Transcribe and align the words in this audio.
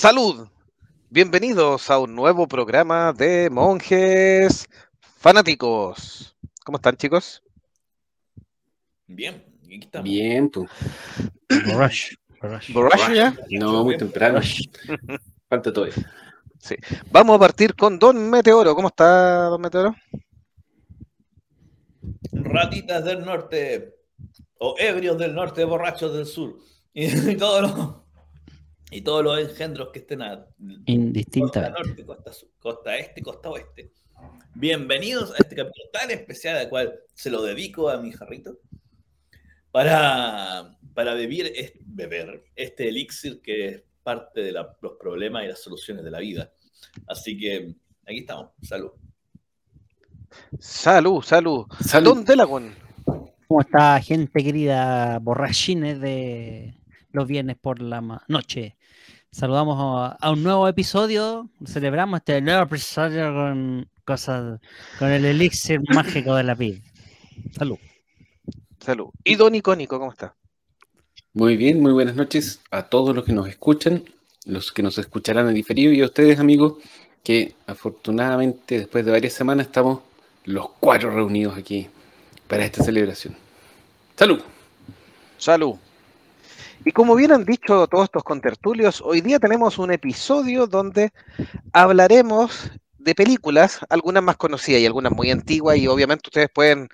Salud. 0.00 0.48
Bienvenidos 1.10 1.90
a 1.90 1.98
un 1.98 2.14
nuevo 2.14 2.48
programa 2.48 3.12
de 3.12 3.50
monjes 3.50 4.66
fanáticos. 5.18 6.34
¿Cómo 6.64 6.78
están, 6.78 6.96
chicos? 6.96 7.42
Bien, 9.06 9.44
aquí 9.62 9.80
estamos. 9.82 10.04
Bien, 10.08 10.50
tú. 10.50 10.66
Borracho. 11.66 12.16
¿Borracho 12.72 13.12
ya? 13.12 13.36
No, 13.50 13.84
muy 13.84 13.98
temprano. 13.98 14.40
Falta 15.50 15.70
todavía. 15.70 15.94
Sí. 16.58 16.76
Vamos 17.12 17.36
a 17.36 17.40
partir 17.40 17.74
con 17.74 17.98
Don 17.98 18.30
Meteoro. 18.30 18.74
¿Cómo 18.74 18.88
está, 18.88 19.50
Don 19.50 19.60
Meteoro? 19.60 19.94
Ratitas 22.32 23.04
del 23.04 23.22
norte, 23.22 23.96
o 24.60 24.76
ebrios 24.78 25.18
del 25.18 25.34
norte, 25.34 25.62
borrachos 25.66 26.14
del 26.14 26.24
sur. 26.24 26.56
Y, 26.94 27.36
todos 27.36 27.62
los 27.62 28.00
y 28.90 29.02
todos 29.02 29.22
los 29.24 29.38
engendros 29.38 29.90
que 29.92 30.00
estén 30.00 30.22
a 30.22 30.46
costa 31.38 31.70
norte, 31.70 32.04
costa, 32.04 32.32
sur, 32.32 32.48
costa 32.58 32.96
este, 32.96 33.22
costa 33.22 33.50
oeste. 33.50 33.92
Bienvenidos 34.54 35.30
a 35.32 35.36
este 35.38 35.56
capítulo 35.56 35.88
tan 35.92 36.10
especial 36.10 36.56
al 36.58 36.68
cual 36.68 36.92
se 37.14 37.30
lo 37.30 37.42
dedico 37.42 37.88
a 37.88 37.98
mi 38.00 38.12
jarrito 38.12 38.58
para, 39.70 40.76
para 40.94 41.14
beber, 41.14 41.46
es- 41.54 41.72
beber 41.86 42.44
este 42.56 42.88
elixir 42.88 43.40
que 43.40 43.68
es 43.68 43.82
parte 44.02 44.40
de 44.42 44.52
la- 44.52 44.76
los 44.82 44.92
problemas 44.98 45.44
y 45.44 45.48
las 45.48 45.62
soluciones 45.62 46.04
de 46.04 46.10
la 46.10 46.18
vida. 46.18 46.52
Así 47.06 47.38
que 47.38 47.74
aquí 48.06 48.18
estamos. 48.18 48.50
Salud. 48.62 48.90
Salud, 50.58 51.22
salud. 51.22 51.66
Salud. 51.80 52.14
Don 52.14 52.24
Delagon. 52.24 52.74
¿Cómo 53.46 53.60
está, 53.60 54.00
gente 54.00 54.42
querida? 54.44 55.18
Borrachines 55.20 56.00
de 56.00 56.74
los 57.12 57.26
viernes 57.26 57.56
por 57.60 57.80
la 57.80 58.00
noche. 58.28 58.76
Saludamos 59.32 59.76
a, 59.78 60.16
a 60.20 60.32
un 60.32 60.42
nuevo 60.42 60.66
episodio. 60.66 61.48
Celebramos 61.64 62.18
este 62.18 62.40
nuevo 62.40 62.64
episodio 62.64 63.32
con 63.32 63.88
cosas, 64.04 64.60
con 64.98 65.08
el 65.08 65.24
elixir 65.24 65.80
mágico 65.94 66.34
de 66.34 66.42
la 66.42 66.54
vida. 66.54 66.80
Salud. 67.52 67.78
Salud. 68.80 69.10
Y 69.22 69.36
Don 69.36 69.54
Icónico, 69.54 69.98
¿cómo 69.98 70.10
está? 70.10 70.34
Muy 71.32 71.56
bien, 71.56 71.80
muy 71.80 71.92
buenas 71.92 72.16
noches 72.16 72.60
a 72.72 72.88
todos 72.88 73.14
los 73.14 73.24
que 73.24 73.32
nos 73.32 73.46
escuchan, 73.46 74.02
los 74.46 74.72
que 74.72 74.82
nos 74.82 74.98
escucharán 74.98 75.48
en 75.48 75.54
diferido 75.54 75.92
y 75.92 76.00
a 76.00 76.06
ustedes, 76.06 76.40
amigos, 76.40 76.78
que 77.22 77.54
afortunadamente 77.68 78.80
después 78.80 79.04
de 79.04 79.12
varias 79.12 79.34
semanas 79.34 79.66
estamos 79.66 80.00
los 80.44 80.70
cuatro 80.80 81.10
reunidos 81.10 81.56
aquí 81.56 81.88
para 82.48 82.64
esta 82.64 82.82
celebración. 82.82 83.36
Salud. 84.16 84.40
Salud. 85.38 85.76
Y 86.84 86.92
como 86.92 87.14
bien 87.14 87.32
han 87.32 87.44
dicho 87.44 87.86
todos 87.86 88.04
estos 88.04 88.24
contertulios, 88.24 89.02
hoy 89.04 89.20
día 89.20 89.38
tenemos 89.38 89.78
un 89.78 89.92
episodio 89.92 90.66
donde 90.66 91.10
hablaremos 91.72 92.70
de 92.98 93.14
películas, 93.14 93.80
algunas 93.88 94.22
más 94.22 94.36
conocidas 94.36 94.80
y 94.80 94.86
algunas 94.86 95.12
muy 95.12 95.30
antiguas, 95.30 95.76
y 95.78 95.86
obviamente 95.86 96.28
ustedes 96.28 96.48
pueden 96.52 96.88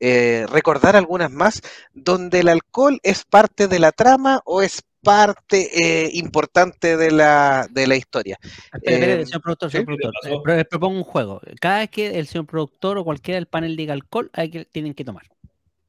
eh, 0.00 0.46
recordar 0.50 0.96
algunas 0.96 1.30
más, 1.30 1.60
donde 1.92 2.40
el 2.40 2.48
alcohol 2.48 2.98
es 3.02 3.24
parte 3.24 3.68
de 3.68 3.78
la 3.78 3.92
trama 3.92 4.40
o 4.44 4.62
es 4.62 4.82
parte 5.02 5.70
eh, 5.74 6.10
importante 6.14 6.96
de 6.96 7.10
la, 7.10 7.66
de 7.70 7.86
la 7.88 7.96
historia. 7.96 8.38
Espera, 8.72 9.06
Eh, 9.20 9.26
señor 9.26 9.42
productor, 9.42 9.70
¿sí? 9.70 9.72
señor 9.78 9.86
productor. 9.86 10.12
¿Qué 10.22 10.28
pasó? 10.28 10.36
Eh, 10.36 10.40
pro- 10.64 10.68
propongo 10.68 10.96
un 10.98 11.04
juego. 11.04 11.40
Cada 11.60 11.78
vez 11.80 11.90
que 11.90 12.18
el 12.18 12.26
señor 12.26 12.46
productor 12.46 12.98
o 12.98 13.04
cualquiera 13.04 13.36
del 13.36 13.46
panel 13.46 13.76
diga 13.76 13.92
alcohol, 13.94 14.30
hay 14.32 14.50
que, 14.50 14.64
tienen 14.64 14.94
que 14.94 15.04
tomar. 15.04 15.24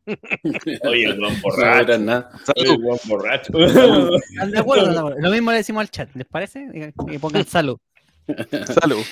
Oye, 0.83 1.05
el 1.05 1.19
buen 1.19 1.33
No 1.43 1.63
era 1.63 1.83
borracho. 1.83 1.97
nada. 1.99 2.29
Oye, 2.55 2.71
el 2.71 2.77
buen 2.81 2.99
borracho. 3.05 3.53
¿Están 3.57 3.71
de 3.73 3.79
acuerdo? 3.81 4.17
¿Están 4.17 4.51
de 4.51 4.59
acuerdo? 4.59 5.15
Lo 5.19 5.31
mismo 5.31 5.51
le 5.51 5.57
decimos 5.57 5.81
al 5.81 5.89
chat, 5.91 6.09
¿les 6.15 6.27
parece? 6.27 6.59
Digan- 6.67 6.93
Que 7.07 7.19
pongan 7.19 7.45
salud. 7.45 7.77
Salud. 8.81 9.03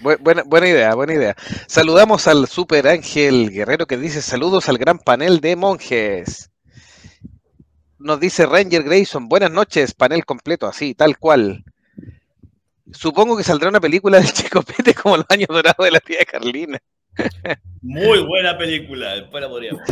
Bu- 0.00 0.18
Buena, 0.20 0.42
buena 0.44 0.68
idea, 0.68 0.94
buena 0.94 1.14
idea. 1.14 1.36
Saludamos 1.66 2.26
al 2.28 2.46
Super 2.46 2.86
Ángel 2.88 3.50
Guerrero 3.50 3.86
que 3.86 3.96
dice 3.96 4.22
saludos 4.22 4.68
al 4.68 4.78
gran 4.78 4.98
panel 4.98 5.40
de 5.40 5.56
monjes. 5.56 6.50
Nos 7.98 8.20
dice 8.20 8.46
Ranger 8.46 8.84
Grayson, 8.84 9.28
buenas 9.28 9.50
noches, 9.50 9.92
panel 9.94 10.24
completo, 10.24 10.66
así, 10.68 10.94
tal 10.94 11.18
cual. 11.18 11.64
Supongo 12.92 13.36
que 13.36 13.42
saldrá 13.42 13.68
una 13.68 13.80
película 13.80 14.18
del 14.18 14.32
Chico 14.32 14.62
Pete 14.62 14.94
como 14.94 15.16
los 15.16 15.26
años 15.30 15.48
dorados 15.48 15.84
de 15.84 15.90
la 15.90 16.00
tía 16.00 16.24
Carlina. 16.24 16.78
Muy 17.82 18.20
buena 18.24 18.56
película. 18.58 19.14
Después 19.14 19.42
la 19.42 19.48
podríamos. 19.48 19.82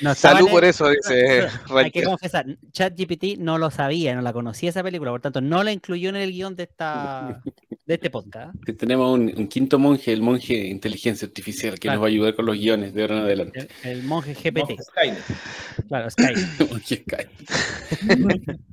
No 0.00 0.14
Salud 0.14 0.48
por 0.48 0.64
eso, 0.64 0.88
dice 0.88 1.46
Hay 1.76 1.90
que 1.90 2.02
confesar, 2.02 2.46
ChatGPT 2.72 3.38
no 3.38 3.58
lo 3.58 3.70
sabía, 3.70 4.14
no 4.14 4.22
la 4.22 4.32
conocía 4.32 4.70
esa 4.70 4.82
película, 4.82 5.10
por 5.10 5.20
tanto 5.20 5.40
no 5.42 5.62
la 5.62 5.72
incluyó 5.72 6.08
en 6.08 6.16
el 6.16 6.32
guion 6.32 6.56
de 6.56 6.62
esta 6.64 7.42
de 7.86 7.94
este 7.94 8.08
podcast. 8.08 8.54
Que 8.64 8.72
tenemos 8.72 9.12
un, 9.12 9.32
un 9.36 9.48
quinto 9.48 9.78
monje, 9.78 10.12
el 10.12 10.22
monje 10.22 10.54
de 10.54 10.68
inteligencia 10.68 11.26
artificial, 11.26 11.74
que 11.74 11.80
Claro. 11.80 11.96
nos 11.98 12.02
va 12.04 12.06
a 12.06 12.10
ayudar 12.10 12.34
con 12.34 12.46
los 12.46 12.56
guiones 12.56 12.94
de 12.94 13.02
ahora 13.02 13.16
en 13.18 13.22
adelante. 13.24 13.68
El, 13.82 13.90
el 13.90 14.02
monje 14.04 14.32
GPT, 14.34 14.58
Monje 14.58 14.76
Skynet. 14.82 15.24
claro, 15.88 16.10
Sky. 16.10 16.34
Monje 16.70 17.04
Sky. 17.04 18.56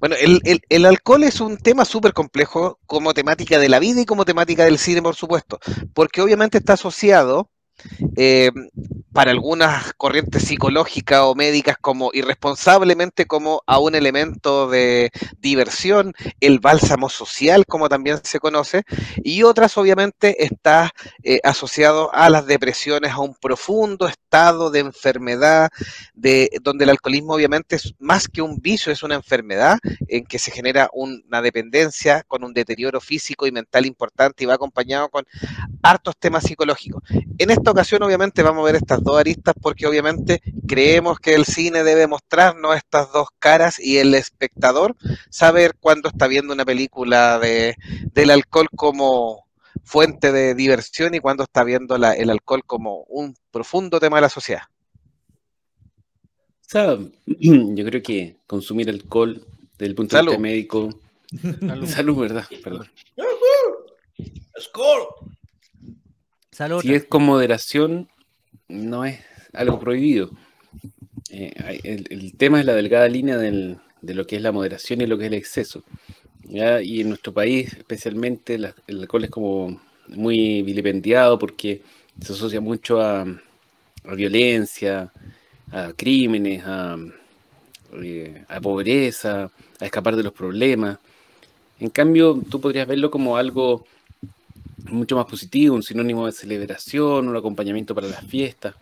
Bueno, 0.00 0.16
el, 0.20 0.40
el- 0.44 0.62
el 0.68 0.86
alcohol 0.86 1.22
es 1.24 1.40
un 1.40 1.56
tema 1.58 1.84
súper 1.84 2.12
complejo 2.12 2.78
como 2.86 3.14
temática 3.14 3.58
de 3.58 3.68
la 3.68 3.78
vida 3.78 4.00
y 4.02 4.06
como 4.06 4.24
temática 4.24 4.64
del 4.64 4.78
cine, 4.78 5.02
por 5.02 5.14
supuesto, 5.14 5.58
porque 5.94 6.20
obviamente 6.22 6.58
está 6.58 6.74
asociado 6.74 7.50
eh, 8.16 8.50
para 9.12 9.30
algunas 9.30 9.92
corrientes 9.94 10.44
psicológicas 10.44 11.20
o 11.22 11.34
médicas 11.34 11.76
como 11.80 12.10
irresponsablemente 12.14 13.26
como 13.26 13.62
a 13.66 13.78
un 13.78 13.94
elemento 13.94 14.68
de 14.68 15.10
diversión, 15.38 16.14
el 16.40 16.60
bálsamo 16.60 17.08
social 17.08 17.66
como 17.66 17.88
también 17.88 18.18
se 18.22 18.40
conoce, 18.40 18.84
y 19.22 19.42
otras 19.42 19.76
obviamente 19.76 20.44
está 20.44 20.90
eh, 21.22 21.40
asociado 21.44 22.12
a 22.14 22.30
las 22.30 22.46
depresiones, 22.46 23.12
a 23.12 23.20
un 23.20 23.34
profundo 23.34 24.06
estado 24.06 24.70
de 24.70 24.80
enfermedad, 24.80 25.70
de, 26.14 26.50
donde 26.62 26.84
el 26.84 26.90
alcoholismo 26.90 27.34
obviamente 27.34 27.76
es 27.76 27.94
más 27.98 28.28
que 28.28 28.40
un 28.40 28.60
vicio, 28.60 28.92
es 28.92 29.02
una 29.02 29.14
enfermedad 29.14 29.78
en 30.08 30.24
que 30.24 30.38
se 30.38 30.50
genera 30.50 30.88
una 30.92 31.42
dependencia 31.42 32.22
con 32.26 32.44
un 32.44 32.54
deterioro 32.54 33.00
físico 33.00 33.46
y 33.46 33.52
mental 33.52 33.86
importante 33.86 34.44
y 34.44 34.46
va 34.46 34.54
acompañado 34.54 35.08
con 35.08 35.24
hartos 35.82 36.16
temas 36.18 36.44
psicológicos. 36.44 37.02
En 37.38 37.50
esta 37.50 37.71
ocasión, 37.72 38.02
obviamente, 38.02 38.42
vamos 38.42 38.62
a 38.62 38.66
ver 38.66 38.76
estas 38.76 39.02
dos 39.02 39.18
aristas 39.18 39.54
porque 39.60 39.86
obviamente 39.86 40.40
creemos 40.66 41.18
que 41.18 41.34
el 41.34 41.44
cine 41.44 41.82
debe 41.84 42.06
mostrarnos 42.06 42.76
estas 42.76 43.12
dos 43.12 43.28
caras 43.38 43.78
y 43.80 43.98
el 43.98 44.14
espectador 44.14 44.94
saber 45.30 45.74
cuándo 45.80 46.08
está 46.08 46.26
viendo 46.28 46.52
una 46.54 46.64
película 46.64 47.38
de, 47.38 47.76
del 48.12 48.30
alcohol 48.30 48.68
como 48.76 49.46
fuente 49.84 50.30
de 50.32 50.54
diversión 50.54 51.14
y 51.14 51.20
cuándo 51.20 51.42
está 51.42 51.64
viendo 51.64 51.98
la- 51.98 52.14
el 52.14 52.30
alcohol 52.30 52.62
como 52.64 53.02
un 53.08 53.34
profundo 53.50 53.98
tema 53.98 54.18
de 54.18 54.22
la 54.22 54.28
sociedad. 54.28 54.62
O 56.60 56.68
sea, 56.72 56.96
yo 57.26 57.84
creo 57.84 58.02
que 58.02 58.36
consumir 58.46 58.88
alcohol 58.88 59.44
desde 59.72 59.86
el 59.86 59.94
punto 59.94 60.16
de 60.16 60.22
vista 60.22 60.40
médico. 60.40 60.88
Salud, 61.86 62.16
¿verdad? 62.20 62.46
Perdón. 62.62 62.90
Score. 64.60 65.06
Si 66.82 66.94
es 66.94 67.04
con 67.04 67.22
moderación, 67.24 68.08
no 68.68 69.04
es 69.04 69.20
algo 69.52 69.78
prohibido. 69.80 70.30
Eh, 71.30 71.80
el, 71.84 72.06
el 72.10 72.34
tema 72.36 72.60
es 72.60 72.66
la 72.66 72.74
delgada 72.74 73.08
línea 73.08 73.38
del- 73.38 73.78
de 74.02 74.14
lo 74.14 74.26
que 74.26 74.36
es 74.36 74.42
la 74.42 74.52
moderación 74.52 75.00
y 75.00 75.06
lo 75.06 75.16
que 75.16 75.24
es 75.24 75.32
el 75.32 75.38
exceso. 75.38 75.82
¿ya? 76.44 76.82
Y 76.82 77.00
en 77.00 77.08
nuestro 77.08 77.32
país, 77.32 77.72
especialmente, 77.72 78.58
la- 78.58 78.74
el 78.86 79.00
alcohol 79.00 79.24
es 79.24 79.30
como 79.30 79.80
muy 80.08 80.62
vilipendiado 80.62 81.38
porque 81.38 81.82
se 82.20 82.32
asocia 82.32 82.60
mucho 82.60 83.00
a, 83.00 83.22
a 83.22 84.14
violencia, 84.14 85.10
a 85.70 85.92
crímenes, 85.96 86.62
a, 86.66 86.96
eh, 88.02 88.44
a 88.48 88.60
pobreza, 88.60 89.50
a 89.80 89.84
escapar 89.86 90.16
de 90.16 90.22
los 90.24 90.32
problemas. 90.32 90.98
En 91.80 91.90
cambio, 91.90 92.40
tú 92.50 92.60
podrías 92.60 92.86
verlo 92.86 93.10
como 93.10 93.36
algo 93.36 93.86
mucho 94.90 95.16
más 95.16 95.26
positivo, 95.26 95.74
un 95.74 95.82
sinónimo 95.82 96.26
de 96.26 96.32
celebración, 96.32 97.28
un 97.28 97.36
acompañamiento 97.36 97.94
para 97.94 98.08
las 98.08 98.24
fiestas. 98.26 98.74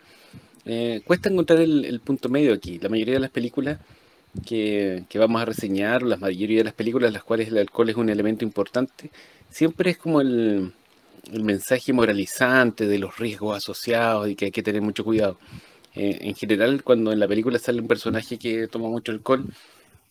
Eh, 0.65 1.01
cuesta 1.05 1.29
encontrar 1.29 1.59
el, 1.59 1.99
punto 2.01 2.29
medio 2.29 2.53
aquí. 2.53 2.79
La 2.79 2.89
mayoría 2.89 3.15
de 3.15 3.19
las 3.19 3.31
películas 3.31 3.79
que, 4.45 5.05
que 5.09 5.19
vamos 5.19 5.41
a 5.41 5.45
reseñar, 5.45 6.03
la 6.03 6.17
mayoría 6.17 6.59
de 6.59 6.63
las 6.65 6.73
películas 6.73 7.07
en 7.07 7.13
las 7.13 7.23
cuales 7.23 7.49
el 7.49 7.57
alcohol 7.57 7.89
es 7.89 7.95
un 7.95 8.09
elemento 8.09 8.45
importante, 8.45 9.11
siempre 9.49 9.91
es 9.91 9.97
como 9.97 10.21
el, 10.21 10.73
el 11.31 11.43
mensaje 11.43 11.93
moralizante 11.93 12.87
de 12.87 12.99
los 12.99 13.17
riesgos 13.17 13.57
asociados 13.57 14.29
y 14.29 14.35
que 14.35 14.45
hay 14.45 14.51
que 14.51 14.63
tener 14.63 14.81
mucho 14.81 15.03
cuidado. 15.03 15.37
Eh, 15.93 16.19
en 16.21 16.35
general, 16.35 16.83
cuando 16.83 17.11
en 17.11 17.19
la 17.19 17.27
película 17.27 17.59
sale 17.59 17.81
un 17.81 17.87
personaje 17.87 18.37
que 18.37 18.67
toma 18.67 18.87
mucho 18.87 19.11
alcohol, 19.11 19.45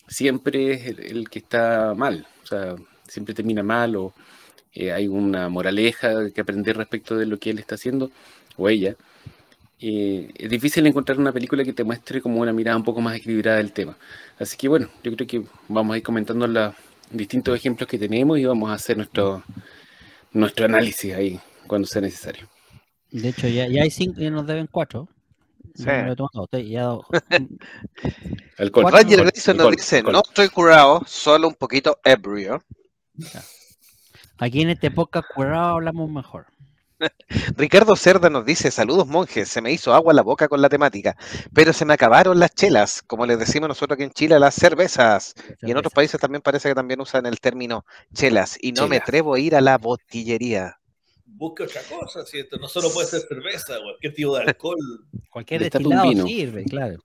siempre 0.09 0.73
es 0.73 0.87
el, 0.87 1.01
el 1.01 1.31
que 1.31 1.39
está 1.39 1.95
mal, 1.97 2.27
o 2.43 2.47
sea, 2.47 2.77
siempre 3.09 3.35
termina 3.35 3.63
mal 3.63 3.97
o 3.97 4.13
eh, 4.73 4.93
hay 4.93 5.09
una 5.09 5.49
moraleja 5.49 6.31
que 6.31 6.41
aprender 6.41 6.77
respecto 6.77 7.17
de 7.17 7.27
lo 7.27 7.39
que 7.39 7.51
él 7.51 7.59
está 7.59 7.75
haciendo 7.75 8.11
o 8.57 8.69
ella. 8.69 8.97
Y 9.79 10.29
es 10.37 10.51
difícil 10.51 10.87
encontrar 10.87 11.19
una 11.19 11.33
película 11.33 11.65
que 11.65 11.73
te 11.73 11.85
muestre 11.85 12.21
como 12.21 12.41
una 12.41 12.53
mirada 12.53 12.77
un 12.77 12.85
poco 12.85 13.01
más 13.01 13.17
equilibrada 13.17 13.57
del 13.57 13.73
tema. 13.73 13.97
Así 14.39 14.57
que 14.57 14.69
bueno, 14.69 14.89
yo 15.03 15.15
creo 15.17 15.27
que 15.27 15.43
vamos 15.69 15.95
a 15.95 15.97
ir 15.97 16.03
comentando 16.03 16.47
los 16.47 16.75
distintos 17.11 17.57
ejemplos 17.57 17.89
que 17.89 17.99
tenemos 17.99 18.39
y 18.39 18.45
vamos 18.45 18.71
a 18.71 18.75
hacer 18.75 18.97
nuestro, 18.97 19.43
nuestro 20.33 20.67
análisis 20.67 21.15
ahí 21.15 21.41
cuando 21.67 21.89
sea 21.89 22.03
necesario. 22.03 22.49
De 23.11 23.31
hecho, 23.31 23.49
ya, 23.49 23.67
ya 23.69 23.83
hay 23.83 23.91
cinco 23.91 24.21
y 24.21 24.31
nos 24.31 24.47
deben 24.47 24.67
cuatro. 24.67 25.09
Sí. 25.75 25.85
No 25.87 25.93
me 25.93 26.05
lo 26.05 26.13
he 26.13 26.17
tomado, 26.17 26.43
usted 26.45 26.59
ya 26.59 26.91
Alcohol. 28.59 28.93
Roger 28.93 29.21
Grayson 29.21 29.57
nos 29.57 29.71
dice, 29.71 30.03
no 30.03 30.21
estoy 30.21 30.49
curado, 30.49 31.03
solo 31.07 31.49
un 31.49 31.55
poquito 31.55 31.99
ebrio. 32.05 32.63
Aquí 34.41 34.63
en 34.63 34.71
este 34.71 34.91
podcast 34.91 35.29
curado 35.35 35.75
hablamos 35.75 36.11
mejor. 36.11 36.47
Ricardo 37.59 37.95
Cerda 37.95 38.31
nos 38.31 38.47
dice, 38.47 38.71
saludos 38.71 39.07
monjes, 39.07 39.51
se 39.51 39.61
me 39.61 39.71
hizo 39.71 39.93
agua 39.93 40.13
en 40.13 40.17
la 40.17 40.23
boca 40.23 40.49
con 40.49 40.63
la 40.63 40.71
temática, 40.71 41.15
pero 41.53 41.75
se 41.75 41.85
me 41.85 41.93
acabaron 41.93 42.41
las 42.41 42.55
chelas, 42.55 43.03
como 43.07 43.27
les 43.27 43.39
decimos 43.39 43.69
nosotros 43.69 43.97
aquí 43.97 44.05
en 44.05 44.13
Chile, 44.13 44.41
las 44.41 44.55
cervezas. 44.55 45.35
Y 45.61 45.71
en 45.71 45.77
otros 45.77 45.93
países 45.93 46.19
también 46.19 46.41
parece 46.41 46.71
que 46.71 46.75
también 46.75 47.03
usan 47.03 47.27
el 47.27 47.39
término 47.39 47.85
chelas, 48.15 48.57
y 48.59 48.73
no 48.73 48.89
me 48.89 48.97
atrevo 48.97 49.35
a 49.35 49.39
ir 49.39 49.55
a 49.55 49.61
la 49.61 49.77
botillería. 49.77 50.79
Busque 51.27 51.65
otra 51.65 51.83
cosa, 51.83 52.25
¿cierto? 52.25 52.57
No 52.57 52.67
solo 52.67 52.91
puede 52.91 53.09
ser 53.09 53.21
cerveza, 53.21 53.75
cualquier 53.83 54.15
tipo 54.15 54.37
de 54.37 54.43
alcohol. 54.45 54.79
Cualquier 55.31 55.63
destilado 55.65 56.09
vino. 56.09 56.27
sirve, 56.27 56.65
claro. 56.65 56.99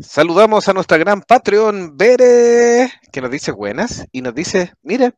Saludamos 0.00 0.66
a 0.66 0.72
nuestra 0.72 0.96
gran 0.96 1.20
Patreon, 1.20 1.96
Bere, 1.96 2.90
que 3.12 3.20
nos 3.20 3.30
dice 3.30 3.52
buenas, 3.52 4.06
y 4.10 4.22
nos 4.22 4.34
dice, 4.34 4.72
mire, 4.82 5.12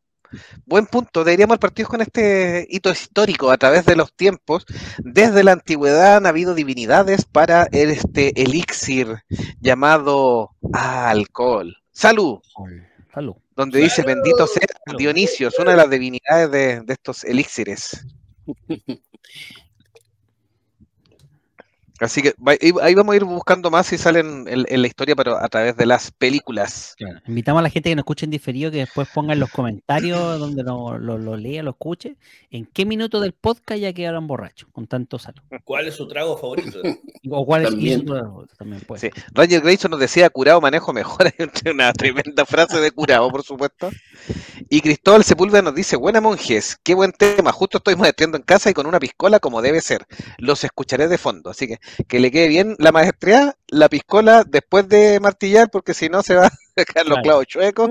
buen 0.66 0.86
punto, 0.86 1.24
deberíamos 1.24 1.58
partir 1.58 1.86
con 1.86 2.00
este 2.00 2.66
hito 2.70 2.90
histórico 2.90 3.50
a 3.50 3.56
través 3.56 3.84
de 3.84 3.96
los 3.96 4.12
tiempos. 4.14 4.64
Desde 4.98 5.44
la 5.44 5.52
antigüedad 5.52 6.16
han 6.16 6.26
habido 6.26 6.54
divinidades 6.54 7.24
para 7.24 7.68
este 7.72 8.40
elixir 8.42 9.22
llamado 9.60 10.50
alcohol. 10.72 11.76
Salud, 11.92 12.40
Salud. 13.12 13.34
donde 13.54 13.80
dice 13.80 14.02
bendito 14.02 14.46
sea 14.46 14.66
Dionisio, 14.96 15.48
es 15.48 15.58
una 15.58 15.72
de 15.72 15.76
las 15.76 15.90
divinidades 15.90 16.50
de, 16.50 16.80
de 16.80 16.92
estos 16.92 17.24
elixires. 17.24 18.06
Así 22.04 22.22
que 22.22 22.34
ahí 22.82 22.94
vamos 22.94 23.12
a 23.12 23.16
ir 23.16 23.24
buscando 23.24 23.70
más 23.70 23.86
si 23.86 23.98
salen 23.98 24.46
en, 24.48 24.64
en 24.68 24.82
la 24.82 24.86
historia, 24.86 25.14
pero 25.14 25.36
a 25.36 25.48
través 25.48 25.76
de 25.76 25.86
las 25.86 26.10
películas. 26.10 26.94
Claro. 26.96 27.20
Invitamos 27.26 27.60
a 27.60 27.62
la 27.62 27.70
gente 27.70 27.90
que 27.90 27.96
nos 27.96 28.02
escuche 28.02 28.26
en 28.26 28.30
diferido 28.30 28.70
que 28.70 28.78
después 28.78 29.08
ponga 29.12 29.32
en 29.32 29.40
los 29.40 29.50
comentarios 29.50 30.18
donde 30.38 30.62
lo, 30.62 30.98
lo, 30.98 31.18
lo 31.18 31.36
lea, 31.36 31.62
lo 31.62 31.70
escuche, 31.72 32.16
en 32.50 32.66
qué 32.66 32.84
minuto 32.84 33.20
del 33.20 33.32
podcast 33.32 33.80
ya 33.80 33.92
quedaron 33.92 34.26
borrachos, 34.26 34.68
con 34.72 34.86
tanto 34.86 35.18
salud. 35.18 35.42
¿Cuál 35.64 35.88
es 35.88 35.94
su 35.94 36.06
trago 36.06 36.36
favorito? 36.36 36.78
O 37.30 37.46
cuál 37.46 37.64
es 37.64 37.72
eso 37.72 38.46
también 38.58 38.82
puede. 38.82 39.00
Sí. 39.00 39.10
Roger 39.32 39.60
Grayson 39.60 39.92
nos 39.92 40.00
decía 40.00 40.28
curado 40.28 40.60
manejo 40.60 40.92
mejor. 40.92 41.32
Una 41.72 41.92
tremenda 41.92 42.44
frase 42.44 42.80
de 42.80 42.90
curado, 42.90 43.30
por 43.30 43.44
supuesto. 43.44 43.90
Y 44.68 44.80
Cristóbal 44.80 45.22
Sepúlveda 45.22 45.62
nos 45.62 45.74
dice, 45.74 45.96
buena 45.96 46.20
monjes, 46.20 46.78
qué 46.82 46.94
buen 46.94 47.12
tema. 47.12 47.52
Justo 47.52 47.78
estoy 47.78 47.94
maestriando 47.94 48.36
en 48.36 48.42
casa 48.42 48.70
y 48.70 48.74
con 48.74 48.86
una 48.86 48.98
piscola 48.98 49.38
como 49.38 49.62
debe 49.62 49.80
ser. 49.80 50.04
Los 50.38 50.64
escucharé 50.64 51.06
de 51.06 51.16
fondo. 51.16 51.50
Así 51.50 51.68
que 51.68 51.78
que 52.08 52.20
le 52.20 52.30
quede 52.30 52.48
bien 52.48 52.76
la 52.78 52.92
maestría, 52.92 53.54
la 53.68 53.88
piscola 53.88 54.44
después 54.46 54.88
de 54.88 55.20
martillar, 55.20 55.70
porque 55.70 55.94
si 55.94 56.08
no 56.08 56.22
se 56.22 56.34
va 56.36 56.46
a 56.46 56.50
dejar 56.76 57.04
los 57.06 57.14
Claro. 57.16 57.22
clavos 57.22 57.46
chuecos 57.46 57.90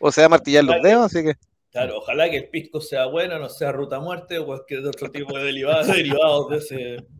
o 0.00 0.12
se 0.12 0.20
va 0.22 0.26
a 0.26 0.30
martillar 0.30 0.64
los 0.64 0.82
dedos. 0.82 1.06
Así 1.06 1.24
que 1.24 1.34
Claro, 1.70 1.96
ojalá 1.98 2.28
que 2.28 2.36
el 2.36 2.48
pisco 2.50 2.82
sea 2.82 3.06
bueno, 3.06 3.38
no 3.38 3.48
sea 3.48 3.72
ruta 3.72 3.98
muerte 3.98 4.38
o 4.38 4.44
cualquier 4.44 4.86
otro 4.86 5.10
tipo 5.10 5.38
de 5.38 5.44
derivados, 5.44 5.86
derivados 5.86 6.48
de 6.50 6.56
ese. 6.58 6.96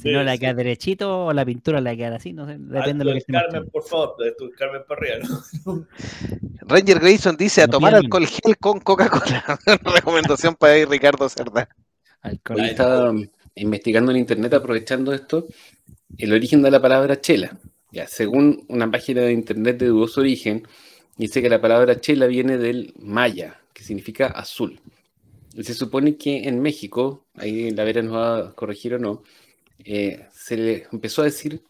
Si 0.00 0.10
no 0.12 0.22
le 0.22 0.38
queda 0.38 0.54
derechito 0.54 1.26
o 1.26 1.32
la 1.32 1.44
pintura 1.44 1.80
le 1.80 1.96
queda 1.96 2.16
así, 2.16 2.32
no 2.32 2.46
sé, 2.46 2.56
depende 2.56 3.04
de 3.04 3.10
lo 3.14 3.18
que 3.18 3.24
Carmen, 3.32 3.68
por 3.68 3.82
favor, 3.82 4.16
de 4.16 4.32
tu 4.32 4.48
Carmen 4.52 4.82
Parrilla, 4.86 5.18
¿no? 5.18 5.86
Ranger 6.68 7.00
Grayson 7.00 7.36
dice 7.36 7.62
a 7.62 7.68
tomar 7.68 7.94
alcohol 7.94 8.26
gel 8.26 8.56
con 8.58 8.78
Coca-Cola. 8.80 9.58
Recomendación 9.94 10.54
para 10.54 10.78
ir 10.78 10.88
Ricardo 10.88 11.28
Cerda. 11.28 11.68
Alcohol. 12.22 13.28
Investigando 13.56 14.12
en 14.12 14.18
internet, 14.18 14.52
aprovechando 14.54 15.12
esto, 15.12 15.46
el 16.18 16.32
origen 16.32 16.62
de 16.62 16.70
la 16.70 16.80
palabra 16.80 17.20
chela. 17.20 17.58
Ya, 17.90 18.06
según 18.06 18.64
una 18.68 18.90
página 18.90 19.22
de 19.22 19.32
internet 19.32 19.78
de 19.78 19.86
dudoso 19.86 20.20
origen, 20.20 20.66
dice 21.16 21.40
que 21.40 21.48
la 21.48 21.60
palabra 21.60 21.98
chela 22.00 22.26
viene 22.26 22.58
del 22.58 22.92
maya, 22.98 23.60
que 23.72 23.82
significa 23.82 24.26
azul. 24.26 24.78
Y 25.54 25.64
se 25.64 25.72
supone 25.72 26.16
que 26.16 26.48
en 26.48 26.60
México, 26.60 27.24
ahí 27.34 27.70
la 27.70 27.84
Vera 27.84 28.02
nos 28.02 28.14
va 28.14 28.38
a 28.38 28.52
corregir 28.52 28.94
o 28.94 28.98
no, 28.98 29.22
eh, 29.84 30.26
se 30.34 30.56
le 30.56 30.86
empezó 30.92 31.22
a 31.22 31.26
decir 31.26 31.62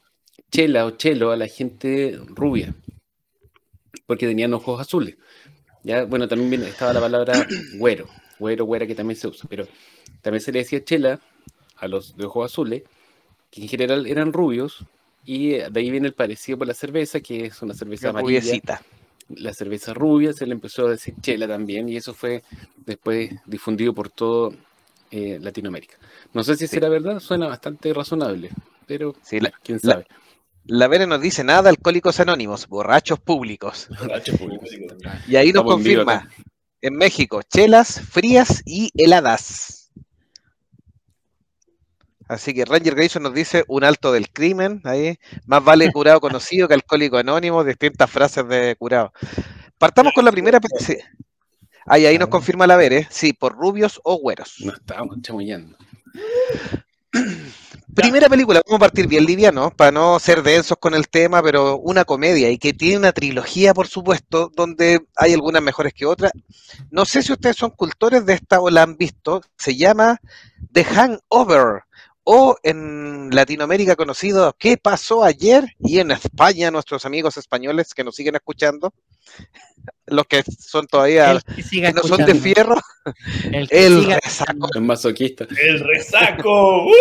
chela 0.51 0.87
o 0.87 0.93
chelo 0.93 1.31
a 1.31 1.37
la 1.37 1.47
gente 1.47 2.19
rubia, 2.27 2.75
porque 4.07 4.27
tenían 4.27 4.55
ojos 4.55 4.81
azules. 4.81 5.17
Ya, 5.85 6.05
bueno, 6.05 6.27
también 6.27 6.65
estaba 6.65 6.93
la 6.93 7.01
palabra 7.01 7.47
güero, 7.79 8.09
güero, 8.41 8.65
güera, 8.65 8.89
que 8.89 8.97
también 8.97 9.17
se 9.17 9.29
usa, 9.29 9.49
pero 9.49 9.69
también 10.21 10.41
se 10.41 10.51
le 10.51 10.59
decía 10.59 10.85
chela 10.85 11.21
a 11.77 11.89
los 11.89 12.17
de 12.17 12.25
ojos 12.25 12.51
azules, 12.53 12.83
que 13.51 13.63
en 13.63 13.69
general 13.69 14.07
eran 14.07 14.33
rubios, 14.33 14.85
y 15.25 15.55
eh, 15.55 15.69
de 15.71 15.81
ahí 15.81 15.91
viene 15.91 16.07
el 16.09 16.15
parecido 16.15 16.59
por 16.59 16.67
la 16.67 16.75
cerveza, 16.75 17.21
que 17.21 17.47
es 17.47 17.63
una 17.63 17.75
cerveza 17.75 18.11
amarilla. 18.11 18.41
Rubiecita. 18.41 18.83
La 19.29 19.53
cerveza 19.53 19.93
rubia 19.93 20.33
se 20.33 20.47
le 20.47 20.53
empezó 20.53 20.87
a 20.87 20.91
decir 20.91 21.15
chela 21.21 21.49
también, 21.49 21.89
y 21.89 21.97
eso 21.97 22.15
fue 22.15 22.43
después 22.85 23.31
difundido 23.45 23.93
por 23.93 24.09
todo 24.09 24.55
eh, 25.11 25.39
Latinoamérica. 25.41 25.97
No 26.33 26.45
sé 26.45 26.57
si 26.57 26.67
será 26.67 26.89
verdad, 26.89 27.19
suena 27.21 27.49
bastante 27.49 27.93
razonable, 27.93 28.51
pero 28.87 29.15
Sí, 29.23 29.41
la- 29.41 29.53
quién 29.63 29.81
sabe. 29.81 30.07
La 30.69 30.89
Vera 30.89 31.07
nos 31.07 31.21
dice 31.21 31.45
nada 31.45 31.63
de 31.63 31.69
alcohólicos 31.71 32.19
anónimos, 32.19 32.67
borrachos 32.67 33.21
públicos. 33.21 33.89
Borracho 34.01 34.37
público. 34.37 34.65
Y 35.29 35.37
ahí 35.37 35.53
nos 35.53 35.63
Estamos 35.63 35.77
en 35.79 35.85
vivo 35.85 36.05
confirma, 36.05 36.29
en 36.83 36.95
México, 36.97 37.41
chelas 37.43 38.01
frías 38.01 38.63
y 38.67 38.91
heladas. 38.97 39.76
Así 42.29 42.55
que 42.55 42.65
Ranger 42.65 42.95
Grayson 42.95 43.23
nos 43.23 43.35
dice 43.35 43.65
un 43.69 43.85
alto 43.85 44.13
del 44.13 44.31
crimen, 44.31 44.81
ahí, 44.85 45.19
más 45.47 45.63
vale 45.65 45.91
curado 45.93 46.21
conocido 46.21 46.69
que 46.69 46.75
alcohólico 46.75 47.19
anónimo, 47.19 47.65
distintas 47.65 48.11
frases 48.11 48.47
de 48.49 48.77
curado. 48.79 49.13
Partamos 49.79 50.13
con 50.15 50.25
la 50.25 50.33
primera. 50.33 50.61
pe- 50.61 50.69
sí. 50.81 50.97
Ahí, 51.87 52.07
ahí 52.07 52.19
nos 52.19 52.29
confirma 52.29 52.67
la 52.67 52.77
Vere, 52.77 53.07
sí, 53.11 53.33
por 53.33 53.55
rubios 53.57 54.01
o 54.05 54.19
güeros. 54.19 54.57
No 54.61 54.73
estábamos 54.73 55.19
chamullando. 55.23 55.77
Primera 57.95 58.29
película, 58.29 58.61
vamos 58.67 58.77
a 58.77 58.81
partir 58.81 59.07
bien 59.07 59.25
liviano, 59.25 59.71
para 59.71 59.91
no 59.91 60.19
ser 60.19 60.43
densos 60.43 60.77
con 60.79 60.95
el 60.95 61.09
tema, 61.09 61.43
pero 61.43 61.79
una 61.79 62.05
comedia 62.05 62.51
y 62.51 62.59
que 62.59 62.75
tiene 62.75 62.99
una 62.99 63.13
trilogía, 63.13 63.73
por 63.73 63.87
supuesto, 63.89 64.51
donde 64.55 65.01
hay 65.17 65.33
algunas 65.33 65.63
mejores 65.63 65.95
que 65.95 66.05
otras. 66.05 66.33
No 66.91 67.07
sé 67.07 67.23
si 67.23 67.33
ustedes 67.33 67.57
son 67.57 67.71
cultores 67.71 68.27
de 68.27 68.35
esta 68.35 68.61
o 68.61 68.69
la 68.69 68.83
han 68.83 68.97
visto, 68.99 69.41
se 69.57 69.77
llama 69.77 70.21
The 70.73 70.85
Hangover, 70.85 71.85
o 72.29 72.57
en 72.65 73.31
Latinoamérica 73.31 73.95
conocido 73.95 74.55
¿Qué 74.59 74.77
pasó 74.77 75.23
ayer? 75.23 75.65
Y 75.79 76.01
en 76.01 76.11
España, 76.11 76.73
nuestros 76.73 77.07
amigos 77.07 77.37
españoles 77.37 77.95
que 77.95 78.03
nos 78.03 78.17
siguen 78.17 78.35
escuchando, 78.35 78.93
los 80.07 80.27
que 80.27 80.43
son 80.43 80.87
todavía, 80.89 81.31
El 81.33 81.43
que 81.71 81.93
no 81.93 82.03
son 82.03 82.25
de 82.27 82.35
fierro, 82.35 82.77
el 83.53 83.69
que 83.69 83.87
el 83.87 84.01
siga 84.03 84.19
resaco, 84.23 84.69
Es 84.75 84.81
masoquista. 84.81 85.47
El 85.63 85.81
resaco. 85.81 86.87
¡uh! 86.87 86.93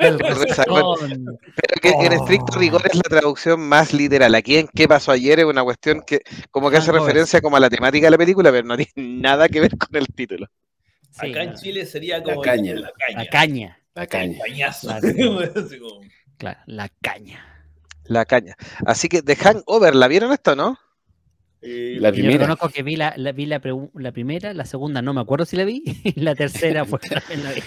el 0.00 0.18
resaco. 0.18 0.96
Pero 0.98 1.80
que 1.80 2.06
en 2.06 2.12
estricto 2.12 2.52
Oh. 2.54 2.58
rigor 2.58 2.82
es 2.86 2.94
la 2.94 3.02
traducción 3.02 3.60
más 3.60 3.94
literal. 3.94 4.34
Aquí 4.34 4.58
en 4.58 4.68
qué 4.68 4.86
pasó 4.86 5.12
ayer 5.12 5.40
es 5.40 5.46
una 5.46 5.64
cuestión 5.64 6.02
que 6.06 6.20
como 6.50 6.70
que 6.70 6.76
hace 6.76 6.92
referencia 6.92 7.40
como 7.40 7.56
a 7.56 7.60
la 7.60 7.70
temática 7.70 8.06
de 8.06 8.10
la 8.10 8.18
película, 8.18 8.50
pero 8.50 8.66
no 8.66 8.76
tiene 8.76 8.92
nada 8.96 9.48
que 9.48 9.60
ver 9.60 9.78
con 9.78 9.96
el 9.96 10.06
título. 10.08 10.46
Sí, 11.10 11.30
Acá 11.30 11.42
en 11.42 11.54
Chile 11.54 11.86
sería 11.86 12.22
como 12.22 12.40
caña. 12.42 12.74
la 12.74 12.90
caña. 12.92 13.18
La 13.24 13.26
caña, 13.26 13.81
La 13.94 14.06
caña. 14.06 14.38
Así 14.68 15.78
como- 15.78 16.00
claro, 16.38 16.60
la 16.66 16.88
caña. 17.00 17.46
La 18.04 18.24
caña. 18.24 18.56
Así 18.86 19.08
que 19.08 19.22
The 19.22 19.36
Hangover, 19.36 19.94
¿la 19.94 20.08
vieron 20.08 20.32
esto, 20.32 20.56
no? 20.56 20.78
Eh, 21.60 21.98
La 22.00 22.08
Yo 22.10 22.14
primera. 22.14 22.38
reconozco 22.38 22.68
que 22.70 22.82
vi 22.82 22.96
la, 22.96 23.14
la- 23.16 23.30
vi 23.32 23.46
la, 23.46 23.60
la 23.94 24.12
primera, 24.12 24.52
la 24.52 24.64
segunda 24.64 25.00
no 25.00 25.14
me 25.14 25.20
acuerdo 25.20 25.44
si 25.44 25.56
la 25.56 25.64
vi, 25.64 25.82
y 26.04 26.20
la 26.20 26.34
tercera 26.34 26.84
fue 26.84 26.98
también 27.08 27.44
la 27.44 27.52
vi. 27.52 27.60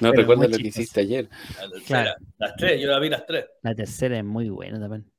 No 0.00 0.10
Pero 0.12 0.36
muy 0.36 0.48
lo 0.48 0.58
que 0.58 0.68
hiciste 0.68 1.00
ayer. 1.00 1.28
la 1.56 1.70
tercera. 1.70 1.86
Claro. 1.86 2.14
Las 2.38 2.56
tres, 2.56 2.80
yo 2.82 2.88
la 2.88 2.98
vi 2.98 3.08
las 3.08 3.24
tres. 3.24 3.46
La 3.62 3.74
tercera 3.74 4.18
es 4.18 4.24
muy 4.24 4.50
buena 4.50 4.78
también. 4.78 5.10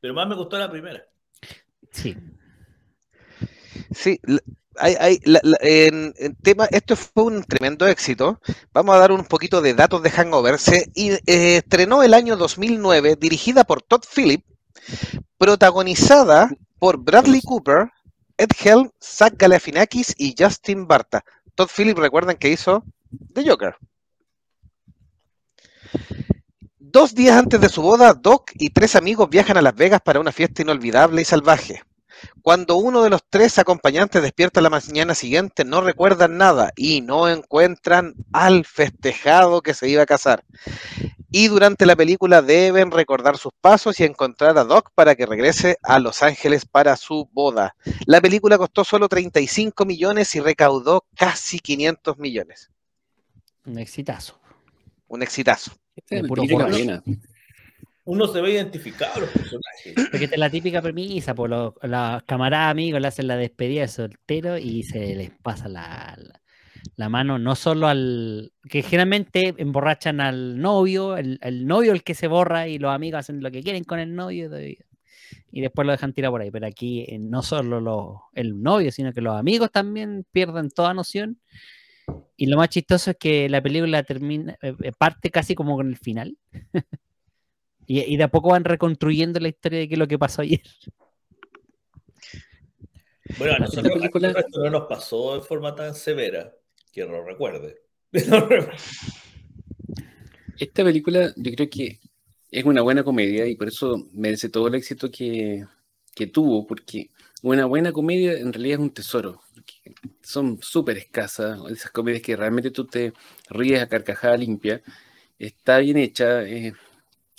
Pero 0.00 0.14
más 0.14 0.26
me 0.28 0.36
gustó 0.36 0.56
la 0.58 0.70
primera. 0.70 1.04
Sí. 1.90 2.16
Sí, 3.92 4.18
hay, 4.78 5.20
en, 5.60 6.14
tema, 6.42 6.66
esto 6.66 6.96
fue 6.96 7.24
un 7.24 7.44
tremendo 7.44 7.86
éxito. 7.86 8.40
Vamos 8.72 8.94
a 8.94 8.98
dar 8.98 9.12
un 9.12 9.24
poquito 9.24 9.60
de 9.60 9.74
datos 9.74 10.02
de 10.02 10.10
Hangover. 10.10 10.58
Se 10.58 10.90
eh, 10.94 11.20
estrenó 11.56 12.02
el 12.02 12.14
año 12.14 12.36
2009, 12.36 13.16
dirigida 13.16 13.64
por 13.64 13.82
Todd 13.82 14.02
Phillip, 14.14 14.44
protagonizada 15.38 16.50
por 16.78 16.98
Bradley 16.98 17.40
Cooper, 17.42 17.90
Ed 18.36 18.50
Helm, 18.62 18.90
Zach 19.02 19.34
Galifianakis 19.36 20.14
y 20.16 20.34
Justin 20.38 20.86
Barta. 20.86 21.24
Todd 21.54 21.68
Phillip, 21.74 21.98
recuerden 21.98 22.36
que 22.36 22.50
hizo 22.50 22.84
The 23.32 23.48
Joker. 23.48 23.76
Dos 26.78 27.14
días 27.14 27.36
antes 27.36 27.60
de 27.60 27.68
su 27.68 27.82
boda, 27.82 28.14
Doc 28.14 28.52
y 28.54 28.70
tres 28.70 28.96
amigos 28.96 29.28
viajan 29.28 29.56
a 29.56 29.62
Las 29.62 29.74
Vegas 29.74 30.00
para 30.02 30.20
una 30.20 30.32
fiesta 30.32 30.62
inolvidable 30.62 31.22
y 31.22 31.24
salvaje. 31.24 31.82
Cuando 32.42 32.76
uno 32.76 33.02
de 33.02 33.10
los 33.10 33.22
tres 33.28 33.58
acompañantes 33.58 34.22
despierta 34.22 34.60
la 34.60 34.70
mañana 34.70 35.14
siguiente, 35.14 35.64
no 35.64 35.80
recuerdan 35.80 36.36
nada 36.36 36.72
y 36.76 37.00
no 37.00 37.28
encuentran 37.28 38.14
al 38.32 38.64
festejado 38.64 39.62
que 39.62 39.74
se 39.74 39.88
iba 39.88 40.02
a 40.02 40.06
casar. 40.06 40.44
Y 41.30 41.48
durante 41.48 41.86
la 41.86 41.96
película 41.96 42.40
deben 42.40 42.90
recordar 42.90 43.36
sus 43.36 43.52
pasos 43.60 43.98
y 44.00 44.04
encontrar 44.04 44.56
a 44.58 44.64
Doc 44.64 44.90
para 44.94 45.14
que 45.16 45.26
regrese 45.26 45.76
a 45.82 45.98
Los 45.98 46.22
Ángeles 46.22 46.64
para 46.64 46.96
su 46.96 47.28
boda. 47.32 47.74
La 48.06 48.20
película 48.20 48.56
costó 48.58 48.84
solo 48.84 49.08
35 49.08 49.84
millones 49.84 50.34
y 50.34 50.40
recaudó 50.40 51.04
casi 51.16 51.58
500 51.58 52.18
millones. 52.18 52.70
Un 53.64 53.78
exitazo. 53.78 54.38
Un 55.08 55.22
exitazo. 55.22 55.72
Esta 55.94 56.14
es 56.14 56.22
De 56.22 56.22
la 56.22 56.28
puro 56.28 56.42
típica 56.42 56.64
borracho. 56.64 56.84
buena. 56.84 57.02
Uno 58.06 58.26
se 58.28 58.40
ve 58.40 58.52
identificado 58.52 59.14
a 59.16 59.18
los 59.20 59.28
personajes. 59.30 59.94
Porque 60.10 60.24
esta 60.24 60.36
es 60.36 60.40
la 60.40 60.50
típica 60.50 60.80
premisa, 60.80 61.34
por 61.34 61.50
los, 61.50 61.74
los 61.82 62.22
camaradas 62.22 62.70
amigos 62.70 63.00
le 63.00 63.08
hacen 63.08 63.26
la 63.26 63.36
despedida 63.36 63.82
de 63.82 63.88
soltero 63.88 64.56
y 64.58 64.82
se 64.84 65.14
les 65.14 65.30
pasa 65.42 65.68
la, 65.68 66.16
la, 66.96 67.08
mano, 67.08 67.38
no 67.38 67.54
solo 67.56 67.88
al. 67.88 68.52
que 68.68 68.82
generalmente 68.82 69.54
emborrachan 69.58 70.20
al 70.20 70.58
novio, 70.60 71.16
el, 71.16 71.38
el 71.42 71.66
novio 71.66 71.92
el 71.92 72.02
que 72.04 72.14
se 72.14 72.28
borra 72.28 72.68
y 72.68 72.78
los 72.78 72.92
amigos 72.94 73.18
hacen 73.20 73.42
lo 73.42 73.50
que 73.50 73.62
quieren 73.62 73.84
con 73.84 73.98
el 73.98 74.14
novio 74.14 74.50
y 75.50 75.60
después 75.60 75.84
lo 75.84 75.92
dejan 75.92 76.12
tirar 76.12 76.30
por 76.30 76.40
ahí. 76.42 76.50
Pero 76.50 76.66
aquí 76.66 77.04
eh, 77.08 77.18
no 77.18 77.42
solo 77.42 77.80
lo- 77.80 78.22
el 78.34 78.62
novio, 78.62 78.92
sino 78.92 79.12
que 79.12 79.20
los 79.20 79.36
amigos 79.36 79.70
también 79.72 80.24
pierden 80.30 80.70
toda 80.70 80.94
noción. 80.94 81.40
Y 82.36 82.46
lo 82.46 82.56
más 82.56 82.68
chistoso 82.68 83.10
es 83.10 83.16
que 83.16 83.48
la 83.48 83.60
película 83.62 84.02
termina, 84.04 84.56
eh, 84.62 84.74
eh, 84.80 84.92
parte 84.96 85.30
casi 85.30 85.54
como 85.56 85.74
con 85.76 85.88
el 85.88 85.96
final. 85.96 86.36
y, 87.86 88.00
y 88.00 88.16
de 88.16 88.24
a 88.24 88.28
poco 88.28 88.50
van 88.50 88.64
reconstruyendo 88.64 89.40
la 89.40 89.48
historia 89.48 89.80
de 89.80 89.88
qué 89.88 89.94
es 89.94 89.98
lo 89.98 90.08
que 90.08 90.18
pasó 90.18 90.42
ayer. 90.42 90.60
Bueno, 93.38 93.52
a 93.52 93.56
Esta 93.56 93.66
nosotros, 93.82 93.92
a 93.92 93.98
película- 93.98 94.30
esto 94.30 94.64
no 94.64 94.70
nos 94.70 94.86
pasó 94.88 95.34
de 95.36 95.40
forma 95.42 95.74
tan 95.74 95.94
severa, 95.94 96.52
que 96.92 97.04
lo 97.04 97.22
recuerde. 97.26 97.82
Esta 100.58 100.84
película 100.84 101.32
yo 101.36 101.52
creo 101.52 101.68
que 101.68 101.98
es 102.50 102.64
una 102.64 102.80
buena 102.82 103.04
comedia 103.04 103.46
y 103.46 103.56
por 103.56 103.68
eso 103.68 104.08
merece 104.12 104.48
todo 104.48 104.68
el 104.68 104.74
éxito 104.76 105.10
que, 105.10 105.64
que 106.14 106.26
tuvo, 106.28 106.66
porque 106.66 107.10
una 107.42 107.66
buena 107.66 107.92
comedia 107.92 108.32
en 108.38 108.52
realidad 108.52 108.78
es 108.78 108.82
un 108.84 108.90
tesoro. 108.90 109.40
Son 110.22 110.58
súper 110.62 110.96
escasas, 110.98 111.58
esas 111.70 111.90
comedias 111.90 112.22
que 112.22 112.36
realmente 112.36 112.70
tú 112.70 112.84
te 112.86 113.12
ríes 113.50 113.82
a 113.82 113.88
carcajada 113.88 114.36
limpia. 114.36 114.82
Está 115.38 115.78
bien 115.78 115.98
hecha, 115.98 116.42
es, 116.42 116.72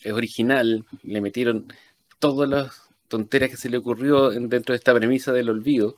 es 0.08 0.14
original, 0.14 0.86
le 1.04 1.22
metieron 1.22 1.72
todas 2.20 2.50
las 2.50 2.82
tonteras 3.08 3.50
que 3.50 3.58
se 3.58 3.70
le 3.70 3.78
ocurrió 3.78 4.32
en- 4.32 4.50
dentro 4.50 4.74
de 4.74 4.78
esta 4.78 4.94
premisa 4.94 5.32
del 5.32 5.50
olvido. 5.50 5.96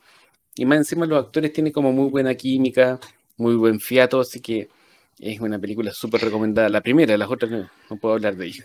Y 0.54 0.64
más 0.64 0.78
encima 0.78 1.06
los 1.06 1.24
actores 1.24 1.52
tienen 1.52 1.72
como 1.72 1.92
muy 1.92 2.10
buena 2.10 2.34
química, 2.34 2.98
muy 3.36 3.54
buen 3.56 3.80
fiato, 3.80 4.20
así 4.20 4.40
que 4.40 4.68
es 5.18 5.40
una 5.40 5.58
película 5.58 5.92
súper 5.92 6.20
recomendada. 6.22 6.68
La 6.68 6.80
primera, 6.80 7.16
las 7.16 7.30
otras 7.30 7.50
no, 7.50 7.70
no 7.88 7.96
puedo 7.96 8.14
hablar 8.14 8.36
de 8.36 8.46
ella. 8.46 8.64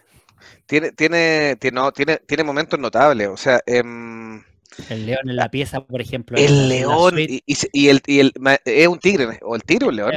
Tiene, 0.66 0.92
tiene, 0.92 1.56
tiene, 1.60 1.76
no, 1.76 1.92
tiene, 1.92 2.18
tiene 2.28 2.44
momentos 2.44 2.80
notables. 2.80 3.28
O 3.30 3.38
sea, 3.38 3.62
em, 3.66 4.42
El 4.90 5.06
león 5.06 5.30
en 5.30 5.36
la 5.38 5.50
pieza, 5.50 5.82
por 5.86 6.02
ejemplo. 6.02 6.38
el 6.38 6.70
león 6.70 7.20
y, 7.20 7.42
y 7.46 7.56
se- 7.56 7.70
y 7.72 7.88
el, 7.88 8.02
y 8.06 8.20
el 8.20 8.34
es 8.66 8.88
un 8.88 9.00
tigre, 9.00 9.40
o 9.42 9.56
el 9.56 9.64
tigre 9.64 9.86
o 9.88 9.90
el 9.90 9.96
león. 9.96 10.12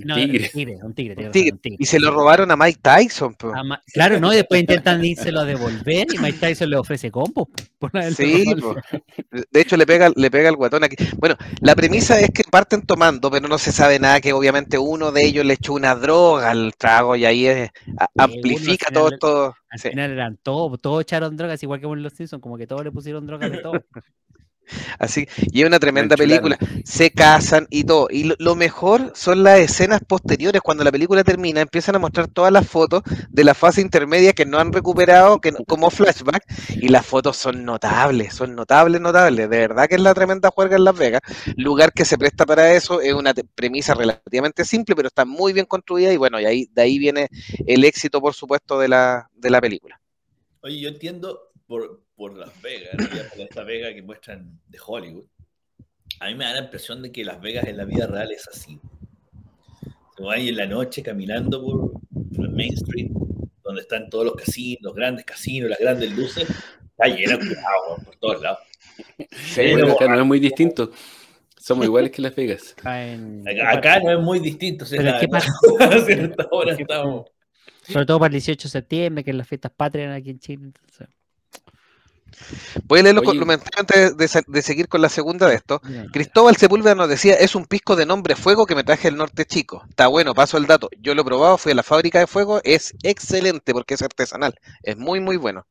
Eh, 0.00 0.04
No, 0.04 0.14
Tigre. 0.14 0.44
un 0.44 0.50
tigre, 0.52 0.78
un 0.82 0.94
tigre, 0.94 1.14
tienes 1.14 1.32
Tigre. 1.32 1.46
razón, 1.50 1.54
un 1.56 1.60
tigre. 1.62 1.76
Y 1.80 1.86
se 1.86 2.00
lo 2.00 2.10
robaron 2.10 2.50
a 2.50 2.56
Mike 2.56 2.78
Tyson. 2.82 3.36
ma- 3.64 3.82
Claro, 3.92 4.20
¿no? 4.20 4.32
Y 4.32 4.36
después 4.36 4.60
intentan 4.60 5.04
írselo 5.04 5.40
a 5.40 5.44
devolver 5.44 6.06
y 6.12 6.18
Mike 6.18 6.38
Tyson 6.38 6.70
le 6.70 6.76
ofrece 6.76 7.10
combo. 7.10 7.48
Sí, 8.16 8.44
de 9.52 9.60
hecho 9.60 9.76
le 9.76 9.86
pega, 9.86 10.10
le 10.14 10.30
pega 10.30 10.48
el 10.48 10.56
guatón 10.56 10.84
aquí. 10.84 10.96
Bueno, 11.18 11.36
la 11.60 11.74
premisa 11.74 12.18
es 12.20 12.30
que 12.30 12.42
parten 12.44 12.82
tomando, 12.82 13.30
pero 13.30 13.48
no 13.48 13.58
se 13.58 13.72
sabe 13.72 13.98
nada 13.98 14.20
que 14.20 14.32
obviamente 14.32 14.78
uno 14.78 15.12
de 15.12 15.24
ellos 15.24 15.44
le 15.44 15.54
echó 15.54 15.74
una 15.74 15.94
droga 15.94 16.50
al 16.50 16.74
trago 16.76 17.16
y 17.16 17.24
ahí 17.24 17.46
es- 17.46 17.70
a- 17.98 18.08
uno 18.14 18.24
al 18.24 18.24
amplifica 18.24 18.86
final 18.88 19.18
todo 19.18 19.54
Sí. 19.76 19.90
final 19.90 20.10
eran 20.12 20.38
todos, 20.42 20.80
todos 20.80 21.02
echaron 21.02 21.36
drogas, 21.36 21.62
igual 21.62 21.78
que 21.80 21.86
en 21.86 22.02
Los 22.02 22.14
Simpsons, 22.14 22.42
como 22.42 22.56
que 22.56 22.66
todos 22.66 22.82
le 22.84 22.90
pusieron 22.90 23.26
drogas 23.26 23.50
de 23.50 23.58
todo. 23.58 23.72
Así, 24.98 25.28
y 25.52 25.62
es 25.62 25.66
una 25.66 25.78
tremenda 25.78 26.16
película. 26.16 26.58
Se 26.84 27.10
casan 27.10 27.66
y 27.70 27.84
todo. 27.84 28.08
Y 28.10 28.24
lo, 28.24 28.34
lo 28.38 28.54
mejor 28.54 29.12
son 29.14 29.42
las 29.42 29.60
escenas 29.60 30.00
posteriores, 30.06 30.62
cuando 30.62 30.84
la 30.84 30.92
película 30.92 31.24
termina, 31.24 31.60
empiezan 31.60 31.96
a 31.96 31.98
mostrar 31.98 32.28
todas 32.28 32.52
las 32.52 32.66
fotos 32.66 33.02
de 33.28 33.44
la 33.44 33.54
fase 33.54 33.80
intermedia 33.80 34.32
que 34.32 34.46
no 34.46 34.58
han 34.58 34.72
recuperado 34.72 35.40
que 35.40 35.52
como 35.66 35.90
flashback. 35.90 36.44
Y 36.70 36.88
las 36.88 37.04
fotos 37.06 37.36
son 37.36 37.64
notables, 37.64 38.34
son 38.34 38.54
notables, 38.54 39.00
notables. 39.00 39.50
De 39.50 39.58
verdad 39.58 39.88
que 39.88 39.96
es 39.96 40.00
la 40.00 40.14
tremenda 40.14 40.50
juerga 40.50 40.76
en 40.76 40.84
Las 40.84 40.96
Vegas. 40.96 41.20
Lugar 41.56 41.92
que 41.92 42.04
se 42.04 42.18
presta 42.18 42.46
para 42.46 42.72
eso, 42.72 43.00
es 43.00 43.12
una 43.12 43.34
premisa 43.54 43.94
relativamente 43.94 44.64
simple, 44.64 44.94
pero 44.94 45.08
está 45.08 45.24
muy 45.24 45.52
bien 45.52 45.66
construida. 45.66 46.12
Y 46.12 46.16
bueno, 46.16 46.40
y 46.40 46.44
ahí, 46.44 46.68
de 46.72 46.82
ahí 46.82 46.98
viene 46.98 47.28
el 47.66 47.84
éxito, 47.84 48.20
por 48.20 48.34
supuesto, 48.34 48.78
de 48.78 48.88
la, 48.88 49.28
de 49.34 49.50
la 49.50 49.60
película. 49.60 50.00
Oye, 50.60 50.80
yo 50.80 50.88
entiendo 50.88 51.50
por, 51.66 52.02
por 52.18 52.36
Las 52.36 52.60
Vegas, 52.60 52.90
en 52.94 52.98
realidad, 52.98 53.28
por 53.30 53.40
esta 53.40 53.62
Vega 53.62 53.94
que 53.94 54.02
muestran 54.02 54.60
de 54.66 54.78
Hollywood. 54.84 55.24
A 56.18 56.26
mí 56.26 56.34
me 56.34 56.44
da 56.44 56.52
la 56.54 56.60
impresión 56.64 57.00
de 57.00 57.12
que 57.12 57.24
Las 57.24 57.40
Vegas 57.40 57.66
en 57.68 57.76
la 57.76 57.84
vida 57.84 58.08
real 58.08 58.32
es 58.32 58.46
así. 58.48 58.80
Se 60.16 60.24
va 60.24 60.34
ahí 60.34 60.48
en 60.48 60.56
la 60.56 60.66
noche 60.66 61.00
caminando 61.02 61.62
por, 61.62 61.92
por 62.34 62.44
el 62.44 62.50
Main 62.50 62.74
Street, 62.74 63.10
donde 63.62 63.82
están 63.82 64.10
todos 64.10 64.24
los 64.24 64.34
casinos, 64.34 64.80
los 64.82 64.94
grandes 64.96 65.24
casinos, 65.24 65.70
las 65.70 65.78
grandes 65.78 66.10
luces. 66.16 66.48
Está 66.90 67.06
lleno 67.06 67.38
de 67.38 67.46
cuidado 67.46 67.96
por 68.04 68.16
todos 68.16 68.42
lados. 68.42 68.58
Bueno, 69.56 69.92
acá 69.92 70.08
no 70.08 70.18
es 70.20 70.26
muy 70.26 70.40
distinto. 70.40 70.90
Somos 71.56 71.84
iguales 71.84 72.10
que 72.10 72.20
Las 72.22 72.34
Vegas. 72.34 72.74
Acá, 72.78 73.06
en- 73.12 73.46
Acá, 73.46 73.70
acá 73.72 74.00
no 74.00 74.10
es 74.18 74.18
muy 74.24 74.40
distinto. 74.40 74.84
si 74.84 74.96
Pero 74.96 75.10
la- 75.12 75.20
¿qué 75.20 75.28
pasa? 75.28 75.52
a 75.80 75.98
cierta 76.00 76.48
hora 76.50 76.72
estamos. 76.74 77.26
Sobre 77.82 78.06
todo 78.06 78.18
para 78.18 78.26
el 78.28 78.32
18 78.32 78.66
de 78.68 78.72
septiembre, 78.72 79.22
que 79.22 79.30
es 79.30 79.36
las 79.36 79.46
fiestas 79.46 79.70
patrias 79.70 80.16
aquí 80.16 80.30
en 80.30 80.38
Chile. 80.40 80.64
entonces, 80.64 81.08
Voy 82.84 83.00
a 83.00 83.02
leer 83.02 83.14
los 83.14 83.24
comentarios 83.24 83.70
antes 83.76 84.16
de, 84.16 84.62
seguir 84.62 84.88
con 84.88 85.02
la 85.02 85.08
segunda 85.08 85.48
de 85.48 85.56
esto. 85.56 85.80
mira, 85.84 86.06
Cristóbal 86.12 86.56
Sepúlveda 86.56 86.94
nos 86.94 87.08
decía, 87.08 87.34
es 87.34 87.54
un 87.54 87.66
pisco 87.66 87.96
de 87.96 88.06
nombre 88.06 88.36
fuego 88.36 88.66
que 88.66 88.74
me 88.74 88.84
traje 88.84 89.08
del 89.08 89.16
norte 89.16 89.44
chico. 89.44 89.84
Está 89.88 90.06
bueno, 90.06 90.34
paso 90.34 90.56
el 90.56 90.66
dato. 90.66 90.88
Yo 91.00 91.14
lo 91.14 91.22
he 91.22 91.24
probado, 91.24 91.58
fui 91.58 91.72
a 91.72 91.74
la 91.74 91.82
fábrica 91.82 92.18
de 92.18 92.26
fuego, 92.26 92.60
es 92.64 92.94
excelente 93.02 93.72
porque 93.72 93.94
es 93.94 94.02
artesanal. 94.02 94.54
Es 94.82 94.96
muy, 94.96 95.20
muy 95.20 95.36
bueno. 95.36 95.66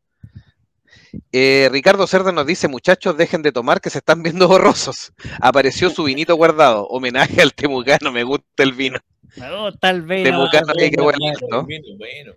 Eh, 1.31 1.69
Ricardo 1.71 2.05
Cerda 2.07 2.31
nos 2.31 2.45
dice, 2.45 2.67
muchachos, 2.67 3.17
dejen 3.17 3.41
de 3.41 3.51
tomar 3.51 3.81
que 3.81 3.89
se 3.89 3.99
están 3.99 4.23
viendo 4.23 4.47
borrosos. 4.47 5.13
Apareció 5.41 5.89
su 5.89 6.03
vinito 6.03 6.35
guardado. 6.35 6.87
Homenaje 6.87 7.41
al 7.41 7.53
temucano, 7.53 8.11
me 8.11 8.23
gusta 8.23 8.63
el 8.63 8.73
vino. 8.73 8.99
Me 9.35 9.55
gusta 9.55 9.89
el 9.89 10.01
vino. 10.01 10.23
Temucano, 10.23 10.73
hay 10.77 10.91
que 10.91 11.01
bueno, 11.01 11.19
bueno, 11.19 11.47
¿no? 11.49 11.67
Bueno. 11.97 12.33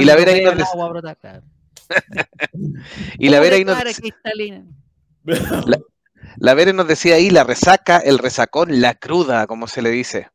Y 0.00 0.04
la 0.04 0.14
Vera 0.14 0.32
ahí 0.32 0.42
nos 0.42 0.52
el 0.52 0.58
dice-. 0.58 1.51
Y 3.18 3.28
la 3.28 3.40
Vera 3.40 3.56
ahí 3.56 3.64
nos, 3.64 3.78
la 6.36 6.54
Vera 6.54 6.72
nos 6.72 6.88
decía 6.88 7.16
ahí, 7.16 7.30
la 7.30 7.44
resaca, 7.44 7.98
el 7.98 8.18
resacón, 8.18 8.80
la 8.80 8.94
cruda, 8.94 9.46
como 9.46 9.66
se 9.66 9.82
le 9.82 9.90
dice. 9.90 10.28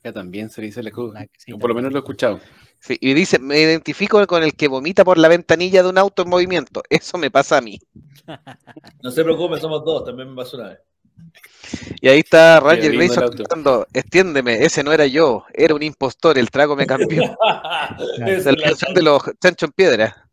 Acá 0.00 0.12
también 0.12 0.50
se 0.50 0.60
le 0.60 0.68
dice 0.68 0.82
la 0.82 0.90
sí, 1.36 1.52
Yo 1.52 1.58
por 1.58 1.70
lo 1.70 1.74
menos 1.74 1.92
lo 1.92 1.98
he 1.98 2.00
escuchado. 2.00 2.40
Sí, 2.80 2.96
y 3.00 3.14
dice, 3.14 3.38
me 3.38 3.58
identifico 3.58 4.24
con 4.26 4.42
el 4.42 4.54
que 4.54 4.68
vomita 4.68 5.04
por 5.04 5.18
la 5.18 5.28
ventanilla 5.28 5.82
de 5.82 5.88
un 5.88 5.98
auto 5.98 6.22
en 6.22 6.28
movimiento. 6.28 6.82
Eso 6.90 7.18
me 7.18 7.30
pasa 7.30 7.58
a 7.58 7.60
mí. 7.60 7.78
No 9.02 9.10
se 9.12 9.22
preocupe, 9.22 9.60
somos 9.60 9.84
dos, 9.84 10.04
también 10.04 10.30
me 10.30 10.36
pasó 10.36 10.56
una 10.56 10.70
vez. 10.70 10.78
Y 12.00 12.08
ahí 12.08 12.18
está 12.18 12.60
Ranger 12.60 12.92
Grayson 12.92 13.28
cantando, 13.28 13.86
extiéndeme, 13.92 14.64
ese 14.64 14.82
no 14.82 14.92
era 14.92 15.06
yo, 15.06 15.44
era 15.54 15.74
un 15.74 15.82
impostor, 15.82 16.36
el 16.36 16.50
trago 16.50 16.76
me 16.76 16.86
cambió. 16.86 17.36
De 18.18 18.52
la 18.52 18.62
canción 18.62 18.94
de 18.94 19.02
los 19.02 19.22
chancho 19.40 19.66
en 19.66 19.72
piedra. 19.72 20.25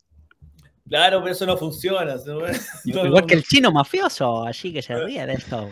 Claro, 0.88 1.22
pero 1.22 1.34
eso 1.34 1.46
no 1.46 1.58
funciona. 1.58 2.16
Igual 2.86 3.26
que 3.26 3.36
el 3.36 3.44
chino 3.44 3.72
mafioso, 3.72 4.44
allí 4.46 4.74
que 4.74 4.82
se 4.82 4.96
ríe 4.96 5.26
de 5.26 5.34
esto. 5.34 5.70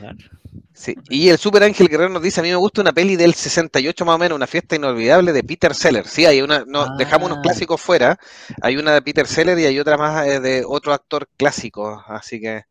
Sí. 0.74 0.96
Y 1.10 1.28
el 1.30 1.38
Super 1.38 1.64
Ángel 1.64 1.90
Guerrero 1.90 2.10
nos 2.10 2.24
dice, 2.24 2.40
a 2.40 2.44
mí 2.44 2.50
me 2.50 2.56
gusta 2.56 2.82
una 2.82 2.94
peli 2.94 3.16
del 3.18 3.34
68 3.34 4.06
más 4.06 4.16
o 4.16 4.18
menos, 4.18 4.36
una 4.38 4.48
fiesta 4.48 4.76
inolvidable 4.76 5.34
de 5.34 5.44
Peter 5.44 5.76
Seller. 5.76 6.08
Sí, 6.08 6.26
hay 6.26 6.42
una, 6.42 6.64
no, 6.66 6.82
Ah. 6.84 6.96
dejamos 6.98 7.30
unos 7.30 7.44
clásicos 7.44 7.80
fuera, 7.82 8.18
hay 8.62 8.78
una 8.78 8.94
de 8.94 9.02
Peter 9.02 9.28
Seller 9.28 9.60
y 9.60 9.66
hay 9.66 9.80
otra 9.80 9.98
más 9.98 10.26
eh, 10.26 10.40
de 10.40 10.64
otro 10.66 10.94
actor 10.94 11.28
clásico, 11.38 12.02
así 12.08 12.40
que, 12.40 12.64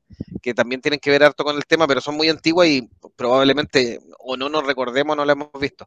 que 0.42 0.54
también 0.54 0.80
tienen 0.80 0.98
que 0.98 1.10
ver 1.10 1.22
harto 1.22 1.44
con 1.44 1.56
el 1.56 1.66
tema, 1.66 1.86
pero 1.86 2.00
son 2.00 2.16
muy 2.16 2.28
antiguas 2.30 2.66
y 2.68 2.88
probablemente 3.16 4.00
o 4.18 4.36
no 4.36 4.48
nos 4.48 4.66
recordemos, 4.66 5.16
no 5.16 5.24
la 5.24 5.32
hemos 5.32 5.48
visto. 5.60 5.86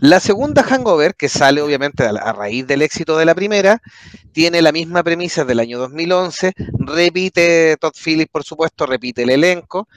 La 0.00 0.20
segunda 0.20 0.62
Hangover, 0.62 1.14
que 1.14 1.28
sale 1.28 1.62
obviamente 1.62 2.04
a, 2.04 2.12
la- 2.12 2.20
a 2.20 2.32
raíz 2.32 2.66
del 2.66 2.82
éxito 2.82 3.16
de 3.16 3.24
la 3.24 3.34
primera, 3.34 3.80
tiene 4.32 4.62
la 4.62 4.72
misma 4.72 5.02
premisa 5.02 5.44
del 5.44 5.60
año 5.60 5.78
2011, 5.92 6.52
repite 6.78 7.76
Todd 7.78 7.92
Phillips, 7.94 8.30
por 8.30 8.44
supuesto, 8.44 8.86
repite 8.86 9.22
el 9.22 9.30
elenco, 9.30 9.88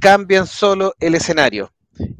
cambian 0.00 0.46
solo 0.46 0.94
el 0.98 1.14
escenario. 1.14 1.70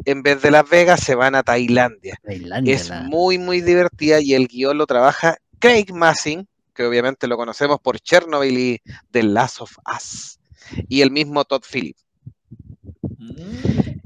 En 0.05 0.23
vez 0.23 0.41
de 0.43 0.51
Las 0.51 0.69
Vegas 0.69 1.01
se 1.01 1.15
van 1.15 1.35
a 1.35 1.43
Tailandia. 1.43 2.19
Tailandia, 2.23 2.75
Es 2.75 2.89
la- 2.89 3.03
muy, 3.03 3.39
muy 3.39 3.61
divertida 3.61 4.21
y 4.21 4.35
el 4.35 4.47
guion 4.49 4.79
lo 4.79 4.87
trabaja 4.87 5.37
Craig 5.59 5.93
Massing, 5.93 6.47
que 6.75 6.85
obviamente 6.85 7.27
lo 7.27 7.37
conocemos 7.37 7.79
por 7.81 7.99
Chernobyl 8.01 8.59
y 8.59 8.81
The 9.11 9.23
Last 9.23 9.61
of 9.61 9.73
Us, 9.95 10.39
y 10.89 11.01
el 11.01 11.11
mismo 11.11 11.45
Todd 11.45 11.63
Phillips. 11.71 12.05
Mm. 13.19 14.01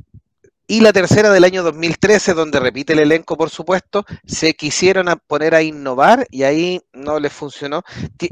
Y 0.70 0.78
la 0.82 0.92
tercera 0.92 1.32
del 1.32 1.42
año 1.42 1.64
2013, 1.64 2.32
donde 2.32 2.60
repite 2.60 2.92
el 2.92 3.00
elenco, 3.00 3.36
por 3.36 3.50
supuesto, 3.50 4.04
se 4.24 4.54
quisieron 4.54 5.06
poner 5.26 5.52
a 5.56 5.62
innovar 5.62 6.28
y 6.30 6.44
ahí 6.44 6.80
no 6.92 7.18
les 7.18 7.32
funcionó. 7.32 7.82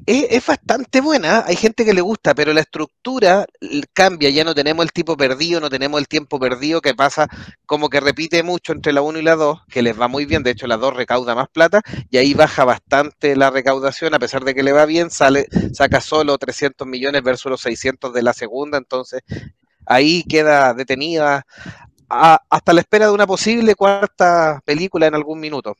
Es, 0.06 0.46
bastante 0.46 1.00
buena, 1.00 1.42
hay 1.44 1.56
gente 1.56 1.84
que 1.84 1.92
le 1.92 2.00
gusta, 2.00 2.36
pero 2.36 2.52
la 2.52 2.60
estructura 2.60 3.44
cambia, 3.92 4.30
ya 4.30 4.44
no 4.44 4.54
tenemos 4.54 4.84
el 4.84 4.92
tipo 4.92 5.16
perdido, 5.16 5.60
no 5.60 5.68
tenemos 5.68 5.98
el 5.98 6.06
tiempo 6.06 6.38
perdido 6.38 6.80
que 6.80 6.94
pasa 6.94 7.26
como 7.66 7.88
que 7.88 7.98
repite 7.98 8.44
mucho 8.44 8.70
entre 8.70 8.92
la 8.92 9.02
1 9.02 9.18
y 9.18 9.22
la 9.22 9.34
2, 9.34 9.62
que 9.68 9.82
les 9.82 10.00
va 10.00 10.06
muy 10.06 10.24
bien, 10.24 10.44
de 10.44 10.52
hecho 10.52 10.68
la 10.68 10.76
2 10.76 10.94
recauda 10.94 11.34
más 11.34 11.48
plata 11.48 11.82
y 12.08 12.18
ahí 12.18 12.34
baja 12.34 12.64
bastante 12.64 13.34
la 13.34 13.50
recaudación, 13.50 14.14
a 14.14 14.20
pesar 14.20 14.44
de 14.44 14.54
que 14.54 14.62
le 14.62 14.70
va 14.70 14.86
bien, 14.86 15.10
sale, 15.10 15.48
saca 15.72 16.00
solo 16.00 16.38
300 16.38 16.86
millones 16.86 17.20
versus 17.24 17.50
los 17.50 17.62
600 17.62 18.14
de 18.14 18.22
la 18.22 18.32
segunda, 18.32 18.78
entonces 18.78 19.22
ahí 19.88 20.22
queda 20.22 20.72
detenida 20.74 21.44
a- 22.10 22.40
hasta 22.50 22.72
la 22.72 22.80
espera 22.80 23.06
de 23.06 23.12
una 23.12 23.26
posible 23.26 23.74
cuarta 23.74 24.60
película 24.64 25.06
en 25.06 25.14
algún 25.14 25.40
minuto. 25.40 25.76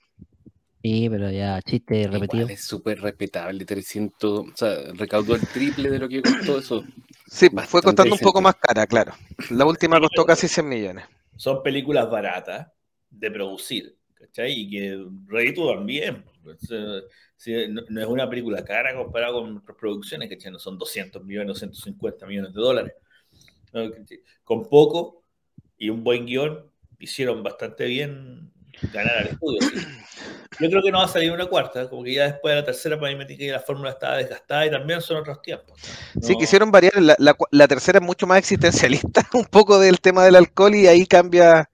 Sí, 0.83 1.09
pero 1.11 1.31
ya 1.31 1.61
chiste 1.63 2.09
repetido. 2.09 2.49
Igual 2.49 2.51
es 2.51 2.65
súper 2.65 3.01
respetable, 3.01 3.65
300, 3.65 4.41
o 4.53 4.57
sea, 4.57 4.93
recaudó 4.95 5.35
el 5.35 5.49
triple 5.49 5.91
de 5.91 5.99
lo 5.99 6.09
que 6.09 6.23
costó 6.23 6.59
eso. 6.59 6.85
Sí, 7.27 7.49
fue 7.67 7.83
costando 7.83 8.15
un 8.15 8.21
poco 8.21 8.41
más 8.41 8.57
cara, 8.57 8.87
claro. 8.87 9.13
La 9.51 9.65
última 9.67 10.01
costó 10.01 10.25
casi 10.25 10.49
100 10.49 10.69
millones. 10.69 11.05
Son 11.37 11.63
películas 11.63 12.11
baratas 12.11 12.69
de 13.11 13.31
producir, 13.31 13.97
¿cachai? 14.15 14.53
Y 14.53 14.71
que 14.71 15.07
reditúan 15.27 15.87
bien. 15.87 16.25
Pues, 16.43 16.59
eh, 16.71 17.03
sí, 17.37 17.53
no, 17.69 17.83
no 17.89 18.01
es 18.01 18.07
una 18.07 18.29
película 18.29 18.65
cara 18.65 18.95
comparada 18.95 19.33
con 19.35 19.57
otras 19.59 19.77
producciones, 19.79 20.29
¿cachai? 20.29 20.51
No 20.53 20.59
son 20.59 20.79
200 20.79 21.25
millones, 21.25 21.49
250 21.49 22.27
millones 22.27 22.53
de 22.55 22.61
dólares. 22.61 22.93
Con 24.43 24.69
poco 24.69 25.25
y 25.79 25.91
un 25.91 26.05
buen 26.05 26.27
guion, 26.27 26.71
hicieron 26.99 27.43
bastante 27.43 27.85
bien 27.87 28.53
ganar 28.93 29.19
al 29.19 29.27
estudio. 29.29 29.63
¿sí? 29.63 29.77
Yo 30.59 30.69
creo 30.71 30.83
que 30.83 30.91
no 30.93 30.99
va 30.99 31.05
a 31.05 31.09
salir 31.09 31.33
una 31.33 31.47
cuarta, 31.47 31.89
como 31.89 32.03
que 32.05 32.15
ya 32.15 32.25
después 32.25 32.53
de 32.55 32.61
la 32.61 32.67
tercera 32.67 32.99
para 32.99 33.13
mí 33.13 33.19
me 33.19 33.27
que 33.27 33.51
la 33.53 33.61
fórmula 33.61 33.91
estaba 33.91 34.17
desgastada 34.17 34.67
y 34.67 34.71
también 34.71 35.01
son 35.01 35.19
otros 35.19 35.41
tiempos. 35.43 35.79
Sí, 36.21 36.37
No- 36.37 36.39
quisieron 36.39 36.71
variar. 36.71 37.01
La, 37.01 37.15
la 37.19 37.37
la 37.51 37.69
tercera 37.69 37.99
es 37.99 38.05
mucho 38.05 38.27
más 38.27 38.39
existencialista, 38.39 39.27
un 39.35 39.45
poco 39.45 39.79
del 39.79 40.01
tema 40.01 40.25
del 40.25 40.37
alcohol 40.37 40.75
y 40.75 40.87
ahí 40.87 41.07
cambia, 41.07 41.71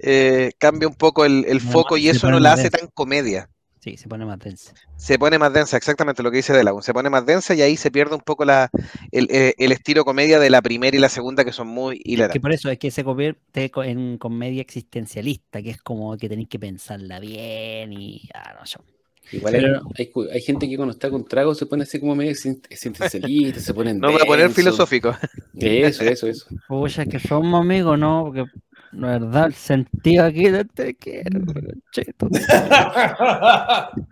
eh, 0.00 0.52
cambia 0.58 0.88
un 0.88 0.94
poco 0.94 1.24
el, 1.24 1.44
el 1.48 1.60
No, 1.60 1.72
foco 1.72 1.96
y 1.96 2.08
eso 2.08 2.28
no 2.28 2.40
la 2.40 2.52
hace 2.52 2.70
tan 2.70 2.88
comedia. 2.88 3.50
Sí, 3.86 3.96
se 3.96 4.08
pone 4.08 4.26
más 4.26 4.40
densa. 4.40 4.74
Se 4.96 5.16
pone 5.16 5.38
más 5.38 5.52
densa, 5.52 5.76
exactamente 5.76 6.20
lo 6.24 6.32
que 6.32 6.38
dice 6.38 6.52
Delagun. 6.52 6.82
Se 6.82 6.92
pone 6.92 7.08
más 7.08 7.24
densa 7.24 7.54
y 7.54 7.62
ahí 7.62 7.76
se 7.76 7.92
pierde 7.92 8.16
un 8.16 8.20
poco 8.20 8.44
la, 8.44 8.68
el, 9.12 9.28
el- 9.30 9.54
el 9.56 9.70
estilo 9.70 10.04
comedia 10.04 10.40
de 10.40 10.50
la 10.50 10.60
primera 10.60 10.96
y 10.96 10.98
la 11.00 11.08
segunda 11.08 11.44
que 11.44 11.52
son 11.52 11.68
muy 11.68 11.98
Es 11.98 12.02
que 12.02 12.10
hilarantes. 12.10 12.42
por 12.42 12.50
eso 12.52 12.68
es 12.68 12.78
que 12.80 12.90
se 12.90 13.04
convierte 13.04 13.70
co- 13.70 13.84
en 13.84 14.18
comedia 14.18 14.60
existencialista, 14.60 15.62
que 15.62 15.70
es 15.70 15.80
como 15.82 16.16
que 16.16 16.28
tenéis 16.28 16.48
que 16.48 16.58
pensarla 16.58 17.20
bien 17.20 17.92
y 17.92 18.28
ah, 18.34 18.54
no, 18.58 18.64
yo. 18.64 18.80
Igual 19.30 19.52
Pero- 19.54 19.82
hay, 19.96 20.10
hay 20.32 20.40
gente 20.40 20.68
que 20.68 20.76
cuando 20.76 20.92
está 20.92 21.08
con 21.08 21.24
trago 21.24 21.54
se 21.54 21.66
pone 21.66 21.84
así 21.84 22.00
como 22.00 22.16
medio 22.16 22.32
existen- 22.32 22.66
existencialista, 22.68 23.60
se 23.60 23.72
ponen 23.72 23.98
No 24.00 24.08
me 24.08 24.14
voy 24.14 24.22
a 24.22 24.26
poner 24.26 24.46
denso. 24.46 24.56
filosófico. 24.56 25.16
Eso, 25.54 26.02
eso, 26.02 26.26
eso. 26.26 26.46
Pucha, 26.66 27.04
que 27.06 27.20
somos 27.20 27.60
amigos, 27.60 27.96
¿no? 27.96 28.24
Porque 28.24 28.44
la 28.92 29.08
verdad, 29.18 29.46
el 29.46 29.54
sentido 29.54 30.24
aquí 30.24 30.48
no 30.50 30.64
te 30.66 30.94
quiero, 30.96 31.40
pero, 31.52 31.70
cheto. 31.90 32.28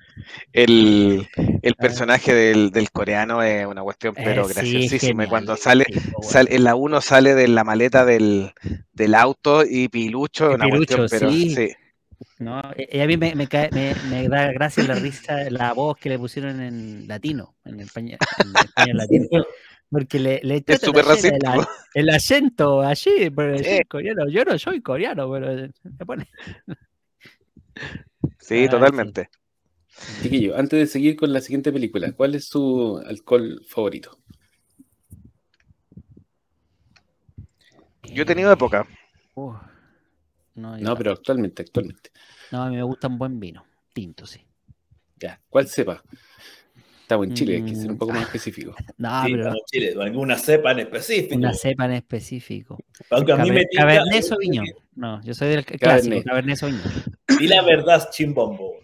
El, 0.52 1.26
el 1.62 1.74
personaje 1.74 2.32
del, 2.34 2.70
del 2.70 2.90
coreano 2.90 3.42
es 3.42 3.66
una 3.66 3.82
cuestión, 3.82 4.16
pero 4.22 4.42
Eh, 4.42 4.44
sí, 4.44 4.54
graciosísima. 4.54 5.24
Y 5.24 5.26
genial, 5.26 5.28
cuando 5.28 5.56
sale, 5.56 5.86
sale- 6.22 6.54
en 6.56 6.64
la 6.64 6.74
1 6.76 7.00
sale 7.00 7.34
de 7.34 7.48
la 7.48 7.64
maleta 7.64 8.04
del, 8.04 8.52
del 8.92 9.14
auto 9.14 9.64
y 9.68 9.88
Pilucho, 9.88 10.50
Y 10.50 10.54
una 10.54 10.68
cuestión, 10.68 11.00
Pilucho, 11.00 11.08
pero 11.10 11.30
sí. 11.30 11.50
sí. 11.54 11.72
No, 12.38 12.60
eh, 12.76 12.88
eh, 12.90 13.02
a 13.02 13.06
mí 13.06 13.16
me, 13.16 13.34
me, 13.34 13.48
cae- 13.48 13.70
me, 13.72 13.94
me 14.02 14.28
da 14.28 14.52
gracia 14.52 14.84
la 14.84 14.94
risa, 14.96 15.50
la 15.50 15.72
voz 15.74 15.96
que 15.98 16.08
le 16.08 16.18
pusieron 16.18 16.60
en 16.60 17.06
latino, 17.08 17.56
en 17.64 17.80
español, 17.80 18.18
en 18.38 18.56
español 18.60 18.96
latino. 18.98 19.26
Porque 19.94 20.18
le, 20.18 20.40
le 20.42 20.60
Es 20.66 20.80
súper 20.80 21.04
racista. 21.04 21.54
El, 21.94 22.10
acento 22.10 22.82
allí, 22.82 23.30
pero 23.30 23.56
Sí. 23.62 23.80
coreano. 23.88 24.28
Yo 24.28 24.44
no 24.44 24.58
soy 24.58 24.80
coreano, 24.82 25.30
pero 25.30 25.68
se 25.96 26.04
pone. 26.04 26.28
Sí, 28.40 28.64
Ah, 28.66 28.70
totalmente. 28.70 29.30
Chiquillo, 30.20 30.56
antes 30.56 30.78
de 30.80 30.86
seguir 30.88 31.14
con 31.16 31.32
la 31.32 31.40
siguiente 31.40 31.72
película, 31.72 32.12
¿cuál 32.12 32.34
es 32.34 32.48
su 32.48 33.00
alcohol 33.06 33.62
favorito? 33.68 34.18
Yo 38.02 38.24
he 38.24 38.26
tenido 38.26 38.52
época. 38.52 38.86
Uh, 39.34 39.54
No, 40.56 40.96
pero 40.96 41.12
actualmente, 41.12 41.62
actualmente. 41.62 42.10
no, 42.50 42.64
a 42.64 42.70
mí 42.70 42.76
me 42.76 42.82
gusta 42.82 43.06
un 43.08 43.18
buen 43.18 43.38
vino, 43.38 43.64
tinto, 43.92 44.26
sí. 44.26 44.44
Ya, 45.16 45.40
¿cuál 45.48 45.68
sepa? 45.68 46.02
Estamos 47.04 47.26
en 47.26 47.34
Chile, 47.34 47.56
hay 47.56 47.62
que 47.64 47.74
ser 47.76 47.90
un 47.90 47.94
Mm. 47.96 47.98
poco 47.98 48.12
más 48.12 48.22
específico. 48.22 48.74
No, 48.98 49.24
Sí, 49.26 49.32
pero 49.32 49.54
Chile, 49.66 49.94
alguna 50.00 50.38
cepa 50.38 50.72
en 50.72 50.78
específico. 50.80 51.36
una 51.36 51.52
cepa 51.52 51.84
en 51.84 51.92
específico. 51.92 52.78
Aunque 53.10 53.32
a 53.32 53.36
mí 53.36 53.50
me 53.50 53.64
tinca- 53.66 53.82
Cabernet 53.82 54.22
Sauvignon. 54.22 54.66
No, 54.96 55.22
yo 55.22 55.34
soy 55.34 55.48
del 55.50 55.64
clásico, 55.66 56.22
Cabernet 56.24 56.56
Sauvignon. 56.56 56.82
Di 57.38 57.46
la 57.46 57.62
verdad, 57.62 58.08
chimbombo. 58.10 58.76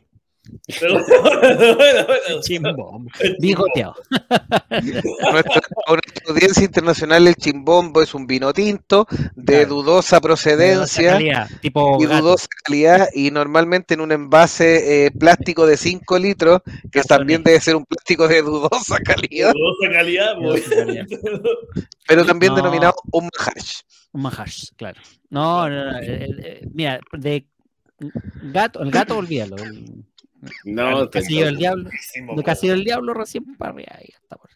Pero, 0.81 0.95
bueno, 1.05 1.77
bueno, 1.77 2.41
Chimbom. 2.43 3.07
Bigoteado. 3.39 3.95
Nuestra, 4.71 5.61
a 5.87 5.93
nuestra 5.93 6.25
audiencia 6.29 6.65
internacional, 6.65 7.27
el 7.27 7.35
chimbombo 7.37 8.03
es 8.03 8.15
un 8.15 8.27
vino 8.27 8.53
tinto 8.53 9.07
de 9.35 9.61
Claro. 9.61 9.69
dudosa 9.75 10.21
procedencia 10.21 11.13
Calidad, 11.13 11.49
tipo 11.61 11.99
y 12.01 12.07
gato. 12.07 12.23
dudosa 12.23 12.47
calidad 12.65 13.09
y 13.15 13.31
normalmente 13.31 13.95
en 13.95 14.01
un 14.01 14.13
envase 14.13 15.07
eh, 15.07 15.11
plástico 15.11 15.67
de 15.67 15.77
5 15.77 16.19
litros, 16.19 16.61
que 16.91 17.03
también 17.03 17.43
debe 17.43 17.61
ser 17.61 17.77
un 17.77 17.85
plástico 17.85 18.29
de 18.29 18.43
dudosa 18.43 18.99
calidad, 18.99 19.53
dudosa 19.53 19.93
calidad, 19.93 20.35
pues. 20.41 20.65
Dudosa 20.69 20.85
calidad. 20.87 21.07
pero 22.07 22.25
también 22.25 22.53
No. 22.53 22.57
denominado 22.57 22.95
un 23.13 23.29
mahash. 23.37 23.81
Un 24.13 24.23
mahash, 24.23 24.65
claro. 24.77 25.01
No, 25.31 25.69
no, 25.69 25.99
el- 25.99 26.45
el- 26.45 26.69
mira, 26.73 27.01
de 27.13 27.47
gato, 28.53 28.83
el 28.83 28.91
gato, 28.91 29.19
olvídalo. 29.19 29.57
El, 29.57 30.05
No, 30.65 31.03
el 31.03 31.11
casillo 31.11 31.47
del 31.47 31.57
diablo. 31.57 31.91
Pésimo, 31.91 32.33
El 32.33 32.37
weón. 32.37 32.45
casillo 32.45 32.73
del 32.75 32.85
diablo 32.85 33.15
recién 33.15 33.45
para 33.57 33.73
arriba. 33.73 33.93
ahí 33.99 34.09
está, 34.09 34.37
por- 34.37 34.51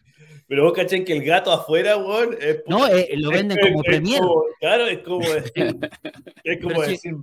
Pero 0.47 0.63
vos 0.63 0.73
caché 0.73 1.03
que 1.03 1.13
el 1.13 1.23
gato 1.23 1.51
afuera, 1.51 1.97
weón, 1.97 2.35
es 2.39 2.61
No, 2.67 2.87
eh, 2.87 3.09
lo 3.17 3.29
venden 3.31 3.57
es- 3.59 3.67
como 3.71 3.83
premier. 3.83 4.19
como- 4.19 4.43
claro, 4.59 4.87
es 4.87 4.99
como 4.99 5.19
decir, 5.29 5.53
es 6.43 6.61
como 6.63 6.81
decir 6.81 7.13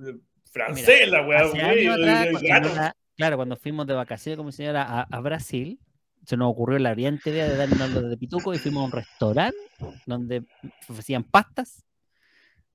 francés 0.51 1.09
la 1.09 1.27
weá, 1.27 1.42
el 1.42 2.88
claro, 3.16 3.37
cuando 3.37 3.57
fuimos 3.57 3.87
de 3.87 3.94
vacaciones 3.94 4.37
con 4.37 4.46
mi 4.46 4.53
señora 4.53 4.83
a, 4.85 5.03
a 5.11 5.20
Brasil, 5.20 5.79
se 6.25 6.37
nos 6.37 6.51
ocurrió 6.51 6.79
la 6.79 6.92
brillante 6.92 7.31
idea 7.31 7.48
de 7.48 7.57
darnos 7.57 7.90
lo 7.90 8.03
de 8.03 8.16
pituco 8.16 8.55
y 8.55 8.59
fuimos 8.59 8.83
a 8.83 8.87
un 8.87 8.92
restaurante 8.92 9.59
donde 10.07 10.44
ofrecían 10.88 11.25
pastas 11.25 11.85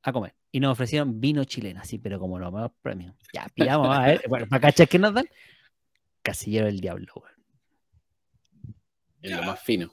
a 0.02 0.12
comer. 0.12 0.34
Y 0.52 0.60
nos 0.60 0.72
ofrecieron 0.72 1.20
vino 1.20 1.44
chileno, 1.44 1.82
así, 1.82 1.98
pero 2.00 2.20
como 2.20 2.40
los 2.40 2.52
más 2.52 2.72
premios. 2.82 3.14
Ya, 3.34 3.48
pillamos, 3.54 3.96
a 3.96 4.08
ver, 4.08 4.22
bueno, 4.28 4.48
para 4.48 4.62
cachar 4.62 4.88
que 4.88 4.98
nos 5.00 5.14
dan. 5.14 5.28
Casillero 6.28 6.66
del 6.66 6.82
diablo, 6.82 7.12
weón. 7.16 8.76
es 9.22 9.32
lo 9.32 9.44
más 9.44 9.62
fino. 9.64 9.92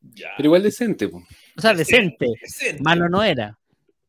Ya. 0.00 0.30
Pero 0.36 0.46
igual 0.48 0.62
decente, 0.62 1.06
po. 1.08 1.22
O 1.56 1.60
sea, 1.60 1.74
decente. 1.74 2.26
Decente. 2.40 2.82
Malo 2.82 3.08
no 3.10 3.22
era. 3.22 3.58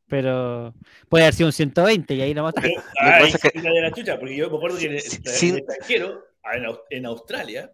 Pero 0.07 0.73
puede 1.09 1.25
haber 1.25 1.33
sido 1.33 1.47
un 1.47 1.53
120 1.53 2.13
y 2.15 2.21
ahí 2.21 2.33
la 2.33 2.43
mataron. 2.43 2.71
Pasa 2.97 3.27
es 3.27 3.51
que- 3.51 3.61
de 3.61 3.81
la 3.81 3.91
chucha, 3.91 4.17
porque 4.17 4.37
yo 4.37 4.49
me 4.49 4.55
acuerdo 4.55 4.77
que 4.77 4.85
en, 4.85 4.91
en 4.93 5.57
extranjero, 5.57 6.23
en, 6.53 6.63
Aus- 6.65 6.81
en 6.89 7.05
Australia, 7.05 7.71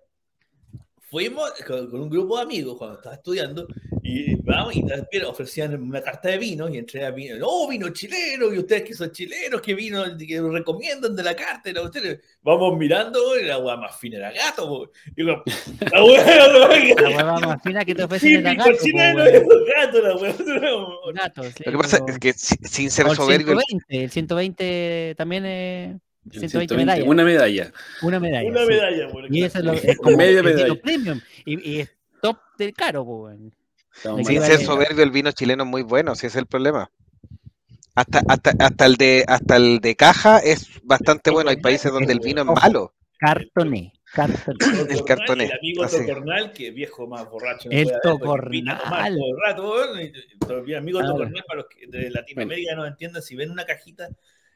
fuimos 1.12 1.52
con 1.68 1.94
un 2.02 2.10
grupo 2.10 2.38
de 2.38 2.44
amigos 2.44 2.78
cuando 2.80 2.96
estaba 2.98 3.16
estudiando 3.16 3.68
y 4.06 4.36
vamos 4.36 4.76
y 4.76 4.86
también 4.86 5.24
ofrecían 5.26 5.82
una 5.82 6.02
carta 6.02 6.28
de 6.28 6.38
vino 6.38 6.68
y 6.68 6.78
entre 6.78 7.10
vino, 7.12 7.36
oh, 7.48 7.70
vino 7.70 7.88
chileno, 7.90 8.54
y 8.54 8.58
ustedes 8.60 8.84
que 8.84 8.94
son 8.94 9.12
chilenos, 9.12 9.62
¿qué 9.62 9.74
vino 9.74 10.04
que 10.18 10.42
nos 10.42 10.52
recomiendan 10.54 11.16
de 11.16 11.24
la 11.24 11.34
carta? 11.36 11.70
Y 11.70 11.74
la 11.74 11.84
ustedes, 11.84 12.20
vamos 12.42 12.78
mirando, 12.78 13.40
y 13.40 13.46
la 13.46 13.60
hueá 13.60 13.78
más 13.78 13.98
fina 13.98 14.18
era 14.18 14.32
gato, 14.34 14.68
po. 14.68 14.92
Y 15.16 15.24
la 15.24 15.42
hueá, 16.04 17.40
más 17.40 17.62
fina 17.64 17.86
que 17.86 17.96
te 17.96 18.04
ofrecen 18.04 18.44
típico 18.44 18.64
gato. 18.66 18.78
chileno 18.84 19.24
es 19.24 19.44
gato, 19.76 20.02
la 20.02 20.16
hueá. 20.18 20.34
Gato, 21.14 21.44
sí, 21.44 21.64
Lo 21.66 21.72
que 21.72 21.78
pasa 21.78 22.00
es 22.08 22.20
que 22.20 22.34
si- 22.34 22.56
sin 22.64 22.92
ser 22.92 23.08
el 23.08 23.16
soberbio, 23.16 23.58
120, 23.58 24.04
el 24.04 24.12
120 24.12 25.16
también 25.18 25.46
es 25.46 25.90
El 26.26 26.40
120 26.50 26.50
120, 26.50 26.76
medallas. 26.76 27.08
Una 27.08 27.24
medalla. 27.24 27.72
Una 28.02 28.20
medalla. 28.20 28.50
Una 28.50 28.62
sí. 28.62 28.68
medalla, 28.68 29.08
por 29.10 29.34
Y 29.34 29.44
eso 29.44 29.60
es, 29.60 29.64
lo, 29.66 29.74
es 29.74 29.98
como 29.98 30.18
Media 30.18 30.44
medalla. 30.44 30.76
premium. 30.82 31.22
Y, 31.46 31.72
y 31.72 31.80
es 31.82 31.90
top 32.22 32.38
del 32.58 32.74
caro, 32.74 33.28
Aquí 33.28 33.52
sin 33.94 34.42
ser 34.42 34.60
soberbio, 34.64 35.04
el 35.04 35.12
vino 35.12 35.32
chileno 35.32 35.64
es 35.64 35.70
muy 35.70 35.84
bueno, 35.84 36.16
si 36.16 36.28
es 36.28 36.36
el 36.36 36.46
problema. 36.46 36.90
Hasta, 37.96 38.22
hasta, 38.28 38.54
hasta, 38.60 38.86
el 38.86 38.96
de, 38.96 39.24
hasta 39.28 39.56
el 39.56 39.80
de 39.80 39.96
caja 39.96 40.40
es 40.40 40.68
bastante 40.84 41.30
bueno. 41.30 41.52
Hay 41.52 41.58
países 41.58 41.92
donde 41.92 42.12
el 42.14 42.20
vino 42.20 42.42
es 42.42 42.48
malo. 42.48 42.94
Cartoné. 43.20 43.94
Cartón. 44.14 44.58
El 44.90 45.04
cartoné, 45.06 45.46
El 45.46 45.54
amigo 45.54 45.84
así. 45.84 46.06
Tocornal, 46.06 46.54
que 46.54 46.70
viejo 46.70 47.08
más 47.08 47.28
borracho. 47.30 47.70
no 47.70 47.76
El 47.76 47.92
Tocornal. 48.04 49.18
el 49.18 50.76
amigo. 50.76 51.02
Tocornal, 51.02 51.44
para 51.48 51.62
los 51.62 51.68
que 51.68 51.88
de 51.88 52.12
Latinoamérica 52.12 52.76
no 52.76 52.86
entiendan, 52.86 53.24
si 53.24 53.36
ven 53.36 53.50
una 53.50 53.66
cajita 53.66 54.10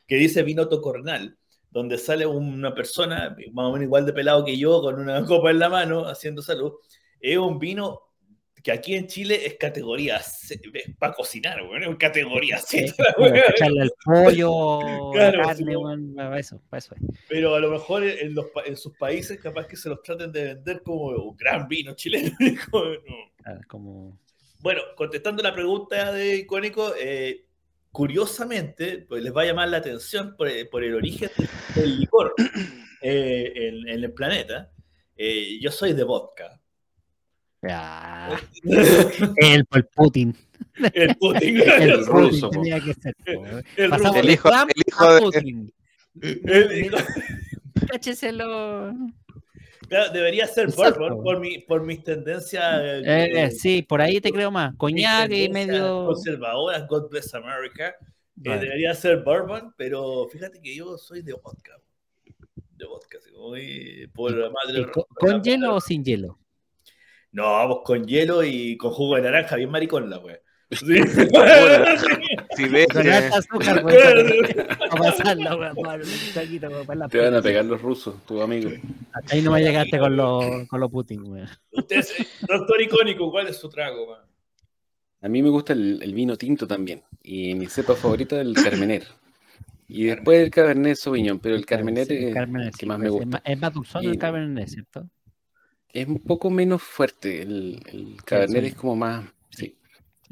que 0.07 0.15
dice 0.15 0.43
vino 0.43 0.67
Tocornal, 0.67 1.37
donde 1.71 1.97
sale 1.97 2.25
una 2.25 2.75
persona, 2.75 3.35
más 3.51 3.65
o 3.65 3.71
menos 3.71 3.85
igual 3.85 4.05
de 4.05 4.13
pelado 4.13 4.45
que 4.45 4.57
yo, 4.57 4.79
con 4.81 4.99
una 4.99 5.25
copa 5.25 5.49
en 5.49 5.59
la 5.59 5.69
mano, 5.69 6.05
haciendo 6.05 6.41
salud, 6.41 6.73
es 7.19 7.37
un 7.37 7.57
vino 7.57 8.06
que 8.63 8.71
aquí 8.71 8.95
en 8.95 9.07
Chile 9.07 9.45
es 9.45 9.55
categoría 9.55 10.19
C, 10.19 10.59
es 10.73 10.95
para 10.97 11.13
cocinar, 11.13 11.61
weón, 11.63 11.83
es 11.83 11.95
categoría 11.97 12.57
C. 12.57 12.87
Sí, 12.87 12.93
echarle 13.53 13.81
al 13.81 13.91
pollo, 14.03 14.79
Claro, 15.13 15.37
la 15.43 15.55
sí, 15.55 15.63
carne, 15.63 16.15
para 16.15 16.39
eso, 16.39 16.61
para 16.69 16.79
eso 16.79 16.95
es. 16.95 17.01
Pero 17.29 17.55
a 17.55 17.59
lo 17.59 17.69
mejor 17.71 18.03
en, 18.03 18.33
los 18.33 18.47
en 18.65 18.75
sus 18.77 18.95
países 18.97 19.39
capaz 19.39 19.67
que 19.67 19.75
se 19.77 19.89
los 19.89 20.01
traten 20.01 20.31
de 20.31 20.43
vender 20.55 20.81
como 20.83 21.07
un 21.07 21.35
gran 21.37 21.67
vino 21.67 21.93
chileno. 21.95 22.31
Como, 22.71 22.83
como 23.67 24.19
Bueno, 24.59 24.81
contestando 24.95 25.41
la 25.41 25.53
pregunta 25.53 26.11
de 26.11 26.35
Icónico, 26.37 26.93
eh, 26.99 27.45
curiosamente, 27.91 29.05
pues 29.07 29.23
les 29.23 29.35
va 29.35 29.41
a 29.43 29.45
llamar 29.45 29.69
la 29.69 29.77
atención 29.77 30.35
por, 30.35 30.47
el- 30.47 30.67
por 30.69 30.83
el 30.83 30.93
origen 30.95 31.29
del 31.75 31.99
licor 31.99 32.33
eh, 33.01 33.51
en, 33.55 33.87
en 33.87 34.03
el 34.03 34.11
planeta. 34.13 34.71
Eh, 35.15 35.57
yo 35.61 35.71
soy 35.71 35.93
de 35.93 36.03
vodka. 36.03 36.61
el, 39.37 39.65
el 39.73 39.85
Putin. 39.95 40.35
el 40.93 41.15
Putin. 41.17 41.61
El 41.61 41.81
el, 41.81 42.05
ruso, 42.05 42.47
Putin 42.49 42.61
tenía 42.63 42.79
que 42.79 42.93
ser. 42.93 43.15
el 43.77 43.89
Pasamos. 43.89 44.17
El 44.17 44.25
de 44.27 44.33
hijo- 44.33 44.49
Trump 44.49 44.71
el 44.75 44.83
hijo 44.87 45.03
a 45.03 45.13
de- 45.15 45.21
Putin. 45.21 45.73
El- 46.21 46.91
Cácheselo. 47.89 48.93
claro, 49.87 50.11
debería 50.13 50.47
ser 50.47 50.69
Exacto. 50.69 50.99
bourbon 50.99 51.23
por, 51.23 51.39
mi, 51.39 51.59
por 51.59 51.83
mis 51.83 52.03
tendencias. 52.03 52.79
Eh, 52.83 53.01
eh, 53.45 53.51
sí, 53.51 53.81
por 53.83 54.01
ahí 54.01 54.19
te 54.21 54.31
creo 54.31 54.51
más. 54.51 54.75
Coñac 54.75 55.31
y 55.31 55.49
medio. 55.49 56.05
Conservadoras, 56.07 56.87
God 56.87 57.09
bless 57.09 57.33
America. 57.33 57.89
Eh, 57.89 58.49
Vale. 58.49 58.61
debería 58.61 58.93
ser 58.93 59.23
bourbon, 59.23 59.73
pero 59.77 60.27
fíjate 60.31 60.61
que 60.61 60.75
yo 60.75 60.97
soy 60.97 61.21
de 61.23 61.33
vodka. 61.33 61.79
De 62.75 62.85
vodka, 62.85 63.17
muy 63.35 64.07
por 64.13 64.31
la 64.31 64.49
madre. 64.49 64.81
¿Y 64.81 64.85
con, 64.91 65.03
con 65.15 65.43
hielo 65.43 65.75
o 65.75 65.81
sin 65.81 66.03
hielo? 66.03 66.37
No, 67.37 67.43
vamos 67.43 67.79
con 67.83 68.03
hielo 68.07 68.43
y 68.43 68.75
con 68.77 68.89
jugo 68.91 69.15
de 69.15 69.21
naranja, 69.21 69.55
bien 69.57 69.69
maricón 69.69 70.09
la 70.09 70.17
wea. 70.17 70.39
Sí. 70.71 70.97
Si 72.57 72.65
ves 72.67 72.87
Con 72.91 73.03
que- 73.03 73.11
alta 73.13 73.37
azúcar, 73.37 73.85
Te 77.09 77.19
van 77.19 77.35
a 77.35 77.41
pegar 77.41 77.65
los 77.65 77.81
rusos, 77.81 78.15
tu 78.25 78.41
amigo. 78.41 78.71
Hasta 79.13 79.35
ahí 79.35 79.41
no 79.41 79.51
me 79.51 79.61
llegaste 79.61 79.99
con 79.99 80.15
los 80.17 80.67
con 80.67 80.79
los 80.79 80.91
Putin, 80.91 81.23
güey. 81.23 81.43
Usted, 81.71 81.97
es- 81.99 82.15
doctor 82.47 82.81
icónico, 82.81 83.31
¿cuál 83.31 83.47
es 83.47 83.57
su 83.57 83.69
trago, 83.69 84.07
man? 84.07 84.21
A 85.21 85.29
mí 85.29 85.41
me 85.41 85.49
gusta 85.49 85.73
el, 85.73 85.99
el 86.01 86.13
vino 86.13 86.35
tinto 86.37 86.67
también. 86.67 87.01
Y 87.23 87.55
mi 87.55 87.67
cepa 87.67 87.95
favorita 87.95 88.35
es 88.41 88.47
el 88.47 88.53
Carmener. 88.55 89.03
Y 89.87 90.05
después 90.05 90.39
el 90.43 90.51
Cabernet 90.51 90.95
Sauvignon, 90.97 91.39
pero 91.39 91.55
el 91.55 91.65
Carmener 91.65 92.05
Sí, 92.07 92.13
el 92.15 92.23
es 92.29 92.35
el 92.35 92.71
que 92.71 92.77
sí, 92.79 92.85
más 92.87 92.99
me 92.99 93.09
pues, 93.09 93.11
gusta. 93.11 93.23
Es 93.23 93.31
más, 93.31 93.41
es 93.45 93.59
más 93.61 93.73
dulzón 93.73 94.03
Y- 94.03 94.07
el 94.07 94.17
Cabernet, 94.17 94.67
¿cierto? 94.67 95.07
Es 95.93 96.07
un 96.07 96.19
poco 96.19 96.49
menos 96.49 96.81
fuerte. 96.83 97.41
El, 97.41 97.81
el 97.87 98.17
Cabernet 98.23 98.63
sí. 98.63 98.69
es 98.69 98.75
como 98.75 98.95
más. 98.95 99.25
Sí. 99.49 99.75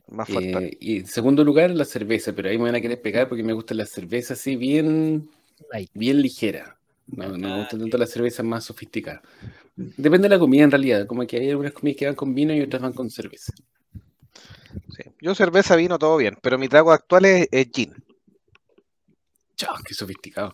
más 0.10 0.28
fuerte. 0.30 0.66
Eh, 0.68 0.78
y 0.80 0.98
en 1.00 1.08
segundo 1.08 1.44
lugar, 1.44 1.72
la 1.72 1.86
cerveza, 1.86 2.34
pero 2.34 2.50
ahí 2.50 2.58
me 2.58 2.66
van 2.66 2.76
a 2.76 2.82
querer 2.82 3.02
pegar 3.02 3.28
porque 3.30 3.44
me 3.44 3.54
gusta 3.54 3.74
la 3.74 3.86
cerveza 3.86 4.34
así 4.34 4.56
bien, 4.56 5.30
Light. 5.72 5.90
bien 5.94 6.22
ligera. 6.22 6.78
No, 7.08 7.30
no 7.30 7.38
me 7.38 7.54
Ah, 7.54 7.58
gusta 7.60 7.78
tanto 7.78 7.98
la 7.98 8.08
cerveza 8.08 8.42
más 8.44 8.66
sofisticada. 8.66 9.22
Depende 9.76 10.28
de 10.28 10.36
la 10.36 10.40
comida 10.40 10.64
en 10.64 10.72
realidad, 10.72 11.06
como 11.06 11.26
que 11.28 11.38
hay 11.38 11.50
algunas 11.50 11.74
comidas 11.74 11.98
que 12.00 12.06
van 12.06 12.16
con 12.16 12.34
vino 12.34 12.54
y 12.54 12.62
otras 12.62 12.82
van 12.82 12.94
con 12.94 13.10
cerveza. 13.10 13.54
Sí. 14.90 15.04
Yo 15.22 15.36
cerveza, 15.36 15.76
vino, 15.76 15.98
todo 16.00 16.18
bien, 16.18 16.38
pero 16.42 16.58
mi 16.58 16.68
trago 16.68 16.92
actual 16.92 17.26
es, 17.26 17.48
es 17.52 17.68
gin. 17.74 17.94
Chao, 19.56 19.76
qué 19.88 19.94
sofisticado. 19.94 20.54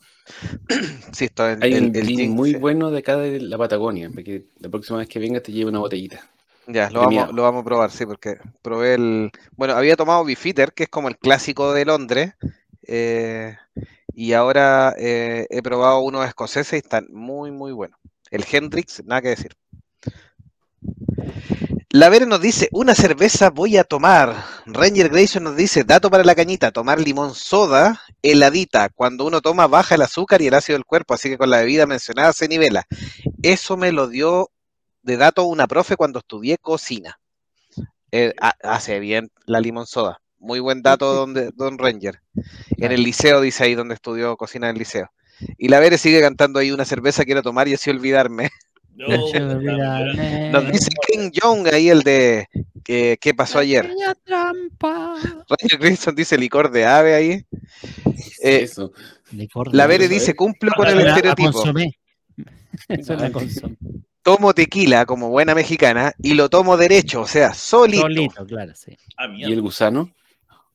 Sí, 1.11 1.25
esto 1.25 1.47
es 1.47 1.57
Hay 1.61 1.73
el, 1.73 1.89
un 1.89 1.95
el 1.95 2.07
gin 2.07 2.31
muy 2.31 2.51
sí. 2.51 2.57
bueno 2.57 2.91
de 2.91 2.99
acá 2.99 3.17
de 3.17 3.39
la 3.41 3.57
Patagonia, 3.57 4.09
porque 4.13 4.45
la 4.59 4.69
próxima 4.69 4.99
vez 4.99 5.07
que 5.07 5.19
venga 5.19 5.41
te 5.41 5.51
lleve 5.51 5.69
una 5.69 5.79
botellita. 5.79 6.21
Ya, 6.67 6.89
lo 6.89 7.01
vamos, 7.01 7.33
lo 7.33 7.41
vamos 7.41 7.61
a 7.61 7.65
probar, 7.65 7.91
sí, 7.91 8.05
porque 8.05 8.37
probé 8.61 8.93
el... 8.93 9.31
Bueno, 9.57 9.73
había 9.73 9.95
tomado 9.95 10.23
Beefeater, 10.23 10.73
que 10.73 10.83
es 10.83 10.89
como 10.89 11.09
el 11.09 11.17
clásico 11.17 11.73
de 11.73 11.85
Londres, 11.85 12.33
eh, 12.83 13.57
y 14.13 14.33
ahora 14.33 14.93
eh, 14.97 15.47
he 15.49 15.61
probado 15.61 15.99
unos 16.01 16.25
escoceses 16.27 16.73
y 16.73 16.77
están 16.77 17.07
muy, 17.11 17.51
muy 17.51 17.71
buenos. 17.71 17.99
El 18.29 18.45
Hendrix, 18.49 19.03
nada 19.05 19.21
que 19.21 19.29
decir. 19.29 19.55
La 21.93 22.07
Vere 22.07 22.25
nos 22.25 22.39
dice, 22.41 22.69
una 22.71 22.95
cerveza 22.95 23.49
voy 23.49 23.75
a 23.77 23.83
tomar. 23.83 24.45
Ranger 24.65 25.09
Grayson 25.09 25.43
nos 25.43 25.57
dice, 25.57 25.83
dato 25.83 26.09
para 26.09 26.23
la 26.23 26.35
cañita, 26.35 26.71
tomar 26.71 27.01
limón 27.01 27.35
soda 27.35 28.01
heladita. 28.21 28.87
Cuando 28.89 29.25
uno 29.25 29.41
toma 29.41 29.67
baja 29.67 29.95
el 29.95 30.01
azúcar 30.01 30.41
y 30.41 30.47
el 30.47 30.53
ácido 30.53 30.77
del 30.77 30.85
cuerpo, 30.85 31.13
así 31.13 31.27
que 31.29 31.37
con 31.37 31.49
la 31.49 31.57
bebida 31.57 31.85
mencionada 31.85 32.31
se 32.31 32.47
nivela. 32.47 32.85
Eso 33.43 33.75
me 33.75 33.91
lo 33.91 34.07
dio 34.07 34.51
de 35.03 35.17
dato 35.17 35.43
una 35.43 35.67
profe 35.67 35.97
cuando 35.97 36.19
estudié 36.19 36.57
cocina. 36.57 37.19
Eh, 38.13 38.33
ha- 38.39 38.55
hace 38.63 38.99
bien 38.99 39.29
la 39.45 39.59
limón 39.59 39.85
soda. 39.85 40.21
Muy 40.39 40.61
buen 40.61 40.81
dato, 40.81 41.13
don, 41.27 41.33
don 41.55 41.77
Ranger. 41.77 42.21
En 42.77 42.93
el 42.93 43.03
liceo, 43.03 43.41
dice 43.41 43.65
ahí, 43.65 43.75
donde 43.75 43.95
estudió 43.95 44.37
cocina 44.37 44.69
en 44.69 44.75
el 44.75 44.79
liceo. 44.79 45.11
Y 45.57 45.67
la 45.67 45.79
Vere 45.81 45.97
sigue 45.97 46.21
cantando 46.21 46.59
ahí 46.59 46.71
una 46.71 46.85
cerveza, 46.85 47.25
quiero 47.25 47.41
tomar 47.41 47.67
y 47.67 47.73
así 47.73 47.89
olvidarme. 47.89 48.49
No. 49.07 50.51
Nos 50.51 50.71
dice 50.71 50.89
King 51.07 51.31
Young 51.31 51.67
ahí 51.73 51.89
el 51.89 52.01
de 52.03 52.47
eh, 52.87 53.17
¿Qué 53.21 53.33
pasó 53.33 53.59
ayer? 53.59 53.89
Trampa. 54.25 55.15
Grayson 55.79 56.13
dice 56.15 56.37
licor 56.37 56.69
de 56.71 56.85
ave 56.85 57.13
ahí. 57.15 57.45
Eh, 58.43 58.61
Eso. 58.63 58.91
Licor 59.31 59.73
La 59.73 59.83
de- 59.83 59.87
Vere 59.87 60.05
eso, 60.05 60.13
dice, 60.13 60.35
cumplo 60.35 60.71
con 60.75 60.87
Ah, 60.87 60.91
el 60.91 61.07
estereotipo. 61.07 61.51
consomé. 61.53 61.97
Suena 63.03 63.23
a 63.23 63.27
Ah, 63.27 63.31
consomé. 63.31 63.77
Tomo 64.23 64.53
tequila 64.53 65.05
como 65.05 65.29
buena 65.29 65.55
mexicana 65.55 66.13
y 66.21 66.33
lo 66.33 66.49
tomo 66.49 66.75
derecho, 66.77 67.21
o 67.21 67.27
sea, 67.27 67.53
solito. 67.53 68.01
Solito, 68.01 68.45
claro, 68.45 68.73
sí. 68.75 68.95
Ah, 69.17 69.27
¿Y 69.35 69.43
el 69.51 69.61
gusano? 69.61 70.11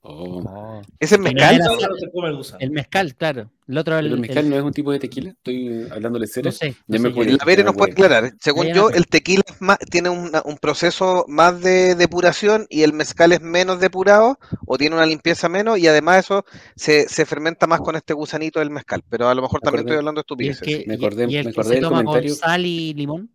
Oh. 0.08 0.42
Oh, 0.46 0.82
¿Ese 1.00 1.16
es 1.16 1.20
mezcal? 1.20 1.58
No, 1.58 1.74
no 1.74 1.96
se 1.96 2.10
come 2.12 2.28
el 2.28 2.36
gusano. 2.36 2.58
El 2.60 2.70
mezcal, 2.70 3.14
claro. 3.14 3.50
El 3.66 3.78
otro, 3.78 3.98
el, 3.98 4.04
¿Pero 4.04 4.14
el 4.14 4.20
mezcal 4.20 4.44
el- 4.44 4.50
no 4.50 4.56
es 4.56 4.62
un 4.62 4.72
tipo 4.72 4.92
de 4.92 4.98
tequila? 5.00 5.30
Estoy 5.30 5.88
hablándole 5.90 6.26
no 6.26 6.32
serio. 6.32 6.52
sé. 6.52 6.76
No 6.86 6.98
sé 6.98 7.08
Vere 7.44 7.62
Ya 7.62 7.64
nos 7.64 7.74
puede 7.74 7.92
aclarar. 7.92 8.32
Según 8.40 8.66
yo, 8.68 8.82
anoté. 8.82 8.98
el 8.98 9.06
tequila 9.06 9.42
es 9.46 9.60
más- 9.60 9.78
tiene 9.90 10.08
una- 10.10 10.42
un 10.44 10.56
proceso 10.58 11.24
más 11.26 11.60
de 11.60 11.94
depuración 11.96 12.66
y 12.68 12.82
el 12.82 12.92
mezcal 12.92 13.32
es 13.32 13.40
menos 13.40 13.80
depurado 13.80 14.38
o 14.66 14.78
tiene 14.78 14.94
una 14.94 15.06
limpieza 15.06 15.48
menos 15.48 15.78
y 15.78 15.88
además 15.88 16.24
eso 16.24 16.44
se, 16.76 17.08
se 17.08 17.26
fermenta 17.26 17.66
más 17.66 17.80
con 17.80 17.96
este 17.96 18.12
gusanito 18.14 18.60
del 18.60 18.70
mezcal. 18.70 19.02
Pero 19.08 19.28
a 19.28 19.34
lo 19.34 19.42
mejor 19.42 19.60
Me 19.60 19.64
también 19.64 19.80
acordé. 19.80 19.90
estoy 19.94 19.98
hablando 19.98 20.20
estupideces. 20.20 20.62
que, 20.62 20.76
sí. 20.78 20.84
Me 20.86 20.94
acordé- 20.94 21.26
y 21.28 21.36
el 21.36 21.44
me 21.46 21.52
que 21.52 21.60
acordé 21.60 21.68
se 21.68 21.74
del 21.74 21.82
toma 21.82 22.04
comentario. 22.04 22.30
con 22.30 22.38
sal 22.38 22.66
y 22.66 22.94
limón. 22.94 23.30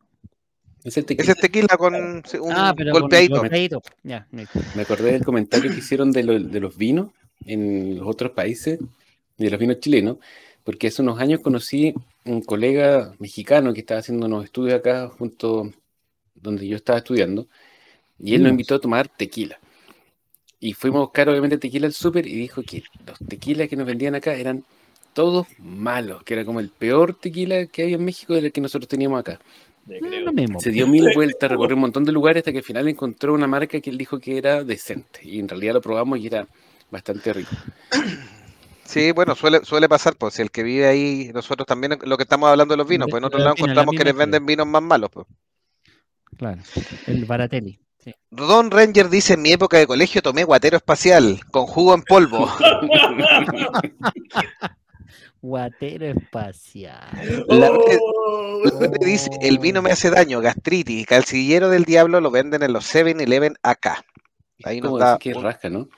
Es 0.84 0.98
el 0.98 1.06
tequila. 1.06 1.24
Ese 1.24 1.32
es 1.34 1.38
tequila 1.38 1.78
con 1.78 1.94
un 1.96 2.24
ah, 2.52 2.74
pero 2.76 2.94
golpeadito. 2.94 3.34
Con 3.36 3.42
golpeadito. 3.42 3.82
Ya, 4.04 4.28
listo. 4.32 4.60
Me 4.76 4.82
acordé 4.82 5.12
del 5.14 5.24
comentario 5.24 5.72
que 5.72 5.78
hicieron 5.78 6.12
de, 6.12 6.24
lo- 6.24 6.40
de 6.40 6.60
los 6.60 6.76
vinos 6.76 7.10
en 7.46 7.98
los 7.98 8.08
otros 8.08 8.32
países, 8.32 8.80
de 9.38 9.50
los 9.50 9.60
vinos 9.60 9.80
chilenos, 9.80 10.18
porque 10.64 10.88
hace 10.88 11.02
unos 11.02 11.20
años 11.20 11.40
conocí 11.42 11.94
un 12.26 12.42
colega 12.42 13.14
mexicano 13.20 13.74
que 13.74 13.80
estaba 13.82 14.00
haciendo 14.00 14.26
unos 14.26 14.46
estudios 14.46 14.80
acá 14.80 15.10
junto 15.10 15.72
donde 16.36 16.68
yo 16.68 16.76
estaba 16.76 17.00
estudiando, 17.00 17.48
y 18.20 18.34
él 18.36 18.42
nos 18.42 18.48
Vinos. 18.48 18.52
invitó 18.52 18.76
a 18.76 18.80
tomar 18.82 19.08
tequila. 19.08 19.60
Y 20.60 20.74
fuimos 20.74 20.98
a 21.00 21.02
buscar 21.02 21.30
obviamente 21.30 21.58
tequila 21.58 21.88
al 21.88 21.94
súper 21.94 22.28
y 22.28 22.36
dijo 22.36 22.62
que 22.62 22.84
los 23.08 23.18
tequilas 23.28 23.68
que 23.68 23.76
nos 23.76 23.88
vendían 23.88 24.14
acá 24.14 24.36
eran 24.36 24.64
todos 25.14 25.48
malos, 25.58 26.24
que 26.24 26.36
era 26.36 26.46
como 26.46 26.60
el 26.60 26.70
peor 26.70 27.16
tequila 27.16 27.66
que 27.66 27.82
hay 27.84 27.94
en 27.96 28.06
México 28.06 28.34
del 28.34 28.52
que 28.52 28.62
nosotros 28.62 28.88
teníamos 28.88 29.20
acá. 29.20 29.40
No, 29.86 30.32
mismo. 30.32 30.60
Se 30.60 30.70
dio 30.70 30.88
mil 30.88 31.10
vueltas, 31.14 31.50
recorrió 31.50 31.76
un 31.76 31.82
montón 31.82 32.04
de 32.04 32.12
lugares 32.12 32.42
hasta 32.42 32.52
que 32.52 32.60
al 32.60 32.64
final 32.64 32.88
encontró 32.88 33.34
una 33.34 33.48
marca 33.48 33.80
que 33.80 33.90
él 33.90 33.98
dijo 33.98 34.20
que 34.20 34.38
era 34.38 34.64
decente. 34.64 35.22
Y 35.24 35.40
en 35.40 35.50
realidad 35.50 35.74
lo 35.74 35.82
probamos 35.82 36.20
y 36.20 36.28
era 36.28 36.48
bastante 36.90 37.34
rico. 37.34 37.52
Sí, 38.84 39.12
bueno, 39.12 39.36
suele, 39.36 39.64
suele 39.64 39.90
pasar, 39.90 40.16
pues 40.18 40.36
si 40.36 40.42
el 40.42 40.52
que 40.52 40.64
vive 40.64 40.86
ahí, 40.86 41.32
nosotros 41.34 41.66
también 41.66 41.98
lo 42.04 42.18
que 42.18 42.24
estamos 42.24 42.50
hablando 42.50 42.74
de 42.74 42.78
los 42.78 42.88
vinos, 42.88 43.08
pues 43.10 43.22
en 43.22 43.26
otro 43.26 43.40
lado 43.40 43.56
encontramos 43.58 43.96
que 43.96 44.04
les 44.04 44.16
venden 44.16 44.46
vinos 44.46 44.68
más 44.68 44.82
malos. 44.82 45.10
Pues. 45.12 45.28
Claro. 46.38 46.62
El 47.08 47.26
Baratelli. 47.26 47.80
Sí. 48.00 48.14
Don 48.32 48.72
Ranger 48.72 49.10
dice, 49.10 49.34
en 49.34 49.44
mi 49.44 49.52
época 49.52 49.78
de 49.78 49.88
colegio 49.88 50.22
tomé 50.22 50.44
guatero 50.44 50.78
espacial 50.78 51.40
con 51.52 51.68
jugo 51.68 51.94
en 51.94 52.02
polvo. 52.02 52.48
Guatero 55.42 56.06
espacial. 56.06 57.46
La- 57.48 57.72
Oh, 57.72 58.62
La 58.64 58.80
gente 58.80 59.06
dice, 59.06 59.30
el 59.42 59.58
vino 59.60 59.82
me 59.82 59.92
hace 59.92 60.10
daño, 60.12 60.40
gastritis, 60.40 61.06
calcillero 61.08 61.70
del 61.70 61.84
diablo 61.84 62.22
lo 62.22 62.30
venden 62.30 62.62
en 62.64 62.74
los 62.74 62.86
7-Eleven 62.94 63.56
acá. 63.64 64.06
Ahí 64.64 64.80
nos 64.82 65.00
da 65.00 65.18
que 65.18 65.34
rasca, 65.34 65.70
¿no? 65.70 65.90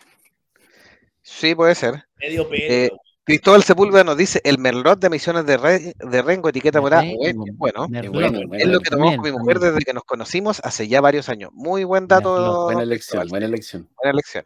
Sí, 1.22 1.56
puede 1.56 1.76
ser. 1.76 2.06
medio 2.18 2.48
pelo. 2.48 2.64
Eh, 2.74 2.90
Cristóbal 3.26 3.64
Sepúlveda 3.64 4.04
nos 4.04 4.18
dice, 4.18 4.42
el 4.44 4.58
Merlot 4.58 5.00
de 5.00 5.10
Misiones 5.10 5.46
de, 5.46 5.56
Re- 5.58 5.94
de 5.98 6.22
Rengo, 6.22 6.50
etiqueta 6.50 6.82
morada, 6.82 7.04
bueno, 7.18 7.46
bueno. 7.54 7.86
Qué 7.88 7.92
Merlot. 8.10 8.14
bueno, 8.14 8.54
Es 8.56 8.68
lo 8.68 8.80
que 8.82 8.90
tomamos 8.90 9.16
con 9.16 9.24
mi 9.24 9.32
mujer 9.32 9.56
también. 9.56 9.74
desde 9.76 9.86
que 9.86 9.94
nos 9.94 10.04
conocimos 10.04 10.60
hace 10.62 10.90
ya 10.90 11.00
varios 11.00 11.30
años. 11.30 11.52
Muy 11.54 11.86
buen 11.86 12.08
dato. 12.08 12.34
Merlot, 12.34 12.64
buena 12.66 12.84
elección, 12.84 13.20
Cristóbal. 13.22 13.28
buena 13.30 13.46
elección. 13.46 13.90
Buena 13.96 14.12
elección. 14.12 14.44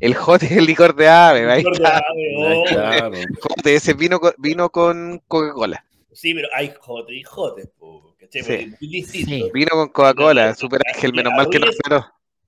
El 0.00 0.14
jote 0.14 0.46
es 0.46 0.52
el 0.52 0.64
licor 0.64 0.94
de 0.96 1.08
ave, 1.08 1.50
ahí 1.50 1.58
Licor 1.58 1.76
de 1.78 1.84
está. 1.84 1.96
ave, 1.98 2.34
oh. 2.38 2.64
claro. 2.66 3.10
Jote, 3.42 3.74
ese 3.74 3.92
vino 3.92 4.18
con, 4.18 4.32
vino 4.38 4.70
con 4.70 5.20
Coca-Cola. 5.28 5.84
Sí, 6.12 6.32
pero 6.32 6.48
hay 6.54 6.72
jotes 6.80 7.16
y 7.16 7.22
¿cachai? 7.22 8.42
Sí. 8.42 8.74
Muy 8.80 8.88
distinto. 8.90 9.30
Sí. 9.30 9.50
Vino 9.52 9.68
con 9.72 9.88
Coca-Cola, 9.88 10.54
super 10.54 10.80
ángel, 10.94 11.12
menos 11.12 11.32
mal 11.36 11.48
que 11.50 11.58
no. 11.58 11.66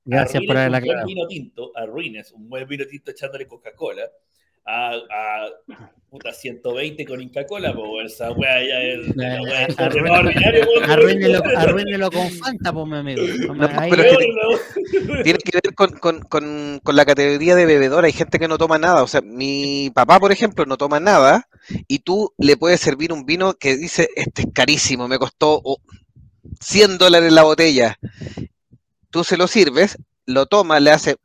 Gracias 0.06 0.42
por 0.46 0.56
haberla 0.56 0.78
un 0.78 0.84
buen 0.84 0.90
aclarado. 0.98 1.06
vino 1.06 1.26
tinto, 1.26 1.72
arruines 1.76 2.32
un 2.32 2.48
buen 2.48 2.66
vino 2.66 2.86
tinto 2.86 3.10
echándole 3.10 3.46
Coca-Cola 3.46 4.02
a, 4.66 4.94
a 4.94 5.48
puta 6.10 6.32
120 6.32 7.04
con 7.04 7.20
Inca-Cola, 7.20 7.74
pues 7.74 8.12
esa 8.14 8.32
weá 8.32 8.58
ya 8.60 8.80
es. 8.82 9.14
Arruínelo, 10.88 11.42
arruínelo 11.56 12.10
con 12.10 12.30
Fanta, 12.30 12.72
pues, 12.72 12.86
mi 12.86 12.96
amigo. 12.96 13.22
Tiene 15.24 15.38
que 15.38 15.50
ver 15.62 15.74
con, 15.74 15.90
con- 15.98 16.20
con- 16.22 16.80
con 16.82 16.96
la 16.96 17.04
categoría 17.04 17.54
de 17.54 17.66
bebedor. 17.66 18.04
Hay 18.04 18.12
gente 18.12 18.38
que 18.38 18.48
no 18.48 18.58
toma 18.58 18.78
nada. 18.78 19.02
O 19.02 19.06
sea, 19.06 19.20
mi 19.20 19.90
papá, 19.94 20.18
por 20.20 20.32
ejemplo, 20.32 20.64
no 20.66 20.76
toma 20.76 21.00
nada. 21.00 21.48
Y 21.88 22.00
tú 22.00 22.32
le 22.38 22.56
puedes 22.56 22.80
servir 22.80 23.12
un 23.12 23.26
vino 23.26 23.54
que 23.54 23.76
dice, 23.76 24.08
este 24.16 24.42
es 24.42 24.48
carísimo, 24.54 25.08
me 25.08 25.18
costó 25.18 25.60
oh, 25.64 25.78
100 26.60 26.98
dólares 26.98 27.32
la 27.32 27.42
botella. 27.42 27.98
Tú 29.10 29.24
se 29.24 29.36
lo 29.36 29.46
sirves, 29.48 29.98
lo 30.26 30.46
tomas, 30.46 30.80
le 30.82 30.90
hace 30.92 31.16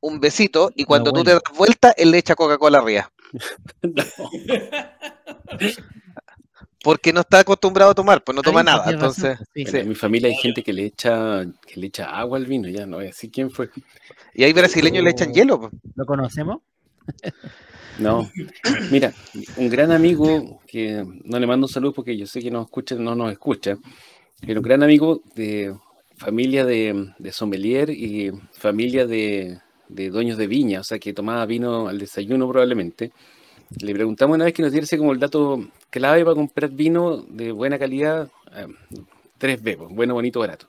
un 0.00 0.20
besito 0.20 0.70
y 0.74 0.84
cuando 0.84 1.12
tú 1.12 1.24
te 1.24 1.32
das 1.32 1.42
vuelta, 1.56 1.92
él 1.96 2.10
le 2.10 2.18
echa 2.18 2.34
Coca-Cola 2.34 2.78
arriba. 2.78 3.10
Porque 6.82 7.12
no 7.12 7.20
está 7.20 7.40
acostumbrado 7.40 7.90
a 7.90 7.94
tomar, 7.94 8.24
pues 8.24 8.34
no 8.34 8.42
toma 8.42 8.62
nada. 8.62 8.90
Entonces, 8.90 9.38
sí. 9.54 9.66
sí. 9.66 9.76
En 9.76 9.88
mi 9.88 9.94
familia 9.94 10.28
hay 10.28 10.36
gente 10.36 10.62
que 10.62 10.72
le 10.72 10.86
echa, 10.86 11.44
que 11.66 11.78
le 11.78 11.88
echa 11.88 12.06
agua 12.06 12.38
al 12.38 12.46
vino, 12.46 12.68
ya 12.68 12.86
no 12.86 12.96
voy 12.96 13.06
a 13.06 13.08
decir 13.08 13.30
quién 13.30 13.50
fue. 13.50 13.68
Y 14.32 14.44
hay 14.44 14.52
brasileños 14.54 15.04
le 15.04 15.10
echan 15.10 15.34
hielo. 15.34 15.60
pues. 15.60 15.72
¿Lo 15.94 16.06
conocemos? 16.06 16.60
No, 17.98 18.30
mira, 18.90 19.12
un 19.58 19.68
gran 19.68 19.92
amigo 19.92 20.62
que 20.66 21.04
no 21.24 21.38
le 21.38 21.46
mando 21.46 21.66
un 21.66 21.72
saludo 21.72 21.92
porque 21.92 22.16
yo 22.16 22.24
sé 22.24 22.40
que 22.40 22.50
no 22.50 22.62
escucha, 22.62 22.94
no 22.94 23.14
nos 23.14 23.30
escucha, 23.30 23.76
pero 24.40 24.60
un 24.60 24.64
gran 24.64 24.82
amigo 24.82 25.20
de 25.34 25.76
familia 26.16 26.64
de, 26.64 27.12
de 27.18 27.32
sommelier 27.32 27.90
y 27.90 28.32
familia 28.52 29.06
de, 29.06 29.58
de 29.90 30.10
dueños 30.10 30.38
de 30.38 30.46
viña, 30.46 30.80
o 30.80 30.84
sea 30.84 30.98
que 30.98 31.12
tomaba 31.12 31.44
vino 31.46 31.88
al 31.88 31.98
desayuno 31.98 32.48
probablemente. 32.48 33.12
Le 33.80 33.94
preguntamos 33.94 34.34
una 34.34 34.46
vez 34.46 34.54
que 34.54 34.62
nos 34.62 34.72
diese 34.72 34.98
como 34.98 35.12
el 35.12 35.20
dato 35.20 35.64
clave 35.90 36.24
para 36.24 36.34
comprar 36.34 36.70
vino 36.70 37.18
de 37.18 37.52
buena 37.52 37.78
calidad, 37.78 38.30
eh, 38.54 38.66
3B, 39.38 39.76
pues, 39.76 39.90
bueno, 39.90 40.14
bonito, 40.14 40.40
barato. 40.40 40.66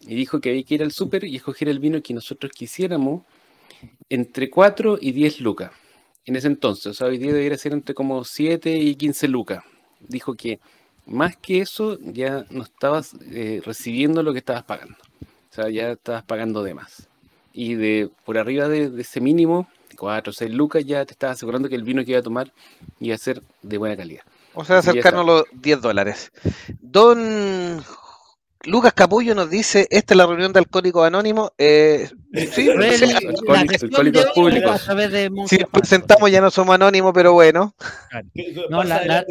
Y 0.00 0.14
dijo 0.14 0.40
que 0.40 0.50
había 0.50 0.62
que 0.62 0.74
ir 0.74 0.82
al 0.82 0.92
súper 0.92 1.24
y 1.24 1.36
escoger 1.36 1.68
el 1.68 1.78
vino 1.78 2.02
que 2.02 2.14
nosotros 2.14 2.52
quisiéramos 2.52 3.22
entre 4.08 4.50
4 4.50 4.98
y 5.00 5.12
10 5.12 5.40
lucas 5.40 5.72
en 6.24 6.36
ese 6.36 6.46
entonces. 6.46 6.86
O 6.86 6.94
sea, 6.94 7.06
hoy 7.08 7.18
día 7.18 7.32
debería 7.32 7.58
ser 7.58 7.72
entre 7.72 7.94
como 7.94 8.24
7 8.24 8.76
y 8.76 8.94
15 8.94 9.28
lucas. 9.28 9.64
Dijo 10.00 10.34
que 10.34 10.60
más 11.06 11.36
que 11.36 11.60
eso 11.60 11.98
ya 12.00 12.44
no 12.50 12.62
estabas 12.62 13.16
eh, 13.32 13.60
recibiendo 13.64 14.22
lo 14.22 14.32
que 14.32 14.38
estabas 14.40 14.64
pagando. 14.64 14.96
O 15.22 15.54
sea, 15.54 15.70
ya 15.70 15.92
estabas 15.92 16.24
pagando 16.24 16.62
de 16.62 16.74
más. 16.74 17.07
Y 17.58 17.74
de 17.74 18.08
por 18.24 18.38
arriba 18.38 18.68
de, 18.68 18.88
de 18.88 19.02
ese 19.02 19.20
mínimo, 19.20 19.68
4 19.96 20.30
o 20.30 20.32
6 20.32 20.54
lucas, 20.54 20.84
ya 20.84 21.04
te 21.04 21.12
estabas 21.12 21.38
asegurando 21.38 21.68
que 21.68 21.74
el 21.74 21.82
vino 21.82 22.04
que 22.04 22.12
iba 22.12 22.20
a 22.20 22.22
tomar 22.22 22.52
iba 23.00 23.16
a 23.16 23.18
ser 23.18 23.42
de 23.62 23.78
buena 23.78 23.96
calidad. 23.96 24.22
O 24.54 24.64
sea, 24.64 24.78
Así 24.78 24.90
que 24.90 24.98
ya 24.98 25.02
cercano 25.02 25.22
a 25.22 25.24
los 25.24 25.44
10 25.54 25.80
dólares. 25.80 26.30
Don 26.80 27.82
Lucas 28.64 28.92
Capullo 28.92 29.34
nos 29.34 29.48
dice, 29.50 29.86
esta 29.90 30.14
es 30.14 30.18
la 30.18 30.26
reunión 30.26 30.52
de 30.52 30.58
Alcohólicos 30.58 31.06
Anónimos. 31.06 31.52
Eh, 31.58 32.08
sí, 32.34 32.46
sí, 32.52 32.68
Alcohólicos- 32.70 34.32
públicos. 34.34 34.70
a 34.82 34.84
través 34.84 35.12
de 35.12 35.30
si 35.46 35.58
nos 35.58 35.70
presentamos 35.70 36.30
ya 36.30 36.40
no 36.40 36.50
somos 36.50 36.74
anónimos, 36.74 37.12
pero 37.14 37.32
bueno. 37.32 37.74
¿Qué- 38.34 38.52
No, 38.68 38.82
la- 38.82 39.04
la- 39.04 39.24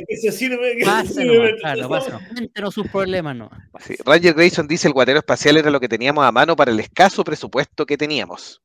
claro. 1.60 1.90
Cuéntenos 2.34 2.74
sus 2.74 2.88
problemas, 2.88 3.36
no. 3.36 3.50
Sí, 3.86 3.96
Ranger 4.06 4.34
Grayson 4.34 4.68
dice, 4.68 4.88
el 4.88 4.94
guatero 4.94 5.20
espacial 5.20 5.58
era 5.58 5.70
lo 5.72 5.80
que 5.80 5.90
teníamos 5.90 6.26
a 6.26 6.32
mano 6.32 6.56
para 6.56 6.72
el 6.72 6.80
escaso 6.80 7.24
presupuesto 7.24 7.86
que 7.86 7.98
teníamos. 7.98 8.62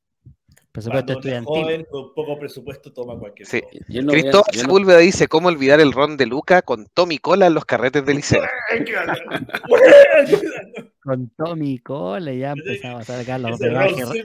Presupuesto 0.73 1.13
estudiantil. 1.13 1.61
joven 1.63 1.85
con 1.89 2.13
poco 2.15 2.39
presupuesto 2.39 2.91
toma 2.91 3.17
cualquier 3.19 3.47
Sí. 3.47 3.61
cosa. 3.61 4.01
No 4.01 4.11
a- 4.11 4.13
Cristóbal 4.13 4.45
no- 4.55 4.59
Sepúlveda 4.61 4.97
dice, 4.97 5.27
¿cómo 5.27 5.47
olvidar 5.49 5.79
el 5.79 5.91
ron 5.93 6.17
de 6.17 6.25
Luca 6.25 6.63
con 6.63 6.87
Tommy 6.95 7.19
Cola 7.19 7.45
en 7.45 7.53
los 7.53 7.63
carretes 7.65 8.03
de 8.05 8.13
liceo? 8.15 8.41
Con 11.03 11.29
Tommy 11.37 11.79
Cole 11.79 12.37
ya 12.37 12.51
empezamos 12.53 13.09
a 13.09 13.17
sacar 13.17 13.39
los 13.41 13.61
hablando. 13.61 14.05
Ron 14.05 14.15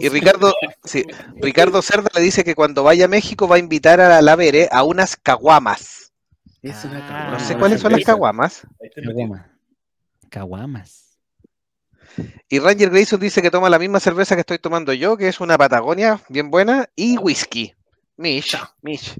Y 0.00 0.08
Ricardo, 0.08 0.54
sí, 0.84 1.04
Ricardo 1.36 1.82
Cerda 1.82 2.08
le 2.14 2.20
dice 2.20 2.44
que 2.44 2.54
cuando 2.54 2.84
vaya 2.84 3.06
a 3.06 3.08
México 3.08 3.48
va 3.48 3.56
a 3.56 3.58
invitar 3.58 4.00
a 4.00 4.22
la 4.22 4.36
Vere 4.36 4.68
a 4.70 4.84
unas 4.84 5.16
caguamas. 5.16 6.12
Ah, 6.66 7.30
No 7.32 7.40
sé 7.40 7.56
cuáles 7.58 7.80
son 7.80 7.92
las 7.92 8.04
caguamas. 8.04 8.66
Caguamas. 8.94 9.46
Caguamas. 10.30 11.03
Y 12.48 12.58
Ranger 12.58 12.90
Grayson 12.90 13.20
dice 13.20 13.42
que 13.42 13.50
toma 13.50 13.68
la 13.68 13.78
misma 13.78 14.00
cerveza 14.00 14.34
que 14.34 14.40
estoy 14.40 14.58
tomando 14.58 14.92
yo, 14.92 15.16
que 15.16 15.28
es 15.28 15.40
una 15.40 15.58
Patagonia 15.58 16.20
bien 16.28 16.50
buena, 16.50 16.88
y 16.94 17.18
whisky. 17.18 17.74
Mish, 18.16 18.56
Mish. 18.82 19.14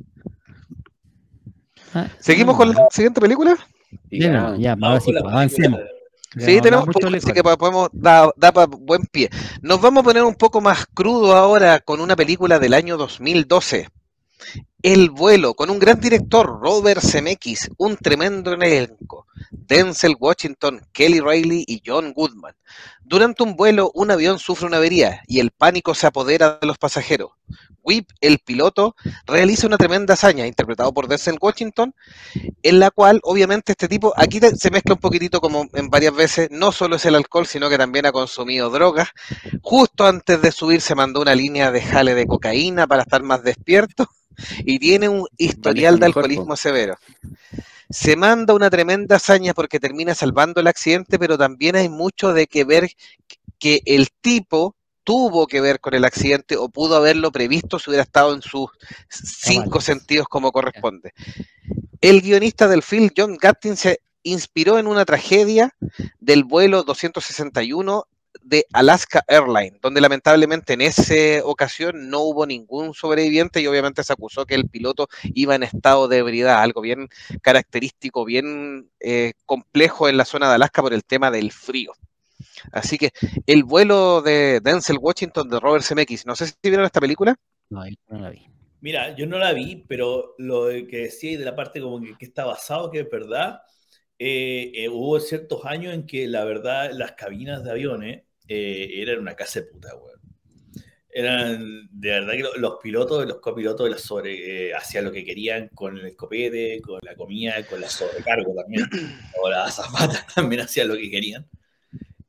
Ah, 1.95 2.09
¿Seguimos 2.21 2.55
mm. 2.55 2.59
con 2.59 2.69
la 2.71 2.89
siguiente 2.91 3.21
película? 3.21 3.57
Ya, 4.11 4.31
no, 4.31 4.77
Vamos 4.77 5.05
avancemos. 5.09 5.81
Ya 5.81 6.47
Sí, 6.47 6.57
no 6.57 6.63
tenemos 6.63 6.87
poco, 6.87 7.07
así 7.07 7.33
que 7.33 7.43
podemos 7.45 7.91
dar 7.93 8.33
da 8.37 8.51
para 8.51 8.67
buen 8.67 9.07
pie. 9.07 9.31
Nos 9.63 9.81
vamos 9.81 10.01
a 10.01 10.05
poner 10.05 10.25
un 10.25 10.35
poco 10.35 10.61
más 10.61 10.87
crudo 10.87 11.37
ahora 11.37 11.79
con 11.79 12.01
una 12.01 12.17
película 12.17 12.59
del 12.59 12.75
año 12.75 12.97
2012. 12.97 13.89
El 14.85 15.09
vuelo, 15.09 15.55
con 15.55 15.71
un 15.71 15.79
gran 15.79 15.99
director, 15.99 16.61
Robert 16.61 17.01
Zemeckis, 17.01 17.71
un 17.79 17.97
tremendo 17.97 18.53
elenco, 18.53 19.27
Denzel 19.51 20.15
Washington, 20.21 20.87
Kelly 20.93 21.21
Riley 21.21 21.65
y 21.67 21.81
John 21.83 22.13
Goodman. 22.13 22.55
Durante 23.03 23.45
un 23.45 23.57
vuelo, 23.57 23.91
un 23.95 24.11
avión 24.11 24.39
sufre 24.39 24.67
una 24.67 24.77
avería 24.77 25.23
y 25.27 25.41
el 25.41 25.53
pánico 25.53 25.95
se 25.95 26.07
apodera 26.07 26.59
de 26.61 26.67
los 26.67 26.77
pasajeros. 26.77 27.31
Whip, 27.83 28.11
el 28.21 28.41
piloto, 28.41 28.95
realiza 29.25 29.67
una 29.67 29.79
tremenda 29.79 30.13
hazaña, 30.13 30.47
interpretado 30.47 30.93
por 30.93 31.09
Denzel 31.09 31.39
Washington, 31.41 31.95
en 32.63 32.79
la 32.79 32.91
cual, 32.91 33.21
obviamente, 33.23 33.73
este 33.73 33.89
tipo, 33.89 34.13
aquí 34.19 34.39
se 34.39 34.71
mezcla 34.71 34.97
un 34.97 35.01
poquitito 35.01 35.41
como 35.41 35.67
en 35.73 35.89
varias 35.89 36.15
veces, 36.15 36.51
no 36.51 36.73
solo 36.73 36.97
es 36.97 37.07
el 37.07 37.15
alcohol, 37.15 37.47
sino 37.47 37.71
que 37.71 37.79
también 37.79 38.05
ha 38.05 38.13
consumido 38.13 38.69
drogas. 38.69 39.09
Justo 39.63 40.05
antes 40.05 40.43
de 40.43 40.53
subir 40.53 40.83
se 40.83 40.95
mandó 40.95 41.23
una 41.23 41.35
línea 41.35 41.71
de 41.71 41.81
jale 41.81 42.15
de 42.15 42.27
cocaína 42.27 42.87
para 42.87 43.01
estar 43.01 43.23
más 43.23 43.43
despierto 43.43 44.11
y 44.65 44.79
tiene 44.79 45.09
un 45.09 45.27
historial 45.37 45.99
de 45.99 46.07
alcoholismo 46.07 46.57
severo. 46.57 46.97
Se 47.91 48.17
manda 48.17 48.55
una 48.55 48.71
tremenda 48.71 49.17
hazaña 49.17 49.55
porque 49.55 49.81
termina 49.81 50.15
salvando 50.15 50.61
el 50.61 50.67
accidente, 50.67 51.19
pero 51.19 51.37
también 51.39 51.77
hay 51.77 51.89
mucho 51.89 52.33
de 52.33 52.47
que 52.47 52.65
ver 52.65 52.91
que 53.59 53.81
el 53.85 54.09
tipo 54.21 54.75
tuvo 55.05 55.47
que 55.47 55.61
ver 55.61 55.81
con 55.81 55.95
el 55.95 56.05
accidente 56.05 56.57
o 56.57 56.69
pudo 56.69 56.97
haberlo 56.97 57.31
previsto 57.31 57.79
si 57.79 57.91
hubiera 57.91 58.03
estado 58.03 58.35
en 58.35 58.43
sus 58.43 58.71
cinco 59.09 59.65
Cabales. 59.65 59.85
sentidos 59.85 60.27
como 60.29 60.51
corresponde. 60.51 61.13
El 62.01 62.23
guionista 62.23 62.69
del 62.69 62.83
film, 62.83 63.11
John 63.17 63.37
Gattin, 63.37 63.77
se 63.77 64.01
inspiró 64.23 64.79
en 64.79 64.87
una 64.87 65.05
tragedia 65.05 65.75
del 66.19 66.45
vuelo 66.45 66.83
261 66.83 68.07
de 68.43 68.67
Alaska 68.73 69.25
Airlines, 69.27 69.81
donde 69.81 70.01
lamentablemente 70.01 70.75
en 70.75 70.81
esa 70.81 71.45
ocasión 71.45 72.11
no 72.11 72.21
hubo 72.21 72.47
ningún 72.47 72.95
sobreviviente 72.95 73.61
y 73.61 73.67
obviamente 73.67 74.03
se 74.05 74.13
acusó 74.13 74.45
que 74.47 74.55
el 74.55 74.69
piloto 74.69 75.09
iba 75.35 75.55
en 75.55 75.63
estado 75.63 76.09
de 76.09 76.19
ebriedad, 76.19 76.63
algo 76.63 76.81
bien 76.81 77.09
característico, 77.43 78.25
bien 78.25 78.91
eh, 79.01 79.33
complejo 79.47 80.09
en 80.09 80.17
la 80.17 80.25
zona 80.25 80.49
de 80.49 80.57
Alaska 80.57 80.83
por 80.83 80.93
el 80.93 81.05
tema 81.05 81.31
del 81.31 81.53
frío. 81.53 81.93
Así 82.73 82.99
que 82.99 83.11
el 83.47 83.65
vuelo 83.65 84.23
de 84.23 84.61
Denzel 84.61 84.99
Washington 85.01 85.49
de 85.49 85.61
Robert 85.61 85.85
Zemeckis, 85.85 86.27
no 86.27 86.35
sé 86.37 86.47
si 86.47 86.55
vieron 86.63 86.87
esta 86.87 87.01
película. 87.01 87.37
No, 87.71 87.87
yo 87.87 87.97
no 88.09 88.19
la 88.19 88.31
vi. 88.31 88.47
Mira, 88.81 89.17
yo 89.17 89.27
no 89.27 89.39
la 89.39 89.53
vi, 89.53 89.85
pero 89.89 90.35
lo 90.39 90.67
que 90.67 91.05
decía 91.05 91.33
y 91.33 91.37
de 91.37 91.45
la 91.45 91.57
parte 91.57 91.81
como 91.81 92.01
que, 92.01 92.15
que 92.19 92.27
está 92.27 92.45
basado, 92.45 92.91
que 92.91 93.01
es 93.01 93.11
verdad, 93.11 93.63
eh, 94.19 94.73
eh, 94.75 94.89
hubo 94.89 95.21
ciertos 95.21 95.65
años 95.65 95.95
en 95.95 96.07
que 96.07 96.27
la 96.29 96.45
verdad 96.45 96.91
las 96.93 97.13
cabinas 97.13 97.65
de 97.65 97.71
aviones 97.71 98.23
eh, 98.49 98.91
eran 99.03 99.19
una 99.21 99.35
casa 99.37 99.61
de 99.61 99.67
puta, 99.67 99.95
weón. 99.97 100.21
Eran, 101.11 101.89
de 101.93 102.11
verdad 102.11 102.33
que 102.33 102.43
lo- 102.43 102.57
los 102.57 102.79
pilotos, 102.83 103.27
los 103.27 103.39
copilotos 103.41 103.89
los 103.89 104.03
sobre, 104.03 104.69
eh, 104.71 104.75
hacían 104.75 105.05
lo 105.05 105.13
que 105.13 105.25
querían 105.25 105.69
con 105.69 105.97
el 105.99 106.07
escopete, 106.07 106.81
con 106.83 106.99
la 107.03 107.15
comida, 107.15 107.65
con 107.67 107.81
la 107.81 107.89
sobrecargo 107.89 108.55
también, 108.55 108.85
o 109.43 109.49
las 109.51 109.79
azafatas 109.79 110.27
también 110.35 110.63
hacían 110.63 110.89
lo 110.89 110.97
que 110.97 111.11
querían. 111.11 111.47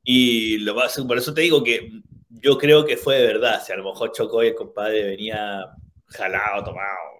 Y 0.03 0.57
lo 0.59 0.75
más, 0.75 0.97
por 1.07 1.17
eso 1.17 1.33
te 1.33 1.41
digo 1.41 1.63
que 1.63 1.91
yo 2.29 2.57
creo 2.57 2.85
que 2.85 2.97
fue 2.97 3.17
de 3.19 3.27
verdad, 3.27 3.63
si 3.65 3.73
a 3.73 3.77
lo 3.77 3.85
mejor 3.85 4.11
chocó 4.13 4.43
y 4.43 4.47
el 4.49 4.55
compadre 4.55 5.03
venía 5.05 5.65
jalado, 6.07 6.63
tomado. 6.65 7.15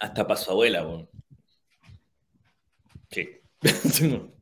Hasta 0.00 0.26
para 0.26 0.40
su 0.40 0.50
abuela, 0.50 0.84
weón. 0.86 1.08
Sí. 3.10 3.28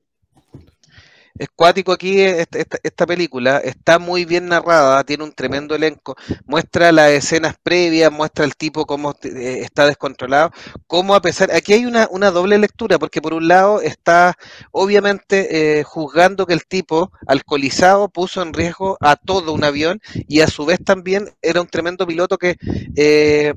Es 1.38 1.48
cuático 1.55 1.92
aquí 1.92 2.18
esta, 2.22 2.59
esta- 2.59 2.79
esta 2.83 3.07
película, 3.07 3.59
está 3.59 3.98
muy 3.98 4.24
bien 4.24 4.48
narrada, 4.48 5.05
tiene 5.05 5.24
un 5.24 5.33
tremendo 5.33 5.74
elenco, 5.74 6.16
muestra 6.46 6.92
las 6.92 7.11
escenas 7.11 7.57
previas, 7.62 8.11
muestra 8.11 8.46
el 8.46 8.57
tipo 8.57 8.87
cómo 8.87 9.11
eh, 9.22 9.59
está 9.62 9.85
descontrolado, 9.87 10.50
cómo 10.87 11.14
a 11.14 11.20
pesar, 11.20 11.50
aquí 11.52 11.74
hay 11.74 11.85
una, 11.85 12.09
una 12.11 12.31
doble 12.31 12.57
lectura, 12.57 12.98
porque 12.98 13.20
por 13.20 13.35
un 13.35 13.48
lado 13.48 13.83
está 13.83 14.35
obviamente 14.72 15.81
eh, 15.81 15.83
juzgando 15.85 16.46
que 16.46 16.55
el 16.55 16.64
tipo 16.66 17.12
alcoholizado 17.26 18.09
puso 18.09 18.40
en 18.40 18.55
riesgo 18.55 18.96
a 19.00 19.16
todo 19.16 19.52
un 19.52 19.64
avión 19.64 20.00
y 20.26 20.40
a 20.40 20.46
su 20.48 20.64
vez 20.64 20.79
también 20.83 21.29
era 21.42 21.61
un 21.61 21.66
tremendo 21.68 22.07
piloto 22.07 22.38
que 22.38 22.57
eh, 22.96 23.52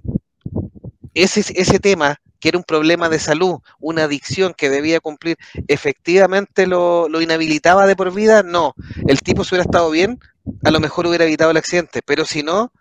ese, 1.14 1.42
ese 1.56 1.80
tema 1.80 2.18
que 2.40 2.50
era 2.50 2.58
un 2.58 2.64
problema 2.64 3.10
de 3.10 3.20
salud, 3.20 3.60
una 3.80 4.04
adicción 4.04 4.54
que 4.58 4.70
debía 4.70 5.00
cumplir, 5.00 5.38
efectivamente 5.68 6.68
lo, 6.68 7.10
lo 7.10 7.22
inhabilitaba 7.22 7.86
de 7.86 7.96
por 7.96 8.14
vida, 8.14 8.44
no. 8.44 8.74
El 9.08 9.22
tipo 9.22 9.44
si 9.44 9.56
hubiera 9.56 9.66
estado 9.66 9.90
bien, 9.92 10.20
a 10.64 10.72
lo 10.72 10.80
mejor 10.80 11.08
hubiera 11.08 11.26
evitado 11.26 11.52
el 11.52 11.58
accidente, 11.58 12.02
pero 12.06 12.26
si 12.26 12.44
no, 12.44 12.72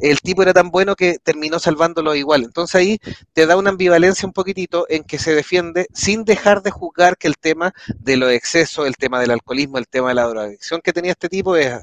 el 0.00 0.20
tipo 0.20 0.42
era 0.42 0.52
tan 0.52 0.70
bueno 0.70 0.96
que 0.96 1.18
terminó 1.18 1.58
salvándolo 1.58 2.14
igual. 2.14 2.44
Entonces 2.44 2.74
ahí 2.74 2.98
te 3.32 3.46
da 3.46 3.56
una 3.56 3.70
ambivalencia 3.70 4.26
un 4.26 4.32
poquitito 4.32 4.86
en 4.88 5.04
que 5.04 5.18
se 5.18 5.34
defiende 5.34 5.86
sin 5.92 6.24
dejar 6.24 6.62
de 6.62 6.70
juzgar 6.70 7.16
que 7.16 7.28
el 7.28 7.36
tema 7.36 7.72
de 7.98 8.16
los 8.16 8.30
excesos, 8.32 8.86
el 8.86 8.96
tema 8.96 9.20
del 9.20 9.30
alcoholismo, 9.30 9.78
el 9.78 9.88
tema 9.88 10.08
de 10.08 10.14
la 10.14 10.24
drogadicción 10.24 10.80
que 10.80 10.92
tenía 10.92 11.12
este 11.12 11.28
tipo 11.28 11.56
es 11.56 11.74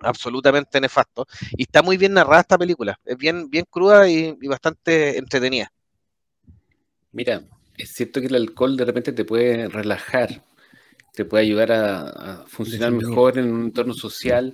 absolutamente 0.00 0.80
nefasto. 0.80 1.26
Y 1.52 1.62
está 1.64 1.82
muy 1.82 1.96
bien 1.96 2.12
narrada 2.12 2.42
esta 2.42 2.58
película, 2.58 2.98
es 3.04 3.16
bien, 3.16 3.48
bien 3.50 3.66
cruda 3.70 4.08
y, 4.08 4.36
y 4.40 4.48
bastante 4.48 5.18
entretenida. 5.18 5.72
Mira, 7.16 7.34
es 7.78 7.88
cierto 7.96 8.20
que 8.20 8.26
el 8.26 8.34
alcohol 8.34 8.76
de 8.76 8.84
repente 8.84 9.12
te 9.12 9.24
puede 9.24 9.68
relajar, 9.68 10.42
te 11.14 11.24
puede 11.24 11.44
ayudar 11.44 11.72
a, 11.72 12.08
a 12.42 12.46
funcionar 12.46 12.92
mejor 12.92 13.38
en 13.38 13.52
un 13.52 13.64
entorno 13.66 13.94
social, 13.94 14.44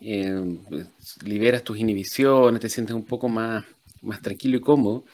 eh, 0.00 0.58
liberas 1.24 1.64
tus 1.64 1.78
inhibiciones, 1.78 2.60
te 2.60 2.68
sientes 2.68 2.94
un 2.94 3.04
poco 3.04 3.28
más, 3.28 3.64
más 4.02 4.20
tranquilo 4.22 4.56
y 4.58 4.60
cómodo, 4.60 5.04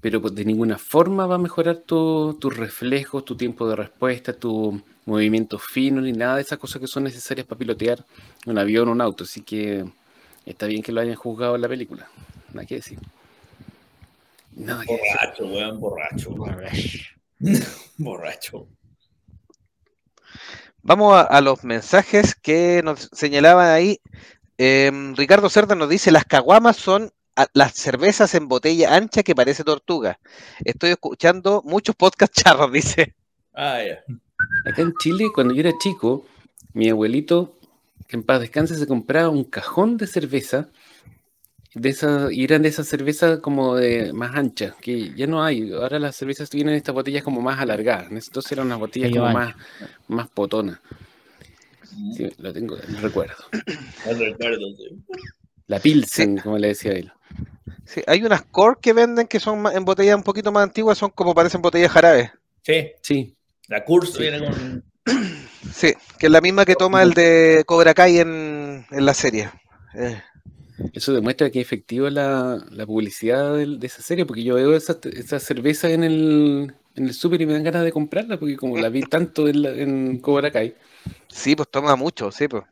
pero 0.00 0.20
pues 0.22 0.34
de 0.34 0.44
ninguna 0.44 0.78
forma 0.78 1.26
va 1.26 1.36
a 1.36 1.46
mejorar 1.48 1.78
tu- 1.78 2.36
tus 2.40 2.56
reflejos, 2.56 3.24
tu 3.24 3.36
tiempo 3.36 3.68
de 3.68 3.76
respuesta, 3.76 4.32
tu 4.32 4.80
movimiento 5.06 5.58
fino, 5.58 6.00
ni 6.00 6.12
nada 6.12 6.36
de 6.36 6.42
esas 6.42 6.58
cosas 6.58 6.80
que 6.80 6.88
son 6.88 7.04
necesarias 7.04 7.46
para 7.46 7.60
pilotear 7.60 8.04
un 8.46 8.58
avión 8.58 8.88
o 8.88 8.92
un 8.92 9.00
auto. 9.00 9.24
Así 9.24 9.42
que 9.42 9.84
está 10.46 10.66
bien 10.66 10.82
que 10.82 10.92
lo 10.92 11.00
hayan 11.00 11.16
juzgado 11.16 11.56
en 11.56 11.62
la 11.62 11.68
película. 11.68 12.08
Nada 12.52 12.66
que 12.66 12.76
decir. 12.76 12.98
Decir. 14.58 14.86
Borracho, 14.86 15.46
weón, 15.46 15.80
borracho. 15.80 16.34
Borracho. 17.98 18.68
Vamos 20.82 21.14
a, 21.14 21.22
a 21.22 21.40
los 21.40 21.64
mensajes 21.64 22.34
que 22.34 22.82
nos 22.82 23.08
señalaban 23.12 23.70
ahí. 23.70 24.00
Em, 24.56 25.14
Ricardo 25.14 25.48
Cerda 25.48 25.76
nos 25.76 25.88
dice, 25.88 26.10
las 26.10 26.24
caguamas 26.24 26.76
son 26.76 27.12
las 27.52 27.74
cervezas 27.74 28.34
en 28.34 28.48
botella 28.48 28.96
ancha 28.96 29.22
que 29.22 29.34
parece 29.34 29.62
tortuga. 29.62 30.18
Estoy 30.64 30.90
escuchando 30.90 31.62
muchos 31.64 31.94
podcasts 31.94 32.42
charros, 32.42 32.72
dice. 32.72 33.14
Ah, 33.54 33.80
ya. 33.82 34.02
Acá 34.66 34.82
en 34.82 34.94
Chile, 35.00 35.26
cuando 35.32 35.54
yo 35.54 35.60
era 35.60 35.72
chico, 35.78 36.26
mi 36.72 36.88
abuelito, 36.88 37.58
que 38.08 38.16
en 38.16 38.24
paz 38.24 38.40
descanse, 38.40 38.76
se 38.76 38.86
compraba 38.86 39.28
un 39.28 39.44
cajón 39.44 39.96
de 39.96 40.06
cerveza, 40.06 40.68
de 41.74 41.88
esa, 41.90 42.32
y 42.32 42.44
eran 42.44 42.62
de 42.62 42.68
esas 42.68 42.88
cervezas 42.88 43.40
como 43.40 43.76
de 43.76 44.12
más 44.12 44.34
anchas, 44.34 44.74
que 44.80 45.12
ya 45.14 45.26
no 45.26 45.42
hay. 45.42 45.72
Ahora 45.72 45.98
las 45.98 46.16
cervezas 46.16 46.48
tienen 46.50 46.74
estas 46.74 46.94
botellas 46.94 47.22
como 47.22 47.40
más 47.40 47.58
alargadas. 47.60 48.10
En 48.10 48.16
ese 48.16 48.28
Entonces 48.30 48.52
eran 48.52 48.66
unas 48.66 48.78
botellas 48.78 49.10
como 49.10 49.30
más, 49.30 49.54
más 50.08 50.28
potonas. 50.28 50.78
Sí, 52.16 52.28
lo 52.38 52.52
tengo, 52.52 52.76
lo 52.76 53.00
recuerdo. 53.00 53.34
No 54.06 54.12
recuerdo. 54.18 54.66
sí. 54.76 55.04
La 55.66 55.78
Pilsen, 55.80 56.38
como 56.38 56.56
le 56.58 56.68
decía 56.68 56.92
él. 56.92 57.12
Sí, 57.84 58.02
hay 58.06 58.22
unas 58.22 58.42
core 58.42 58.78
que 58.80 58.92
venden 58.92 59.26
que 59.26 59.38
son 59.40 59.66
en 59.72 59.84
botellas 59.84 60.16
un 60.16 60.22
poquito 60.22 60.50
más 60.50 60.62
antiguas, 60.62 60.96
son 60.96 61.10
como 61.10 61.34
parecen 61.34 61.60
botellas 61.60 61.90
jarabe. 61.92 62.32
Sí, 62.62 62.92
Sí, 63.02 63.36
la 63.66 63.84
curso 63.84 64.12
Sí. 64.12 64.22
viene 64.22 64.38
con. 64.40 64.84
Sí, 65.72 65.92
que 66.18 66.26
es 66.26 66.32
la 66.32 66.40
misma 66.40 66.64
que 66.64 66.74
toma 66.74 67.02
el 67.02 67.12
de 67.12 67.64
Cobra 67.66 67.92
Kai 67.94 68.18
en, 68.18 68.86
en 68.90 69.06
la 69.06 69.12
serie. 69.14 69.50
Eh, 69.94 70.20
eso 70.92 71.12
demuestra 71.12 71.50
que 71.50 71.60
es 71.60 71.66
efectiva 71.66 72.10
la, 72.10 72.64
la 72.70 72.86
publicidad 72.86 73.56
de, 73.56 73.78
esa 73.86 74.02
serie, 74.02 74.26
porque 74.26 74.44
yo 74.44 74.54
veo 74.54 74.74
esas 74.74 74.98
esa 75.06 75.40
cerveza 75.40 75.90
en 75.90 76.04
el, 76.04 76.74
en 76.94 77.04
el 77.06 77.14
súper 77.14 77.40
y 77.42 77.46
me 77.46 77.54
dan 77.54 77.64
ganas 77.64 77.84
de 77.84 77.92
comprarla, 77.92 78.38
porque 78.38 78.56
como 78.56 78.76
la 78.76 78.88
vi 78.88 79.02
tanto 79.02 79.48
en, 79.48 79.62
la- 79.62 79.70
en 79.70 80.18
Cobra 80.18 80.50
Kai. 80.50 80.74
sí, 81.28 81.56
pues 81.56 81.68
toma 81.70 81.96
mucho, 81.96 82.30
sí, 82.30 82.48
pues. 82.48 82.64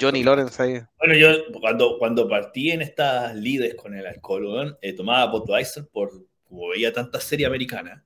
Johnny 0.00 0.24
Lawrence 0.24 0.60
ahí. 0.60 0.80
Bueno, 0.98 1.14
yo 1.14 1.28
cuando, 1.60 1.98
cuando 1.98 2.28
partí 2.28 2.70
en 2.70 2.82
estas 2.82 3.34
lides 3.36 3.74
con 3.74 3.94
el 3.94 4.06
alcohol, 4.06 4.76
eh, 4.82 4.92
tomaba 4.92 5.30
Budweiser 5.30 5.86
por 5.86 6.10
como 6.48 6.68
veía 6.68 6.92
tanta 6.92 7.20
serie 7.20 7.46
americana. 7.46 8.04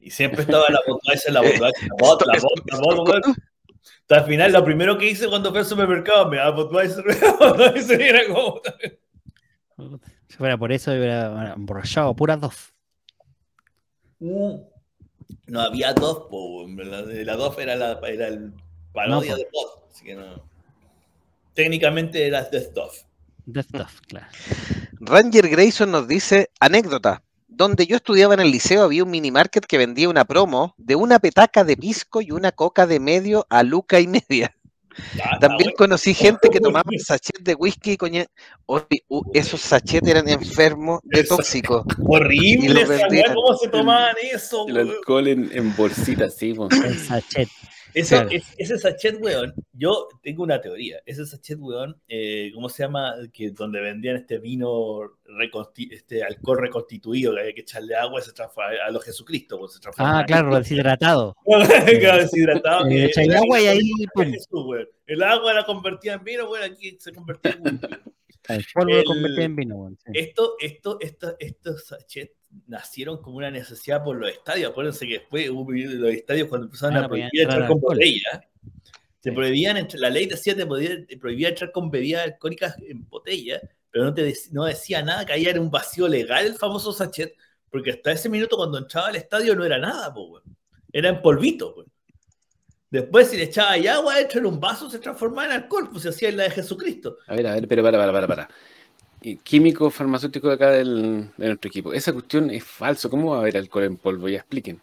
Y 0.00 0.10
siempre 0.10 0.42
estaba 0.42 0.64
la 0.68 0.80
Budweiser, 0.86 1.32
la 1.32 1.40
Budweiser, 1.42 1.88
la 1.88 1.94
Bud, 1.96 2.22
la 2.26 2.78
Bud, 2.80 3.36
al 4.08 4.24
final, 4.24 4.52
lo 4.52 4.64
primero 4.64 4.96
que 4.96 5.10
hice 5.10 5.28
cuando 5.28 5.50
fui 5.50 5.58
al 5.58 5.66
supermercado, 5.66 6.28
me 6.28 6.38
daba 6.38 6.50
Budweiser, 6.50 7.04
me 7.04 7.14
daba 7.14 7.52
Budweiser, 7.52 8.00
y 8.00 8.04
era 8.04 8.26
como... 8.26 8.60
Si 10.28 10.36
fuera 10.36 10.56
por 10.58 10.72
eso, 10.72 10.90
hubiera 10.92 11.54
emborrachado 11.54 12.14
puras 12.14 12.40
dos. 12.40 12.74
Mm. 14.18 14.56
No 15.46 15.60
había 15.60 15.92
dos, 15.92 16.26
po, 16.30 16.66
la, 16.68 17.02
la 17.02 17.36
dos 17.36 17.56
era, 17.58 17.76
la, 17.76 17.98
era 18.06 18.28
el 18.28 18.52
parodia 18.92 19.32
No, 19.32 19.36
de 19.36 19.48
Bud, 19.52 19.90
así 19.90 20.04
que 20.04 20.14
no. 20.14 20.48
Técnicamente 21.54 22.26
era 22.26 22.48
The 22.48 22.60
Stuff. 22.60 23.04
The 23.50 23.62
stuff, 23.62 24.00
claro. 24.08 24.26
Ranger 25.00 25.48
Grayson 25.48 25.90
nos 25.90 26.06
dice, 26.06 26.50
anécdota, 26.60 27.22
donde 27.58 27.88
yo 27.88 27.96
estudiaba 27.96 28.34
en 28.34 28.40
el 28.40 28.52
liceo 28.52 28.84
había 28.84 29.02
un 29.02 29.10
mini 29.10 29.32
market 29.32 29.66
que 29.66 29.78
vendía 29.78 30.08
una 30.08 30.24
promo 30.24 30.76
de 30.78 30.94
una 30.94 31.18
petaca 31.18 31.64
de 31.64 31.76
pisco 31.76 32.20
y 32.22 32.30
una 32.30 32.52
coca 32.52 32.86
de 32.86 33.00
medio 33.00 33.48
a 33.50 33.64
luca 33.64 33.98
y 33.98 34.06
media. 34.06 34.54
También 35.40 35.72
conocí 35.76 36.14
gente 36.14 36.50
que 36.50 36.60
tomaba 36.60 36.88
sachet 37.04 37.40
de 37.40 37.54
whisky 37.54 37.92
y 37.92 37.96
coñac. 37.96 38.28
Uh, 38.66 39.22
esos 39.34 39.60
sachets 39.60 40.06
eran 40.06 40.28
enfermos 40.28 41.00
de 41.02 41.24
tóxico. 41.24 41.84
Horrible 42.04 42.84
¿cómo 43.34 43.56
se 43.56 43.68
tomaban 43.68 44.14
eso? 44.32 44.66
El 44.68 44.76
alcohol 44.76 45.26
en, 45.26 45.50
en 45.52 45.74
bolsita, 45.74 46.30
sí, 46.30 46.54
po. 46.54 46.68
El 46.70 46.98
sachet. 46.98 47.48
Eso, 47.98 48.14
Claro. 48.16 48.30
es- 48.30 48.54
ese 48.58 48.78
sachet, 48.78 49.20
weón, 49.20 49.52
yo 49.72 50.08
tengo 50.22 50.42
una 50.42 50.60
teoría. 50.60 51.00
Ese 51.06 51.24
sachet, 51.26 51.58
weón, 51.60 52.00
eh, 52.08 52.50
¿cómo 52.54 52.68
se 52.68 52.82
llama? 52.82 53.14
Que 53.32 53.50
donde 53.50 53.80
vendían 53.80 54.16
este 54.16 54.38
vino, 54.38 55.00
este 55.90 56.22
alcohol 56.22 56.58
reconstituido, 56.60 57.34
que 57.34 57.40
había 57.40 57.54
que 57.54 57.60
echarle 57.62 57.94
agua, 57.94 58.20
se 58.20 58.32
transforma 58.32 58.72
a 58.86 58.90
los 58.90 59.04
Jesucristo. 59.04 59.58
Pues, 59.58 59.72
se 59.74 59.80
Ah, 59.98 60.24
claro, 60.26 60.56
deshidratado. 60.56 61.34
Claro, 61.44 62.22
deshidratado. 62.22 62.88
Que 62.88 63.10
era 63.16 63.38
agua 63.38 63.60
y 63.60 63.66
ahí. 63.66 63.90
Jesús, 64.16 64.48
weón. 64.66 64.88
El 65.06 65.22
agua 65.22 65.52
la 65.54 65.64
convertía 65.64 66.14
en 66.14 66.24
vino, 66.24 66.48
weón, 66.50 66.64
aquí 66.72 66.96
se 67.00 67.12
convertía 67.12 67.52
en 67.52 67.62
whisky. 67.62 67.86
El 68.48 68.64
polvo 68.72 68.90
lo 68.92 68.98
El- 68.98 69.04
convertía 69.04 69.44
en 69.44 69.56
vino, 69.56 69.76
weón, 69.76 69.98
sí. 69.98 70.10
Esto, 70.14 70.54
esto, 70.60 70.98
esto, 71.00 71.36
estos 71.38 71.86
sachets 71.86 72.32
nacieron 72.66 73.20
como 73.22 73.36
una 73.38 73.50
necesidad 73.50 74.02
por 74.02 74.16
los 74.16 74.30
estadios. 74.30 74.70
Acuérdense 74.70 75.06
que 75.06 75.14
después 75.14 75.48
hubo 75.50 75.70
los 75.72 76.10
estadios 76.12 76.48
cuando 76.48 76.66
empezaron 76.66 76.96
Ah, 76.96 76.98
a 76.98 77.02
no 77.02 77.08
prohibir 77.08 77.42
entrar 77.42 77.68
con 77.68 77.80
botella. 77.80 78.40
Se 79.20 79.30
Sí. 79.30 79.34
prohibían, 79.34 79.88
la 79.94 80.10
ley 80.10 80.26
decía 80.26 80.54
que 80.54 80.64
podía, 80.66 81.04
te 81.06 81.16
prohibía 81.16 81.48
entrar 81.48 81.72
con 81.72 81.90
bebidas 81.90 82.24
alcohólicas 82.24 82.76
en 82.80 83.08
botella, 83.08 83.60
pero 83.90 84.04
no, 84.04 84.14
te 84.14 84.32
no 84.52 84.64
decía 84.64 85.02
nada, 85.02 85.26
caía 85.26 85.50
en 85.50 85.58
un 85.58 85.70
vacío 85.70 86.06
legal 86.08 86.46
el 86.46 86.54
famoso 86.54 86.92
sachet, 86.92 87.34
porque 87.70 87.90
hasta 87.90 88.12
ese 88.12 88.28
minuto 88.28 88.56
cuando 88.56 88.78
entraba 88.78 89.08
al 89.08 89.16
estadio 89.16 89.54
no 89.56 89.64
era 89.64 89.78
nada, 89.78 90.14
po, 90.14 90.22
weón. 90.28 90.56
era 90.92 91.08
en 91.08 91.20
polvito. 91.20 91.84
Después 92.90 93.28
si 93.28 93.36
le 93.36 93.42
echaba 93.44 93.72
ahí 93.72 93.86
agua 93.86 94.14
dentro 94.16 94.38
en 94.40 94.46
un 94.46 94.60
vaso 94.60 94.88
se 94.88 94.98
transformaba 94.98 95.46
en 95.46 95.52
alcohol, 95.62 95.88
pues 95.90 96.04
se 96.04 96.08
hacía 96.08 96.30
en 96.30 96.38
la 96.38 96.44
de 96.44 96.50
Jesucristo. 96.50 97.18
A 97.26 97.34
ver, 97.34 97.46
a 97.48 97.54
ver, 97.54 97.68
pero 97.68 97.82
para, 97.82 97.98
para, 97.98 98.12
para, 98.12 98.26
para. 98.26 98.48
Químico 99.42 99.90
farmacéutico 99.90 100.48
de 100.48 100.54
acá 100.54 100.70
del, 100.70 101.30
de 101.36 101.46
nuestro 101.46 101.68
equipo. 101.68 101.92
Esa 101.92 102.12
cuestión 102.12 102.50
es 102.50 102.64
falso. 102.64 103.10
¿Cómo 103.10 103.30
va 103.32 103.38
a 103.38 103.40
haber 103.40 103.56
alcohol 103.56 103.84
en 103.84 103.96
polvo? 103.96 104.28
Ya 104.28 104.38
expliquen. 104.38 104.80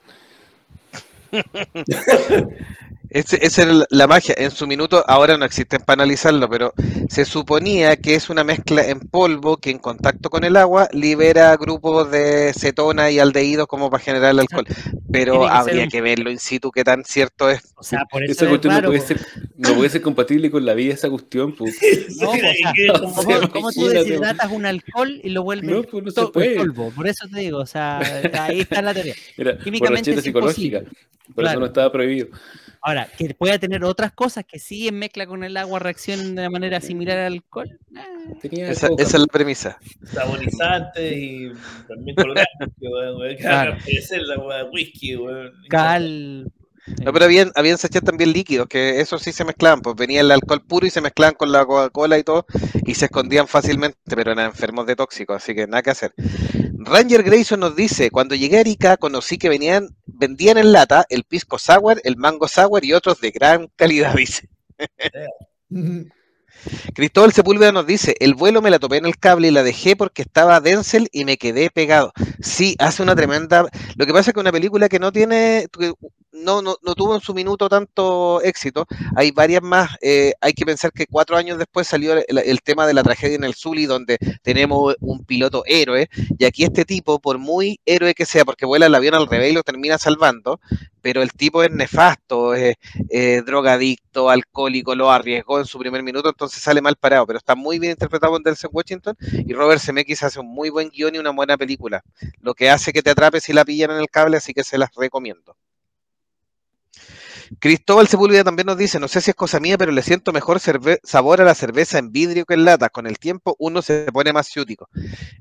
Ese- 3.10 3.45
Esa 3.45 3.62
es 3.64 3.68
la- 3.68 3.86
la 3.89 4.08
magia. 4.08 4.36
En 4.38 4.51
su 4.51 4.68
minuto, 4.68 5.03
ahora 5.08 5.38
no 5.38 5.45
existen 5.45 5.82
para 5.82 6.03
analizarlo, 6.03 6.49
pero 6.49 6.74
se 7.10 7.26
suponía 7.26 7.95
que 7.97 8.16
es 8.16 8.30
una 8.30 8.43
mezcla 8.43 8.86
en 8.88 8.99
polvo 8.99 9.58
que 9.58 9.70
en 9.72 9.80
contacto 9.80 10.30
con 10.30 10.43
el 10.43 10.58
agua 10.58 10.89
libera 10.91 11.56
grupos 11.58 12.12
de 12.12 12.53
cetona 12.53 13.12
y 13.12 13.20
aldehídos 13.20 13.68
como 13.68 13.89
para 13.89 14.03
generar 14.03 14.32
el 14.32 14.39
alcohol. 14.39 14.66
Pero 15.12 15.41
que 15.41 15.47
habría 15.49 15.84
un- 15.84 15.89
que 15.89 16.01
verlo 16.01 16.30
in 16.30 16.39
situ 16.39 16.72
qué 16.72 16.84
tan 16.84 17.03
cierto 17.06 17.49
es. 17.49 17.74
O 17.78 17.84
sea, 17.84 18.03
por 18.12 18.24
eso 18.24 18.32
Esa 18.34 18.45
es 18.45 18.49
cuestión 18.49 18.74
no 18.74 18.80
raro, 18.80 18.89
puede, 18.89 18.99
po. 19.01 19.08
ser, 19.08 19.22
no 19.56 19.74
puede 19.76 19.89
ser 19.89 20.01
compatible 20.01 20.51
con 20.51 20.66
la 20.66 20.74
vida, 20.74 20.93
esa 20.93 21.10
cuestión. 21.10 21.56
Pues. 21.56 21.76
No, 22.20 22.30
o 22.32 22.36
sea, 22.36 22.74
No 22.88 23.39
¿Cómo, 23.41 23.49
cómo 23.51 23.72
tú 23.72 23.88
deshidratas 23.88 24.51
un 24.51 24.66
alcohol 24.66 25.20
y 25.24 25.30
lo 25.30 25.43
vuelves 25.43 25.70
No, 25.70 25.84
pues 25.84 26.03
no 26.03 26.12
se 26.12 26.16
to- 26.22 26.32
puede. 26.32 26.56
polvo? 26.56 26.91
Por 26.91 27.08
eso 27.08 27.28
te 27.32 27.39
digo, 27.39 27.60
o 27.60 27.66
sea, 27.66 27.99
ahí 28.34 28.62
está 28.62 28.82
la 28.82 28.93
teoría. 28.93 29.16
Era 29.38 29.58
Químicamente 29.58 30.12
es 30.12 30.24
psicológica. 30.24 30.78
imposible. 30.80 31.06
Por 31.34 31.43
Claro. 31.43 31.49
eso 31.51 31.60
no 31.62 31.66
estaba 31.68 31.91
prohibido. 31.91 32.28
Ahora, 32.88 33.07
que 33.17 33.33
pueda 33.33 33.57
tener 33.57 33.83
otras 33.83 34.11
cosas 34.11 34.45
que 34.45 34.59
sí 34.59 34.88
en 34.88 34.99
mezcla 34.99 35.25
con 35.25 35.43
el 35.43 35.57
agua 35.57 35.79
reaccionen 35.79 36.36
de 36.36 36.47
manera 36.51 36.79
similar 36.79 37.17
al 37.17 37.33
alcohol. 37.33 37.79
eh, 37.95 38.69
Esa, 38.69 38.89
esa 38.95 39.17
es 39.17 39.19
la 39.21 39.25
premisa. 39.25 39.79
Saborizantes 40.03 41.13
y 41.17 41.51
también 41.88 42.15
colorantes, 42.15 42.69
cal. 45.67 46.51
No, 47.03 47.11
pero 47.11 47.25
habían, 47.25 47.51
habían 47.55 47.77
sachets 47.77 48.05
también 48.05 48.31
líquidos, 48.31 48.67
que 48.67 48.99
eso 49.01 49.17
sí 49.17 49.31
se 49.31 49.43
mezclaban, 49.43 49.81
pues 49.81 49.95
venía 49.95 50.21
el 50.21 50.31
alcohol 50.31 50.61
puro 50.61 50.86
y 50.86 50.91
se 50.91 51.01
mezclaban 51.01 51.36
con 51.36 51.51
la 51.51 51.65
Coca-Cola 51.65 52.17
y 52.19 52.23
todo, 52.23 52.45
y 52.86 52.93
se 52.93 53.05
escondían 53.05 53.47
fácilmente, 53.47 53.97
pero 54.05 54.31
eran 54.31 54.45
enfermos 54.45 54.86
de 54.86 54.95
tóxicos, 54.95 55.38
así 55.38 55.55
que 55.55 55.65
nada 55.65 55.81
que 55.81 55.89
hacer. 55.89 56.13
Ranger 56.77 57.23
Grayson 57.23 57.59
nos 57.59 57.75
dice, 57.75 58.11
cuando 58.11 58.36
llegué 58.36 58.57
a 58.57 58.59
Arica 58.59 58.97
conocí 58.97 59.38
que 59.38 59.49
venían, 59.49 59.89
vendían 60.05 60.57
en 60.57 60.71
lata 60.71 61.05
el 61.09 61.23
pisco 61.23 61.57
sour, 61.57 61.99
el 62.03 62.17
mango 62.17 62.47
sour 62.47 62.86
y 62.86 62.93
otros 62.93 63.19
de 63.19 63.31
gran 63.31 63.69
calidad, 63.75 64.13
dice. 64.15 64.47
Cristóbal 66.93 67.33
Sepúlveda 67.33 67.71
nos 67.71 67.86
dice, 67.86 68.15
el 68.19 68.33
vuelo 68.33 68.61
me 68.61 68.69
la 68.69 68.79
topé 68.79 68.97
en 68.97 69.05
el 69.05 69.17
cable 69.17 69.49
y 69.49 69.51
la 69.51 69.63
dejé 69.63 69.95
porque 69.95 70.23
estaba 70.23 70.61
Denzel 70.61 71.09
y 71.11 71.25
me 71.25 71.38
quedé 71.38 71.69
pegado. 71.69 72.11
Sí, 72.41 72.75
hace 72.79 73.03
una 73.03 73.15
tremenda... 73.15 73.67
Lo 73.95 74.05
que 74.05 74.13
pasa 74.13 74.31
es 74.31 74.33
que 74.33 74.39
una 74.39 74.51
película 74.51 74.89
que 74.89 74.99
no 74.99 75.11
tiene, 75.11 75.67
no, 76.36 76.61
no, 76.61 76.77
no 76.81 76.95
tuvo 76.95 77.15
en 77.15 77.21
su 77.21 77.33
minuto 77.33 77.69
tanto 77.69 78.41
éxito, 78.41 78.86
hay 79.15 79.31
varias 79.31 79.61
más, 79.61 79.89
eh, 80.01 80.33
hay 80.41 80.53
que 80.53 80.65
pensar 80.65 80.91
que 80.91 81.07
cuatro 81.07 81.38
años 81.38 81.57
después 81.57 81.88
salió 81.88 82.13
el, 82.13 82.61
tema 82.61 82.88
de 82.88 82.93
la 82.93 83.03
tragedia 83.03 83.36
en 83.36 83.43
el 83.43 83.55
Zully, 83.55 83.86
donde 83.86 84.17
tenemos 84.41 84.95
un 84.99 85.23
piloto 85.23 85.63
héroe, 85.65 86.09
y 86.38 86.45
aquí 86.45 86.63
este 86.63 86.86
tipo, 86.86 87.19
por 87.19 87.38
muy 87.38 87.79
héroe 87.86 88.13
que 88.13 88.25
sea, 88.25 88.45
porque 88.45 88.65
vuela 88.65 88.88
el 88.88 88.95
avión 88.95 89.15
al 89.15 89.27
revés 89.27 89.51
y 89.51 89.55
lo 89.55 89.63
termina 89.63 89.97
salvando, 89.97 90.59
pero 91.01 91.21
el 91.21 91.31
tipo 91.31 91.63
es 91.63 91.71
nefasto, 91.71 92.55
es 92.55 92.75
drogadicto, 93.45 94.29
alcohólico, 94.29 94.95
lo 94.95 95.11
arriesgó 95.11 95.59
en 95.59 95.65
su 95.65 95.77
primer 95.77 96.03
minuto, 96.03 96.29
entonces 96.29 96.61
sale 96.61 96.81
mal 96.81 96.95
parado, 96.95 97.27
pero 97.27 97.38
está 97.38 97.55
muy 97.55 97.79
bien 97.79 97.91
interpretado 97.91 98.33
por 98.33 98.43
Denzel 98.43 98.69
Washington 98.73 99.15
y 99.19 99.53
Robert 99.53 99.81
Zemeckis 99.81 100.23
hace 100.23 100.39
un 100.39 100.47
muy 100.47 100.69
buen 100.69 100.89
guion 100.89 101.15
y 101.15 101.19
una 101.19 101.31
buena 101.31 101.57
película, 101.57 102.03
lo 102.41 102.53
que 102.53 102.69
hace 102.69 102.91
que 102.91 103.03
te 103.03 103.11
atrapes 103.11 103.43
si 103.43 103.53
la 103.53 103.65
pillan 103.65 103.91
en 103.91 103.97
el 103.97 104.09
cable, 104.09 104.38
así 104.38 104.53
que 104.53 104.63
se 104.63 104.77
las 104.77 104.89
recomiendo. 104.95 105.55
Cristóbal 107.60 108.08
Sepúlveda 108.08 108.43
también 108.43 108.68
nos 108.68 108.78
dice, 108.78 109.00
no 109.00 109.08
sé 109.08 109.22
si 109.22 109.32
es 109.32 109.36
cosa 109.36 109.60
mía, 109.60 109.78
pero 109.78 109.91
le 109.91 110.02
siento 110.02 110.32
mejor 110.32 110.60
sabor 111.04 111.41
a 111.41 111.46
la 111.46 111.56
cerveza 111.56 112.00
en 112.00 112.12
vidrio 112.12 112.46
que 112.46 112.54
en 112.54 112.66
lata. 112.66 112.89
Con 112.89 113.08
el 113.08 113.20
tiempo 113.20 113.56
uno 113.60 113.82
se 113.82 114.08
pone 114.12 114.34
más 114.34 114.48
ciútico. 114.48 114.89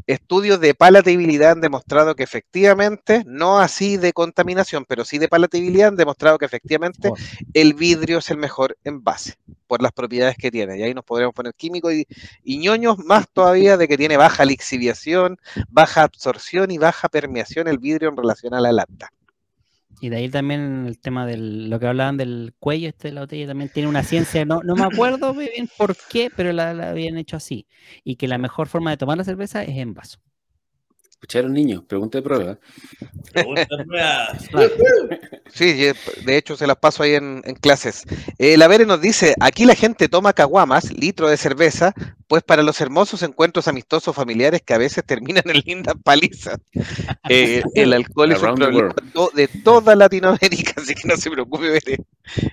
Estudios 0.07 0.61
de 0.61 0.75
palatabilidad 0.75 1.53
han 1.53 1.61
demostrado 1.61 2.15
que 2.15 2.23
efectivamente, 2.23 3.23
no 3.27 3.59
así 3.59 3.97
de 3.97 4.13
contaminación, 4.13 4.85
pero 4.87 5.05
sí 5.05 5.19
de 5.19 5.29
palatabilidad 5.29 5.89
han 5.89 5.97
demostrado 5.97 6.39
que 6.39 6.47
efectivamente 6.47 7.11
el 7.53 7.75
vidrio 7.75 8.19
es 8.19 8.31
el 8.31 8.39
mejor 8.39 8.77
envase 8.85 9.35
por 9.67 9.83
las 9.83 9.93
propiedades 9.93 10.37
que 10.37 10.51
tiene. 10.51 10.79
Y 10.79 10.83
ahí 10.83 10.95
nos 10.95 11.05
podríamos 11.05 11.35
poner 11.35 11.55
químicos 11.55 11.93
y, 11.93 12.07
y 12.43 12.59
ñoños 12.59 12.99
más 12.99 13.27
todavía 13.33 13.77
de 13.77 13.89
que 13.89 13.97
tiene 13.97 14.17
baja 14.17 14.45
lixiviación, 14.45 15.39
baja 15.69 16.03
absorción 16.03 16.71
y 16.71 16.79
baja 16.79 17.09
permeación 17.09 17.69
el 17.69 17.79
vidrio 17.79 18.09
en 18.09 18.17
relación 18.17 18.55
a 18.55 18.61
la 18.61 18.73
lata. 18.73 19.11
Y 20.01 20.09
de 20.09 20.17
ahí 20.17 20.29
también 20.29 20.87
el 20.87 20.99
tema 20.99 21.27
de 21.27 21.37
lo 21.37 21.79
que 21.81 21.87
hablaban 21.87 22.17
del 22.17 22.55
cuello 22.59 22.89
este 22.89 23.09
de 23.09 23.15
la 23.15 23.23
botella 23.23 23.47
también 23.47 23.71
tiene 23.73 23.89
una 23.89 24.03
ciencia, 24.03 24.45
no, 24.45 24.61
no 24.63 24.75
me 24.75 24.85
acuerdo 24.85 25.33
bien 25.35 25.69
por 25.79 25.97
qué, 26.11 26.31
pero 26.35 26.53
la, 26.53 26.71
habían 26.91 27.17
hecho 27.17 27.37
así. 27.37 27.67
Y 28.03 28.17
que 28.17 28.29
la 28.29 28.39
mejor 28.39 28.69
forma 28.69 28.91
de 28.91 28.97
tomar 28.97 29.19
la 29.19 29.25
cerveza 29.25 29.63
es 29.63 29.77
en 29.77 29.95
vaso. 29.95 30.19
Escucharon 31.25 31.55
niños, 31.55 31.83
pregunta 31.89 32.19
de 32.19 32.23
prueba. 32.23 32.59
Pregunta 33.33 33.67
de 33.79 33.85
prueba. 33.87 34.39
Sí, 35.51 35.73
de 36.27 36.37
hecho 36.37 36.55
se 36.55 36.67
las 36.67 36.77
paso 36.77 37.03
ahí 37.03 37.15
en, 37.15 37.41
en 37.47 37.55
clases. 37.55 38.05
Eh, 38.39 38.59
la 38.59 38.69
Vere 38.69 38.85
nos 38.85 39.01
dice, 39.01 39.35
aquí 39.41 39.65
la 39.65 39.75
gente 39.75 40.11
toma 40.11 40.35
caguamas, 40.35 40.93
litro 40.93 41.31
de 41.31 41.39
cerveza, 41.39 41.95
pues 42.29 42.43
para 42.43 42.63
los 42.63 42.79
hermosos 42.83 43.23
encuentros 43.23 43.69
amistosos 43.69 44.15
familiares 44.15 44.61
que 44.61 44.75
a 44.75 44.79
veces 44.79 45.03
terminan 45.07 45.45
en 45.47 45.63
lindas 45.65 45.95
palizas. 46.05 46.59
Eh, 47.31 47.63
el 47.75 47.95
alcohol 47.95 48.33
es 48.33 48.43
un 48.43 48.55
problema 48.57 48.95
de 49.35 49.49
toda 49.49 49.97
Latinoamérica, 49.97 50.75
así 50.83 50.95
que 50.95 51.09
no 51.09 51.17
se 51.17 51.31
preocupe, 51.31 51.71
Vere. 51.71 52.05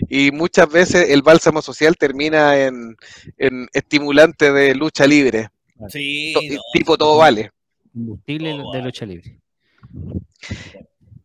Y 0.07 0.31
muchas 0.31 0.69
veces 0.69 1.09
el 1.09 1.23
bálsamo 1.23 1.61
social 1.61 1.97
termina 1.97 2.57
en, 2.57 2.95
en 3.37 3.67
estimulante 3.73 4.53
de 4.53 4.75
lucha 4.75 5.05
libre. 5.05 5.49
Sí, 5.89 6.33
no. 6.33 6.61
Tipo 6.71 6.97
todo 6.97 7.17
vale. 7.17 7.51
Combustible 7.93 8.53
oh, 8.63 8.71
de 8.73 8.81
lucha 8.81 9.05
libre. 9.05 9.39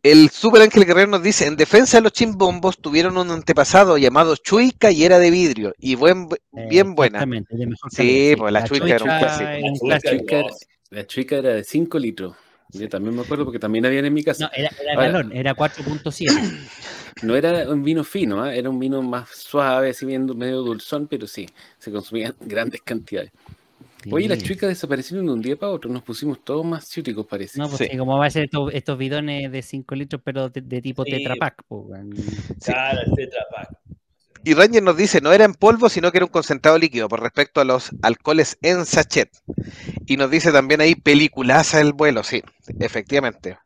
El 0.03 0.31
Super 0.31 0.63
Ángel 0.63 0.85
Guerrero 0.85 1.09
nos 1.09 1.23
dice, 1.23 1.47
en 1.47 1.57
defensa 1.57 1.99
de 1.99 2.03
los 2.03 2.13
chimbombos 2.13 2.79
tuvieron 2.79 3.17
un 3.19 3.31
antepasado 3.31 3.99
llamado 3.99 4.37
Chuica 4.37 4.91
y 4.93 5.05
era 5.05 5.19
de 5.19 5.31
vidrio, 5.31 5.75
y 5.79 5.97
buen, 5.97 6.29
bien 6.71 6.95
buena. 6.95 7.21
De 7.21 7.27
mejor 7.27 7.91
sí, 7.91 8.35
pues 8.39 8.53
la, 8.53 8.61
la 8.61 8.67
Chuica 8.67 8.87
era 8.87 9.05
un 9.05 9.19
clásico. 9.19 9.89
La 9.89 10.01
Chuica, 10.01 10.39
era, 10.39 10.49
la 10.91 11.07
Chuica 11.07 11.37
era 11.37 11.55
de 11.55 11.65
5 11.65 11.99
litros. 11.99 12.37
Yo 12.71 12.89
también 12.89 13.17
me 13.17 13.23
acuerdo 13.23 13.45
porque 13.45 13.59
también 13.59 13.87
habían 13.87 14.05
en 14.05 14.15
mi 14.15 14.23
casa. 14.23 14.45
No, 14.45 14.51
era, 14.55 14.71
era 14.81 14.95
Ahora, 14.95 15.07
galón, 15.07 15.33
era 15.33 15.57
4.7. 15.57 16.27
No 17.23 17.35
era 17.35 17.71
un 17.71 17.83
vino 17.83 18.05
fino, 18.05 18.47
¿eh? 18.47 18.59
era 18.59 18.69
un 18.69 18.79
vino 18.79 19.01
más 19.01 19.31
suave, 19.31 19.89
así 19.89 20.05
medio 20.05 20.59
dulzón, 20.59 21.09
pero 21.09 21.27
sí, 21.27 21.49
se 21.79 21.91
consumían 21.91 22.35
grandes 22.41 22.83
cantidades. 22.83 23.33
Sí. 24.03 24.11
Oye, 24.13 24.29
las 24.29 24.43
chicas 24.43 24.69
desaparecieron 24.69 25.27
de 25.27 25.33
un 25.33 25.43
día 25.43 25.57
para 25.57 25.73
otro, 25.73 25.91
nos 25.91 26.03
pusimos 26.03 26.45
todos 26.45 26.65
más 26.65 26.87
ciúticos, 26.87 27.27
parece. 27.27 27.59
No, 27.59 27.69
pues 27.69 27.89
sí. 27.91 27.97
como 27.97 28.19
va 28.19 28.27
a 28.27 28.31
ser 28.31 28.45
estos, 28.45 28.73
estos 28.73 28.99
bidones 28.99 29.51
de 29.51 29.63
5 29.63 29.95
litros, 29.95 30.23
pero 30.25 30.49
de, 30.49 30.61
de 30.61 30.83
tipo 30.83 31.05
sí. 31.05 31.11
Tetra 31.13 31.35
Pak. 31.37 31.63
Pues, 31.67 31.85
claro, 32.65 33.01
el 33.05 33.13
Tetra 33.15 33.45
Pak. 33.51 33.69
Y 34.47 34.55
Ranger 34.55 34.81
nos 34.81 34.97
dice, 34.97 35.21
no 35.21 35.33
era 35.33 35.45
en 35.45 35.55
polvo, 35.55 35.89
sino 35.89 36.13
que 36.13 36.19
era 36.19 36.25
un 36.25 36.31
concentrado 36.31 36.79
líquido, 36.79 37.09
por 37.09 37.21
respecto 37.21 37.61
a 37.61 37.65
los 37.65 37.91
alcoholes 38.03 38.59
en 38.63 38.87
sachet. 38.87 39.29
Y 40.07 40.17
nos 40.17 40.31
dice 40.31 40.53
también 40.53 40.81
ahí, 40.81 40.95
peliculaza 40.95 41.81
el 41.81 41.93
vuelo, 41.93 42.23
sí, 42.23 42.45
efectivamente. 42.79 43.59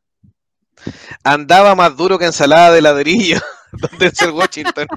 Andaba 1.24 1.74
más 1.74 1.96
duro 1.96 2.18
que 2.18 2.26
ensalada 2.26 2.72
de 2.72 2.82
ladrillo, 2.82 3.40
donde 3.72 4.06
es 4.06 4.20
el 4.22 4.30
Washington. 4.30 4.86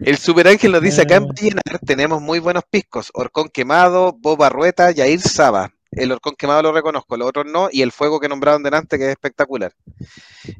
El 0.00 0.18
Super 0.18 0.48
Ángel 0.48 0.72
nos 0.72 0.82
dice, 0.82 1.02
acá 1.02 1.16
en 1.16 1.26
Vallenar 1.26 1.78
tenemos 1.84 2.22
muy 2.22 2.38
buenos 2.38 2.64
piscos, 2.68 3.10
Horcón 3.14 3.48
Quemado, 3.48 4.12
Boba 4.18 4.48
Rueta, 4.48 4.90
Yair 4.90 5.20
Saba. 5.20 5.72
El 5.90 6.10
Horcón 6.10 6.34
Quemado 6.36 6.62
lo 6.62 6.72
reconozco, 6.72 7.16
los 7.16 7.28
otros 7.28 7.46
no, 7.46 7.68
y 7.70 7.82
el 7.82 7.92
fuego 7.92 8.18
que 8.18 8.28
nombraron 8.28 8.62
delante, 8.62 8.98
que 8.98 9.04
es 9.04 9.10
espectacular. 9.10 9.72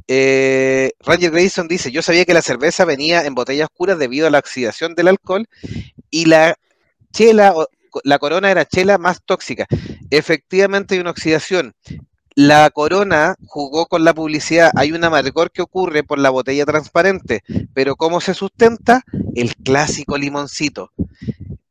Eh, 0.07 0.93
Ranger 1.01 1.31
Grayson 1.31 1.69
dice, 1.69 1.91
yo 1.91 2.03
sabía 2.03 2.25
que 2.25 2.35
la 2.35 2.43
cerveza 2.43 2.85
venía 2.85 3.25
en 3.25 3.35
botellas 3.35 3.69
oscuras 3.71 3.99
debido 3.99 4.27
a 4.27 4.31
la 4.31 4.39
oxidación 4.39 4.95
del 4.95 5.09
alcohol, 5.09 5.49
y 6.11 6.27
la 6.27 6.57
chela, 7.13 7.55
la 8.05 8.19
corona 8.19 8.51
era 8.51 8.65
chela 8.65 8.99
más 8.99 9.23
tóxica. 9.25 9.67
Efectivamente 10.11 10.95
hay 10.95 11.01
una 11.01 11.11
oxidación. 11.11 11.75
La 12.37 12.69
corona 12.71 13.37
jugó 13.47 13.87
con 13.87 14.03
la 14.03 14.13
publicidad. 14.13 14.73
Hay 14.75 14.91
un 14.91 15.05
amargor 15.05 15.53
que 15.53 15.63
ocurre 15.63 16.03
por 16.03 16.19
la 16.19 16.31
botella 16.31 16.67
transparente, 16.67 17.45
pero 17.75 17.95
¿cómo 17.95 18.21
se 18.21 18.35
sustenta? 18.35 19.03
El 19.37 19.55
clásico 19.55 20.19
limoncito. 20.19 20.91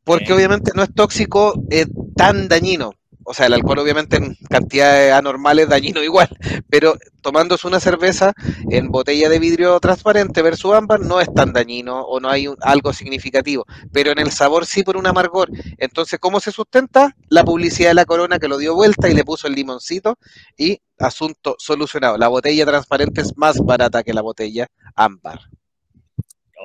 Porque 0.06 0.32
obviamente 0.32 0.72
no 0.74 0.84
es 0.84 0.94
tóxico 0.94 1.54
eh, 1.70 1.86
tan 2.16 2.48
dañino. 2.48 2.94
O 3.24 3.34
sea, 3.34 3.48
el 3.48 3.54
alcohol 3.54 3.80
obviamente 3.80 4.18
en 4.18 4.36
cantidades 4.50 5.14
anormales 5.14 5.70
dañino 5.70 6.04
igual, 6.04 6.30
pero 6.70 6.96
tomándose 7.22 7.68
una 7.68 7.80
cerveza 7.80 8.34
en 8.70 8.90
botella 8.90 9.30
de 9.30 9.40
vidrio 9.40 9.80
transparente 9.80 10.42
versus 10.42 10.74
ámbar 10.74 11.00
no 11.00 11.22
es 11.22 11.34
tan 11.34 11.54
dañino 11.54 12.02
o 12.02 12.20
no 12.20 12.30
hay 12.30 12.48
un, 12.48 12.58
algo 12.62 12.94
significativo, 12.94 13.66
pero 13.92 14.12
en 14.12 14.20
el 14.20 14.32
sabor 14.32 14.66
sí 14.66 14.84
por 14.84 14.98
un 14.98 15.08
amargor. 15.08 15.50
Entonces, 15.78 16.20
¿cómo 16.20 16.40
se 16.40 16.52
sustenta? 16.52 17.16
La 17.30 17.44
publicidad 17.44 17.90
de 17.90 17.96
la 17.96 18.06
corona 18.06 18.40
que 18.40 18.48
lo 18.48 18.58
dio 18.58 18.76
vuelta 18.76 19.10
y 19.10 19.14
le 19.14 19.24
puso 19.24 19.48
el 19.48 19.56
limoncito 19.56 20.18
y 20.58 20.80
asunto 21.00 21.56
solucionado. 21.60 22.18
La 22.18 22.28
botella 22.28 22.66
transparente 22.66 23.22
es 23.22 23.38
más 23.38 23.58
barata 23.60 24.04
que 24.04 24.14
la 24.14 24.22
botella 24.22 24.68
ámbar. 24.96 25.40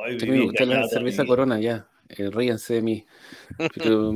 Ay, 0.04 0.16
me 0.28 0.44
gusta 0.44 0.64
la 0.64 0.88
cerveza 0.88 1.24
corona 1.24 1.58
ya. 1.60 1.88
Eh, 2.08 2.30
ríanse 2.30 2.74
de 2.74 2.82
mí. 2.82 3.06
Pero, 3.74 4.12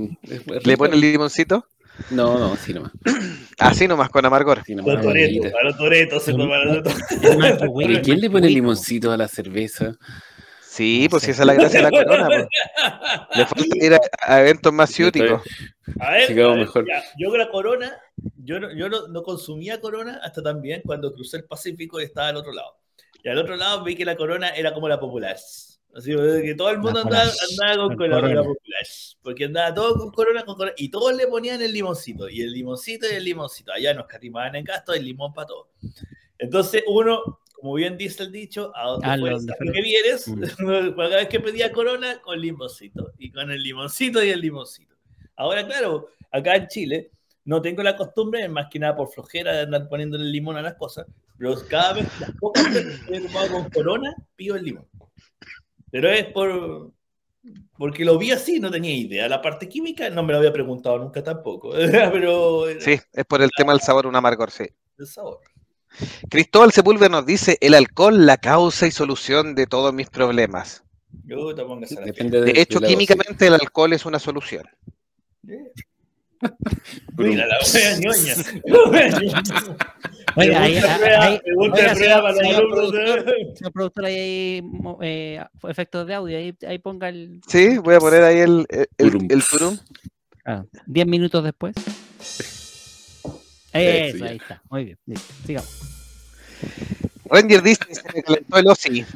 ¿Le 0.64 0.76
pone 0.76 0.94
el 0.94 1.00
limoncito? 1.00 1.66
No, 2.10 2.38
no, 2.38 2.52
así 2.54 2.72
nomás. 2.74 2.92
Así 3.58 3.86
nomás, 3.86 4.08
con 4.08 4.24
amargor. 4.26 4.58
Así 4.58 4.74
nomás, 4.74 4.94
Los 4.94 5.04
toretos, 5.04 5.42
bebida. 5.42 5.52
a 5.60 5.64
los 5.64 5.76
toretos 5.76 6.22
se 6.24 6.32
Pero 7.86 8.02
¿quién 8.02 8.20
le 8.20 8.28
pone 8.30 8.48
limoncito 8.48 9.12
a 9.12 9.16
la 9.16 9.28
cerveza? 9.28 9.96
Sí, 10.62 11.02
No 11.04 11.10
pues 11.10 11.28
esa 11.28 11.42
es 11.42 11.46
la 11.46 11.54
gracia 11.54 11.82
de 11.82 11.90
la 11.90 11.90
corona. 12.04 12.26
pues. 12.26 12.46
Le 13.36 13.46
falta 13.46 13.86
ir 13.86 13.94
a, 13.94 14.00
a 14.22 14.40
eventos 14.40 14.72
más 14.72 14.90
ciúticos. 14.90 15.42
A 16.00 16.10
ver, 16.12 16.30
a 16.30 16.48
ver, 16.48 16.56
mejor. 16.56 16.86
ya, 16.88 17.04
yo 17.18 17.28
con 17.28 17.38
la 17.38 17.50
corona, 17.50 17.92
yo, 18.36 18.58
no, 18.58 18.74
yo 18.74 18.88
no, 18.88 19.06
no 19.08 19.22
consumía 19.22 19.80
corona 19.80 20.18
hasta 20.24 20.42
también 20.42 20.80
cuando 20.84 21.12
crucé 21.12 21.36
el 21.36 21.44
Pacífico 21.44 22.00
y 22.00 22.04
estaba 22.04 22.28
al 22.28 22.36
otro 22.36 22.52
lado. 22.52 22.78
Y 23.22 23.28
al 23.28 23.38
otro 23.38 23.54
lado 23.54 23.84
vi 23.84 23.94
que 23.94 24.04
la 24.04 24.16
corona 24.16 24.48
era 24.48 24.72
como 24.74 24.88
la 24.88 24.98
popular. 24.98 25.36
Así 25.94 26.10
que 26.42 26.54
todo 26.56 26.70
el 26.70 26.78
mundo 26.78 27.00
andaba, 27.00 27.30
andaba 27.50 27.76
con 27.76 27.88
Con 27.88 27.96
corona, 27.96 28.20
corona. 28.20 28.34
la 28.34 28.42
popular. 28.44 28.82
Porque 29.22 29.44
andaba 29.44 29.74
todo 29.74 29.94
con 29.98 30.10
corona, 30.10 30.44
con 30.44 30.56
corona. 30.56 30.74
Y 30.78 30.88
todos 30.90 31.14
le 31.14 31.26
ponían 31.26 31.60
el 31.60 31.72
limoncito. 31.72 32.28
Y 32.28 32.40
el 32.40 32.52
limoncito 32.52 33.06
y 33.10 33.14
el 33.14 33.24
limoncito. 33.24 33.72
Allá 33.72 33.92
nos 33.94 34.06
catimaban 34.06 34.54
en 34.56 34.64
gasto 34.64 34.94
el 34.94 35.04
limón 35.04 35.32
para 35.34 35.48
todo. 35.48 35.68
Entonces 36.38 36.82
uno, 36.86 37.40
como 37.52 37.74
bien 37.74 37.96
dice 37.98 38.22
el 38.22 38.32
dicho, 38.32 38.72
a 38.74 38.88
donde 38.88 39.06
Ah, 39.06 39.16
fueres, 39.18 39.46
a 39.48 39.54
que 39.72 39.82
vienes, 39.82 40.28
Mm. 40.28 40.42
cada 40.96 41.16
vez 41.16 41.28
que 41.28 41.40
pedía 41.40 41.70
corona, 41.72 42.20
con 42.22 42.40
limoncito. 42.40 43.12
Y 43.18 43.30
con 43.30 43.50
el 43.50 43.62
limoncito 43.62 44.22
y 44.24 44.30
el 44.30 44.40
limoncito. 44.40 44.94
Ahora, 45.36 45.66
claro, 45.66 46.08
acá 46.30 46.56
en 46.56 46.68
Chile 46.68 47.10
no 47.44 47.60
tengo 47.60 47.82
la 47.82 47.96
costumbre, 47.96 48.48
más 48.48 48.68
que 48.70 48.78
nada 48.78 48.96
por 48.96 49.08
flojera 49.10 49.52
de 49.52 49.60
andar 49.62 49.88
poniéndole 49.88 50.24
limón 50.24 50.56
a 50.56 50.62
las 50.62 50.74
cosas, 50.74 51.06
pero 51.38 51.56
cada 51.68 51.94
vez, 51.94 52.06
las 52.20 52.30
pocas 52.38 52.72
veces 52.72 53.00
que 53.00 53.16
he 53.16 53.20
tomado 53.20 53.48
con 53.50 53.70
corona, 53.70 54.14
pido 54.36 54.54
el 54.54 54.64
limón. 54.64 54.86
Pero 55.92 56.10
es 56.10 56.24
por 56.24 56.90
porque 57.76 58.04
lo 58.04 58.18
vi 58.18 58.30
así, 58.30 58.58
no 58.60 58.70
tenía 58.70 58.94
idea. 58.94 59.28
La 59.28 59.42
parte 59.42 59.68
química 59.68 60.08
no 60.10 60.22
me 60.22 60.32
lo 60.32 60.38
había 60.38 60.52
preguntado 60.52 60.98
nunca 60.98 61.22
tampoco, 61.22 61.70
pero 62.12 62.64
Sí, 62.80 62.98
es 63.12 63.24
por 63.26 63.42
el 63.42 63.50
tema 63.56 63.72
del 63.72 63.80
sabor, 63.80 64.06
un 64.06 64.16
amargor, 64.16 64.50
sí. 64.50 64.64
el 64.98 65.06
sabor. 65.06 65.40
Cristóbal 66.30 66.72
Sepúlveda 66.72 67.10
nos 67.10 67.26
dice, 67.26 67.58
el 67.60 67.74
alcohol, 67.74 68.24
la 68.24 68.38
causa 68.38 68.86
y 68.86 68.90
solución 68.90 69.54
de 69.54 69.66
todos 69.66 69.92
mis 69.92 70.08
problemas. 70.08 70.82
Yo 71.24 71.54
te 71.54 71.62
pongo 71.62 71.84
Depende 72.04 72.40
de, 72.40 72.52
De 72.52 72.60
hecho, 72.62 72.80
químicamente 72.80 73.46
el 73.46 73.54
alcohol 73.54 73.92
es 73.92 74.06
una 74.06 74.18
solución. 74.18 74.64
Mira 77.16 77.46
la 77.46 77.58
wea 77.74 77.98
ñoña. 77.98 78.34
Oiga, 80.36 80.62
ahí, 80.62 80.80
Pregunta 80.80 81.20
ahí, 81.20 81.40
oiga, 81.56 81.94
señor- 81.94 82.36
señor 82.36 82.70
productor, 82.70 83.28
¿eh? 83.28 83.54
señor 83.54 83.72
productor, 83.72 84.04
ahí 84.06 84.14
hay 84.14 84.62
eh, 85.02 85.44
efectos 85.68 86.06
de 86.06 86.14
audio, 86.14 86.38
ahí, 86.38 86.54
ahí 86.66 86.78
ponga 86.78 87.08
el... 87.08 87.40
Sí, 87.46 87.78
voy 87.78 87.94
a 87.94 87.98
poner 88.00 88.22
ahí 88.22 88.38
el, 88.38 88.66
el, 88.68 88.86
el, 88.98 89.10
Turum. 89.10 89.26
el 89.30 89.44
turum. 89.44 89.78
Ah, 90.44 90.64
10 90.86 91.06
minutos 91.06 91.44
después. 91.44 91.74
Eso 93.72 94.24
ahí 94.24 94.36
está. 94.36 94.62
Muy 94.70 94.84
bien. 94.84 94.98
listo, 95.06 95.32
Sigamos. 95.46 95.80
Ranger 97.24 97.62
dice, 97.62 97.94
se 97.94 98.02
me 98.14 98.22
calentó 98.22 98.58
el 98.58 98.66
OSI. 98.66 99.06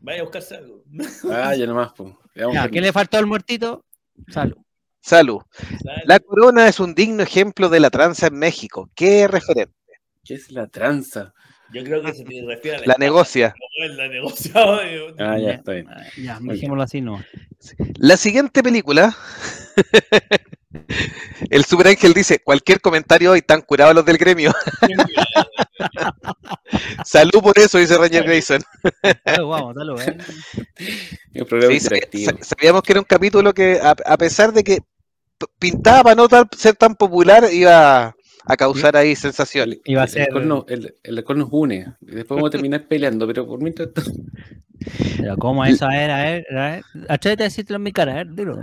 Vaya 0.00 0.20
a 0.20 0.22
buscarse 0.24 0.56
algo. 0.56 0.82
Ah, 1.30 1.54
ya 1.54 1.66
nomás, 1.66 1.92
pues. 1.96 2.12
Ya, 2.34 2.68
¿Qué 2.68 2.80
le 2.80 2.92
faltó 2.92 3.18
al 3.18 3.26
muertito? 3.26 3.84
Salud. 4.28 4.56
Salud. 5.00 5.42
La 6.06 6.18
corona 6.18 6.66
es 6.68 6.80
un 6.80 6.94
digno 6.94 7.22
ejemplo 7.22 7.68
de 7.68 7.80
la 7.80 7.90
tranza 7.90 8.28
en 8.28 8.38
México. 8.38 8.88
¿Qué 8.94 9.28
referente? 9.28 9.74
¿Qué 10.24 10.34
es 10.34 10.50
la 10.50 10.66
tranza? 10.66 11.32
Yo 11.72 11.82
creo 11.82 12.02
que 12.02 12.12
se 12.12 12.24
te 12.24 12.44
refiere 12.46 12.78
a 12.78 12.86
La 12.86 12.94
negocia. 12.98 13.54
La 13.96 14.08
negociado. 14.08 14.80
Ah, 15.18 15.38
ya, 15.38 15.52
está 15.52 15.72
bien. 15.72 15.88
Ah, 15.90 16.02
Ya, 16.16 16.38
dejémoslo 16.40 16.82
así, 16.82 17.00
no. 17.00 17.22
La 17.98 18.16
siguiente 18.16 18.62
película, 18.62 19.16
el 21.50 21.64
Super 21.64 21.88
Ángel 21.88 22.14
dice, 22.14 22.38
cualquier 22.38 22.80
comentario 22.80 23.32
hoy, 23.32 23.38
están 23.38 23.62
curados 23.62 23.94
los 23.94 24.04
del 24.04 24.18
gremio. 24.18 24.52
Salud 27.04 27.42
por 27.42 27.58
eso, 27.58 27.78
dice 27.78 27.96
Ranger 27.98 28.24
Grayson. 28.24 28.62
Salud, 29.24 29.48
vamos, 29.48 29.74
salud. 29.74 30.00
¿eh? 30.02 30.16
Sí, 32.12 32.26
sabíamos 32.42 32.82
que 32.82 32.92
era 32.92 33.00
un 33.00 33.06
capítulo 33.06 33.52
que, 33.52 33.80
a, 33.82 33.94
a 34.06 34.16
pesar 34.16 34.52
de 34.52 34.62
que 34.64 34.78
pintaba 35.58 36.04
para 36.04 36.14
no 36.14 36.28
tal- 36.28 36.48
ser 36.56 36.76
tan 36.76 36.94
popular, 36.94 37.48
iba 37.52 38.14
a 38.46 38.56
causar 38.56 38.96
ahí 38.96 39.14
sensaciones. 39.16 39.78
El, 39.84 39.92
Iba 39.92 40.02
a 40.02 40.04
el 40.04 40.10
ser- 40.10 40.22
alcohol 40.22 40.48
no- 40.48 40.64
el- 40.68 40.94
el 41.02 41.18
alcohol 41.18 41.38
nos 41.38 41.48
une. 41.50 41.94
Después 42.00 42.36
vamos 42.36 42.48
a 42.48 42.50
terminar 42.52 42.84
peleando, 42.88 43.26
pero 43.26 43.46
por 43.46 43.60
mientras 43.62 43.92
tanto- 43.92 44.10
Pero 45.18 45.36
¿cómo 45.38 45.64
eso? 45.64 45.86
A 45.86 45.90
ver, 45.90 46.10
a 46.10 46.22
ver, 46.22 46.46
a 46.58 46.70
ver. 46.70 46.84
Atrévete 47.08 47.42
a 47.44 47.46
decírtelo 47.46 47.76
en 47.78 47.82
mi 47.84 47.92
cara, 47.92 48.12
a 48.12 48.16
ver, 48.16 48.34
dilo. 48.34 48.60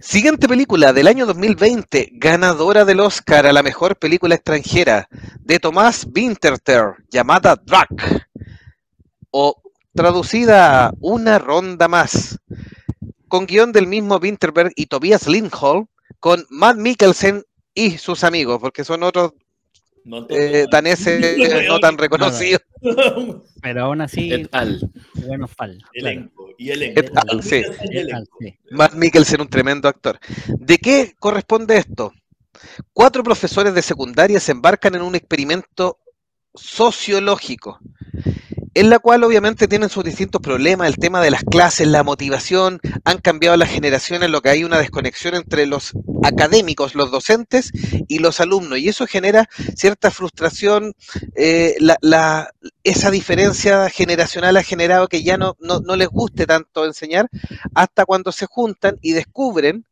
Siguiente 0.00 0.48
película 0.48 0.92
del 0.94 1.06
año 1.08 1.26
2020, 1.26 2.10
ganadora 2.14 2.84
del 2.86 3.00
Oscar 3.00 3.46
a 3.46 3.52
la 3.52 3.62
mejor 3.62 3.96
película 3.96 4.34
extranjera, 4.34 5.08
de 5.40 5.58
Tomás 5.58 6.06
Winterter, 6.14 6.94
llamada 7.10 7.56
Drag, 7.62 7.88
o 9.30 9.60
traducida 9.94 10.86
a 10.86 10.92
Una 11.00 11.38
ronda 11.38 11.86
más, 11.88 12.38
con 13.30 13.46
guion 13.46 13.72
del 13.72 13.86
mismo 13.86 14.16
Winterberg 14.16 14.72
y 14.76 14.86
Tobias 14.86 15.26
Lindholm, 15.28 15.86
con 16.18 16.44
Matt 16.50 16.76
Mikkelsen 16.76 17.44
y 17.72 17.96
sus 17.96 18.24
amigos, 18.24 18.58
porque 18.60 18.84
son 18.84 19.04
otros 19.04 19.32
No 20.04 20.26
eh, 20.28 20.66
daneses 20.70 21.36
no 21.68 21.78
tan 21.78 21.96
reconocidos. 21.96 22.60
Pero 23.62 23.84
aún 23.84 24.00
así, 24.00 24.32
et 24.32 24.48
al. 24.54 24.80
bueno, 25.26 25.46
fal. 25.46 25.78
claro. 25.92 25.92
Elenco. 25.94 26.48
Y 26.58 26.70
elenco. 26.70 27.00
Et 27.00 27.10
al, 27.16 27.42
sí. 27.42 27.56
Y 27.56 27.60
Et 27.60 27.80
al, 27.80 27.96
elenco. 27.96 28.36
sí. 28.40 28.58
Matt 28.70 28.94
Mikkelsen, 28.94 29.40
un 29.40 29.48
tremendo 29.48 29.88
actor. 29.88 30.18
¿De 30.58 30.78
qué 30.78 31.14
corresponde 31.18 31.76
esto? 31.76 32.12
Cuatro 32.92 33.22
profesores 33.22 33.74
de 33.74 33.82
secundaria 33.82 34.40
se 34.40 34.52
embarcan 34.52 34.94
en 34.96 35.02
un 35.02 35.14
experimento 35.14 35.98
sociológico, 36.54 37.78
en 38.74 38.88
la 38.88 38.98
cual 38.98 39.24
obviamente 39.24 39.66
tienen 39.66 39.88
sus 39.88 40.04
distintos 40.04 40.40
problemas, 40.40 40.88
el 40.88 40.96
tema 40.96 41.20
de 41.20 41.30
las 41.30 41.42
clases, 41.42 41.88
la 41.88 42.04
motivación, 42.04 42.80
han 43.04 43.18
cambiado 43.18 43.56
las 43.56 43.70
generaciones, 43.70 44.30
lo 44.30 44.42
que 44.42 44.50
hay 44.50 44.64
una 44.64 44.78
desconexión 44.78 45.34
entre 45.34 45.66
los 45.66 45.92
académicos, 46.22 46.94
los 46.94 47.10
docentes 47.10 47.72
y 48.06 48.18
los 48.20 48.40
alumnos, 48.40 48.78
y 48.78 48.88
eso 48.88 49.06
genera 49.06 49.48
cierta 49.74 50.10
frustración, 50.10 50.94
eh, 51.36 51.76
esa 52.84 53.10
diferencia 53.10 53.90
generacional 53.90 54.56
ha 54.56 54.62
generado 54.62 55.08
que 55.08 55.22
ya 55.22 55.36
no, 55.36 55.56
no, 55.60 55.80
no 55.80 55.96
les 55.96 56.08
guste 56.08 56.46
tanto 56.46 56.86
enseñar, 56.86 57.28
hasta 57.74 58.04
cuando 58.04 58.30
se 58.30 58.46
juntan 58.46 58.98
y 59.00 59.12
descubren 59.12 59.84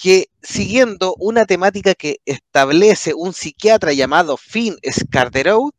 que 0.00 0.30
siguiendo 0.40 1.14
una 1.18 1.44
temática 1.44 1.94
que 1.94 2.20
establece 2.24 3.12
un 3.12 3.34
psiquiatra 3.34 3.92
llamado 3.92 4.38
Finn 4.38 4.76
Scarderow, 4.90 5.72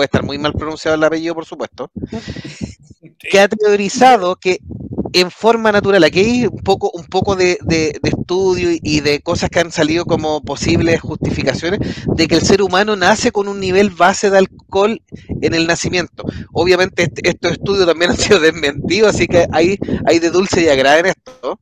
puede 0.00 0.06
estar 0.06 0.22
muy 0.24 0.38
mal 0.38 0.52
pronunciado 0.54 0.96
el 0.96 1.04
apellido, 1.04 1.34
por 1.34 1.44
supuesto, 1.44 1.90
que 3.18 3.40
ha 3.40 3.48
teorizado 3.48 4.36
que 4.36 4.58
en 5.12 5.30
forma 5.32 5.72
natural, 5.72 6.04
aquí 6.04 6.20
hay 6.20 6.46
un 6.46 6.60
poco, 6.62 6.90
un 6.94 7.04
poco 7.06 7.34
de, 7.34 7.58
de- 7.62 7.98
de 8.00 8.10
estudio 8.10 8.70
y- 8.80 9.00
de 9.00 9.20
cosas 9.20 9.50
que 9.50 9.58
han 9.58 9.72
salido 9.72 10.04
como 10.04 10.40
posibles 10.42 11.00
justificaciones 11.00 11.80
de 12.06 12.28
que 12.28 12.36
el 12.36 12.42
ser 12.42 12.62
humano 12.62 12.94
nace 12.94 13.32
con 13.32 13.48
un 13.48 13.58
nivel 13.58 13.90
base 13.90 14.30
de 14.30 14.38
alcohol 14.38 15.02
en 15.42 15.54
el 15.54 15.66
nacimiento. 15.66 16.22
Obviamente 16.52 17.02
este- 17.04 17.28
estos 17.28 17.52
estudios 17.52 17.86
también 17.86 18.10
han 18.12 18.16
sido 18.18 18.38
desmentidos, 18.38 19.14
así 19.14 19.26
que 19.26 19.46
hay, 19.52 19.78
hay 20.06 20.18
de 20.20 20.30
dulce 20.30 20.62
y 20.62 20.68
agrada 20.68 21.00
en 21.00 21.06
esto. 21.06 21.58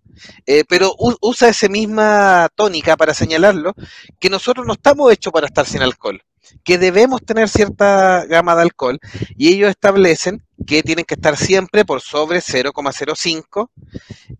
Eh, 0.46 0.64
pero 0.68 0.94
usa 1.22 1.48
esa 1.48 1.68
misma 1.68 2.48
tónica 2.54 2.96
para 2.96 3.14
señalarlo, 3.14 3.72
que 4.20 4.28
nosotros 4.28 4.66
no 4.66 4.74
estamos 4.74 5.10
hechos 5.12 5.32
para 5.32 5.46
estar 5.46 5.64
sin 5.64 5.80
alcohol, 5.80 6.20
que 6.64 6.78
debemos 6.78 7.22
tener 7.22 7.48
cierta 7.48 8.24
gama 8.26 8.54
de 8.56 8.62
alcohol, 8.62 8.98
y 9.36 9.48
ellos 9.48 9.70
establecen 9.70 10.42
que 10.66 10.82
tienen 10.82 11.04
que 11.04 11.14
estar 11.14 11.36
siempre 11.36 11.84
por 11.84 12.00
sobre 12.00 12.40
0,05 12.40 13.70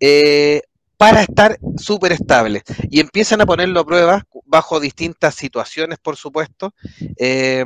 eh, 0.00 0.62
para 0.96 1.22
estar 1.22 1.58
súper 1.76 2.12
estables. 2.12 2.62
Y 2.90 3.00
empiezan 3.00 3.40
a 3.40 3.46
ponerlo 3.46 3.80
a 3.80 3.86
prueba 3.86 4.26
bajo 4.44 4.80
distintas 4.80 5.34
situaciones, 5.34 5.98
por 5.98 6.16
supuesto, 6.16 6.74
eh, 7.16 7.64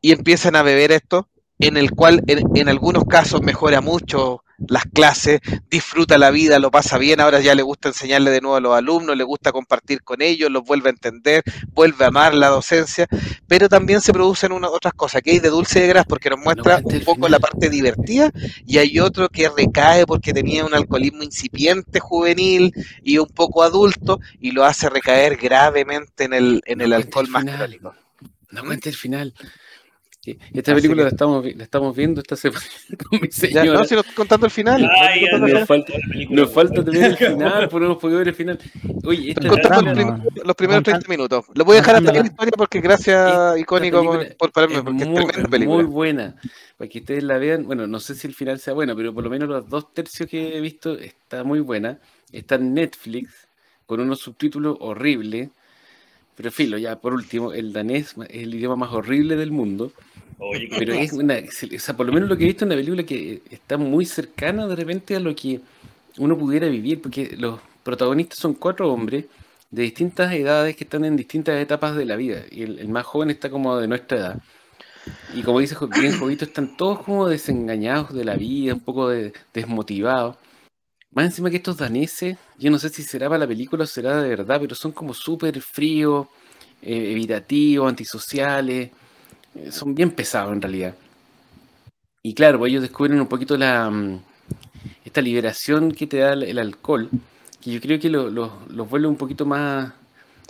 y 0.00 0.12
empiezan 0.12 0.56
a 0.56 0.62
beber 0.62 0.92
esto, 0.92 1.28
en 1.58 1.76
el 1.76 1.92
cual 1.92 2.22
en 2.26 2.68
algunos 2.68 3.04
casos 3.04 3.40
mejora 3.40 3.80
mucho 3.80 4.44
las 4.68 4.84
clases, 4.84 5.40
disfruta 5.70 6.18
la 6.18 6.30
vida, 6.30 6.58
lo 6.58 6.70
pasa 6.70 6.98
bien, 6.98 7.20
ahora 7.20 7.40
ya 7.40 7.54
le 7.54 7.62
gusta 7.62 7.88
enseñarle 7.88 8.30
de 8.30 8.40
nuevo 8.40 8.56
a 8.56 8.60
los 8.60 8.74
alumnos, 8.74 9.16
le 9.16 9.24
gusta 9.24 9.52
compartir 9.52 10.02
con 10.02 10.22
ellos, 10.22 10.50
los 10.50 10.64
vuelve 10.64 10.88
a 10.88 10.92
entender, 10.92 11.42
vuelve 11.72 12.04
a 12.04 12.08
amar 12.08 12.34
la 12.34 12.48
docencia, 12.48 13.06
pero 13.46 13.68
también 13.68 14.00
se 14.00 14.12
producen 14.12 14.52
unas 14.52 14.70
otras 14.70 14.94
cosas, 14.94 15.22
que 15.22 15.32
hay 15.32 15.38
de 15.38 15.50
dulce 15.50 15.78
y 15.78 15.82
de 15.82 15.88
gras, 15.88 16.06
porque 16.06 16.30
nos 16.30 16.40
muestra 16.40 16.80
un 16.82 17.00
poco 17.00 17.14
final. 17.14 17.30
la 17.30 17.38
parte 17.38 17.68
divertida, 17.68 18.30
y 18.66 18.78
hay 18.78 18.98
otro 19.00 19.28
que 19.28 19.48
recae 19.48 20.06
porque 20.06 20.32
tenía 20.32 20.64
un 20.64 20.74
alcoholismo 20.74 21.22
incipiente 21.22 22.00
juvenil 22.00 22.72
y 23.02 23.18
un 23.18 23.28
poco 23.28 23.62
adulto, 23.62 24.20
y 24.40 24.52
lo 24.52 24.64
hace 24.64 24.88
recaer 24.88 25.36
gravemente 25.36 26.24
en 26.24 26.32
el, 26.32 26.62
en 26.66 26.78
No 26.78 26.84
el 26.84 26.92
alcohol 26.92 27.28
más 27.28 27.44
crónico. 27.44 27.94
No 28.50 28.64
cuente 28.64 28.88
el 28.88 28.94
final. 28.94 29.34
Sí, 30.24 30.38
Esta 30.54 30.72
Así 30.72 30.80
película 30.80 31.00
que- 31.00 31.04
la, 31.04 31.08
estamos, 31.10 31.44
la 31.54 31.64
estamos 31.64 31.94
viendo 31.94 32.22
esta 32.22 32.34
semana 32.34 32.64
con 33.10 33.20
mi 33.20 33.28
Ya, 33.28 33.34
señora. 33.34 33.78
no, 33.80 33.84
si 33.84 33.94
nos 33.94 34.04
estoy 34.04 34.14
contando 34.14 34.46
el 34.46 34.52
final. 34.52 34.90
Ay, 34.98 35.20
no 35.20 35.26
estoy 35.26 35.30
contando 35.30 35.46
el 35.46 35.52
nos 35.52 35.66
falta- 35.68 35.92
la 35.92 36.08
película, 36.08 36.40
Nos 36.40 36.52
falta 36.52 36.72
weón. 36.72 36.84
también 36.86 37.04
el 37.04 37.16
final, 37.34 37.68
por 37.68 37.80
no 37.82 37.86
hemos 37.88 37.98
podido 37.98 38.18
ver 38.20 38.28
el 38.28 38.34
final. 38.34 38.58
Oye, 39.04 39.28
esta 39.28 39.40
Estoy 39.42 39.50
contando 39.50 39.90
el 39.90 39.96
Contando- 39.98 40.30
prim- 40.30 40.46
los 40.46 40.56
primeros 40.56 40.78
contando- 40.78 41.04
30 41.04 41.08
minutos. 41.10 41.44
Lo 41.54 41.64
voy 41.66 41.74
a 41.76 41.80
dejar 41.80 41.96
hasta 41.96 42.08
aquí 42.10 42.18
la 42.20 42.24
historia 42.26 42.52
porque 42.56 42.80
gracias, 42.80 43.58
icónico, 43.58 44.02
por, 44.02 44.36
por 44.36 44.52
pararme, 44.52 44.82
porque 44.82 45.02
es 45.02 45.08
muy, 45.08 45.26
tremenda 45.26 45.50
película. 45.50 45.76
muy 45.82 45.84
buena. 45.92 46.34
Para 46.78 46.88
que 46.88 46.98
ustedes 47.00 47.22
la 47.22 47.36
vean, 47.36 47.66
bueno, 47.66 47.86
no 47.86 48.00
sé 48.00 48.14
si 48.14 48.26
el 48.26 48.34
final 48.34 48.58
sea 48.58 48.72
bueno, 48.72 48.96
pero 48.96 49.12
por 49.12 49.24
lo 49.24 49.28
menos 49.30 49.46
los 49.46 49.68
dos 49.68 49.92
tercios 49.92 50.26
que 50.26 50.56
he 50.56 50.60
visto 50.62 50.94
está 50.98 51.44
muy 51.44 51.60
buena. 51.60 51.98
Está 52.32 52.54
en 52.54 52.72
Netflix 52.72 53.30
con 53.84 54.00
unos 54.00 54.20
subtítulos 54.20 54.78
horribles. 54.80 55.50
Pero 56.36 56.50
filo, 56.50 56.78
ya 56.78 56.96
por 56.96 57.12
último, 57.14 57.52
el 57.52 57.72
danés 57.72 58.16
es 58.28 58.42
el 58.42 58.54
idioma 58.54 58.74
más 58.74 58.90
horrible 58.92 59.36
del 59.36 59.52
mundo. 59.52 59.92
Oye, 60.38 60.68
Pero 60.78 60.94
es 60.94 61.12
una, 61.12 61.36
o 61.36 61.78
sea, 61.78 61.96
por 61.96 62.06
lo 62.06 62.12
menos 62.12 62.28
lo 62.28 62.36
que 62.36 62.44
he 62.44 62.48
visto 62.48 62.64
en 62.64 62.70
una 62.70 62.76
película 62.76 63.02
que 63.04 63.42
está 63.50 63.76
muy 63.76 64.04
cercana 64.04 64.66
de 64.66 64.76
repente 64.76 65.16
a 65.16 65.20
lo 65.20 65.34
que 65.34 65.60
uno 66.18 66.36
pudiera 66.36 66.68
vivir, 66.68 67.00
porque 67.00 67.34
los 67.36 67.60
protagonistas 67.82 68.38
son 68.38 68.54
cuatro 68.54 68.92
hombres 68.92 69.26
de 69.70 69.82
distintas 69.82 70.32
edades 70.32 70.76
que 70.76 70.84
están 70.84 71.04
en 71.04 71.16
distintas 71.16 71.60
etapas 71.60 71.96
de 71.96 72.04
la 72.04 72.16
vida, 72.16 72.44
y 72.50 72.62
el, 72.62 72.78
el 72.78 72.88
más 72.88 73.04
joven 73.06 73.30
está 73.30 73.50
como 73.50 73.76
de 73.76 73.88
nuestra 73.88 74.18
edad. 74.18 74.42
Y 75.34 75.42
como 75.42 75.60
dice 75.60 75.76
bien 75.98 76.18
Jovito, 76.18 76.44
están 76.44 76.76
todos 76.76 77.00
como 77.00 77.28
desengañados 77.28 78.12
de 78.12 78.24
la 78.24 78.36
vida, 78.36 78.74
un 78.74 78.80
poco 78.80 79.08
de- 79.08 79.32
desmotivados. 79.52 80.36
Más 81.12 81.26
encima 81.26 81.50
que 81.50 81.56
estos 81.56 81.76
daneses, 81.76 82.36
yo 82.58 82.70
no 82.70 82.78
sé 82.78 82.88
si 82.88 83.02
será 83.02 83.28
para 83.28 83.38
la 83.38 83.46
película 83.46 83.84
o 83.84 83.86
será 83.86 84.20
de 84.20 84.28
verdad, 84.28 84.58
pero 84.60 84.74
son 84.74 84.92
como 84.92 85.14
súper 85.14 85.60
fríos, 85.60 86.26
eh, 86.82 87.12
evitativos, 87.12 87.88
antisociales 87.88 88.90
son 89.70 89.94
bien 89.94 90.10
pesados 90.10 90.52
en 90.52 90.62
realidad. 90.62 90.94
Y 92.22 92.34
claro, 92.34 92.58
pues 92.58 92.70
ellos 92.70 92.82
descubren 92.82 93.20
un 93.20 93.26
poquito 93.26 93.56
la 93.56 93.90
mm, 93.90 94.20
esta 95.04 95.20
liberación 95.20 95.92
que 95.92 96.06
te 96.06 96.18
da 96.18 96.32
el, 96.32 96.58
alcohol, 96.58 97.10
que 97.62 97.70
yo 97.72 97.80
creo 97.80 97.98
que 98.00 98.08
lo- 98.08 98.30
lo- 98.30 98.60
los 98.70 98.88
vuelve 98.88 99.06
un 99.06 99.16
poquito 99.16 99.44
más, 99.44 99.92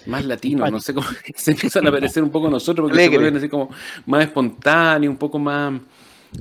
más 0.06 0.24
latinos, 0.24 0.70
no 0.70 0.80
sé 0.80 0.94
cómo 0.94 1.06
se 1.36 1.50
empiezan 1.52 1.86
a 1.86 1.90
parecer 1.90 2.22
un 2.22 2.30
poco 2.30 2.46
a 2.46 2.50
nosotros, 2.50 2.84
porque 2.84 2.96
se 2.98 3.02
Alegre. 3.06 3.18
vuelven 3.18 3.36
así 3.38 3.48
como 3.48 3.70
más 4.06 4.24
espontáneos, 4.24 5.10
un 5.10 5.18
poco 5.18 5.38
más, 5.38 5.80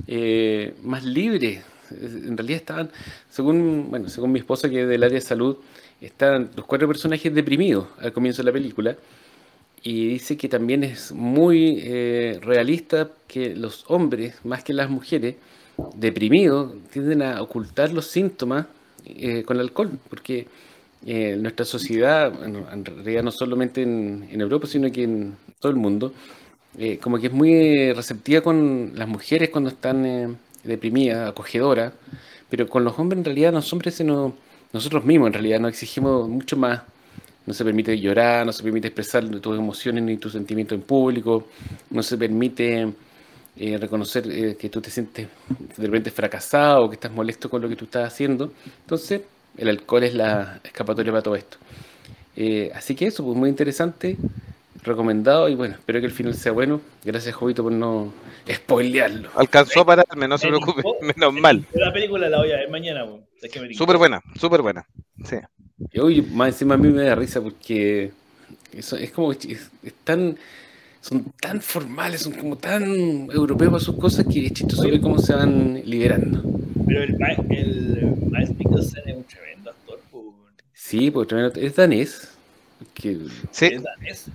eh, 0.06 0.74
más 0.82 1.04
libres. 1.04 1.64
En 1.90 2.36
realidad 2.36 2.56
estaban, 2.58 2.90
según, 3.30 3.88
bueno, 3.90 4.08
según 4.08 4.32
mi 4.32 4.38
esposa 4.38 4.68
que 4.70 4.82
es 4.82 4.88
del 4.88 5.02
área 5.02 5.16
de 5.16 5.20
salud, 5.20 5.56
están 6.00 6.50
los 6.56 6.64
cuatro 6.66 6.88
personajes 6.88 7.32
deprimidos 7.34 7.86
al 8.00 8.12
comienzo 8.12 8.42
de 8.42 8.46
la 8.46 8.52
película 8.52 8.96
y 9.84 10.08
dice 10.08 10.36
que 10.38 10.48
también 10.48 10.82
es 10.82 11.12
muy 11.12 11.78
eh, 11.82 12.40
realista 12.42 13.10
que 13.28 13.54
los 13.54 13.84
hombres, 13.88 14.34
más 14.42 14.64
que 14.64 14.72
las 14.72 14.88
mujeres, 14.88 15.36
deprimidos, 15.94 16.72
tienden 16.90 17.20
a 17.22 17.42
ocultar 17.42 17.92
los 17.92 18.06
síntomas 18.06 18.66
eh, 19.04 19.42
con 19.44 19.58
el 19.58 19.64
alcohol, 19.64 19.90
porque 20.08 20.46
eh, 21.06 21.36
nuestra 21.38 21.66
sociedad, 21.66 22.32
en 22.46 22.84
realidad 22.84 23.22
no 23.22 23.30
solamente 23.30 23.82
en, 23.82 24.26
Europa, 24.40 24.66
sino 24.66 24.90
que 24.90 25.02
en 25.04 25.36
todo 25.60 25.70
el 25.70 25.76
mundo, 25.76 26.14
eh, 26.78 26.98
como 26.98 27.18
que 27.18 27.26
es 27.26 27.32
muy 27.32 27.92
receptiva 27.92 28.40
con 28.40 28.92
las 28.94 29.06
mujeres 29.06 29.50
cuando 29.50 29.68
están 29.68 30.38
deprimidas, 30.64 31.28
acogedoras, 31.28 31.92
pero 32.48 32.66
con 32.68 32.84
los 32.84 32.98
hombres 32.98 33.18
en 33.18 33.24
realidad 33.26 33.52
los 33.52 33.70
hombres 33.72 33.94
se 33.96 34.04
nos- 34.04 34.32
nosotros 34.72 35.04
mismos 35.04 35.26
en 35.28 35.34
realidad 35.34 35.60
nos 35.60 35.70
exigimos 35.70 36.28
mucho 36.28 36.56
más 36.56 36.82
no 37.46 37.54
se 37.54 37.64
permite 37.64 37.98
llorar, 37.98 38.46
no 38.46 38.52
se 38.52 38.62
permite 38.62 38.88
expresar 38.88 39.28
tus 39.28 39.58
emociones 39.58 40.02
ni 40.02 40.16
tus 40.16 40.32
sentimientos 40.32 40.76
en 40.76 40.82
público, 40.82 41.48
no 41.90 42.02
se 42.02 42.16
permite 42.16 42.92
eh, 43.56 43.78
reconocer 43.78 44.24
eh, 44.30 44.56
que 44.56 44.68
tú 44.68 44.80
te 44.80 44.90
sientes 44.90 45.28
de 45.76 45.86
repente 45.86 46.10
fracasado 46.10 46.84
o 46.84 46.88
que 46.88 46.94
estás 46.94 47.12
molesto 47.12 47.48
con 47.48 47.62
lo 47.62 47.68
que 47.68 47.76
tú 47.76 47.84
estás 47.84 48.12
haciendo. 48.12 48.52
Entonces, 48.80 49.22
el 49.56 49.68
alcohol 49.68 50.04
es 50.04 50.14
la 50.14 50.60
escapatoria 50.64 51.12
para 51.12 51.22
todo 51.22 51.36
esto. 51.36 51.58
Eh, 52.36 52.72
así 52.74 52.96
que 52.96 53.06
eso, 53.06 53.24
pues 53.24 53.36
muy 53.36 53.48
interesante, 53.48 54.16
recomendado 54.82 55.48
y 55.48 55.54
bueno, 55.54 55.74
espero 55.74 56.00
que 56.00 56.06
el 56.06 56.12
final 56.12 56.34
sea 56.34 56.52
bueno. 56.52 56.80
Gracias, 57.04 57.34
Jovito, 57.34 57.62
por 57.62 57.72
no 57.72 58.12
spoilearlo. 58.50 59.30
Alcanzó 59.36 59.82
a 59.82 59.84
pararme, 59.84 60.26
no 60.26 60.38
se 60.38 60.48
preocupe, 60.48 60.82
menos 61.02 61.32
mal. 61.34 61.64
La 61.74 61.92
película 61.92 62.28
la 62.28 62.38
voy 62.38 62.52
a 62.52 62.56
ver 62.56 62.70
mañana, 62.70 63.04
weón. 63.04 63.24
Es 63.40 63.52
que 63.52 63.60
me 63.60 63.68
tincó. 63.68 63.84
Súper 63.84 63.98
buena, 63.98 64.20
súper 64.36 64.62
buena. 64.62 64.86
Sí. 65.24 65.36
Y 65.92 65.98
hoy 66.00 66.22
más 66.22 66.48
encima 66.48 66.74
a 66.74 66.78
mí 66.78 66.88
me 66.88 67.02
da 67.04 67.14
risa 67.14 67.40
porque 67.40 68.10
eso 68.72 68.96
es 68.96 69.10
como 69.12 69.30
que 69.32 69.52
es, 69.52 69.70
es 69.82 69.94
tan 70.04 70.36
son 71.00 71.24
tan 71.40 71.60
formales, 71.60 72.22
son 72.22 72.32
como 72.32 72.56
tan 72.56 72.82
europeos 73.30 73.70
para 73.72 73.84
sus 73.84 73.96
cosas 73.96 74.26
que 74.26 74.46
es 74.46 74.52
chistoso 74.54 74.84
ver 74.84 75.00
cómo 75.00 75.18
se 75.18 75.34
van 75.34 75.80
liberando. 75.84 76.42
Pero 76.86 77.02
el, 77.02 77.18
Ma- 77.18 77.32
el 77.50 78.16
Miles 78.30 78.50
Mikkelsen 78.58 79.02
es 79.08 79.16
un 79.16 79.24
tremendo 79.24 79.70
actor, 79.70 80.00
pues, 80.10 80.24
weón. 80.24 80.34
Sí, 80.72 81.10
porque 81.10 81.28
tremendo- 81.34 81.60
es 81.60 81.76
danés. 81.76 82.28
Que, 82.94 83.18
Sí, 83.50 83.66
Es 83.66 83.82
danés. 83.82 84.26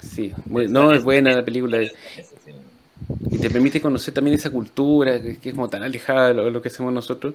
sí, 0.00 0.32
muy- 0.46 0.68
no 0.68 0.92
es 0.92 1.02
buena 1.04 1.32
la 1.34 1.44
película 1.44 1.82
y 1.82 3.38
te 3.38 3.48
permite 3.50 3.80
conocer 3.80 4.12
también 4.12 4.34
esa 4.36 4.50
cultura 4.50 5.20
que, 5.22 5.38
que 5.38 5.50
es 5.50 5.54
como 5.54 5.68
tan 5.68 5.82
alejada 5.84 6.28
de 6.28 6.34
lo, 6.34 6.44
de 6.44 6.50
lo 6.50 6.60
que 6.60 6.68
hacemos 6.68 6.92
nosotros. 6.92 7.34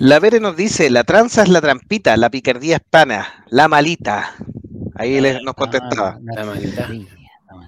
La 0.00 0.20
Vere 0.20 0.38
nos 0.38 0.56
dice, 0.56 0.90
la 0.90 1.02
tranza 1.02 1.42
es 1.42 1.48
la 1.48 1.60
trampita, 1.60 2.16
la 2.16 2.30
picardía 2.30 2.76
es 2.76 2.82
pana, 2.88 3.44
la 3.48 3.66
malita. 3.66 4.32
Ahí 4.94 5.20
les, 5.20 5.42
nos 5.42 5.54
contestaba. 5.54 6.20
La 6.22 6.44
maldad. 6.44 6.88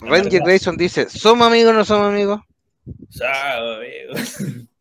Ranger 0.01 0.43
Grayson 0.43 0.77
dice, 0.77 1.11
¿somos 1.11 1.49
amigos 1.49 1.73
o 1.73 1.77
no 1.77 1.85
somos 1.85 2.09
amigos? 2.09 2.41
Sabe, 3.09 4.07
weón. 4.13 4.69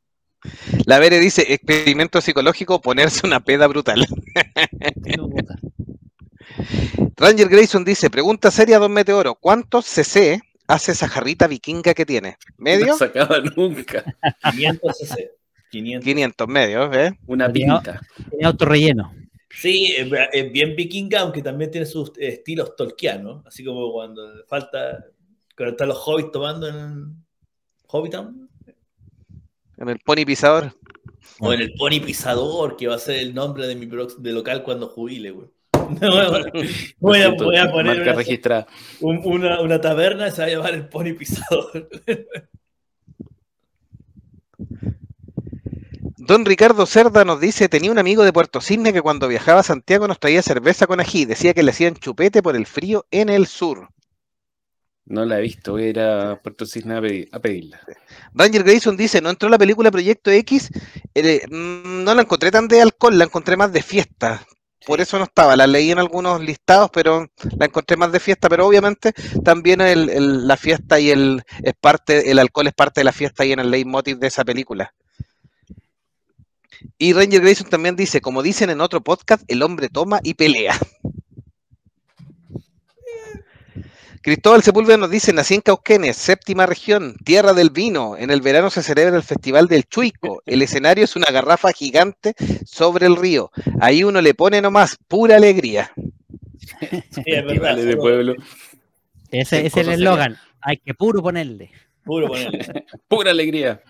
La 0.85 0.99
Vere 0.99 1.19
dice, 1.19 1.53
experimento 1.53 2.21
psicológico, 2.21 2.81
ponerse 2.81 3.25
una 3.25 3.41
peda 3.41 3.67
brutal. 3.67 4.07
Ranger 7.17 7.49
Grayson 7.49 7.83
dice, 7.83 8.09
pregunta 8.09 8.49
seria, 8.49 8.79
Don 8.79 8.93
Meteoro, 8.93 9.35
¿cuántos 9.35 9.85
cc 9.85 10.41
hace 10.67 10.93
esa 10.93 11.09
jarrita 11.09 11.47
vikinga 11.47 11.93
que 11.93 12.05
tiene? 12.05 12.37
¿Medio? 12.57 12.87
No 12.87 12.97
se 12.97 13.05
acaba 13.05 13.39
nunca. 13.39 14.03
500 14.51 14.97
cc. 14.97 15.38
500. 15.71 16.03
500 16.05 16.47
medios, 16.47 16.95
¿eh? 16.95 17.11
Una 17.27 17.51
pinta. 17.51 17.99
Tiene 18.29 18.45
autorrelleno. 18.45 19.13
Sí, 19.51 19.95
es, 19.97 20.51
bien 20.51 20.75
vikinga, 20.75 21.21
aunque 21.21 21.41
también 21.41 21.71
tiene 21.71 21.85
sus 21.85 22.11
estilos 22.17 22.75
tolkianos, 22.75 23.45
así 23.47 23.63
como 23.63 23.91
cuando 23.91 24.21
falta, 24.47 25.05
cuando 25.57 25.71
están 25.71 25.87
los 25.89 25.97
hobbits 26.05 26.31
tomando 26.31 26.67
en 26.67 27.15
Hobbiton, 27.87 28.47
En 29.77 29.89
el 29.89 29.99
pony 29.99 30.23
pisador. 30.25 30.71
o 31.39 31.51
en 31.53 31.61
el 31.61 31.73
Pony 31.73 31.99
Pisador, 32.05 32.77
que 32.77 32.87
va 32.87 32.95
a 32.95 32.99
ser 32.99 33.15
el 33.19 33.33
nombre 33.33 33.65
de 33.65 33.75
mi 33.75 33.87
de 33.87 34.31
local 34.33 34.61
cuando 34.63 34.87
jubile, 34.87 35.31
güey. 35.31 35.47
voy, 36.99 37.21
a, 37.21 37.29
voy 37.29 37.55
a 37.57 37.71
poner 37.71 37.95
Marca 37.97 38.01
una, 38.11 38.13
registrada. 38.13 38.67
un- 39.01 39.21
una, 39.23 39.61
una 39.61 39.81
taberna 39.81 40.27
y 40.27 40.31
se 40.31 40.41
va 40.41 40.47
a 40.47 40.51
llamar 40.51 40.73
el 40.75 40.87
Pony 40.87 41.13
Pisador. 41.17 41.89
Don 46.29 46.45
Ricardo 46.45 46.85
Cerda 46.85 47.25
nos 47.25 47.41
dice, 47.41 47.69
tenía 47.69 47.91
un 47.91 47.97
amigo 47.97 48.23
de 48.23 48.31
Puerto 48.31 48.61
Cisne 48.61 48.93
que 48.93 49.01
cuando 49.01 49.27
viajaba 49.27 49.61
a 49.61 49.63
Santiago 49.63 50.07
nos 50.07 50.19
traía 50.19 50.43
cerveza 50.43 50.85
con 50.85 50.99
ají. 50.99 51.25
Decía 51.25 51.55
que 51.55 51.63
le 51.63 51.71
hacían 51.71 51.95
chupete 51.95 52.43
por 52.43 52.55
el 52.55 52.67
frío 52.67 53.07
en 53.09 53.29
el 53.29 53.47
sur. 53.47 53.89
No 55.05 55.25
la 55.25 55.39
he 55.39 55.41
visto, 55.41 55.71
voy 55.71 55.85
a 55.85 55.87
ir 55.87 55.99
a 55.99 56.39
Puerto 56.39 56.67
Cisne 56.67 56.93
a, 56.97 57.01
pedi- 57.01 57.27
a 57.31 57.39
pedirla. 57.39 57.79
Ranger 58.35 58.61
Grayson 58.63 58.95
dice, 58.95 59.21
no 59.21 59.31
entró 59.31 59.49
la 59.49 59.57
película 59.57 59.89
Proyecto 59.89 60.29
X, 60.29 60.69
eh, 61.15 61.41
mm, 61.49 62.03
no 62.03 62.13
la 62.13 62.21
encontré 62.21 62.51
tan 62.51 62.67
de 62.67 62.79
alcohol, 62.83 63.17
la 63.17 63.23
encontré 63.25 63.57
más 63.57 63.73
de 63.73 63.81
fiesta. 63.81 64.45
Por 64.85 65.01
eso 65.01 65.17
no 65.17 65.23
estaba, 65.23 65.55
la 65.55 65.65
leí 65.65 65.89
en 65.89 65.97
algunos 65.97 66.39
listados, 66.41 66.91
pero 66.93 67.25
la 67.57 67.65
encontré 67.65 67.97
más 67.97 68.11
de 68.11 68.19
fiesta, 68.19 68.49
pero 68.49 68.67
obviamente 68.67 69.13
también 69.43 69.81
el- 69.81 70.09
el- 70.11 70.47
la 70.47 70.57
fiesta 70.57 70.99
y 70.99 71.09
el 71.09 71.41
es 71.63 71.73
parte, 71.81 72.29
el 72.29 72.37
alcohol 72.37 72.67
es 72.67 72.75
parte 72.75 72.99
de 73.01 73.05
la 73.05 73.13
fiesta 73.13 73.43
y 73.45 73.51
en 73.51 73.59
el 73.61 73.71
leitmotiv 73.71 74.19
de 74.19 74.27
esa 74.27 74.45
película. 74.45 74.93
Y 76.97 77.13
Ranger 77.13 77.41
Grayson 77.41 77.69
también 77.69 77.95
dice, 77.95 78.21
como 78.21 78.43
dicen 78.43 78.69
en 78.69 78.81
otro 78.81 79.01
podcast, 79.01 79.43
el 79.47 79.63
hombre 79.63 79.89
toma 79.89 80.19
y 80.23 80.33
pelea. 80.33 80.77
Cristóbal 84.21 84.61
Sepúlveda 84.61 84.97
nos 84.97 85.09
dice, 85.09 85.31
nací 85.31 85.55
en 85.55 85.61
Cauquenes, 85.61 86.17
séptima 86.17 86.65
región, 86.65 87.15
tierra 87.23 87.53
del 87.53 87.69
vino. 87.69 88.17
En 88.17 88.31
el 88.31 88.41
verano 88.41 88.69
se 88.69 88.83
celebra 88.83 89.15
el 89.15 89.23
Festival 89.23 89.67
del 89.67 89.85
Chuico. 89.85 90.43
El 90.45 90.61
escenario 90.61 91.05
es 91.05 91.15
una 91.15 91.31
garrafa 91.31 91.71
gigante 91.71 92.35
sobre 92.65 93.05
el 93.05 93.15
río. 93.15 93.49
Ahí 93.79 94.03
uno 94.03 94.21
le 94.21 94.33
pone 94.33 94.61
nomás 94.61 94.97
pura 95.07 95.37
alegría. 95.37 95.91
Sí, 96.79 97.23
es 97.25 97.45
verdad. 97.45 97.77
De 97.77 97.95
pueblo. 97.95 98.35
Ese 99.31 99.65
es 99.65 99.77
el 99.77 99.89
eslogan. 99.89 100.37
Hay 100.61 100.77
que 100.77 100.93
puro 100.93 101.21
ponerle. 101.21 101.71
Puro 102.03 102.27
ponerle. 102.27 102.85
Pura 103.07 103.31
alegría. 103.31 103.81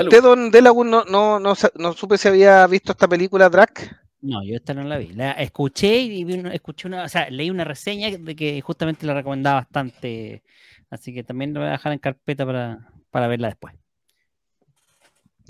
¿Usted, 0.00 0.20
don 0.22 0.50
Delagun, 0.50 0.90
no, 0.90 1.04
no, 1.06 1.40
no, 1.40 1.54
no 1.76 1.92
supe 1.94 2.18
si 2.18 2.28
había 2.28 2.66
visto 2.66 2.92
esta 2.92 3.08
película, 3.08 3.48
Drac? 3.48 3.96
No, 4.20 4.42
yo 4.42 4.56
esta 4.56 4.72
no 4.74 4.84
la 4.84 4.96
vi. 4.98 5.08
La 5.12 5.32
escuché 5.32 5.98
y 5.98 6.24
vi 6.24 6.34
una- 6.38 6.54
escuché 6.54 6.88
una, 6.88 7.04
o 7.04 7.08
sea, 7.08 7.28
leí 7.30 7.50
una 7.50 7.64
reseña 7.64 8.10
de 8.16 8.34
que 8.36 8.60
justamente 8.62 9.06
la 9.06 9.14
recomendaba 9.14 9.60
bastante. 9.60 10.42
Así 10.90 11.12
que 11.14 11.24
también 11.24 11.52
lo 11.52 11.60
voy 11.60 11.68
a 11.68 11.72
dejar 11.72 11.92
en 11.92 11.98
carpeta 11.98 12.46
para, 12.46 12.90
para 13.10 13.26
verla 13.28 13.48
después. 13.48 13.74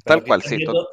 Tal 0.05 0.25
cual, 0.25 0.43
sí. 0.43 0.57
viendo, 0.57 0.89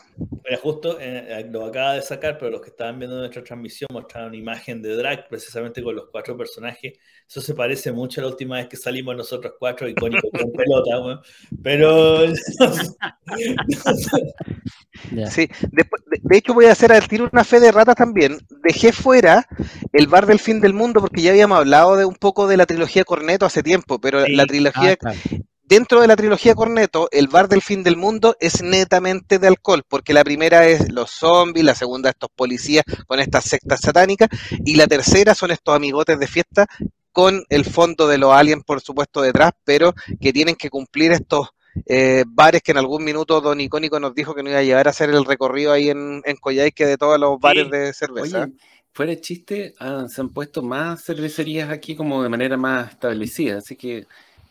Mira, 0.46 0.58
justo 0.62 0.98
eh, 1.00 1.48
lo 1.50 1.66
acaba 1.66 1.96
de 1.96 2.02
sacar, 2.02 2.38
pero 2.38 2.52
los 2.52 2.62
que 2.62 2.70
estaban 2.70 3.00
viendo 3.00 3.18
nuestra 3.18 3.44
transmisión 3.44 3.88
mostraron 3.92 4.30
una 4.30 4.38
imagen 4.38 4.82
de 4.82 4.96
drag 4.96 5.28
precisamente 5.28 5.82
con 5.82 5.96
los 5.96 6.06
cuatro 6.12 6.38
personajes. 6.38 6.94
Eso 7.28 7.42
se 7.42 7.56
parece 7.56 7.92
mucho 7.92 8.22
a 8.22 8.26
la 8.26 8.30
última 8.30 8.58
vez 8.58 8.68
que 8.68 8.78
salimos 8.78 9.16
nosotros 9.16 9.54
cuatro, 9.58 9.90
icónicos 9.90 10.30
con 10.32 10.52
pelota. 10.54 11.22
Pero. 11.64 12.26
Sí, 15.32 15.50
de, 15.72 15.86
de 16.22 16.38
hecho 16.38 16.54
voy 16.54 16.66
a 16.66 16.74
hacer 16.74 16.92
al 16.92 17.08
tiro 17.08 17.28
una 17.32 17.44
fe 17.44 17.60
de 17.60 17.72
ratas 17.72 17.96
también. 17.96 18.38
Dejé 18.64 18.92
fuera 18.92 19.48
el 19.94 20.08
bar 20.08 20.26
del 20.26 20.38
fin 20.40 20.62
del 20.62 20.74
mundo 20.74 21.00
porque 21.00 21.22
ya 21.22 21.32
habíamos 21.32 21.58
hablado 21.58 21.96
de 21.96 22.06
un 22.06 22.16
poco 22.16 22.48
de 22.48 22.58
la 22.58 22.66
trilogía 22.66 23.04
Corneto 23.04 23.46
hace 23.46 23.64
tiempo, 23.64 24.00
pero 24.00 24.24
Sí. 24.26 24.36
la 24.36 24.46
trilogía 24.46 24.92
Ah, 24.92 24.96
claro. 24.98 25.18
Dentro 25.72 26.02
de 26.02 26.08
la 26.08 26.18
trilogía 26.18 26.54
Corneto, 26.54 27.08
el 27.14 27.30
bar 27.30 27.48
del 27.48 27.62
fin 27.62 27.82
del 27.82 27.96
mundo 27.96 28.36
es 28.42 28.62
netamente 28.62 29.40
de 29.40 29.48
alcohol, 29.48 29.84
porque 29.88 30.12
la 30.12 30.22
primera 30.22 30.68
es 30.68 30.92
los 30.92 31.12
zombies, 31.12 31.66
la 31.66 31.76
segunda 31.76 32.10
estos 32.10 32.30
policías 32.36 32.84
con 33.08 33.22
estas 33.22 33.46
sectas 33.46 33.80
satánicas, 33.80 34.28
y 34.66 34.76
la 34.76 34.86
tercera 34.88 35.34
son 35.34 35.50
estos 35.50 35.74
amigotes 35.74 36.20
de 36.20 36.28
fiesta 36.28 36.68
con 37.14 37.46
el 37.48 37.64
fondo 37.64 38.10
de 38.10 38.18
los 38.18 38.34
aliens, 38.34 38.66
por 38.66 38.82
supuesto, 38.82 39.22
detrás, 39.22 39.54
pero 39.64 39.94
que 40.20 40.34
tienen 40.34 40.56
que 40.56 40.70
cumplir 40.70 41.14
estos 41.14 41.48
eh, 41.86 42.26
bares 42.28 42.62
que 42.62 42.72
en 42.72 42.78
algún 42.78 43.06
minuto 43.06 43.40
Don 43.40 43.62
Icónico 43.62 43.98
nos 43.98 44.14
dijo 44.14 44.36
que 44.36 44.44
nos 44.44 44.52
iba 44.52 44.60
a 44.60 44.64
llevar 44.64 44.88
a 44.88 44.92
hacer 44.92 45.10
el 45.10 45.24
recorrido 45.24 45.72
ahí 45.72 45.90
en, 45.90 46.22
en 46.26 46.36
Coyhaique 46.36 46.86
de 46.86 46.98
todos 46.98 47.18
los 47.18 47.40
bares 47.40 47.72
de 47.72 47.94
cerveza. 47.94 48.44
Oye, 48.44 48.54
fuera 48.92 49.12
de 49.12 49.22
chiste, 49.22 49.74
ah, 49.80 50.06
se 50.10 50.20
han 50.20 50.32
puesto 50.32 50.64
más 50.64 51.02
cervecerías 51.02 51.70
aquí 51.70 51.96
como 51.96 52.22
de 52.24 52.28
manera 52.28 52.58
más 52.58 52.92
establecida, 52.92 53.60
así 53.60 53.78
que 53.78 54.06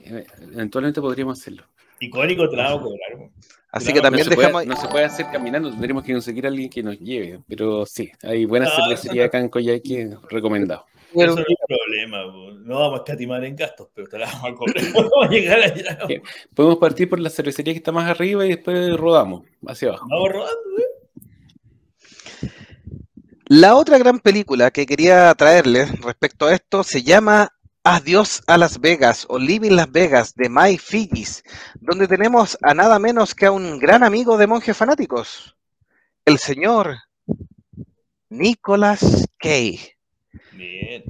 eventualmente 0.05 1.01
podríamos 1.01 1.39
hacerlo. 1.39 1.65
icónico 2.01 2.49
te 2.49 2.57
la 2.57 2.69
hago 2.69 2.83
cobrar. 2.83 3.31
Así 3.73 3.93
que 3.93 4.01
también 4.01 4.27
no, 4.27 4.33
se 4.33 4.37
dejamos... 4.37 4.65
puede, 4.65 4.67
no 4.67 4.77
se 4.77 4.89
puede 4.89 5.05
hacer 5.05 5.27
caminando, 5.31 5.71
tendremos 5.71 6.03
que 6.03 6.13
conseguir 6.13 6.45
a 6.45 6.49
alguien 6.49 6.69
que 6.69 6.83
nos 6.83 6.99
lleve, 6.99 7.41
pero 7.47 7.87
sí, 7.87 8.11
hay 8.23 8.45
buenas 8.45 8.71
Ah, 8.73 8.83
cervecerías 8.83 9.27
acá 9.27 9.39
en 9.39 9.49
Coyhaique 9.49 10.11
recomendado. 10.29 10.87
Eso 11.15 11.27
no 11.27 11.41
es 11.41 11.47
un 11.49 11.57
problema, 11.67 12.19
no 12.65 12.79
vamos 12.81 13.01
a 13.01 13.03
escatimar 13.03 13.45
en 13.45 13.57
gastos, 13.57 13.89
pero 13.95 14.09
te 14.09 14.19
la 14.19 14.27
vamos 14.27 14.51
a 14.51 14.55
cobrar. 14.55 14.85
Vamos 14.95 15.13
a 15.23 15.29
llegar 15.29 15.61
allá. 15.61 15.99
¿Qué? 16.07 16.23
Podemos 16.55 16.79
partir 16.79 17.09
por 17.09 17.19
la 17.19 17.31
cervecería 17.31 17.75
que 17.75 17.79
está 17.79 17.91
más 17.91 18.09
arriba 18.09 18.47
y 18.47 18.51
después 18.51 18.97
rodamos 18.97 19.45
hacia 19.67 19.89
abajo. 19.89 20.07
Vamos 20.09 20.29
rodando, 20.29 20.61
weón. 20.77 21.01
La 23.47 23.75
otra 23.75 23.99
gran 23.99 24.21
película 24.21 24.71
que 24.71 24.87
quería 24.87 25.35
traerles 25.35 26.01
respecto 26.01 26.47
a 26.47 26.55
esto 26.55 26.85
se 26.85 27.03
llama 27.03 27.53
Adiós 27.83 28.43
a 28.47 28.59
Las 28.59 28.79
Vegas 28.79 29.25
o 29.31 29.39
Living 29.39 29.71
Las 29.71 29.91
Vegas 29.91 30.35
de 30.35 30.51
Mike 30.51 30.83
Figis, 30.85 31.43
donde 31.81 32.07
tenemos 32.07 32.59
a 32.61 32.75
nada 32.75 32.99
menos 32.99 33.35
que 33.35 33.47
a 33.47 33.53
un 33.53 33.79
gran 33.79 34.05
amigo 34.05 34.37
de 34.37 34.47
monjes 34.47 34.77
fanáticos, 34.77 35.57
el 36.27 36.37
señor 36.39 36.99
Nicolas 38.29 39.27
Cage. 39.39 39.97
Bien. 40.53 41.05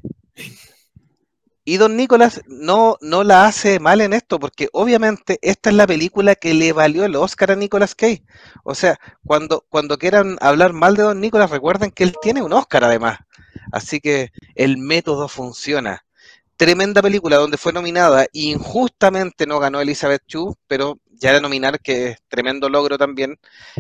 Y 1.65 1.77
don 1.77 1.97
Nicolás 1.97 2.41
no, 2.47 2.97
no 3.01 3.25
la 3.25 3.47
hace 3.47 3.81
mal 3.81 4.01
en 4.01 4.13
esto, 4.13 4.39
porque 4.39 4.69
obviamente 4.73 5.41
esta 5.43 5.71
es 5.71 5.77
la 5.77 5.89
película 5.89 6.37
que 6.37 6.55
le 6.55 6.73
valió 6.73 7.05
el 7.05 7.17
Oscar 7.17 7.51
a 7.51 7.57
Nicolas 7.57 7.97
Cage. 7.97 8.23
O 8.63 8.77
sea, 8.77 8.99
cuando, 9.25 9.67
cuando 9.69 9.99
quieran 9.99 10.37
hablar 10.41 10.73
mal 10.73 10.97
de 10.97 11.03
don 11.03 11.21
Nicolás, 11.21 11.51
recuerden 11.51 11.91
que 11.91 12.05
él 12.05 12.15
tiene 12.23 12.43
un 12.43 12.53
Oscar 12.53 12.85
además. 12.85 13.19
Así 13.73 14.01
que 14.01 14.31
el 14.55 14.79
método 14.79 15.27
funciona. 15.27 16.05
Tremenda 16.61 17.01
película 17.01 17.39
donde 17.39 17.57
fue 17.57 17.73
nominada, 17.73 18.27
injustamente 18.35 19.47
no 19.47 19.59
ganó 19.61 19.81
Elizabeth 19.81 20.21
Chu, 20.27 20.55
pero 20.67 21.01
ya 21.11 21.33
de 21.33 21.41
nominar, 21.41 21.81
que 21.81 22.09
es 22.09 22.19
tremendo 22.29 22.69
logro 22.69 22.99
también, 22.99 23.39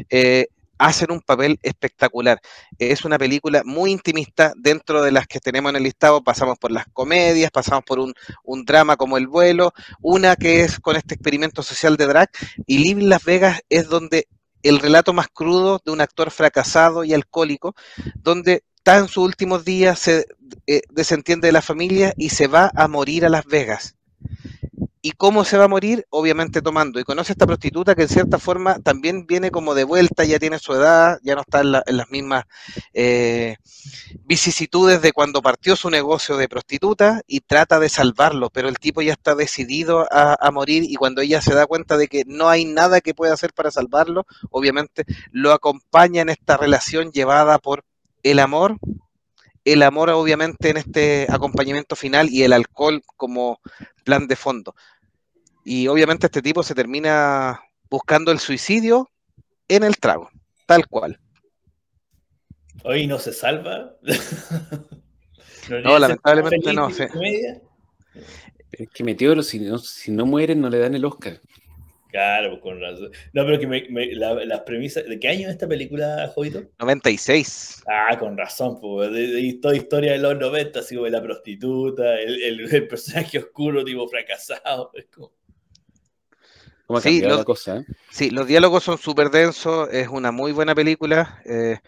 eh, 0.08 0.46
hacen 0.78 1.12
un 1.12 1.20
papel 1.20 1.58
espectacular. 1.62 2.40
Es 2.78 3.04
una 3.04 3.18
película 3.18 3.60
muy 3.66 3.92
intimista 3.92 4.54
dentro 4.56 5.02
de 5.02 5.12
las 5.12 5.26
que 5.26 5.40
tenemos 5.40 5.68
en 5.68 5.76
el 5.76 5.82
listado. 5.82 6.24
Pasamos 6.24 6.56
por 6.58 6.72
las 6.72 6.86
comedias, 6.90 7.50
pasamos 7.50 7.84
por 7.84 7.98
un, 7.98 8.14
un 8.44 8.64
drama 8.64 8.96
como 8.96 9.18
El 9.18 9.26
vuelo, 9.26 9.74
una 10.00 10.34
que 10.36 10.62
es 10.62 10.80
con 10.80 10.96
este 10.96 11.16
experimento 11.16 11.62
social 11.62 11.98
de 11.98 12.06
drag, 12.06 12.30
y 12.66 12.78
Living 12.78 13.10
Las 13.10 13.24
Vegas 13.24 13.60
es 13.68 13.90
donde 13.90 14.26
el 14.62 14.78
relato 14.78 15.12
más 15.12 15.28
crudo 15.28 15.82
de 15.84 15.92
un 15.92 16.00
actor 16.00 16.30
fracasado 16.30 17.04
y 17.04 17.12
alcohólico, 17.12 17.74
donde 18.14 18.64
está 18.80 18.96
en 18.96 19.08
sus 19.08 19.24
últimos 19.24 19.62
días, 19.64 19.98
se 19.98 20.26
eh, 20.66 20.80
desentiende 20.90 21.48
de 21.48 21.52
la 21.52 21.60
familia 21.60 22.14
y 22.16 22.30
se 22.30 22.46
va 22.46 22.72
a 22.74 22.88
morir 22.88 23.26
a 23.26 23.28
Las 23.28 23.44
Vegas. 23.44 23.96
¿Y 25.02 25.12
cómo 25.12 25.44
se 25.44 25.58
va 25.58 25.64
a 25.64 25.68
morir? 25.68 26.06
Obviamente 26.10 26.62
tomando. 26.62 26.98
Y 26.98 27.04
conoce 27.04 27.32
a 27.32 27.34
esta 27.34 27.46
prostituta 27.46 27.94
que 27.94 28.02
en 28.02 28.08
cierta 28.08 28.38
forma 28.38 28.78
también 28.80 29.26
viene 29.26 29.50
como 29.50 29.74
de 29.74 29.84
vuelta, 29.84 30.24
ya 30.24 30.38
tiene 30.38 30.58
su 30.58 30.72
edad, 30.72 31.18
ya 31.22 31.34
no 31.34 31.42
está 31.42 31.60
en, 31.60 31.72
la, 31.72 31.82
en 31.86 31.96
las 31.98 32.10
mismas 32.10 32.44
eh, 32.94 33.56
vicisitudes 34.24 35.02
de 35.02 35.12
cuando 35.12 35.42
partió 35.42 35.76
su 35.76 35.90
negocio 35.90 36.38
de 36.38 36.48
prostituta 36.48 37.20
y 37.26 37.40
trata 37.40 37.80
de 37.80 37.88
salvarlo, 37.90 38.48
pero 38.50 38.68
el 38.68 38.78
tipo 38.78 39.02
ya 39.02 39.12
está 39.12 39.34
decidido 39.34 40.06
a, 40.10 40.36
a, 40.38 40.50
morir 40.50 40.84
y 40.86 40.94
cuando 40.96 41.22
ella 41.22 41.40
se 41.40 41.54
da 41.54 41.66
cuenta 41.66 41.96
de 41.96 42.08
que 42.08 42.24
no 42.26 42.48
hay 42.48 42.64
nada 42.64 43.00
que 43.00 43.14
pueda 43.14 43.34
hacer 43.34 43.52
para 43.52 43.70
salvarlo, 43.70 44.26
obviamente 44.50 45.04
lo 45.32 45.52
acompaña 45.52 46.22
en 46.22 46.30
esta 46.30 46.58
relación 46.58 47.10
llevada 47.10 47.58
por 47.58 47.84
el 48.22 48.38
amor, 48.38 48.76
el 49.64 49.82
amor 49.82 50.10
obviamente 50.10 50.70
en 50.70 50.76
este 50.76 51.26
acompañamiento 51.28 51.96
final 51.96 52.28
y 52.30 52.42
el 52.42 52.52
alcohol 52.52 53.02
como 53.16 53.60
plan 54.04 54.26
de 54.26 54.36
fondo. 54.36 54.74
Y 55.64 55.88
obviamente 55.88 56.26
este 56.26 56.42
tipo 56.42 56.62
se 56.62 56.74
termina 56.74 57.60
buscando 57.90 58.32
el 58.32 58.38
suicidio 58.38 59.08
en 59.68 59.84
el 59.84 59.98
trago, 59.98 60.30
tal 60.66 60.86
cual. 60.86 61.18
Hoy 62.82 63.06
no 63.06 63.18
se 63.18 63.32
salva. 63.32 63.94
no, 65.68 65.80
no 65.80 65.98
lamentablemente 65.98 66.72
no. 66.72 66.90
Sí. 66.90 67.04
Es 68.72 68.88
que 68.90 69.04
Meteoro, 69.04 69.42
si 69.42 69.58
no, 69.60 69.78
si 69.78 70.10
no 70.10 70.24
mueren, 70.24 70.60
no 70.60 70.70
le 70.70 70.78
dan 70.78 70.94
el 70.94 71.04
Oscar. 71.04 71.40
Claro, 72.10 72.50
pues 72.50 72.62
con 72.62 72.80
razón. 72.80 73.10
No, 73.32 73.44
pero 73.44 73.58
que 73.58 73.66
me, 73.66 73.86
me, 73.88 74.14
la, 74.14 74.34
las 74.44 74.60
premisas. 74.60 75.04
¿De 75.06 75.18
qué 75.18 75.28
año 75.28 75.46
es 75.48 75.54
esta 75.54 75.68
película, 75.68 76.30
Jovito? 76.34 76.62
96. 76.78 77.84
Ah, 77.86 78.18
con 78.18 78.36
razón, 78.36 78.80
pues. 78.80 79.12
De, 79.12 79.28
de, 79.28 79.58
toda 79.60 79.76
historia 79.76 80.12
de 80.12 80.18
los 80.18 80.36
90, 80.36 80.80
así 80.80 80.96
como 80.96 81.06
la 81.08 81.22
prostituta, 81.22 82.18
el, 82.20 82.42
el, 82.42 82.74
el 82.74 82.88
personaje 82.88 83.38
oscuro, 83.38 83.84
tipo 83.84 84.08
fracasado. 84.08 84.90
Es 84.94 85.06
como. 85.06 85.32
¿Cómo 86.86 86.98
ha 86.98 87.02
sí, 87.02 87.20
los, 87.20 87.38
la 87.38 87.44
cosa, 87.44 87.76
eh? 87.76 87.84
sí, 88.10 88.30
los 88.30 88.48
diálogos 88.48 88.82
son 88.82 88.98
súper 88.98 89.30
densos, 89.30 89.88
es 89.92 90.08
una 90.08 90.32
muy 90.32 90.50
buena 90.50 90.74
película. 90.74 91.40
Eh, 91.44 91.78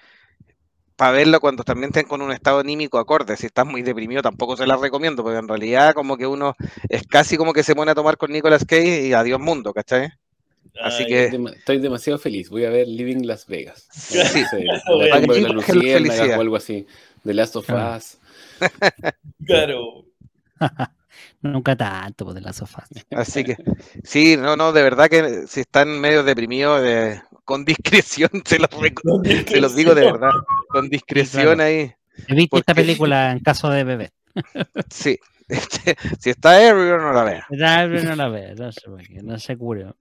para 0.96 1.12
verlo 1.12 1.40
cuando 1.40 1.64
también 1.64 1.90
estén 1.90 2.06
con 2.06 2.22
un 2.22 2.32
estado 2.32 2.60
anímico 2.60 2.98
acorde. 2.98 3.36
Si 3.36 3.46
estás 3.46 3.66
muy 3.66 3.82
deprimido, 3.82 4.22
tampoco 4.22 4.56
se 4.56 4.66
las 4.66 4.80
recomiendo, 4.80 5.22
porque 5.22 5.38
en 5.38 5.48
realidad, 5.48 5.94
como 5.94 6.16
que 6.16 6.26
uno 6.26 6.54
es 6.88 7.06
casi 7.06 7.36
como 7.36 7.52
que 7.52 7.62
se 7.62 7.74
pone 7.74 7.90
a 7.90 7.94
tomar 7.94 8.16
con 8.16 8.32
Nicolas 8.32 8.64
Cage 8.64 9.06
y 9.06 9.12
adiós 9.12 9.40
mundo, 9.40 9.72
¿cachai? 9.72 10.10
Así 10.80 11.04
Ay, 11.04 11.08
que. 11.08 11.52
Estoy 11.58 11.78
demasiado 11.80 12.18
feliz. 12.18 12.48
Voy 12.48 12.64
a 12.64 12.70
ver 12.70 12.88
Living 12.88 13.26
Las 13.26 13.46
Vegas. 13.46 13.88
Sí, 13.90 14.18
sí. 14.18 14.64
La 14.64 15.20
de 15.20 15.40
la 15.40 15.48
Luciérnaga 15.50 16.38
o 16.38 16.40
algo 16.40 16.56
así. 16.56 16.86
The 17.24 17.34
Last 17.34 17.56
of 17.56 17.68
Us. 17.68 18.18
Claro. 19.44 20.04
Nunca 21.40 21.76
tanto 21.76 22.24
pues, 22.24 22.34
de 22.34 22.40
las 22.40 22.56
sofás. 22.56 22.88
Así 23.10 23.44
que, 23.44 23.56
sí, 24.04 24.36
no, 24.36 24.56
no, 24.56 24.72
de 24.72 24.82
verdad 24.82 25.08
que 25.08 25.46
si 25.46 25.60
están 25.60 26.00
medio 26.00 26.22
deprimidos, 26.22 26.82
eh, 26.84 27.20
con 27.44 27.64
discreción, 27.64 28.30
se 28.44 28.58
los, 28.58 28.70
discreción. 28.70 29.46
se 29.46 29.60
los 29.60 29.74
digo 29.74 29.94
de 29.94 30.04
verdad, 30.04 30.30
con 30.68 30.88
discreción 30.90 31.56
claro. 31.56 31.62
ahí. 31.62 31.92
Viste 32.28 32.48
porque... 32.50 32.60
esta 32.60 32.74
película 32.74 33.32
en 33.32 33.40
caso 33.40 33.68
de 33.70 33.84
bebé. 33.84 34.12
sí, 34.90 35.18
este, 35.48 35.96
si 36.18 36.30
está 36.30 36.62
ebrio, 36.66 36.98
no 36.98 37.12
la 37.12 37.24
vea. 37.24 37.46
Está 37.50 37.82
ebrio, 37.82 38.04
no 38.04 38.16
la 38.16 38.28
vea, 38.28 38.54
no 38.54 38.72
sé, 38.72 38.82
no 39.22 39.38
se 39.38 39.56
cura. 39.56 39.94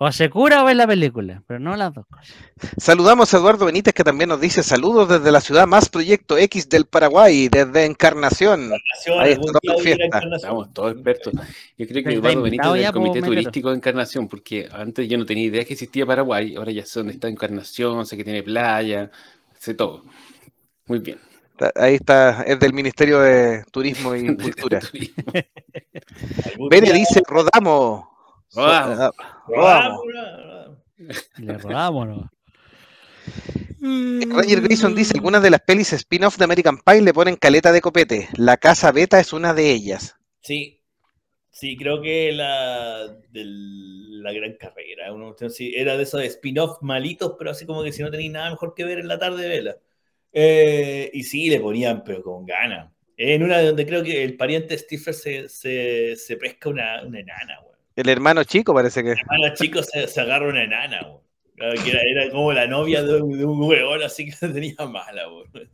O 0.00 0.12
se 0.12 0.30
cura 0.30 0.62
o 0.62 0.66
ve 0.66 0.76
la 0.76 0.86
película, 0.86 1.42
pero 1.44 1.58
no 1.58 1.74
las 1.76 1.92
dos 1.92 2.06
cosas. 2.06 2.32
Saludamos 2.76 3.34
a 3.34 3.38
Eduardo 3.38 3.66
Benítez 3.66 3.92
que 3.92 4.04
también 4.04 4.28
nos 4.28 4.40
dice 4.40 4.62
saludos 4.62 5.08
desde 5.08 5.32
la 5.32 5.40
ciudad 5.40 5.66
más 5.66 5.88
Proyecto 5.88 6.38
X 6.38 6.68
del 6.68 6.84
Paraguay, 6.86 7.48
desde 7.48 7.84
Encarnación. 7.84 8.62
Encarnación 8.62 9.20
Ahí 9.20 9.32
está 9.32 9.58
todo 9.60 9.78
fiesta. 9.78 10.20
Estamos 10.36 10.72
todos 10.72 10.92
expertos. 10.92 11.32
Yo 11.76 11.88
creo 11.88 12.04
que 12.04 12.14
Eduardo 12.14 12.42
Benítez 12.42 12.66
es 12.66 12.82
del 12.82 12.92
Comité 12.92 13.22
Turístico 13.22 13.70
de 13.70 13.76
Encarnación, 13.76 14.28
porque 14.28 14.68
antes 14.70 15.08
yo 15.08 15.18
no 15.18 15.26
tenía 15.26 15.46
idea 15.46 15.64
que 15.64 15.72
existía 15.72 16.06
Paraguay, 16.06 16.54
ahora 16.54 16.70
ya 16.70 16.86
sé 16.86 17.00
dónde 17.00 17.14
está 17.14 17.26
Encarnación, 17.26 18.06
sé 18.06 18.16
que 18.16 18.22
tiene 18.22 18.44
playa, 18.44 19.10
sé 19.58 19.74
todo. 19.74 20.04
Muy 20.86 21.00
bien. 21.00 21.18
Ahí 21.74 21.96
está, 21.96 22.42
es 22.44 22.60
del 22.60 22.72
Ministerio 22.72 23.18
de 23.18 23.64
Turismo 23.72 24.14
y 24.14 24.26
Cultura. 24.36 24.78
Bene 26.70 26.92
dice, 26.92 27.20
rodamos. 27.26 28.17
Rodamos. 28.54 29.14
rodamos. 29.46 30.00
Le 31.36 31.58
rodamos, 31.58 32.08
¿no? 32.08 32.30
Roger 33.80 34.60
Grayson 34.62 34.94
dice, 34.94 35.14
algunas 35.14 35.42
de 35.42 35.50
las 35.50 35.60
pelis 35.60 35.92
spin-off 35.92 36.36
de 36.36 36.44
American 36.44 36.78
Pie 36.78 37.02
le 37.02 37.14
ponen 37.14 37.36
caleta 37.36 37.72
de 37.72 37.80
copete. 37.80 38.28
La 38.36 38.56
casa 38.56 38.90
beta 38.90 39.20
es 39.20 39.32
una 39.32 39.54
de 39.54 39.70
ellas. 39.70 40.16
Sí, 40.40 40.80
sí, 41.50 41.76
creo 41.76 42.02
que 42.02 42.32
la 42.32 43.06
de 43.30 43.44
la 43.44 44.32
gran 44.32 44.54
carrera. 44.54 45.12
Uno, 45.12 45.36
sí, 45.50 45.72
era 45.76 45.96
de 45.96 46.02
esos 46.02 46.22
spin-off 46.22 46.82
malitos, 46.82 47.34
pero 47.38 47.50
así 47.50 47.66
como 47.66 47.84
que 47.84 47.92
si 47.92 48.02
no 48.02 48.10
tenéis 48.10 48.32
nada 48.32 48.50
mejor 48.50 48.74
que 48.74 48.84
ver 48.84 48.98
en 48.98 49.08
la 49.08 49.18
tarde, 49.18 49.48
vela. 49.48 49.76
Eh, 50.32 51.10
y 51.14 51.22
sí, 51.22 51.48
le 51.48 51.60
ponían, 51.60 52.02
pero 52.04 52.22
con 52.22 52.44
ganas. 52.44 52.92
En 53.16 53.42
una 53.42 53.60
donde 53.60 53.86
creo 53.86 54.02
que 54.02 54.22
el 54.22 54.36
pariente 54.36 54.78
Stifler 54.78 55.14
se, 55.14 55.48
se, 55.48 56.16
se 56.16 56.36
pesca 56.36 56.68
una, 56.68 57.02
una 57.02 57.20
enana. 57.20 57.58
El 57.98 58.08
hermano 58.08 58.44
chico 58.44 58.72
parece 58.72 59.02
que. 59.02 59.10
El 59.12 59.18
hermano 59.18 59.54
chico 59.54 59.82
se, 59.82 60.06
se 60.06 60.20
agarra 60.20 60.48
una 60.48 60.62
enana, 60.62 61.02
güey. 61.02 61.18
Claro, 61.56 61.82
que 61.82 61.90
era, 61.90 62.00
era, 62.02 62.30
como 62.30 62.52
la 62.52 62.68
novia 62.68 63.02
de, 63.02 63.20
un, 63.20 63.36
de 63.36 63.44
un 63.44 63.60
huevón, 63.60 64.02
así 64.04 64.30
que 64.30 64.36
tenía 64.46 64.74
mala, 64.86 65.24
güey. 65.26 65.68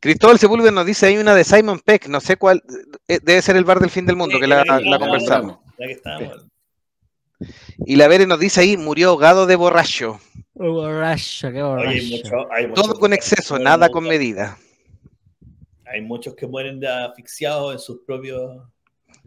Cristóbal 0.00 0.38
Sepúlveda 0.38 0.70
nos 0.70 0.84
dice, 0.86 1.06
hay 1.06 1.16
una 1.18 1.34
de 1.34 1.44
Simon 1.44 1.80
Peck, 1.80 2.06
no 2.08 2.20
sé 2.20 2.36
cuál, 2.36 2.62
eh, 3.08 3.20
debe 3.22 3.40
ser 3.42 3.56
el 3.56 3.64
bar 3.64 3.80
del 3.80 3.90
fin 3.90 4.04
del 4.06 4.16
mundo, 4.16 4.34
Sí, 4.34 4.40
que 4.40 4.46
la, 4.46 4.64
la- 4.64 4.80
la 4.80 4.90
la- 4.90 4.98
conversamos. 4.98 5.58
Ya 5.78 5.86
que 5.86 5.92
estábamos. 5.92 6.46
Y 7.86 7.96
la 7.96 8.08
Vere 8.08 8.26
nos 8.26 8.38
dice 8.38 8.60
ahí, 8.60 8.76
murió 8.76 9.10
ahogado 9.10 9.46
de 9.46 9.56
borracho. 9.56 10.20
Borracho, 10.54 11.50
qué 11.52 11.62
Oye, 11.62 11.88
hay, 11.88 12.10
borracho. 12.10 12.36
mucho- 12.36 12.52
hay 12.52 12.66
muchos 12.66 12.84
Todo 12.86 12.98
con 13.00 13.12
exceso, 13.14 13.58
nada 13.58 13.88
con 13.88 14.04
medida. 14.04 14.58
Hay 15.86 16.02
muchos 16.02 16.34
que 16.34 16.46
mueren 16.46 16.78
de 16.80 16.88
asfixiados 16.88 17.72
en 17.72 17.78
sus 17.78 18.00
propios. 18.06 18.62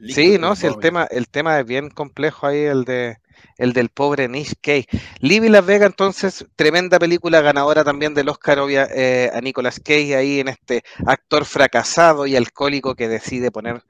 Sí, 0.07 0.21
líquidos. 0.21 0.39
no, 0.39 0.55
si 0.55 0.67
el 0.67 0.79
tema, 0.79 1.05
el 1.09 1.27
tema 1.27 1.59
es 1.59 1.65
bien 1.65 1.89
complejo 1.89 2.47
ahí, 2.47 2.59
el 2.59 2.83
de 2.83 3.17
el 3.57 3.73
del 3.73 3.89
pobre 3.89 4.27
Nick 4.27 4.59
Cage. 4.61 4.87
Libby 5.19 5.49
Las 5.49 5.65
Vegas, 5.65 5.89
entonces, 5.89 6.45
tremenda 6.55 6.99
película 6.99 7.41
ganadora 7.41 7.83
también 7.83 8.13
del 8.13 8.29
Oscar 8.29 8.59
obvia, 8.59 8.87
eh, 8.93 9.29
a 9.33 9.41
Nicolas 9.41 9.79
Cage 9.79 10.15
ahí 10.15 10.39
en 10.39 10.49
este 10.49 10.83
actor 11.05 11.45
fracasado 11.45 12.25
y 12.25 12.35
alcohólico 12.35 12.95
que 12.95 13.07
decide 13.07 13.51
poner 13.51 13.83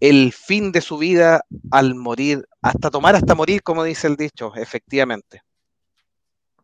el 0.00 0.32
fin 0.32 0.72
de 0.72 0.80
su 0.80 0.98
vida 0.98 1.44
al 1.70 1.94
morir, 1.94 2.46
hasta 2.62 2.90
tomar 2.90 3.14
hasta 3.14 3.34
morir, 3.34 3.62
como 3.62 3.84
dice 3.84 4.06
el 4.06 4.16
dicho, 4.16 4.52
efectivamente. 4.56 5.42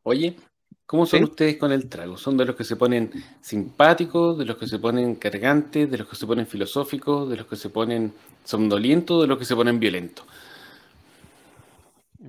Oye, 0.02 0.36
¿cómo 0.90 1.06
son 1.06 1.20
¿Sí? 1.20 1.24
ustedes 1.24 1.56
con 1.56 1.70
el 1.70 1.88
trago? 1.88 2.16
¿Son 2.16 2.36
de 2.36 2.44
los 2.44 2.56
que 2.56 2.64
se 2.64 2.74
ponen 2.74 3.12
simpáticos, 3.40 4.36
de 4.36 4.44
los 4.44 4.56
que 4.56 4.66
se 4.66 4.80
ponen 4.80 5.14
cargantes, 5.14 5.88
de 5.88 5.98
los 5.98 6.08
que 6.08 6.16
se 6.16 6.26
ponen 6.26 6.48
filosóficos, 6.48 7.30
de 7.30 7.36
los 7.36 7.46
que 7.46 7.54
se 7.54 7.68
ponen 7.70 8.12
somnolientos, 8.44 9.22
de 9.22 9.28
los 9.28 9.38
que 9.38 9.44
se 9.44 9.54
ponen 9.54 9.78
violentos? 9.78 10.26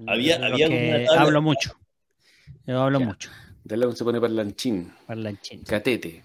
Había- 0.07 0.38
creo 0.38 0.53
había 0.53 0.68
como 0.68 0.78
que 0.80 1.05
tabla- 1.07 1.22
Hablo 1.24 1.41
mucho. 1.41 1.76
Yo 2.68 2.82
hablo 2.84 2.99
Ya. 2.99 3.05
mucho. 3.07 3.32
De 3.64 3.78
lado 3.78 3.95
se 3.95 4.03
pone 4.03 4.22
parlanchín, 4.22 4.93
Parlanchín. 5.07 5.64
catete. 5.64 6.24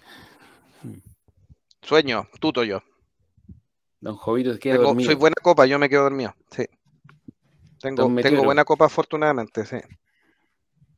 Sueño, 1.81 2.27
tuto 2.39 2.63
yo. 2.63 2.83
Don 3.99 4.15
Jovito 4.15 4.57
queda 4.59 4.75
Tengo- 4.75 4.87
dormido. 4.89 5.07
soy 5.07 5.15
buena 5.15 5.35
copa, 5.41 5.65
yo 5.65 5.79
me 5.79 5.89
quedo 5.89 6.03
dormido. 6.03 6.35
Sí. 6.51 6.65
Tengo, 7.81 8.13
tengo 8.21 8.43
buena 8.43 8.63
copa, 8.63 8.85
afortunadamente, 8.85 9.65
sí. 9.65 9.77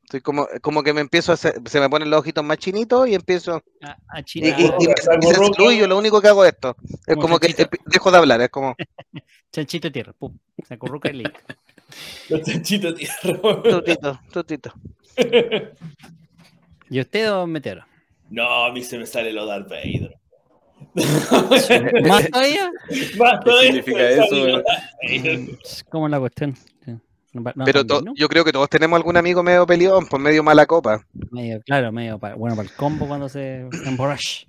Estoy 0.10 0.22
como, 0.22 0.48
como 0.64 0.82
que 0.82 0.92
me 0.92 1.02
empiezo 1.02 1.32
a 1.32 1.36
hacer, 1.36 1.62
se 1.66 1.80
me 1.80 1.88
ponen 1.88 2.10
los 2.10 2.22
ojitos 2.22 2.44
más 2.44 2.58
chinitos 2.58 3.08
y 3.08 3.14
empiezo. 3.14 3.62
A, 3.84 3.96
a 4.10 4.20
Y, 4.22 4.24
China. 4.24 4.56
y- 4.58 4.64
y 4.84 4.88
me 4.88 4.96
salud 4.98 5.72
y 5.72 5.78
yo 5.78 5.86
lo 5.88 6.00
único 6.00 6.20
que 6.20 6.30
hago 6.30 6.44
es 6.44 6.54
esto. 6.54 6.76
Es 7.06 7.14
Como 7.14 7.22
como 7.22 7.40
que 7.40 7.54
dejo 7.86 8.10
de 8.10 8.18
hablar, 8.18 8.42
es 8.42 8.50
como. 8.50 8.76
Chanchito 9.52 9.88
de 9.90 9.92
tierra. 9.92 10.14
Pum. 10.14 10.36
Se 10.68 10.74
acurruca 10.74 11.10
el 11.10 11.20
link. 11.20 11.34
Los 12.30 12.42
chanchitos 12.42 12.96
tierra. 12.96 13.40
Tutito, 13.62 14.20
tutito. 14.34 14.74
¿Y 16.90 17.00
usted, 17.00 17.28
don 17.28 17.52
Meteoro? 17.52 17.86
No, 18.32 18.66
a 18.66 18.72
mí 18.74 18.84
se 18.84 18.98
me 18.98 19.06
sale 19.06 19.32
lo 19.32 19.46
Darth 19.46 19.70
Vader. 19.70 20.16
¿Más 22.08 22.30
todavía? 22.32 22.72
Más 23.20 23.40
todavía 23.44 23.72
significa 23.74 24.00
se 24.28 24.36
me 24.36 24.54
eso. 24.54 24.64
Mm, 25.40 25.48
¿Cómo 25.90 26.08
es 26.08 26.12
la 26.12 26.20
cuestión? 26.20 26.56
No, 27.32 27.44
Pero 27.44 27.86
también, 27.86 27.88
to- 27.88 28.02
¿no? 28.06 28.14
yo 28.16 28.28
creo 28.28 28.44
que 28.44 28.52
todos 28.52 28.70
tenemos 28.70 28.98
algún 28.98 29.16
amigo 29.18 29.44
medio 29.44 29.66
peleón, 29.68 30.08
pues 30.08 30.22
medio 30.22 30.44
mala 30.44 30.66
copa. 30.66 31.06
Medio, 31.32 31.62
claro, 31.62 31.92
medio 31.92 32.18
para, 32.18 32.36
bueno 32.36 32.56
para 32.56 32.68
el 32.68 32.74
combo 32.76 33.08
cuando 33.08 33.30
se, 33.30 33.68
emborracha. 33.86 34.48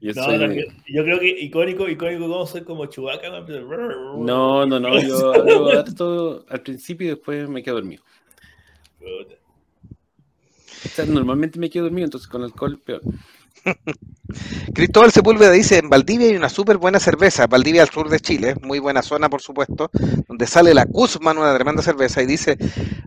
Yo 0.00 0.12
No, 0.14 0.22
soy- 0.24 0.38
no, 0.38 0.52
yo, 0.52 0.62
yo 0.88 1.04
creo 1.04 1.18
que 1.20 1.28
icónico, 1.28 1.88
icónico, 1.88 2.26
como 2.28 2.46
soy 2.46 2.62
como 2.62 2.86
Chewbacca. 2.86 3.28
¿no? 3.30 3.46
No, 4.16 4.66
no, 4.66 5.00
yo 5.00 5.32
hablo 5.34 5.68
harto 5.68 6.44
al 6.48 6.60
principio 6.60 7.06
y 7.06 7.10
después 7.10 7.48
me 7.48 7.62
quedo 7.62 7.76
dormido. 7.76 8.02
Puta. 8.98 9.34
O 10.84 10.88
sea, 10.94 11.04
normalmente 11.06 11.58
me 11.58 11.70
quedo 11.70 11.84
dormido, 11.84 12.04
entonces 12.06 12.28
con 12.28 12.42
alcohol 12.42 12.78
peor. 12.84 13.00
Cristóbal 14.74 15.12
Sepúlveda 15.12 15.50
dice, 15.50 15.78
en 15.78 15.88
Valdivia 15.90 16.28
hay 16.28 16.36
una 16.36 16.48
súper 16.48 16.78
buena 16.78 16.98
cerveza, 16.98 17.46
Valdivia 17.46 17.82
al 17.82 17.90
sur 17.90 18.08
de 18.08 18.20
Chile, 18.20 18.54
muy 18.62 18.78
buena 18.78 19.02
zona 19.02 19.28
por 19.28 19.42
supuesto, 19.42 19.90
donde 20.28 20.46
sale 20.46 20.72
la 20.74 20.86
Kuzman, 20.86 21.38
una 21.38 21.54
tremenda 21.54 21.82
cerveza, 21.82 22.22
y 22.22 22.26
dice, 22.26 22.56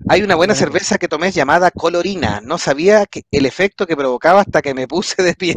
hay 0.08 0.22
una 0.22 0.36
buena 0.36 0.54
cerveza 0.56 0.98
que 0.98 1.08
tomé 1.08 1.32
llamada 1.32 1.72
Colorina, 1.72 2.42
no 2.42 2.58
sabía 2.58 3.06
que, 3.06 3.24
el 3.32 3.46
efecto 3.46 3.88
que 3.88 3.96
provocaba 3.98 4.42
hasta 4.42 4.62
que 4.62 4.74
me 4.74 4.88
puse 4.88 5.24
de 5.24 5.34
pie. 5.34 5.56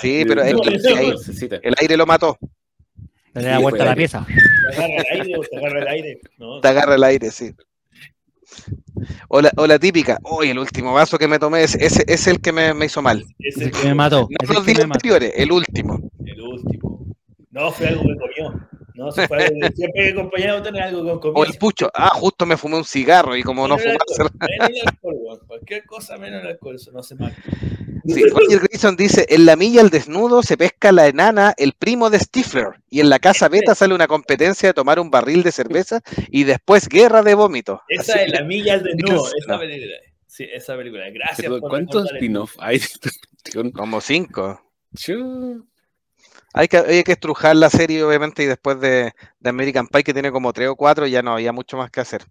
Sí, 0.00 0.24
pero 0.26 0.42
el, 0.42 0.56
Necesita. 0.56 1.56
el 1.62 1.74
aire 1.80 1.96
lo 1.96 2.04
mató, 2.04 2.36
Le 3.34 3.42
da 3.42 3.58
vuelta 3.58 3.82
a 3.82 3.86
la 3.86 3.92
fue- 3.92 3.96
pieza. 3.96 4.26
Te 4.26 4.76
agarra 4.76 5.02
el 5.10 5.20
aire, 5.20 5.40
te 5.50 5.56
agarra 5.56 5.80
el 5.80 5.88
aire. 5.88 6.20
No, 6.38 6.60
te 6.60 6.68
agarra 6.68 6.94
el 6.96 7.04
aire, 7.04 7.30
sí. 7.30 7.54
O 9.28 9.40
la, 9.40 9.52
o 9.56 9.66
la 9.66 9.78
típica, 9.78 10.18
uy, 10.24 10.50
el 10.50 10.58
último 10.58 10.92
vaso 10.92 11.18
que 11.18 11.28
me 11.28 11.38
tomé, 11.38 11.62
es, 11.64 11.74
ese 11.74 12.04
es 12.06 12.26
el 12.26 12.40
que 12.40 12.52
me, 12.52 12.74
me 12.74 12.86
hizo 12.86 13.02
mal. 13.02 13.24
ese 13.38 13.64
Ese 13.64 13.70
que 13.70 13.88
me 13.88 13.94
mató. 13.94 14.28
No 14.28 14.36
ese 14.40 14.54
los 14.54 14.66
días 14.66 14.80
anteriores, 14.80 15.32
el 15.36 15.52
último. 15.52 15.98
El 16.24 16.40
último. 16.40 17.06
No, 17.50 17.70
fue 17.70 17.88
algo 17.88 18.02
que 18.02 18.16
comió. 18.16 18.68
No, 18.94 19.10
se 19.10 19.26
fue 19.26 19.44
algo 19.44 19.60
que- 19.60 19.72
siempre 19.74 20.04
que 20.04 20.10
acompañado 20.10 20.62
tener 20.62 20.82
algo 20.82 21.04
con 21.04 21.20
comida. 21.20 21.40
O 21.40 21.44
el 21.44 21.58
pucho, 21.58 21.90
ah, 21.94 22.10
justo 22.10 22.46
me 22.46 22.56
fumé 22.56 22.76
un 22.76 22.84
cigarro 22.84 23.36
y 23.36 23.42
como 23.42 23.66
no 23.66 23.76
Menos 23.76 23.96
alcohol, 24.18 24.30
menos 24.40 24.70
el 24.70 24.88
alcohol. 24.88 25.40
Cualquier 25.46 25.84
cosa 25.84 26.18
menos 26.18 26.42
el 26.42 26.48
alcohol, 26.48 26.76
eso 26.76 26.92
no 26.92 27.02
se 27.02 27.14
mata. 27.14 27.36
Sí, 28.04 28.24
Roger 28.24 28.60
Grayson 28.60 28.96
dice, 28.96 29.26
en 29.28 29.46
la 29.46 29.54
milla 29.54 29.80
al 29.80 29.90
desnudo 29.90 30.42
se 30.42 30.56
pesca 30.56 30.90
la 30.90 31.06
enana, 31.06 31.54
el 31.56 31.72
primo 31.72 32.10
de 32.10 32.18
Stifler, 32.18 32.80
y 32.90 33.00
en 33.00 33.08
la 33.08 33.20
casa 33.20 33.48
beta 33.48 33.74
sale 33.76 33.94
una 33.94 34.08
competencia 34.08 34.70
de 34.70 34.74
tomar 34.74 34.98
un 34.98 35.10
barril 35.10 35.44
de 35.44 35.52
cerveza 35.52 36.00
y 36.28 36.44
después 36.44 36.88
guerra 36.88 37.22
de 37.22 37.34
vómito. 37.34 37.80
Esa 37.88 38.14
Así 38.14 38.24
es 38.26 38.32
la 38.32 38.42
milla 38.42 38.74
al 38.74 38.82
desnudo, 38.82 39.24
esa 39.38 39.58
película. 39.58 39.94
Sí, 40.26 40.48
esa 40.52 40.76
película. 40.76 41.10
Gracias 41.10 41.42
Pero, 41.42 41.60
por 41.60 41.70
¿Cuántos 41.70 42.10
spin-off 42.10 42.56
hay 42.58 42.78
de 42.78 42.84
esta 42.86 43.10
cuestión? 43.30 43.70
Como 43.70 44.00
cinco. 44.00 44.60
Chu. 44.96 45.68
Hay 46.54 46.68
que, 46.68 46.76
hay 46.78 47.02
que 47.02 47.12
estrujar 47.12 47.56
la 47.56 47.70
serie, 47.70 48.02
obviamente, 48.04 48.42
y 48.42 48.46
después 48.46 48.78
de, 48.80 49.12
de 49.40 49.50
American 49.50 49.86
Pie, 49.86 50.04
que 50.04 50.12
tiene 50.12 50.30
como 50.30 50.52
tres 50.52 50.68
o 50.68 50.76
cuatro, 50.76 51.06
ya 51.06 51.22
no 51.22 51.32
había 51.32 51.52
mucho 51.52 51.76
más 51.76 51.90
que 51.90 52.00
hacer. 52.00 52.24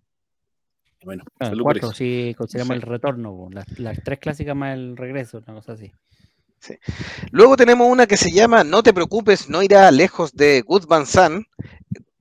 Bueno, 1.03 1.23
Ah, 1.39 1.51
cuatro, 1.61 1.91
si 1.93 2.35
consideramos 2.37 2.75
Sí. 2.77 2.81
el 2.81 2.81
retorno, 2.83 3.47
las, 3.51 3.65
las 3.79 4.03
tres 4.03 4.19
clásicas 4.19 4.55
más 4.55 4.75
el 4.75 4.95
regreso, 4.95 5.39
una 5.47 5.55
cosa 5.55 5.73
así. 5.73 5.91
Luego 7.31 7.57
tenemos 7.57 7.89
una 7.89 8.05
que 8.05 8.17
se 8.17 8.31
llama 8.31 8.63
No 8.63 8.83
te 8.83 8.93
preocupes, 8.93 9.49
no 9.49 9.63
irá 9.63 9.89
lejos 9.89 10.33
de 10.35 10.61
Good 10.61 10.85
Van 10.85 11.07
San. 11.07 11.45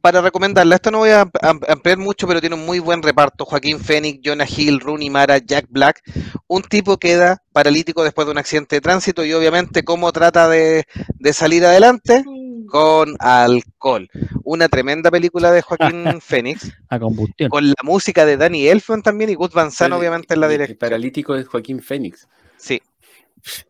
Para 0.00 0.22
recomendarla, 0.22 0.76
esta 0.76 0.90
no 0.90 0.98
voy 0.98 1.10
a 1.10 1.22
am- 1.42 1.60
ampliar 1.68 1.98
mucho, 1.98 2.26
pero 2.26 2.40
tiene 2.40 2.54
un 2.56 2.64
muy 2.64 2.78
buen 2.78 3.02
reparto. 3.02 3.44
Joaquín 3.44 3.78
Phoenix, 3.80 4.20
Jonah 4.24 4.46
Hill, 4.48 4.80
Rooney 4.80 5.10
Mara, 5.10 5.38
Jack 5.38 5.66
Black. 5.68 6.00
Un 6.46 6.62
tipo 6.62 6.96
queda 6.96 7.42
paralítico 7.52 8.02
después 8.02 8.26
de 8.26 8.32
un 8.32 8.38
accidente 8.38 8.76
de 8.76 8.80
tránsito 8.80 9.24
y 9.24 9.32
obviamente 9.34 9.82
cómo 9.84 10.10
trata 10.12 10.48
de, 10.48 10.84
de 11.18 11.32
salir 11.34 11.64
adelante 11.66 12.24
con 12.66 13.14
alcohol. 13.18 14.08
Una 14.44 14.68
tremenda 14.68 15.10
película 15.10 15.50
de 15.52 15.60
Joaquín 15.60 16.04
Phoenix, 16.22 16.72
A 16.88 16.98
combustión. 16.98 17.50
con 17.50 17.68
la 17.68 17.74
música 17.82 18.24
de 18.24 18.36
Danny 18.38 18.68
Elfman 18.68 19.02
también 19.02 19.28
y 19.30 19.34
Good 19.34 19.52
Van 19.52 19.70
San 19.70 19.88
El- 19.92 19.98
obviamente 19.98 20.32
en 20.34 20.40
la 20.40 20.46
el- 20.46 20.52
El 20.52 20.58
dirección. 20.60 20.78
paralítico 20.78 21.34
es 21.34 21.46
Joaquín 21.46 21.82
Fénix. 21.82 22.26
Sí, 22.56 22.80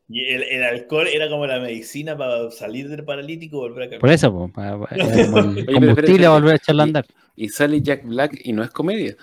Y 0.09 0.25
el, 0.27 0.43
el 0.43 0.65
alcohol 0.65 1.07
era 1.09 1.29
como 1.29 1.47
la 1.47 1.61
medicina 1.61 2.17
para 2.17 2.51
salir 2.51 2.89
del 2.89 3.05
paralítico 3.05 3.57
y 3.57 3.61
volver 3.61 3.83
a 3.83 3.87
caminar. 3.87 4.01
Por 4.01 4.11
eso, 4.11 4.33
po, 4.33 4.51
el 4.91 5.67
combustible 5.67 6.27
a 6.27 6.31
volver 6.31 6.53
a 6.53 6.57
echarlo 6.57 6.83
a 6.83 6.85
andar. 6.85 7.07
Y 7.37 7.49
sale 7.49 7.81
Jack 7.81 8.05
Black 8.05 8.41
y 8.43 8.53
no 8.53 8.63
es 8.63 8.71
comedia. 8.71 9.17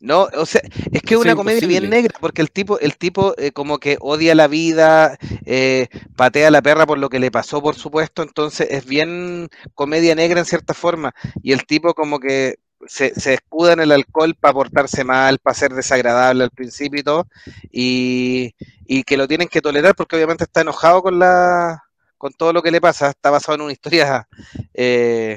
No, 0.00 0.28
o 0.36 0.46
sea, 0.46 0.62
es 0.92 1.02
que 1.02 1.14
es 1.14 1.20
una 1.20 1.30
es 1.30 1.36
comedia 1.36 1.60
bien 1.60 1.84
imposible. 1.84 1.96
negra, 1.96 2.18
porque 2.20 2.42
el 2.42 2.50
tipo, 2.50 2.78
el 2.78 2.96
tipo 2.96 3.34
eh, 3.36 3.52
como 3.52 3.78
que 3.78 3.98
odia 4.00 4.34
la 4.34 4.48
vida, 4.48 5.18
eh, 5.44 5.88
patea 6.16 6.48
a 6.48 6.50
la 6.50 6.62
perra 6.62 6.86
por 6.86 6.98
lo 6.98 7.08
que 7.08 7.18
le 7.18 7.30
pasó, 7.30 7.60
por 7.62 7.74
supuesto, 7.74 8.22
entonces 8.22 8.68
es 8.70 8.86
bien 8.86 9.48
comedia 9.74 10.14
negra 10.14 10.40
en 10.40 10.46
cierta 10.46 10.74
forma, 10.74 11.14
y 11.42 11.52
el 11.52 11.66
tipo 11.66 11.94
como 11.94 12.18
que 12.18 12.56
se, 12.86 13.14
se 13.14 13.34
escuda 13.34 13.72
en 13.74 13.80
el 13.80 13.92
alcohol 13.92 14.34
para 14.40 14.54
portarse 14.54 15.04
mal, 15.04 15.38
para 15.38 15.54
ser 15.54 15.72
desagradable 15.74 16.44
al 16.44 16.50
principio 16.50 17.00
y 17.00 17.02
todo, 17.04 17.26
y, 17.72 18.54
y 18.86 19.02
que 19.04 19.16
lo 19.16 19.28
tienen 19.28 19.48
que 19.48 19.60
tolerar 19.62 19.94
porque 19.94 20.16
obviamente 20.16 20.44
está 20.44 20.60
enojado 20.62 21.02
con 21.02 21.18
la 21.18 21.80
con 22.18 22.32
todo 22.32 22.52
lo 22.54 22.62
que 22.62 22.70
le 22.70 22.80
pasa, 22.80 23.10
está 23.10 23.30
basado 23.30 23.56
en 23.56 23.62
una 23.62 23.72
historia 23.72 24.26
eh, 24.72 25.36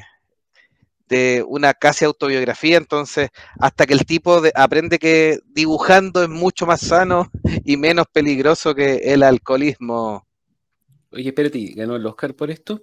de 1.09 1.43
una 1.47 1.73
casi 1.73 2.03
autobiografía, 2.03 2.77
entonces 2.77 3.29
hasta 3.59 3.85
que 3.85 3.93
el 3.93 4.05
tipo 4.05 4.41
de- 4.41 4.51
aprende 4.55 4.99
que 4.99 5.39
dibujando 5.45 6.21
es 6.21 6.29
mucho 6.29 6.65
más 6.65 6.81
sano 6.81 7.31
y 7.63 7.77
menos 7.77 8.07
peligroso 8.11 8.75
que 8.75 8.95
el 9.13 9.23
alcoholismo. 9.23 10.25
Oye, 11.11 11.29
espérate, 11.29 11.73
¿ganó 11.75 11.95
el 11.95 12.05
Oscar 12.05 12.35
por 12.35 12.51
esto? 12.51 12.81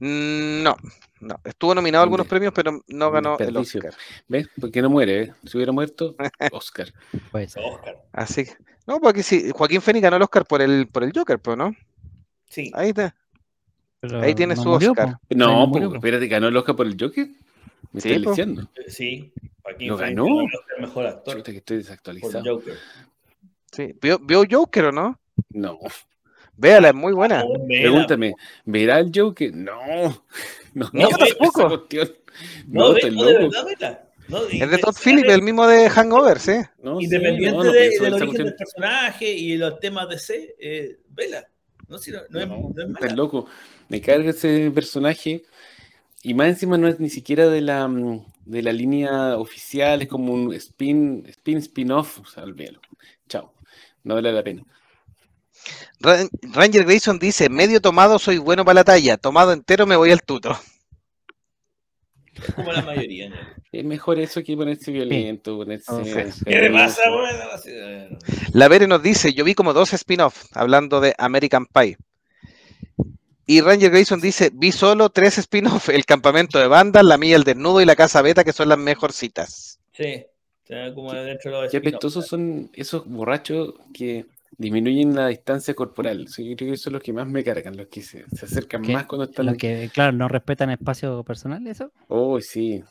Mm, 0.00 0.62
No, 0.62 0.76
no, 1.20 1.40
estuvo 1.44 1.74
nominado 1.74 2.02
a 2.02 2.04
Un 2.04 2.08
algunos 2.08 2.26
premios, 2.26 2.52
pero 2.54 2.80
no 2.86 3.10
ganó 3.10 3.36
el. 3.38 3.56
Oscar. 3.56 3.92
¿Ves? 4.28 4.48
Porque 4.60 4.80
no 4.82 4.90
muere, 4.90 5.22
¿eh? 5.22 5.32
Si 5.44 5.56
hubiera 5.56 5.72
muerto, 5.72 6.14
Oscar. 6.52 6.92
Pues, 7.30 7.54
Oscar. 7.56 7.96
Así 8.12 8.44
que, 8.44 8.52
no, 8.86 9.00
porque 9.00 9.22
sí, 9.22 9.50
Joaquín 9.54 9.80
Phoenix 9.82 10.02
ganó 10.02 10.16
el 10.16 10.22
Oscar 10.22 10.44
por 10.46 10.62
el, 10.62 10.88
por 10.88 11.02
el 11.04 11.12
Joker, 11.14 11.38
pues, 11.38 11.56
¿no? 11.58 11.74
Sí. 12.48 12.70
Ahí 12.74 12.90
está. 12.90 13.14
pero 14.00 14.20
Ahí 14.20 14.34
tiene 14.34 14.54
no 14.54 14.62
su 14.62 14.68
murió, 14.70 14.90
Oscar. 14.92 15.12
po. 15.12 15.18
No, 15.36 15.66
murió, 15.66 15.88
pues, 15.90 16.00
po. 16.00 16.06
espérate, 16.06 16.28
¿ganó 16.28 16.48
el 16.48 16.56
Oscar 16.56 16.76
por 16.76 16.86
el 16.86 16.96
Joker? 16.98 17.28
Me 17.92 18.00
Sí, 18.00 18.12
estás 18.12 18.30
diciendo. 18.36 18.68
Sí. 18.88 19.32
Joaquín 19.62 19.88
¿Lo 19.88 19.98
Phoenix 19.98 20.16
ganó? 20.16 20.24
ganó 20.26 20.40
el 20.40 20.54
Oscar 20.56 20.80
mejor 20.80 21.06
actor 21.06 21.36
Chuta, 21.36 21.52
que 21.52 21.58
estoy 21.58 21.76
por 21.78 21.84
desactualizado. 21.84 22.44
Joker. 22.44 22.74
Sí. 23.72 23.94
¿Vio, 24.00 24.18
vio 24.18 24.42
Joker 24.50 24.86
o 24.86 24.92
no? 24.92 25.18
No. 25.50 25.78
Véala, 26.56 26.88
es 26.88 26.94
muy 26.94 27.12
buena. 27.12 27.44
Oh, 27.44 27.66
vela. 27.68 27.82
Pregúntame, 27.82 28.34
¿verá 28.64 28.98
el 28.98 29.12
Joker? 29.14 29.54
No. 29.54 30.24
No, 30.78 30.90
No, 30.92 31.08
esa 31.08 31.18
tampoco. 31.18 31.68
cuestión. 31.68 32.12
No, 32.68 32.88
No, 32.90 32.96
estoy 32.96 33.16
no, 33.16 33.24
de 33.24 33.32
verdad, 33.34 33.64
vela. 33.66 34.04
No, 34.28 34.44
Es 34.46 34.70
de 34.70 34.78
Todd 34.78 34.94
Phillips, 35.02 35.32
el 35.32 35.42
mismo 35.42 35.66
de 35.66 35.88
Hangover, 35.88 36.38
sí. 36.38 36.52
No, 36.82 36.98
sí, 36.98 37.04
Independiente 37.06 37.66
de- 37.68 37.72
del 37.72 38.12
origen 38.14 38.26
cuestión. 38.26 38.46
del 38.46 38.54
personaje 38.56 39.32
y 39.32 39.56
los 39.56 39.80
temas 39.80 40.08
de 40.08 40.18
C, 40.18 40.54
eh, 40.60 40.98
vela. 41.10 41.46
No, 41.88 41.96
si 41.98 42.10
no, 42.12 42.18
no, 42.28 42.38
es, 42.40 42.46
No, 42.48 42.70
es 42.82 42.88
mala. 42.90 43.14
loco. 43.14 43.46
Me 43.88 44.00
carga 44.02 44.30
ese 44.30 44.70
personaje. 44.70 45.44
Y 46.22 46.34
más 46.34 46.48
encima 46.48 46.76
no 46.76 46.88
es 46.88 47.00
ni 47.00 47.08
siquiera 47.08 47.48
de 47.48 47.62
la, 47.62 47.88
mm, 47.88 48.24
de 48.44 48.62
la 48.62 48.72
línea 48.72 49.38
oficial, 49.38 50.02
es 50.02 50.08
como 50.08 50.34
un 50.34 50.52
spin, 50.54 51.24
spin, 51.28 51.58
spin-off. 51.58 52.18
O 52.20 52.24
sea, 52.26 52.42
olvídalo. 52.42 52.80
Chao. 53.28 53.54
No 54.04 54.14
vale 54.16 54.30
la 54.32 54.42
pena. 54.44 54.62
Ran- 56.00 56.28
Ranger 56.42 56.84
Grayson 56.84 57.18
dice, 57.18 57.48
medio 57.48 57.80
tomado 57.80 58.18
soy 58.18 58.38
bueno 58.38 58.64
para 58.64 58.74
la 58.76 58.84
talla, 58.84 59.16
tomado 59.16 59.52
entero 59.52 59.86
me 59.86 59.96
voy 59.96 60.10
al 60.12 60.22
tuto. 60.22 60.58
Como 62.54 62.72
la 62.72 62.82
mayoría. 62.82 63.28
¿no? 63.30 63.36
Es 63.70 63.84
mejor 63.84 64.18
eso 64.18 64.42
que 64.42 64.56
ponerse 64.56 64.90
violento, 64.90 65.58
ponerse. 65.58 66.32
¿Qué 66.46 66.58
le 66.58 66.70
pasa, 66.70 67.02
bueno? 67.10 68.18
La 68.54 68.66
Vere 68.68 68.86
nos 68.86 69.02
dice, 69.02 69.34
yo 69.34 69.44
vi 69.44 69.54
como 69.54 69.74
dos 69.74 69.92
spin-offs 69.92 70.48
hablando 70.54 71.00
de 71.00 71.14
American 71.18 71.66
Pie. 71.66 71.98
Y 73.46 73.60
Ranger 73.60 73.90
Grayson 73.90 74.22
dice, 74.22 74.50
vi 74.54 74.72
solo 74.72 75.10
tres 75.10 75.36
spin-offs, 75.36 75.90
el 75.90 76.06
campamento 76.06 76.58
de 76.58 76.66
bandas, 76.66 77.04
la 77.04 77.18
milla 77.18 77.36
el 77.36 77.44
desnudo 77.44 77.82
y 77.82 77.84
la 77.84 77.94
casa 77.94 78.22
beta, 78.22 78.42
que 78.42 78.54
son 78.54 78.70
las 78.70 78.78
mejorcitas. 78.78 79.78
Sí, 79.92 80.24
como 80.94 81.12
dentro 81.12 81.50
de 81.56 81.62
los 81.62 81.70
Qué 81.70 81.76
apestosos 81.76 82.26
son 82.26 82.70
esos 82.72 83.06
borrachos 83.06 83.74
que 83.92 84.24
disminuyen 84.56 85.14
la 85.14 85.28
distancia 85.28 85.74
corporal. 85.74 86.28
Sí, 86.28 86.48
yo 86.50 86.56
creo 86.56 86.70
que 86.72 86.76
son 86.76 86.94
los 86.94 87.02
que 87.02 87.12
más 87.12 87.26
me 87.26 87.44
cargan, 87.44 87.76
los 87.76 87.88
que 87.88 88.02
se, 88.02 88.24
se 88.30 88.46
acercan 88.46 88.82
¿Qué? 88.82 88.94
más 88.94 89.06
cuando 89.06 89.24
están. 89.24 89.46
Lo 89.46 89.54
que, 89.56 89.88
claro, 89.92 90.12
no 90.12 90.28
respetan 90.28 90.70
espacio 90.70 91.22
personal, 91.24 91.66
eso. 91.66 91.92
Oh, 92.08 92.40
sí. 92.40 92.82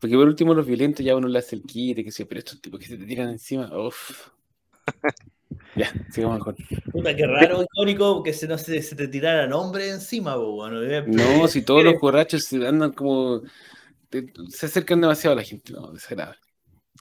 Porque 0.00 0.14
por 0.14 0.26
último 0.28 0.54
los 0.54 0.66
violentos 0.66 1.04
ya 1.04 1.16
uno 1.16 1.26
le 1.28 1.38
hace 1.38 1.56
el 1.56 1.62
quite, 1.62 2.04
que 2.04 2.12
sé, 2.12 2.24
pero 2.26 2.38
estos 2.38 2.60
tipos 2.60 2.78
que 2.78 2.86
se 2.86 2.96
te 2.96 3.04
tiran 3.04 3.30
encima, 3.30 3.68
uff. 3.76 4.28
ya, 5.76 5.88
sigamos 6.10 6.38
mejor. 6.38 6.56
Puta, 6.92 7.14
qué 7.14 7.26
raro, 7.26 7.62
icónico, 7.62 8.22
que 8.22 8.32
se, 8.32 8.46
no 8.46 8.58
se, 8.58 8.80
se 8.82 8.96
te 8.96 9.08
tirara 9.08 9.46
nombre 9.46 9.90
encima, 9.90 10.36
bueno. 10.36 10.82
eh, 10.82 11.02
No, 11.06 11.48
si 11.48 11.62
todos 11.62 11.84
los 11.84 11.94
borrachos 12.00 12.44
se 12.44 12.66
andan 12.66 12.92
como. 12.92 13.42
te- 14.10 14.32
se 14.50 14.66
acercan 14.66 15.00
demasiado 15.00 15.34
a 15.34 15.36
la 15.36 15.44
gente, 15.44 15.72
no, 15.72 15.92
desagradable. 15.92 16.38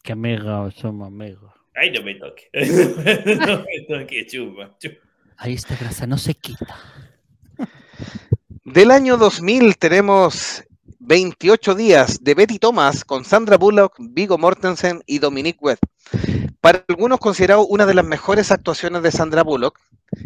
Que 0.04 0.14
amigos, 0.14 0.74
somos 0.76 1.08
amigos. 1.08 1.54
Ay, 1.80 1.92
no 1.92 2.02
me 2.04 2.16
toque. 2.16 2.50
no 2.54 3.64
me 3.64 3.82
toque, 3.88 4.26
chupa, 4.26 4.76
chupa. 4.80 4.98
Ahí 5.38 5.54
esta 5.54 5.76
grasa 5.76 6.08
no 6.08 6.18
se 6.18 6.34
quita. 6.34 6.76
Del 8.64 8.92
año 8.92 9.18
2000 9.18 9.78
tenemos 9.78 10.64
28 11.00 11.76
días 11.76 12.24
de 12.24 12.34
Betty 12.34 12.60
Thomas 12.60 13.06
con 13.06 13.24
Sandra 13.24 13.58
Bullock, 13.58 13.96
Vigo 14.00 14.38
Mortensen 14.38 15.02
y 15.06 15.20
Dominique 15.20 15.60
Webb. 15.62 15.80
Para 16.60 16.84
algunos 16.88 17.20
considerado 17.20 17.66
una 17.68 17.86
de 17.86 17.94
las 17.94 18.06
mejores 18.06 18.52
actuaciones 18.52 19.04
de 19.04 19.12
Sandra 19.12 19.44
Bullock, 19.44 19.80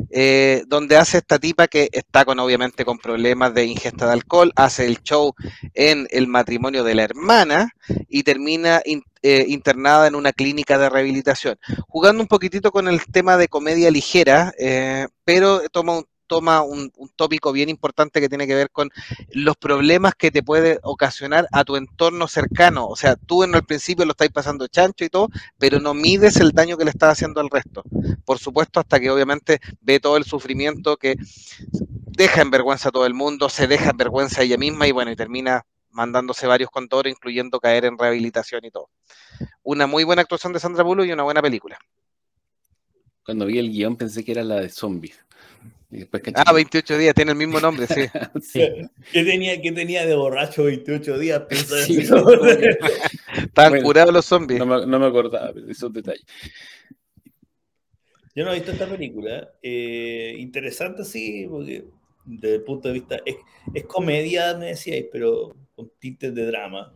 eh, 0.10 0.64
donde 0.68 0.96
hace 0.98 1.18
esta 1.20 1.38
tipa 1.38 1.68
que 1.68 1.90
está 1.92 2.24
con 2.26 2.40
obviamente 2.40 2.86
con 2.86 2.98
problemas 2.98 3.54
de 3.54 3.66
ingesta 3.66 4.08
de 4.08 4.14
alcohol, 4.14 4.52
hace 4.56 4.86
el 4.86 5.02
show 5.04 5.36
en 5.74 6.08
el 6.12 6.28
matrimonio 6.28 6.84
de 6.84 6.96
la 6.96 7.04
hermana 7.04 7.72
y 8.08 8.24
termina 8.24 8.82
in- 8.86 9.04
eh, 9.22 9.46
internada 9.48 10.08
en 10.08 10.16
una 10.16 10.34
clínica 10.34 10.78
de 10.78 10.90
rehabilitación, 10.90 11.58
jugando 11.88 12.22
un 12.22 12.28
poquitito 12.28 12.72
con 12.72 12.88
el 12.88 13.06
tema 13.06 13.38
de 13.38 13.48
comedia 13.48 13.92
ligera, 13.92 14.54
eh, 14.58 15.08
pero 15.24 15.62
toma 15.72 15.98
un 15.98 16.06
un, 16.40 16.92
un 16.96 17.10
tópico 17.16 17.52
bien 17.52 17.70
importante 17.70 18.22
que 18.22 18.30
tiene 18.30 18.48
que 18.48 18.56
ver 18.56 18.70
con 18.72 18.90
los 19.32 19.58
problemas 19.58 20.14
que 20.16 20.32
te 20.32 20.44
puede 20.44 20.80
ocasionar 20.84 21.48
a 21.52 21.64
tu 21.64 21.76
entorno 21.76 22.28
cercano. 22.28 22.88
O 22.88 22.96
sea, 22.96 23.16
tú 23.16 23.44
en 23.44 23.54
el 23.56 23.64
principio 23.64 24.06
lo 24.06 24.12
estás 24.12 24.30
pasando 24.30 24.68
chancho 24.68 25.04
y 25.04 25.10
todo, 25.10 25.30
pero 25.58 25.80
no 25.80 25.94
mides 25.94 26.38
el 26.38 26.52
daño 26.52 26.78
que 26.78 26.86
le 26.86 26.92
estás 26.92 27.14
haciendo 27.14 27.42
al 27.42 27.50
resto. 27.50 27.84
Por 28.26 28.40
supuesto, 28.40 28.80
hasta 28.80 29.00
que 29.00 29.10
obviamente 29.10 29.60
ve 29.82 30.00
todo 30.00 30.18
el 30.18 30.24
sufrimiento 30.24 30.98
que 30.98 31.16
deja 32.06 32.42
en 32.42 32.52
vergüenza 32.52 32.90
a 32.90 32.92
todo 32.92 33.06
el 33.06 33.14
mundo, 33.14 33.50
se 33.50 33.68
deja 33.68 33.92
en 33.92 33.98
vergüenza 33.98 34.42
a 34.42 34.44
ella 34.44 34.58
misma 34.58 34.88
y 34.88 34.92
bueno, 34.92 35.12
y 35.12 35.16
termina 35.16 35.66
mandándose 35.92 36.48
varios 36.48 36.70
contores, 36.70 37.12
incluyendo 37.14 37.60
caer 37.60 37.86
en 37.86 37.98
rehabilitación 37.98 38.64
y 38.66 38.72
todo. 38.72 38.90
Una 39.64 39.88
muy 39.88 40.04
buena 40.04 40.22
actuación 40.22 40.54
de 40.54 40.60
Sandra 40.60 40.84
Bullock 40.84 41.06
y 41.08 41.12
una 41.12 41.24
buena 41.24 41.42
película. 41.42 41.78
Cuando 43.24 43.46
vi 43.46 43.60
el 43.60 43.70
guion 43.70 43.96
pensé 43.96 44.24
que 44.26 44.32
era 44.32 44.44
la 44.44 44.56
de 44.62 44.70
zombies. 44.70 45.24
Ah, 46.36 46.46
que- 46.46 46.54
28 46.54 46.98
días, 46.98 47.14
tiene 47.14 47.32
el 47.32 47.38
mismo 47.38 47.60
nombre, 47.62 47.86
sí. 47.88 48.06
Sí. 48.42 48.62
¿Qué 49.12 49.24
tenía, 49.26 49.62
¿Qué 49.62 49.72
tenía 49.74 50.06
de 50.06 50.16
borracho 50.16 50.64
28 50.64 51.18
días? 51.20 51.44
Sí, 51.86 52.00
Estaban 53.38 53.72
Bueno, 53.72 53.84
curados 53.86 54.14
los 54.14 54.26
zombies. 54.26 54.60
no, 54.60 54.66
me, 54.66 54.86
no 54.86 55.00
me 55.00 55.06
acordaba 55.08 55.52
de 55.52 55.72
esos 55.72 55.92
detalles. 55.92 56.26
Yo 58.34 58.46
no 58.46 58.52
he 58.52 58.56
visto 58.56 58.72
esta 58.72 58.88
película. 58.90 59.52
eh, 59.62 60.36
interesante, 60.38 61.04
sí, 61.04 61.46
porque 61.50 61.86
desde 62.26 62.56
el 62.56 62.64
punto 62.64 62.88
de 62.88 62.94
vista. 62.94 63.20
Es, 63.26 63.36
es 63.74 63.84
comedia, 63.86 64.56
me 64.58 64.68
decíais, 64.68 65.06
pero 65.12 65.54
con 65.82 65.92
tintes 66.00 66.34
de 66.34 66.46
drama. 66.46 66.94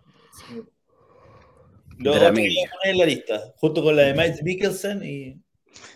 Lo 1.97 2.11
voy 2.11 2.19
a 2.25 2.31
poner 2.33 2.47
en 2.83 2.97
la 2.97 3.05
lista, 3.05 3.41
junto 3.57 3.81
con 3.83 3.95
la 3.95 4.03
de 4.03 4.13
Mike 4.13 4.43
Mikkelsen 4.43 5.03
y. 5.03 5.41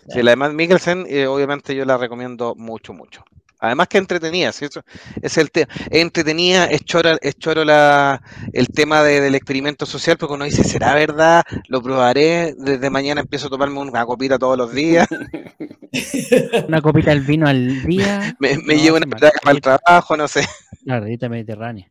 Sí, 0.08 0.22
la 0.22 0.30
de 0.32 0.36
Matt 0.36 0.52
Mikkelsen, 0.52 1.06
eh, 1.08 1.26
obviamente 1.26 1.74
yo 1.74 1.84
la 1.84 1.96
recomiendo 1.96 2.54
mucho, 2.56 2.92
mucho. 2.92 3.22
Además 3.62 3.88
que 3.88 3.98
entretenida, 3.98 4.52
¿sí? 4.52 4.64
Eso 4.64 4.82
es 5.20 5.36
el 5.36 5.50
tema. 5.50 5.70
Es 5.90 6.00
entretenida, 6.00 6.64
es 6.64 6.82
choro, 6.84 7.10
es 7.20 7.34
choro 7.36 7.62
la, 7.64 8.22
el 8.54 8.68
tema 8.68 9.02
de- 9.02 9.20
del 9.20 9.34
experimento 9.34 9.84
social, 9.84 10.16
porque 10.16 10.34
uno 10.34 10.46
dice, 10.46 10.64
¿será 10.64 10.94
verdad? 10.94 11.42
Lo 11.68 11.82
probaré, 11.82 12.54
desde 12.56 12.88
mañana 12.88 13.20
empiezo 13.20 13.48
a 13.48 13.50
tomarme 13.50 13.78
una 13.80 14.04
copita 14.06 14.38
todos 14.38 14.56
los 14.56 14.72
días, 14.72 15.06
Una 16.68 16.80
copita 16.80 17.10
del 17.10 17.20
vino 17.22 17.46
al 17.46 17.82
día. 17.82 18.36
me, 18.38 18.56
me 18.58 18.76
No, 18.76 18.82
llevo 18.82 18.96
una 18.96 19.06
para 19.06 19.52
el 19.52 19.60
trabajo, 19.60 20.16
no 20.16 20.28
sé. 20.28 20.44
Claro, 20.84 21.06
dieta 21.06 21.28
mediterránea. 21.28 21.90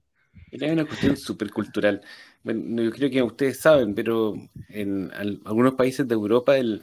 Hay 0.51 0.69
una 0.71 0.85
cuestión 0.85 1.15
súper 1.17 1.51
cultural. 1.51 2.01
Bueno, 2.43 2.81
yo 2.83 2.91
creo 2.91 3.09
que 3.09 3.21
ustedes 3.21 3.59
saben, 3.59 3.93
pero 3.93 4.33
en 4.69 5.11
al- 5.13 5.39
algunos 5.45 5.75
países 5.75 6.07
de 6.07 6.13
Europa 6.15 6.57
el, 6.57 6.81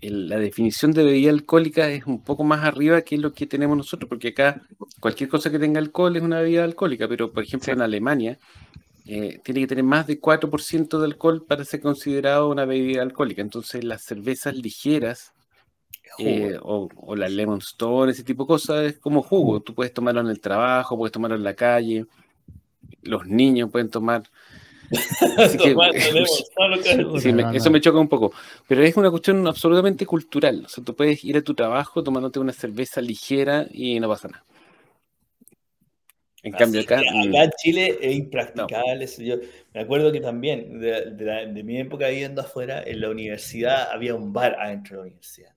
el- 0.00 0.28
la 0.28 0.38
definición 0.38 0.92
de 0.92 1.04
bebida 1.04 1.30
alcohólica 1.30 1.88
es 1.90 2.06
un 2.06 2.24
poco 2.24 2.44
más 2.44 2.64
arriba 2.64 3.02
que 3.02 3.18
lo 3.18 3.32
que 3.34 3.46
tenemos 3.46 3.76
nosotros, 3.76 4.08
porque 4.08 4.28
acá 4.28 4.62
cualquier 5.00 5.28
cosa 5.30 5.50
que 5.50 5.58
tenga 5.58 5.80
alcohol 5.80 6.16
es 6.16 6.22
una 6.22 6.40
bebida 6.40 6.64
alcohólica, 6.64 7.08
pero 7.08 7.32
por 7.32 7.44
ejemplo 7.44 7.72
Sí. 7.72 7.72
en 7.72 7.82
Alemania 7.82 8.38
eh, 9.06 9.40
tiene 9.44 9.60
que 9.62 9.68
tener 9.68 9.84
más 9.84 10.06
de 10.06 10.20
4% 10.20 11.00
de 11.00 11.06
alcohol 11.06 11.44
para 11.46 11.64
ser 11.64 11.80
considerado 11.80 12.50
una 12.50 12.64
bebida 12.66 13.02
alcohólica. 13.02 13.42
Entonces 13.42 13.84
las 13.84 14.02
cervezas 14.04 14.56
ligeras 14.56 15.32
eh, 16.18 16.58
o, 16.62 16.88
o 16.96 17.16
la 17.16 17.28
Lemon 17.28 17.58
Stone, 17.60 18.10
ese 18.12 18.24
tipo 18.24 18.44
de 18.44 18.48
cosas, 18.48 18.84
es 18.84 18.98
como 18.98 19.22
jugo. 19.22 19.60
Tú 19.60 19.74
puedes 19.74 19.92
tomarlo 19.92 20.20
en 20.20 20.28
el 20.28 20.40
trabajo, 20.40 20.96
puedes 20.96 21.12
tomarlo 21.12 21.36
en 21.36 21.44
la 21.44 21.54
calle, 21.54 22.06
los 23.02 23.26
niños 23.26 23.70
pueden 23.70 23.90
tomar. 23.90 24.22
Que- 25.62 25.74
Sí, 27.20 27.32
me- 27.32 27.56
eso 27.56 27.70
me 27.70 27.80
choca 27.80 27.98
un 27.98 28.08
poco, 28.08 28.32
pero 28.66 28.82
es 28.82 28.96
una 28.96 29.10
cuestión 29.10 29.46
absolutamente 29.46 30.06
cultural. 30.06 30.62
O 30.64 30.68
sea, 30.68 30.82
tú 30.84 30.94
puedes 30.94 31.22
ir 31.24 31.36
a 31.36 31.42
tu 31.42 31.54
trabajo 31.54 32.02
tomándote 32.02 32.38
una 32.38 32.52
cerveza 32.52 33.00
ligera 33.00 33.66
y 33.70 34.00
no 34.00 34.08
pasa 34.08 34.28
nada. 34.28 34.44
En 36.44 36.52
cambio 36.52 36.80
acá, 36.82 37.00
que 37.00 37.10
mm, 37.10 37.30
acá 37.30 37.44
en 37.44 37.50
Chile 37.58 37.98
es 38.00 38.16
impracticable. 38.16 39.06
Yo 39.18 39.36
me 39.74 39.80
acuerdo 39.80 40.12
que 40.12 40.20
también, 40.20 40.78
de, 40.80 41.10
de 41.10 41.24
la- 41.24 41.44
de 41.46 41.62
mi 41.64 41.78
época 41.78 42.08
viviendo 42.08 42.42
afuera, 42.42 42.82
en 42.86 43.00
la 43.00 43.10
universidad 43.10 43.90
había 43.90 44.14
un 44.14 44.32
bar 44.32 44.56
adentro 44.60 44.96
de 44.96 45.02
la 45.02 45.06
universidad. 45.08 45.52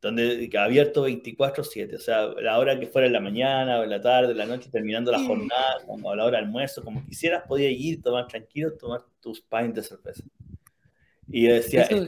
Donde 0.00 0.48
abierto 0.58 1.02
24/7, 1.08 1.96
o 1.96 1.98
sea, 1.98 2.26
la 2.40 2.58
hora 2.58 2.78
que 2.78 2.86
fuera 2.86 3.06
en 3.06 3.12
la 3.12 3.20
mañana 3.20 3.80
o 3.80 3.84
en 3.84 3.90
la 3.90 4.00
tarde, 4.00 4.30
en 4.32 4.38
la 4.38 4.46
noche, 4.46 4.68
terminando 4.70 5.10
la 5.10 5.18
jornada, 5.24 5.78
a 5.88 6.16
la 6.16 6.24
hora 6.24 6.38
de 6.38 6.44
almuerzo, 6.44 6.84
como 6.84 7.04
quisieras, 7.04 7.42
podías 7.48 7.72
ir, 7.72 8.00
tomar 8.02 8.26
tranquilo, 8.28 8.72
tomar 8.74 9.02
tus 9.20 9.40
pints 9.40 9.74
de 9.74 9.82
cerveza. 9.82 10.22
Y 11.30 11.46
yo 11.48 11.54
decía, 11.54 11.82
Eso- 11.82 12.06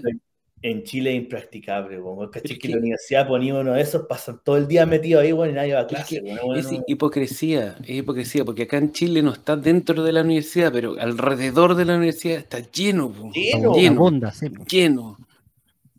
en 0.63 0.83
Chile 0.83 1.11
es 1.13 1.17
impracticable, 1.23 1.99
como 2.01 2.31
caché 2.31 2.53
Es 2.53 2.59
que 2.59 2.59
que- 2.59 2.69
la 2.75 2.77
universidad 2.81 3.27
ponía 3.27 3.55
uno 3.55 3.73
de 3.73 3.81
esos, 3.81 4.07
pasan 4.07 4.41
todo 4.45 4.59
el 4.59 4.69
día 4.69 4.85
metidos 4.85 5.23
ahí, 5.23 5.33
bueno, 5.33 5.53
y 5.53 5.57
nadie 5.57 5.73
va 5.73 5.81
a 5.81 5.83
Es 5.85 5.89
clase, 5.89 6.17
que 6.17 6.21
bueno, 6.21 6.41
bueno, 6.45 6.61
es 6.61 6.81
hipocresía, 6.87 7.77
es 7.83 7.91
hipocresía, 7.91 8.45
porque 8.45 8.65
acá 8.65 8.77
en 8.77 8.93
Chile 8.93 9.23
no 9.23 9.33
está 9.33 9.57
dentro 9.57 10.03
de 10.05 10.13
la 10.13 10.21
universidad, 10.21 10.71
pero 10.71 10.97
alrededor 11.01 11.75
de 11.77 11.87
la 11.87 11.97
universidad 11.97 12.39
está 12.39 12.59
lleno, 12.71 13.11
po, 13.11 13.33
Lleno. 13.33 13.75
lleno, 13.75 14.31
sí, 14.33 14.51
po. 14.51 14.65
lleno. 14.67 15.17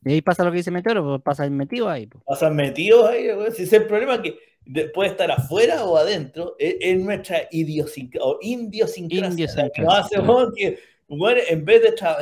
Y 0.04 0.14
ahí 0.14 0.22
pasa 0.22 0.44
lo 0.44 0.52
que 0.52 0.58
dice 0.58 0.72
Meteoro, 0.72 1.04
pues 1.04 1.22
pasa 1.22 1.46
el 1.46 1.52
metido 1.52 1.90
ahí. 1.90 2.08
po. 2.08 2.20
pasan 2.26 2.56
metidos 2.56 3.10
ahí, 3.10 3.28
weón. 3.28 3.52
si 3.52 3.64
ese 3.64 3.76
es 3.78 3.82
el 3.84 3.88
problema 3.88 4.22
que 4.22 4.38
de- 4.66 4.90
puede 4.90 5.10
estar 5.12 5.30
afuera 5.32 5.86
o 5.86 5.98
adentro, 5.98 6.56
es, 6.58 6.76
es 6.80 7.00
nuestra 7.00 7.42
idiosincrasia 7.52 8.26
o 8.28 8.40
idiosincrasia. 8.42 9.30
Idiosincrasia, 9.34 9.84
Nos 9.84 9.94
hace, 9.94 10.20
weón, 10.20 10.54
que, 10.56 10.80
en 11.50 11.66
vez 11.66 11.82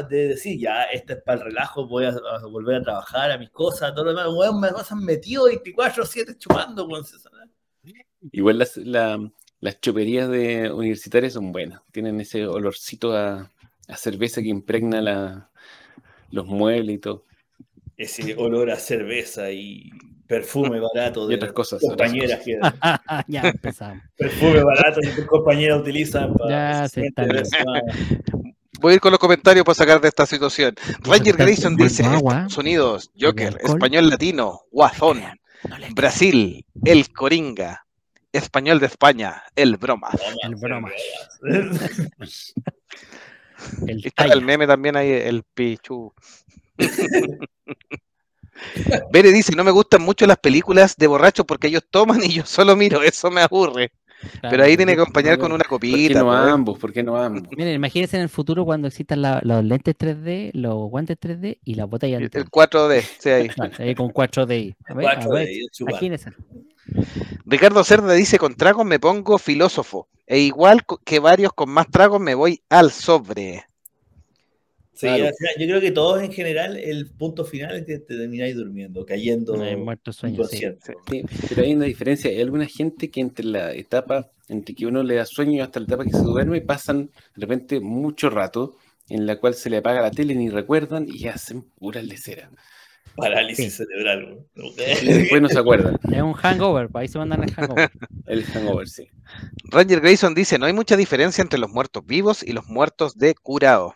de, 0.10 0.28
decir, 0.28 0.60
ya, 0.60 0.84
este 0.86 1.14
es 1.14 1.22
para 1.22 1.40
el 1.40 1.46
relajo, 1.46 1.88
voy 1.88 2.06
a, 2.06 2.10
a 2.10 2.46
volver 2.48 2.78
a 2.78 2.82
trabajar, 2.84 3.32
a 3.32 3.38
mis 3.38 3.50
cosas, 3.52 3.94
todo 3.94 4.06
lo 4.06 4.10
demás, 4.12 4.28
weón, 4.36 4.60
me 4.60 4.72
pasan 4.72 5.04
metido 5.04 5.46
24-7 5.48 6.38
chupando, 6.38 6.86
weón. 6.86 7.06
Igual 8.32 8.58
las, 8.60 8.76
la- 8.78 9.30
las 9.62 9.80
choperías 9.82 10.30
de 10.30 10.72
universitarias 10.72 11.34
son 11.34 11.52
buenas, 11.52 11.82
tienen 11.92 12.20
ese 12.22 12.46
olorcito 12.48 13.16
a, 13.16 13.50
a 13.88 13.98
cerveza 13.98 14.42
que 14.42 14.48
impregna 14.50 15.02
la, 15.02 15.50
los 16.32 16.46
muebles 16.46 16.96
y 16.96 17.00
todo. 17.00 17.26
Ese 18.00 18.34
olor 18.38 18.72
a 18.72 18.78
cerveza 18.78 19.52
y 19.52 19.90
perfume 20.26 20.80
barato 20.96 21.26
Y 21.26 21.30
de 21.32 21.36
otras 21.36 21.52
cosas, 21.52 21.82
compañeras 21.82 22.40
que 22.46 22.58
ya 23.28 23.42
empezamos. 23.42 24.02
perfume 24.16 24.64
barato 24.64 25.02
que 25.02 25.10
tus 25.10 25.26
compañeras 25.26 25.82
utilizan 25.82 26.34
para 26.34 26.82
Ya 26.82 26.88
se 26.88 27.08
está. 27.08 27.28
Voy 28.80 28.94
a 28.94 28.96
ir 28.96 29.02
con 29.02 29.12
los 29.12 29.20
comentarios 29.20 29.66
para 29.66 29.76
sacar 29.76 30.00
de 30.00 30.08
esta 30.08 30.26
situación. 30.26 30.74
Ranger 31.02 31.36
Grayson 31.36 31.76
dice. 31.76 32.04
Estados 32.04 32.58
Unidos, 32.58 33.12
Joker, 33.20 33.58
español 33.62 34.10
latino, 34.10 34.62
Guazón, 34.72 35.22
Brasil, 35.94 36.66
El 36.86 37.12
Coringa, 37.12 37.86
español 38.32 38.80
de 38.80 38.86
España, 38.86 39.44
El 39.54 39.76
Broma. 39.76 40.12
El 40.44 40.56
broma. 40.56 40.90
El 43.86 44.14
el 44.32 44.42
meme 44.42 44.66
también 44.66 44.96
ahí, 44.96 45.12
el 45.12 45.44
Pichu. 45.44 46.14
Bere 49.12 49.32
dice, 49.32 49.56
no 49.56 49.64
me 49.64 49.72
gustan 49.72 50.02
mucho 50.02 50.26
las 50.26 50.38
películas 50.38 50.96
de 50.98 51.08
borrachos 51.08 51.46
porque 51.46 51.68
ellos 51.68 51.84
toman 51.90 52.24
y 52.24 52.30
yo 52.34 52.46
solo 52.46 52.76
miro, 52.76 53.02
eso 53.04 53.32
me 53.32 53.42
aburre. 53.42 53.92
Claro, 54.42 54.50
Pero 54.50 54.64
ahí 54.66 54.76
tiene 54.76 54.96
que 54.96 55.02
acompañar 55.02 55.38
con 55.38 55.52
una 55.52 55.64
¿Por 55.64 55.80
qué 55.80 55.88
copita. 55.88 56.20
no 56.20 56.32
ambos? 56.34 56.78
¿Por 56.78 56.92
qué 56.92 57.04
no 57.04 57.18
ambos? 57.18 57.50
Miren, 57.58 57.74
imagínense 57.76 58.18
en 58.18 58.24
el 58.24 58.30
futuro 58.30 58.66
cuando 58.66 58.88
existan 58.88 59.22
la- 59.22 59.40
los 59.44 59.64
lentes 59.64 59.96
3D, 59.98 60.52
los 60.54 60.76
guantes 60.90 61.18
3D 61.18 61.60
y 61.64 61.76
las 61.76 61.90
botellas 61.90 62.20
de 62.20 62.40
El 62.40 62.50
4D, 62.50 63.02
sí, 63.02 63.30
ahí. 63.30 63.96
Con 63.96 64.10
4D. 64.10 64.76
A 64.88 64.94
ver, 64.94 65.06
Cuatro 65.06 65.32
a 65.32 65.36
ver, 65.36 65.46
de 65.48 65.54
ellos 65.54 65.70
chupando. 65.72 65.98
imagínense. 65.98 66.32
Ricardo 67.46 67.84
Cerda 67.84 68.14
dice, 68.14 68.38
con 68.38 68.56
tragos 68.56 68.86
me 68.86 69.00
pongo 69.00 69.38
filósofo. 69.38 70.08
E 70.28 70.40
igual 70.40 70.82
que 71.06 71.20
varios 71.20 71.54
con 71.54 71.70
más 71.70 71.88
tragos 71.90 72.20
me 72.20 72.36
voy 72.36 72.62
al 72.70 72.92
sobre. 72.92 73.66
Sí, 75.00 75.08
Claro. 75.08 75.28
al 75.28 75.34
final, 75.34 75.54
yo 75.60 75.66
creo 75.68 75.80
que 75.82 75.92
todos 75.92 76.22
en 76.22 76.32
general, 76.34 76.76
el 76.76 77.10
punto 77.12 77.46
final 77.46 77.74
es 77.78 77.86
que 77.86 78.00
te 78.00 78.18
termináis 78.18 78.54
durmiendo, 78.58 79.06
cayendo 79.06 79.56
No 79.56 79.64
hay 79.64 79.78
muerto 79.78 80.12
sueño, 80.12 80.44
sí. 80.44 80.58
Sí, 81.10 81.24
pero 81.48 81.62
hay 81.62 81.74
una 81.74 81.86
diferencia. 81.86 82.30
Hay 82.30 82.42
alguna 82.42 82.66
gente 82.66 83.10
que 83.10 83.22
entre 83.22 83.46
la 83.46 83.72
etapa, 83.74 84.30
entre 84.50 84.76
que 84.76 84.86
uno 84.86 85.02
le 85.02 85.16
da 85.16 85.26
sueño 85.26 85.64
hasta 85.64 85.80
la 85.80 85.86
etapa 85.86 86.04
que 86.04 86.12
se 86.12 86.22
duerme, 86.22 86.60
pasan 86.60 87.06
de 87.36 87.42
repente 87.46 87.80
mucho 87.80 88.30
rato 88.30 88.76
en 89.08 89.26
la 89.26 89.38
cual 89.40 89.54
se 89.54 89.70
le 89.70 89.78
apaga 89.78 90.02
la 90.02 90.12
tele, 90.12 90.36
ni 90.36 90.50
recuerdan 90.50 91.08
y 91.08 91.28
hacen 91.28 91.62
pura 91.78 92.02
lecera. 92.02 92.50
Parálisis 93.16 93.74
Sí. 93.74 93.86
cerebral. 93.86 94.40
Y 94.56 95.06
después 95.32 95.42
no 95.42 95.48
se 95.48 95.60
acuerdan. 95.60 95.98
Es 96.12 96.22
un 96.22 96.34
hangover, 96.34 96.90
ahí 96.94 97.08
se 97.08 97.18
mandan 97.18 97.44
el 97.44 97.52
hangover. 97.54 97.90
El 98.28 98.44
hangover, 98.44 98.88
sí. 98.90 99.08
Ranger 99.72 100.02
Grayson 100.02 100.36
dice, 100.36 100.60
no 100.60 100.66
hay 100.66 100.74
mucha 100.74 100.98
diferencia 100.98 101.42
entre 101.42 101.58
los 101.58 101.70
muertos 101.72 102.06
vivos 102.06 102.44
y 102.44 102.52
los 102.52 102.68
muertos 102.68 103.18
de 103.18 103.34
curado. 103.34 103.96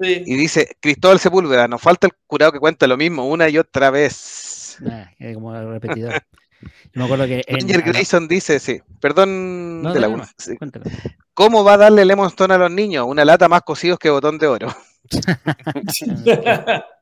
Sí. 0.00 0.22
Y 0.26 0.36
dice, 0.36 0.76
Cristóbal 0.80 1.20
Sepúlveda, 1.20 1.68
nos 1.68 1.80
falta 1.80 2.06
el 2.06 2.12
curado 2.26 2.52
que 2.52 2.58
cuenta 2.58 2.86
lo 2.86 2.96
mismo 2.96 3.28
una 3.28 3.48
y 3.48 3.58
otra 3.58 3.90
vez. 3.90 4.76
Nah, 4.80 5.06
es 5.18 5.34
como 5.34 5.54
repetidor. 5.70 6.22
Yo 6.62 6.70
me 6.94 7.04
acuerdo 7.04 7.26
que 7.26 7.42
en, 7.46 7.60
Ranger 7.60 7.82
Grayson 7.82 8.28
dice, 8.28 8.58
sí, 8.58 8.80
perdón 9.00 9.82
No, 9.82 9.92
de 9.92 10.00
la 10.00 10.08
una, 10.08 10.16
nomás, 10.18 10.34
sí. 10.38 10.56
cuéntalo. 10.56 10.86
¿Cómo 11.34 11.64
va 11.64 11.74
a 11.74 11.78
darle 11.78 12.04
Lemon 12.04 12.28
Stone 12.28 12.54
a 12.54 12.58
los 12.58 12.70
niños? 12.70 13.06
Una 13.06 13.24
lata 13.24 13.48
más 13.48 13.62
cocidos 13.62 13.98
que 13.98 14.10
botón 14.10 14.38
de 14.38 14.46
oro. 14.46 14.68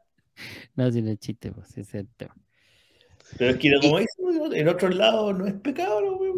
No, 0.75 0.91
sin 0.91 1.07
el 1.07 1.19
chiste, 1.19 1.53
pues, 1.53 1.69
ese 1.71 1.81
es 1.83 1.95
el 1.95 2.09
tema. 2.17 2.35
Pero 3.37 3.51
es 3.51 3.59
que, 3.59 3.71
como 3.81 3.99
dice, 3.99 4.15
güey, 4.19 4.59
en 4.59 4.69
otros 4.69 4.95
lados 4.95 5.37
no 5.37 5.47
es 5.47 5.55
pecado, 5.55 6.01
¿no, 6.01 6.17
güey? 6.17 6.33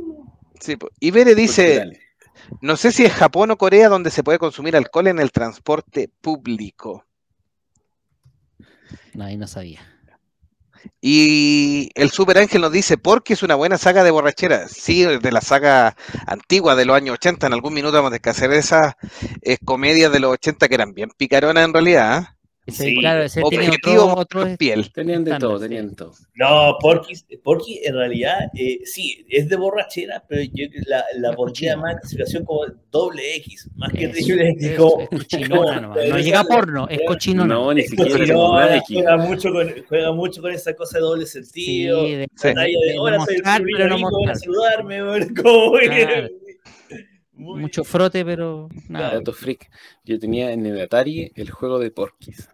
Sí, 0.60 0.76
po. 0.76 0.88
y 0.98 1.10
Bere 1.10 1.34
dice. 1.34 1.84
No 2.60 2.76
sé 2.76 2.92
si 2.92 3.04
es 3.04 3.12
Japón 3.12 3.50
o 3.50 3.56
Corea 3.56 3.88
donde 3.88 4.10
se 4.10 4.22
puede 4.22 4.38
consumir 4.38 4.76
alcohol 4.76 5.08
en 5.08 5.18
el 5.18 5.32
transporte 5.32 6.10
público. 6.20 7.04
No, 9.14 9.24
ahí 9.24 9.36
no 9.36 9.46
sabía. 9.46 9.80
Y 11.00 11.90
el 11.94 12.10
Super 12.10 12.38
Ángel 12.38 12.60
nos 12.60 12.72
dice, 12.72 12.98
porque 12.98 13.34
es 13.34 13.42
una 13.42 13.54
buena 13.54 13.78
saga 13.78 14.04
de 14.04 14.10
borrachera. 14.10 14.68
Sí, 14.68 15.04
de 15.04 15.32
la 15.32 15.40
saga 15.40 15.96
antigua 16.26 16.74
de 16.74 16.84
los 16.84 16.96
años 16.96 17.14
80. 17.14 17.46
En 17.46 17.52
algún 17.52 17.74
minuto 17.74 17.96
vamos 17.96 18.10
a 18.10 18.14
descansar 18.14 18.52
esas 18.52 18.94
eh, 19.42 19.58
comedias 19.64 20.12
de 20.12 20.20
los 20.20 20.32
80 20.32 20.68
que 20.68 20.74
eran 20.74 20.94
bien 20.94 21.10
picaronas 21.16 21.64
en 21.64 21.72
realidad. 21.72 22.12
¿ah? 22.12 22.33
Sí, 22.66 22.96
claro, 22.98 23.22
ese 23.24 23.42
tiene 23.50 23.68
Objetivo 23.68 24.04
otro, 24.14 24.40
otro 24.42 24.56
piel. 24.56 24.90
Tenían 24.90 25.22
de 25.22 25.38
todo, 25.38 25.60
tenían 25.60 25.90
de 25.90 25.96
todo. 25.96 26.12
No, 26.34 26.76
Porky, 26.80 27.12
Porky 27.42 27.80
en 27.84 27.94
realidad, 27.94 28.38
eh, 28.54 28.78
sí, 28.84 29.24
es 29.28 29.50
de 29.50 29.56
borrachera, 29.56 30.24
pero 30.26 30.42
yo 30.50 30.66
la, 30.86 31.04
la 31.18 31.32
pondría 31.36 31.74
cochino. 31.74 31.82
más 31.82 31.92
en 31.92 31.98
clasificación 31.98 32.44
como 32.46 32.60
doble 32.90 33.36
X, 33.36 33.68
más 33.76 33.92
que 33.92 34.08
triple 34.08 34.48
X. 34.52 34.72
como- 34.78 35.02
es 35.02 35.08
cochinona. 35.10 35.80
No 35.80 36.18
llega 36.18 36.42
porno, 36.44 36.88
es 36.88 37.00
cochinona. 37.06 37.52
No, 37.54 37.74
ni 37.74 37.82
siquiera 37.86 38.80
juega 38.86 39.16
mucho, 39.18 39.52
con, 39.52 39.74
juega 39.86 40.12
mucho 40.12 40.40
con 40.40 40.52
esa 40.52 40.74
cosa 40.74 40.96
de 40.98 41.02
doble 41.04 41.26
Sí, 41.26 41.42
sentido. 41.42 42.02
de, 42.02 42.28
Sí. 42.34 42.48
la 42.48 42.54
talla 42.54 42.78
de, 42.86 42.92
de 42.92 42.98
"Hola, 42.98 43.24
soy 43.26 43.34
el 43.34 43.40
mostrar, 43.42 43.58
sobrino 43.58 43.78
pero 43.78 43.88
no 43.90 43.96
rico, 43.96 44.08
a 44.08 44.10
mostrar. 44.12 44.36
saludarme, 44.38 45.02
güey", 45.04 45.34
como, 45.34 45.72
Claro. 45.80 46.28
muy- 47.34 47.60
Mucho 47.60 47.84
frote, 47.84 48.24
pero 48.24 48.68
nada. 48.88 49.14
Dato 49.14 49.32
freak. 49.32 49.68
Yo 50.04 50.18
tenía 50.18 50.52
en 50.52 50.64
el 50.66 50.80
Atari 50.80 51.30
el 51.34 51.50
juego 51.50 51.78
de 51.78 51.90
Porky's. 51.90 52.48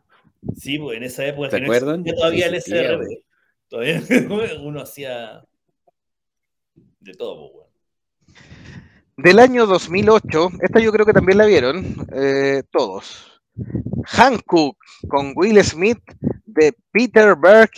Sí, 0.57 0.79
pues 0.79 0.97
en 0.97 1.05
esa 1.05 1.27
época 1.27 1.51
¿Te 1.51 1.61
no 1.61 1.67
acuerdan? 1.67 2.05
todavía 2.05 2.47
el 2.47 2.97
güey. 2.97 3.25
Todavía 3.69 4.03
uno 4.63 4.81
hacía 4.81 5.45
de 7.01 7.15
todo, 7.15 7.53
pues. 7.53 7.67
Del 9.17 9.39
año 9.39 9.67
2008, 9.67 10.51
esta 10.63 10.81
yo 10.81 10.93
creo 10.93 11.05
que 11.05 11.13
también 11.13 11.39
la 11.39 11.45
vieron, 11.45 11.95
eh, 12.15 12.63
todos. 12.71 13.43
Hancock 14.07 14.77
con 15.09 15.35
Will 15.37 15.63
Smith 15.63 16.01
de 16.47 16.75
Peter 16.91 17.37
Berg, 17.37 17.71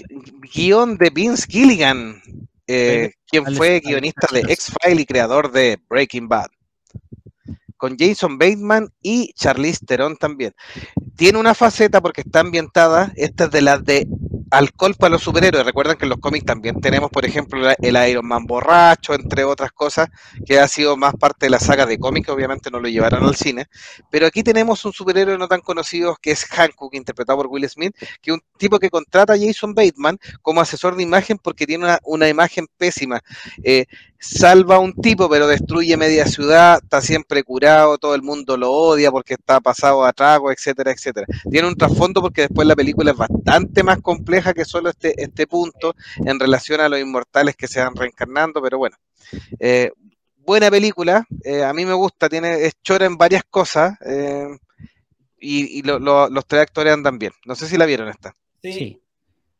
guion 0.55 0.97
de 0.97 1.11
Vince 1.11 1.47
Gilligan, 1.49 2.23
eh, 2.67 3.13
quien 3.27 3.45
fue 3.57 3.81
guionista 3.81 4.29
de. 4.33 4.41
X-File 4.41 5.03
y 5.03 5.07
creador 5.07 5.51
de 5.51 5.79
Breaking 5.89 6.29
Bad. 6.29 6.51
Con 7.83 7.97
Jason 7.99 8.39
Bateman 8.39 8.91
y 9.03 9.33
Charlize 9.33 9.85
Theron 9.85 10.17
también. 10.17 10.55
Tiene 11.17 11.41
una 11.41 11.53
faceta 11.53 12.01
porque 12.01 12.21
está 12.21 12.39
ambientada, 12.39 13.13
esta 13.17 13.47
es 13.47 13.51
de 13.51 13.61
las 13.61 13.85
de 13.85 14.07
alcohol 14.53 14.95
para 14.95 15.11
los 15.11 15.23
superhéroes. 15.23 15.67
Recuerdan 15.67 15.97
que 15.97 16.05
en 16.05 16.11
los 16.11 16.21
cómics 16.21 16.45
también 16.45 16.81
tenemos, 16.81 17.11
por 17.11 17.25
ejemplo, 17.25 17.69
el 17.77 18.09
Iron 18.09 18.25
Man 18.25 18.45
borracho, 18.45 19.15
entre 19.15 19.43
otras 19.43 19.73
cosas, 19.73 20.11
que 20.47 20.61
ha 20.61 20.69
sido 20.69 20.97
más 20.97 21.15
parte 21.15 21.47
de 21.47 21.51
la 21.51 21.59
saga 21.59 21.85
de 21.85 21.99
cómics, 21.99 22.29
obviamente 22.29 22.71
no 22.71 22.79
lo 22.79 22.89
llevaron 22.89 23.25
al 23.25 23.35
cine. 23.35 23.67
Pero 24.11 24.27
aquí 24.27 24.45
tenemos 24.45 24.85
un 24.85 24.93
superhéroe 24.93 25.37
no 25.37 25.49
tan 25.49 25.61
conocido 25.61 26.17
que 26.23 26.31
es 26.31 26.45
Hancock, 26.45 26.95
interpretado 26.95 27.39
por 27.39 27.49
Will 27.49 27.69
Smith, 27.69 27.97
que 28.21 28.31
es 28.31 28.35
un 28.35 28.43
tipo 28.59 28.79
que 28.79 28.91
contrata 28.91 29.33
a 29.33 29.39
Jason 29.39 29.75
Bateman 29.75 30.21
como 30.41 30.61
asesor 30.61 30.95
de 30.95 31.03
imagen 31.03 31.37
porque 31.37 31.67
tiene 31.67 31.85
una, 31.85 31.99
una 32.05 32.29
imagen 32.29 32.69
pésima. 32.77 33.21
Eh, 33.65 33.87
salva 34.23 34.77
a 34.77 34.79
un 34.79 34.95
tipo, 34.95 35.29
pero 35.29 35.47
destruye 35.49 35.97
media 35.97 36.27
ciudad, 36.27 36.79
está 36.83 37.01
siempre 37.01 37.43
curado, 37.43 37.99
todo 37.99 38.15
el 38.15 38.23
mundo 38.23 38.57
lo 38.57 38.71
odia 38.71 39.11
porque 39.11 39.35
está 39.35 39.61
pasado 39.61 40.05
a 40.05 40.13
trago, 40.13 40.53
etcétera, 40.53 40.93
etcétera. 40.93 41.27
Tiene 41.51 41.67
un 41.69 41.75
trasfondo 41.77 42.21
porque 42.23 42.43
después 42.43 42.67
la 42.69 42.77
película 42.77 43.11
es 43.11 43.17
bastante 43.17 43.83
más 43.83 44.01
compleja 44.01 44.55
que 44.55 44.65
solo 44.65 44.91
este, 44.91 45.21
este 45.21 45.47
punto 45.49 45.95
en 46.25 46.39
relación 46.39 46.81
a 46.81 46.89
los 46.89 47.01
inmortales 47.01 47.57
que 47.57 47.67
se 47.67 47.81
van 47.81 47.97
reencarnando, 47.97 48.63
pero 48.63 48.79
bueno. 48.79 48.97
Eh, 49.59 49.91
buena 50.37 50.71
película, 50.71 51.27
eh, 51.45 51.65
a 51.65 51.73
mí 51.73 51.85
me 51.85 51.95
gusta, 51.95 52.29
tiene, 52.29 52.65
es 52.67 52.75
chora 52.83 53.07
en 53.07 53.17
varias 53.17 53.43
cosas 53.51 53.95
eh, 54.07 54.47
y, 55.41 55.79
y 55.79 55.83
lo- 55.83 55.99
lo- 55.99 56.29
los 56.29 56.47
tres 56.47 56.63
actores 56.63 56.93
andan 56.93 57.19
bien. 57.19 57.33
No 57.45 57.55
sé 57.57 57.67
si 57.67 57.77
la 57.77 57.87
vieron 57.87 58.09
esta. 58.09 58.35
Sí. 58.63 58.73
Sí. 58.73 59.02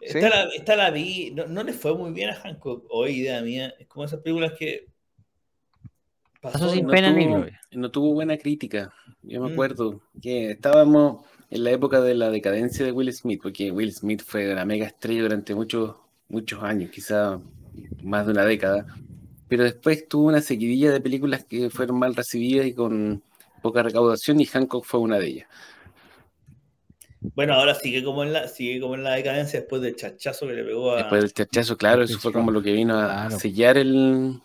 ¿Sí? 0.05 0.19
Esta, 0.19 0.29
la, 0.29 0.43
esta 0.55 0.77
la 0.77 0.91
vi, 0.91 1.31
no, 1.31 1.47
no 1.47 1.63
le 1.63 1.73
fue 1.73 1.97
muy 1.97 2.13
bien 2.13 2.31
a 2.31 2.35
Hancock, 2.35 2.85
hoy 2.91 3.21
idea 3.21 3.41
mía. 3.43 3.73
Es 3.79 3.87
como 3.87 4.05
esas 4.05 4.21
películas 4.21 4.53
que. 4.59 4.87
Pasó 6.41 6.71
sin 6.71 6.87
no 6.87 6.91
pena 6.93 7.13
ni 7.13 7.25
tuvo- 7.25 7.37
gloria. 7.37 7.61
No 7.71 7.91
tuvo 7.91 8.15
buena 8.15 8.37
crítica. 8.37 8.93
Yo 9.23 9.41
me 9.41 9.49
Mm. 9.49 9.53
acuerdo 9.53 10.01
que 10.21 10.51
estábamos 10.51 11.25
en 11.51 11.65
la 11.65 11.71
época 11.71 12.01
de 12.01 12.15
la 12.15 12.31
decadencia 12.31 12.85
de 12.85 12.91
Will 12.93 13.13
Smith, 13.13 13.41
porque 13.43 13.71
Will 13.71 13.93
Smith 13.93 14.23
fue 14.27 14.51
una 14.53 14.65
mega 14.65 14.87
estrella 14.87 15.23
durante 15.23 15.55
muchos, 15.55 15.95
muchos 16.29 16.63
años, 16.63 16.91
quizá 16.91 17.41
más 18.03 18.27
de 18.27 18.33
una 18.33 18.45
década. 18.45 18.87
Pero 19.49 19.63
después 19.65 20.09
tuvo 20.09 20.29
una 20.29 20.41
seguidilla 20.41 20.91
de 20.91 21.01
películas 21.01 21.45
que 21.45 21.71
fueron 21.71 21.99
mal 21.99 22.15
recibidas 22.17 22.67
y 22.67 22.73
con 22.75 23.23
poca 23.63 23.83
recaudación, 23.85 24.41
y 24.41 24.47
Hancock 24.47 24.85
fue 24.85 24.99
una 24.99 25.19
de 25.21 25.27
ellas. 25.29 25.49
Bueno, 27.35 27.55
ahora 27.55 27.75
sigue 27.75 28.03
como 28.05 28.23
en 28.25 28.33
la, 28.33 28.49
sigue 28.49 28.81
como 28.81 28.95
en 28.95 29.05
la 29.05 29.15
decadencia 29.15 29.61
después 29.61 29.81
del 29.83 29.97
chachazo 29.97 30.47
que 30.47 30.55
le 30.55 30.65
pegó 30.65 30.93
a. 30.93 30.97
Después 30.99 31.23
del 31.23 31.33
chachazo, 31.33 31.77
claro, 31.77 32.03
eso 32.03 32.19
fue 32.19 32.33
como 32.33 32.51
lo 32.51 32.63
que 32.63 32.73
vino 32.73 32.99
a 32.99 33.07
Claro. 33.07 33.39
sellar 33.39 33.79
el. 33.79 34.41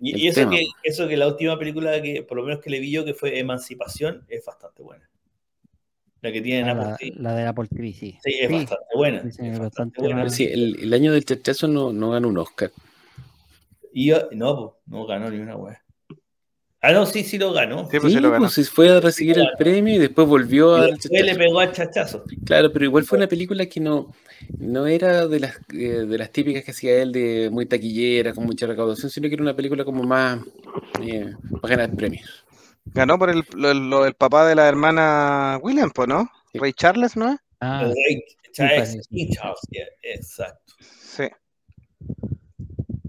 y 0.00 0.12
el 0.14 0.18
y 0.20 0.28
eso, 0.28 0.40
tema. 0.40 0.52
que, 0.52 0.66
eso 0.82 1.08
que 1.08 1.16
la 1.16 1.26
última 1.28 1.58
película 1.58 2.00
que, 2.02 2.22
por 2.22 2.36
lo 2.36 2.44
menos 2.44 2.60
que 2.60 2.70
le 2.70 2.80
vi 2.80 2.90
yo, 2.90 3.04
que 3.04 3.14
fue 3.14 3.38
Emancipación, 3.38 4.24
es 4.28 4.44
bastante 4.44 4.82
buena. 4.82 5.08
La 6.20 6.32
que 6.32 6.40
tiene 6.40 6.60
en 6.60 6.68
Ah, 6.68 6.72
Apple 6.72 6.90
la, 6.90 6.96
TV. 6.96 7.12
la 7.22 7.34
de 7.34 7.46
Apple 7.46 7.68
TV, 7.68 7.92
sí. 7.92 8.18
Sí, 8.22 8.32
es 8.40 8.48
Sí, 8.48 8.54
bastante 8.54 8.84
buena. 8.94 9.22
sí, 9.22 9.30
sí, 9.32 9.36
es 9.42 9.58
bastante 9.58 9.62
bastante 9.62 10.00
buena. 10.00 10.14
buena. 10.16 10.30
Sí, 10.30 10.44
el, 10.44 10.76
el 10.82 10.92
año 10.94 11.12
del 11.12 11.24
chachazo 11.24 11.68
no, 11.68 11.92
no 11.92 12.10
ganó 12.10 12.28
un 12.28 12.38
Oscar. 12.38 12.70
Y 13.92 14.06
yo- 14.06 14.28
no, 14.32 14.56
pues, 14.56 14.72
no 14.86 15.06
ganó 15.06 15.30
ni 15.30 15.38
una 15.38 15.56
wea. 15.56 15.83
Ah, 16.86 16.92
no, 16.92 17.06
sí, 17.06 17.24
sí 17.24 17.38
lo 17.38 17.52
ganó. 17.52 17.88
Sí, 17.90 17.98
pues 17.98 18.12
Sí, 18.12 18.16
se 18.16 18.20
lo 18.20 18.30
ganó. 18.30 18.46
pues 18.54 18.68
fue 18.70 18.90
a 18.90 19.00
recibir 19.00 19.38
el 19.38 19.48
premio 19.58 19.94
y 19.94 19.98
después 19.98 20.28
volvió 20.28 20.74
a 20.76 20.86
después 20.88 21.10
le 21.10 21.18
chachazo. 21.20 21.38
pegó 21.38 21.60
al 21.60 21.72
chachazo. 21.72 22.24
Claro, 22.44 22.72
pero 22.72 22.84
igual 22.84 23.04
fue 23.04 23.16
una 23.18 23.26
película 23.26 23.64
que 23.66 23.80
no, 23.80 24.12
no 24.58 24.86
era 24.86 25.26
de 25.26 25.40
las, 25.40 25.56
eh, 25.72 26.04
de 26.06 26.18
las 26.18 26.30
típicas 26.30 26.62
que 26.62 26.72
hacía 26.72 27.00
él 27.02 27.12
de 27.12 27.48
muy 27.50 27.64
taquillera, 27.66 28.34
con 28.34 28.44
mucha 28.44 28.66
recaudación, 28.66 29.10
sino 29.10 29.28
que 29.28 29.34
era 29.34 29.42
una 29.42 29.56
película 29.56 29.84
como 29.84 30.02
más 30.02 30.40
eh, 31.02 31.32
para 31.62 31.76
ganar 31.76 31.96
premios. 31.96 32.44
Ganó 32.86 33.18
por 33.18 33.30
el, 33.30 33.42
lo, 33.56 33.72
lo- 33.72 34.04
el 34.06 34.12
papá 34.14 34.46
de 34.46 34.54
la 34.54 34.68
hermana 34.68 35.58
William, 35.62 35.90
pues, 35.90 36.06
¿no? 36.06 36.28
Sí. 36.52 36.58
Ray 36.58 36.74
Charles, 36.74 37.16
¿no 37.16 37.32
es? 37.32 37.38
Ah, 37.60 37.84
Rey 37.84 38.22
parece, 38.58 38.98
Charles, 39.00 39.06
sí. 39.10 39.30
Charles, 39.30 39.60
yeah, 39.70 39.86
exacto. 40.02 40.74
Sí. 40.80 41.24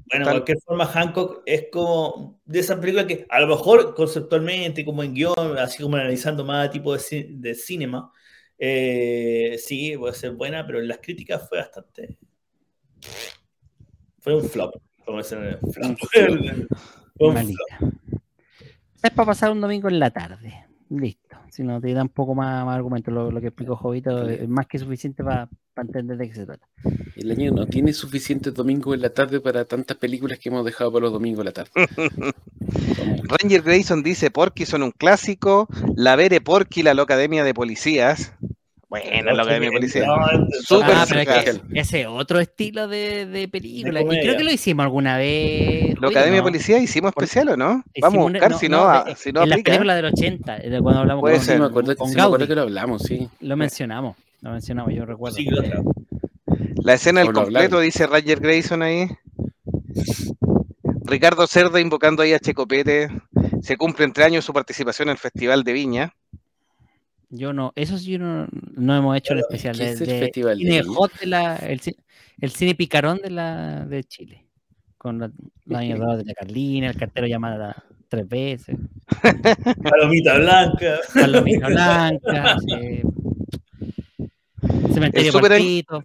Bueno, 0.09 0.25
de 0.25 0.25
Tal- 0.25 0.33
cualquier 0.35 0.57
forma, 0.65 0.85
Hancock 0.85 1.41
es 1.45 1.65
como 1.71 2.39
de 2.45 2.59
esas 2.59 2.77
películas 2.79 3.05
que 3.07 3.25
a 3.29 3.39
lo 3.39 3.47
mejor 3.47 3.95
conceptualmente, 3.95 4.85
como 4.85 5.01
en 5.03 5.13
guion, 5.15 5.57
así 5.57 5.81
como 5.81 5.95
analizando 5.95 6.45
más 6.45 6.69
tipo 6.69 6.93
de, 6.93 6.99
ci- 6.99 7.27
de 7.39 7.55
cinema, 7.55 8.11
eh, 8.57 9.55
sí, 9.57 9.97
puede 9.97 10.13
ser 10.13 10.31
buena, 10.31 10.65
pero 10.65 10.79
en 10.79 10.87
las 10.87 10.99
críticas 10.99 11.47
fue 11.49 11.57
bastante. 11.57 12.17
Fue 14.19 14.35
un 14.35 14.43
flop. 14.47 14.75
Como 15.05 15.17
dicen, 15.19 15.57
un 15.61 15.71
flop. 15.97 15.97
Fue 17.17 17.27
un 17.29 17.35
flop. 17.37 17.91
Es 19.03 19.11
para 19.11 19.25
pasar 19.27 19.51
un 19.51 19.61
domingo 19.61 19.87
en 19.87 19.99
la 19.99 20.09
tarde. 20.11 20.65
Listo. 20.89 21.37
Si 21.49 21.63
no 21.63 21.79
te 21.79 21.93
da 21.93 22.01
un 22.01 22.09
poco 22.09 22.35
más, 22.35 22.65
más 22.65 22.75
argumento, 22.75 23.11
lo, 23.11 23.31
lo 23.31 23.39
que 23.39 23.47
explicó 23.47 23.75
Jovito 23.75 24.27
es 24.27 24.47
más 24.49 24.65
que 24.67 24.79
suficiente 24.79 25.23
para 25.23 25.49
entender 25.77 26.17
de 26.17 26.27
qué 26.27 26.33
se 26.35 26.45
trata. 26.45 26.67
El 27.15 27.31
año 27.31 27.51
no 27.51 27.65
tiene 27.65 27.93
suficientes 27.93 28.53
domingos 28.53 28.93
en 28.95 29.01
la 29.01 29.09
tarde 29.09 29.39
para 29.39 29.63
tantas 29.65 29.95
películas 29.97 30.37
que 30.37 30.49
hemos 30.49 30.65
dejado 30.65 30.91
para 30.91 31.03
los 31.03 31.13
domingos 31.13 31.39
en 31.39 31.45
la 31.45 31.51
tarde. 31.53 31.71
Ranger 33.23 33.61
Grayson 33.61 34.03
dice 34.03 34.31
Porky 34.31 34.65
son 34.65 34.83
un 34.83 34.91
clásico. 34.91 35.67
La 35.95 36.15
Vere 36.15 36.41
Porky, 36.41 36.83
la 36.83 36.91
Academia 36.91 37.43
de 37.43 37.53
Policías. 37.53 38.33
Buena 38.89 39.33
la 39.33 39.43
Academia 39.43 39.69
de 39.69 39.75
Policías. 39.75 40.05
No, 40.07 40.15
Súper 40.61 40.91
Ah, 40.93 41.05
pero 41.07 41.21
es 41.21 41.27
que 41.27 41.79
ese 41.79 42.05
otro 42.07 42.39
estilo 42.39 42.87
de, 42.87 43.25
de 43.25 43.47
película. 43.47 43.99
De 44.03 44.05
y 44.15 44.19
creo 44.19 44.37
que 44.37 44.43
lo 44.43 44.51
hicimos 44.51 44.83
alguna 44.83 45.17
vez. 45.17 45.95
¿La 45.99 46.07
Academia 46.09 46.33
de 46.35 46.37
¿no? 46.41 46.43
Policías 46.43 46.81
hicimos 46.81 47.09
especial 47.09 47.49
o 47.49 47.57
no? 47.57 47.83
Hicimos 47.93 48.13
Vamos 48.13 48.19
a 48.19 48.31
buscar 48.31 48.53
si 48.59 48.69
no, 48.69 49.03
de- 49.05 49.15
si 49.15 49.31
no 49.31 49.43
en 49.43 49.49
las 49.49 49.55
aplica. 49.59 49.71
películas 49.71 49.95
del 49.97 50.05
80, 50.05 50.57
de 50.57 50.81
cuando 50.81 51.01
hablamos 51.01 51.21
Puede 51.21 51.35
con, 51.37 51.45
ser. 51.45 51.55
Sí, 51.55 51.59
me 51.61 51.65
acuerdo, 51.67 51.95
con 51.95 52.09
sí, 52.09 52.15
me 52.15 52.21
acuerdo 52.21 52.47
que 52.47 52.55
lo 52.55 52.61
hablamos, 52.61 53.01
sí. 53.03 53.27
Lo 53.41 53.55
mencionamos. 53.57 54.17
Lo 54.41 54.51
mencionamos, 54.51 54.93
yo 54.93 55.05
recuerdo. 55.05 55.35
Sí, 55.37 55.47
otra. 55.51 55.81
La 56.83 56.93
escena 56.93 57.21
del 57.21 57.33
completo, 57.33 57.79
dice 57.79 58.07
Ranger 58.07 58.39
Grayson 58.39 58.81
ahí. 58.81 59.07
Ricardo 61.03 61.45
Cerda 61.47 61.79
invocando 61.79 62.23
ahí 62.23 62.33
a 62.33 62.39
Checopete. 62.39 63.09
Se 63.61 63.77
cumple 63.77 64.05
entre 64.05 64.23
años 64.23 64.45
su 64.45 64.53
participación 64.53 65.09
en 65.09 65.13
el 65.13 65.17
Festival 65.17 65.63
de 65.63 65.73
Viña. 65.73 66.13
Yo 67.29 67.53
no, 67.53 67.73
eso 67.75 67.97
sí 67.97 68.17
no, 68.17 68.47
no 68.75 68.95
hemos 68.95 69.17
hecho 69.17 69.33
el 69.33 69.39
especial 69.39 69.77
¿qué 69.77 69.83
de, 69.83 69.91
es 69.91 70.01
el 70.01 70.07
de 70.07 70.19
Festival 70.19 70.57
de 70.57 70.63
cine 70.63 70.81
Viña? 70.81 70.95
hot 70.95 71.19
de 71.19 71.25
la, 71.25 71.55
el, 71.57 71.81
el 72.41 72.51
cine 72.51 72.75
picarón 72.75 73.19
de 73.19 73.29
la 73.29 73.85
de 73.85 74.03
Chile. 74.03 74.45
Con 74.97 75.19
la, 75.19 75.31
dorados 75.65 76.17
de 76.19 76.25
la 76.25 76.33
Carlina, 76.33 76.89
el 76.89 76.97
cartero 76.97 77.27
llamada 77.27 77.83
tres 78.07 78.27
veces, 78.27 78.75
Palomita 79.83 80.37
blanca. 80.37 80.99
Palomita 81.13 81.67
Blanca, 81.67 82.57
sí. 82.59 83.01
Cementerio 84.93 85.33
Partito, 85.33 86.03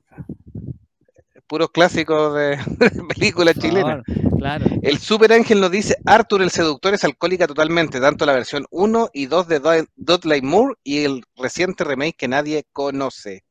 Puros 1.50 1.70
clásicos 1.72 2.32
de, 2.36 2.56
de 2.78 3.02
películas 3.12 3.56
chilenas. 3.58 4.04
Claro. 4.38 4.66
El 4.82 4.98
Super 4.98 5.32
Ángel 5.32 5.60
nos 5.60 5.72
dice, 5.72 5.96
Arthur 6.06 6.42
el 6.42 6.50
Seductor 6.52 6.94
es 6.94 7.02
alcohólica 7.02 7.48
totalmente, 7.48 8.00
tanto 8.00 8.24
la 8.24 8.34
versión 8.34 8.66
1 8.70 9.10
y 9.12 9.26
2 9.26 9.48
de 9.48 9.86
Dudley 9.96 10.42
Moore 10.42 10.76
y 10.84 10.98
el 11.00 11.24
reciente 11.36 11.82
remake 11.82 12.14
que 12.16 12.28
nadie 12.28 12.66
conoce. 12.72 13.42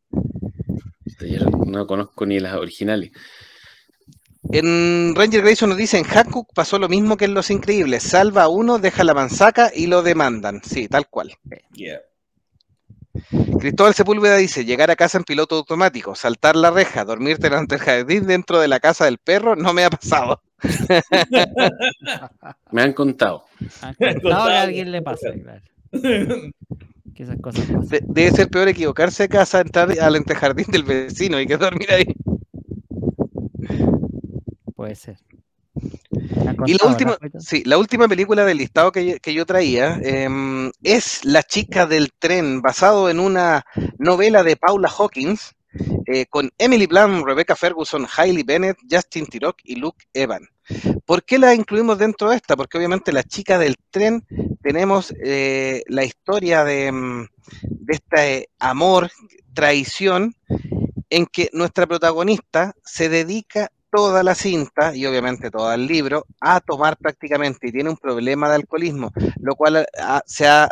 Yo 1.19 1.45
no 1.65 1.85
conozco 1.85 2.25
ni 2.25 2.39
las 2.39 2.55
originales. 2.55 3.11
En 4.49 5.13
Ranger 5.13 5.41
Grayson 5.41 5.67
nos 5.67 5.77
dice, 5.77 5.97
en 5.97 6.05
Hancock 6.05 6.53
pasó 6.55 6.79
lo 6.79 6.87
mismo 6.87 7.17
que 7.17 7.25
en 7.25 7.33
Los 7.33 7.51
Increíbles, 7.51 8.03
salva 8.03 8.43
a 8.43 8.47
uno, 8.47 8.79
deja 8.79 9.03
la 9.03 9.13
manzaca 9.13 9.71
y 9.75 9.87
lo 9.87 10.03
demandan. 10.03 10.61
Sí, 10.63 10.87
tal 10.87 11.09
cual. 11.09 11.33
Yeah. 11.73 11.99
Cristóbal 13.59 13.93
Sepúlveda 13.93 14.37
dice, 14.37 14.65
llegar 14.65 14.91
a 14.91 14.95
casa 14.95 15.17
en 15.17 15.23
piloto 15.23 15.55
automático, 15.55 16.15
saltar 16.15 16.55
la 16.55 16.71
reja, 16.71 17.05
dormirte 17.05 17.49
delante 17.49 17.75
del 17.75 17.85
jardín 17.85 18.27
dentro 18.27 18.59
de 18.59 18.67
la 18.67 18.79
casa 18.79 19.05
del 19.05 19.17
perro, 19.17 19.55
no 19.55 19.73
me 19.73 19.83
ha 19.83 19.89
pasado. 19.89 20.41
Me 22.71 22.81
han 22.81 22.93
contado. 22.93 23.45
Han 23.81 23.93
contado 23.95 24.47
que 24.47 24.53
a 24.53 24.61
alguien 24.61 24.91
le 24.91 25.01
pasa, 25.01 25.29
claro. 25.43 25.61
Que 27.15 27.23
esas 27.23 27.39
cosas 27.41 27.65
pasan. 27.65 27.87
De- 27.87 28.03
debe 28.05 28.31
ser 28.31 28.49
peor 28.49 28.67
equivocarse 28.67 29.23
de 29.23 29.29
casa, 29.29 29.61
entrar 29.61 29.91
al 29.99 30.15
antejardín 30.15 30.67
del 30.71 30.83
vecino 30.83 31.39
y 31.39 31.47
que 31.47 31.57
dormir 31.57 31.91
ahí. 31.91 32.05
Puede 34.75 34.95
ser. 34.95 35.17
Y 36.65 36.73
la 36.73 36.85
última, 36.87 37.11
¿verdad, 37.11 37.17
Jovito? 37.19 37.39
sí, 37.39 37.63
la 37.65 37.77
última 37.77 38.07
película 38.07 38.45
del 38.45 38.57
listado 38.57 38.91
que, 38.91 39.05
yo- 39.05 39.17
que 39.21 39.33
yo 39.33 39.45
traía 39.45 39.99
em, 40.03 40.71
es 40.83 41.23
La 41.25 41.43
chica 41.43 41.85
del 41.85 42.11
tren, 42.19 42.61
basado 42.61 43.09
en 43.09 43.19
una 43.19 43.63
novela 43.97 44.43
de 44.43 44.55
Paula 44.57 44.89
Hawkins, 44.97 45.55
eh, 46.07 46.25
con 46.29 46.49
Emily 46.57 46.87
Blunt, 46.87 47.25
Rebecca 47.25 47.55
Ferguson, 47.55 48.07
Hailey 48.17 48.43
Bennett, 48.43 48.77
Justin 48.89 49.25
Tirock 49.27 49.57
y 49.63 49.75
Luke 49.75 50.05
Evan. 50.13 50.47
¿Por 51.05 51.23
qué 51.23 51.39
la 51.39 51.53
incluimos 51.55 51.97
dentro 51.97 52.29
de 52.29 52.35
esta? 52.37 52.55
Porque 52.55 52.77
obviamente 52.77 53.11
La 53.11 53.23
chica 53.23 53.57
del 53.57 53.75
tren 53.89 54.25
tenemos 54.61 55.13
eh, 55.23 55.83
la 55.87 56.03
historia 56.03 56.63
de, 56.63 56.87
em, 56.87 57.27
de 57.63 57.93
este 57.93 58.49
amor, 58.59 59.09
traición, 59.53 60.35
en 61.09 61.25
que 61.25 61.49
nuestra 61.53 61.87
protagonista 61.87 62.73
se 62.83 63.09
dedica 63.09 63.71
toda 63.91 64.23
la 64.23 64.35
cinta 64.35 64.95
y 64.95 65.05
obviamente 65.05 65.49
todo 65.51 65.71
el 65.73 65.87
libro 65.87 66.25
a 66.39 66.59
tomar 66.61 66.97
prácticamente 66.97 67.67
y 67.67 67.71
tiene 67.71 67.89
un 67.89 67.97
problema 67.97 68.49
de 68.49 68.55
alcoholismo, 68.55 69.11
lo 69.41 69.55
cual 69.55 69.85
ha- 69.99 70.23
se 70.25 70.47
ha 70.47 70.69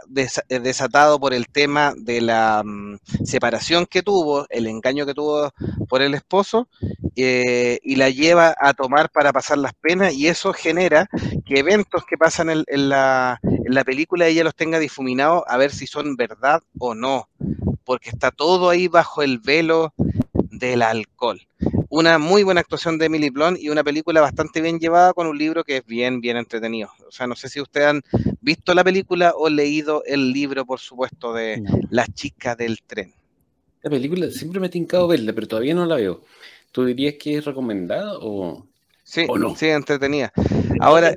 eh, 0.49 0.59
desatado 0.59 1.19
por 1.19 1.33
el 1.33 1.47
tema 1.47 1.93
de 1.97 2.21
la 2.21 2.61
mm, 2.63 2.97
separación 3.25 3.85
que 3.85 4.03
tuvo, 4.03 4.45
el 4.49 4.67
engaño 4.67 5.05
que 5.05 5.13
tuvo 5.13 5.51
por 5.89 6.01
el 6.01 6.13
esposo 6.13 6.67
eh, 7.15 7.79
y 7.83 7.95
la 7.95 8.09
lleva 8.09 8.55
a 8.59 8.73
tomar 8.73 9.09
para 9.11 9.33
pasar 9.33 9.57
las 9.57 9.73
penas 9.73 10.13
y 10.13 10.27
eso 10.27 10.53
genera 10.53 11.09
que 11.45 11.59
eventos 11.59 12.05
que 12.05 12.17
pasan 12.17 12.49
en 12.49 12.89
la, 12.89 13.39
en 13.43 13.73
la 13.73 13.83
película 13.83 14.27
ella 14.27 14.43
los 14.43 14.55
tenga 14.55 14.79
difuminados 14.79 15.43
a 15.47 15.57
ver 15.57 15.71
si 15.71 15.87
son 15.87 16.15
verdad 16.15 16.61
o 16.79 16.93
no, 16.95 17.27
porque 17.85 18.09
está 18.09 18.31
todo 18.31 18.69
ahí 18.69 18.87
bajo 18.87 19.23
el 19.23 19.39
velo 19.39 19.93
del 20.33 20.81
alcohol 20.81 21.39
una 21.89 22.17
muy 22.17 22.43
buena 22.43 22.61
actuación 22.61 22.97
de 22.97 23.05
Emily 23.05 23.29
Blunt 23.29 23.59
y 23.59 23.69
una 23.69 23.83
película 23.83 24.21
bastante 24.21 24.61
bien 24.61 24.79
llevada 24.79 25.13
con 25.13 25.27
un 25.27 25.37
libro 25.37 25.63
que 25.63 25.77
es 25.77 25.85
bien, 25.85 26.21
bien 26.21 26.37
entretenido. 26.37 26.89
O 27.07 27.11
sea, 27.11 27.27
no 27.27 27.35
sé 27.35 27.49
si 27.49 27.61
ustedes 27.61 27.87
han 27.87 28.01
visto 28.41 28.73
la 28.73 28.83
película 28.83 29.33
o 29.35 29.49
leído 29.49 30.03
el 30.05 30.31
libro, 30.31 30.65
por 30.65 30.79
supuesto, 30.79 31.33
de 31.33 31.61
No. 31.61 31.79
La 31.89 32.05
chica 32.07 32.55
del 32.55 32.81
tren. 32.83 33.13
La 33.81 33.89
película 33.89 34.29
siempre 34.31 34.59
me 34.59 34.67
he 34.67 34.69
tincado 34.69 35.07
verla, 35.07 35.33
pero 35.33 35.47
todavía 35.47 35.73
no 35.73 35.85
la 35.85 35.95
veo. 35.95 36.21
¿Tú 36.71 36.85
dirías 36.85 37.15
que 37.19 37.37
es 37.37 37.45
recomendada 37.45 38.17
o...? 38.19 38.65
Sí, 39.03 39.25
¿O 39.29 39.37
no? 39.37 39.55
sí, 39.55 39.67
entretenida. 39.67 40.33
Ahora, 40.81 41.15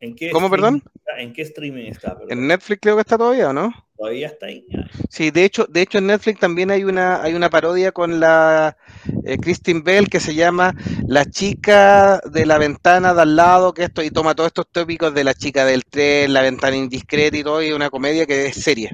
¿En 0.00 0.16
qué 0.16 0.30
¿Cómo, 0.30 0.50
perdón? 0.50 0.82
está? 0.94 1.20
¿En 1.20 1.32
qué 1.32 1.42
streaming 1.42 1.86
está? 1.86 2.16
perdón? 2.18 2.32
en 2.32 2.46
Netflix 2.46 2.80
creo 2.80 2.96
que 2.96 3.02
está 3.02 3.18
todavía, 3.18 3.50
¿o 3.50 3.52
no? 3.52 3.72
¿Todavía 3.96 4.28
está 4.28 4.46
ahí? 4.46 4.66
Ah, 4.74 4.88
Sí, 5.10 5.30
de 5.30 5.44
hecho, 5.44 5.66
de 5.66 5.82
hecho 5.82 5.98
en 5.98 6.06
Netflix 6.06 6.40
también 6.40 6.70
hay 6.70 6.84
una, 6.84 7.22
hay 7.22 7.34
una 7.34 7.50
parodia 7.50 7.92
con 7.92 8.18
la 8.18 8.76
eh, 9.24 9.36
Christine 9.38 9.82
Bell 9.82 10.08
que 10.08 10.20
se 10.20 10.34
llama 10.34 10.74
La 11.06 11.26
chica 11.26 12.20
de 12.24 12.46
la 12.46 12.56
ventana 12.56 13.12
de 13.12 13.22
al 13.22 13.36
lado, 13.36 13.74
que 13.74 13.84
esto, 13.84 14.02
y 14.02 14.10
toma 14.10 14.34
todos 14.34 14.48
estos 14.48 14.68
tópicos 14.70 15.12
de 15.12 15.24
la 15.24 15.34
chica 15.34 15.66
del 15.66 15.84
tren, 15.84 16.32
la 16.32 16.42
ventana 16.42 16.76
indiscreta 16.76 17.36
y 17.36 17.42
todo, 17.44 17.62
y 17.62 17.72
una 17.72 17.90
comedia 17.90 18.24
que 18.24 18.46
es 18.46 18.56
seria. 18.62 18.90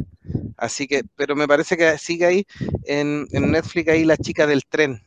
Así 0.56 0.88
que, 0.88 1.02
pero 1.14 1.36
me 1.36 1.46
parece 1.46 1.76
que 1.76 1.98
sigue 1.98 2.26
ahí 2.26 2.46
en, 2.84 3.26
en 3.30 3.52
Netflix 3.52 3.88
ahí 3.88 4.04
la 4.04 4.16
chica 4.16 4.46
del 4.46 4.64
tren. 4.66 5.02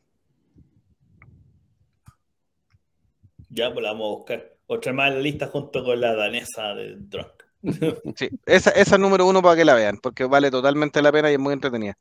Ya, 3.49 3.71
pues 3.73 3.83
la 3.83 3.91
vamos 3.91 4.05
a 4.05 4.17
buscar. 4.17 4.58
Otra 4.71 4.93
más 4.93 5.09
en 5.09 5.15
la 5.15 5.21
lista 5.21 5.47
junto 5.47 5.83
con 5.83 5.99
la 5.99 6.13
danesa 6.13 6.75
de 6.75 6.95
Drunk. 6.97 7.27
Sí, 8.15 8.29
esa, 8.45 8.69
esa 8.69 8.95
es 8.95 8.99
número 9.01 9.25
uno 9.25 9.41
para 9.41 9.55
que 9.55 9.65
la 9.65 9.73
vean, 9.73 9.97
porque 9.97 10.25
vale 10.25 10.51
totalmente 10.51 11.01
la 11.01 11.11
pena 11.11 11.29
y 11.29 11.33
es 11.33 11.39
muy 11.39 11.53
entretenida. 11.53 11.97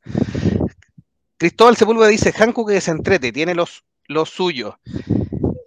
Cristóbal 1.37 1.75
Sepúlveda 1.75 2.07
dice, 2.07 2.31
Hancock 2.31 2.69
que 2.69 2.79
se 2.79 2.91
entrete, 2.91 3.31
tiene 3.31 3.55
los, 3.55 3.83
los 4.07 4.29
suyos. 4.29 4.75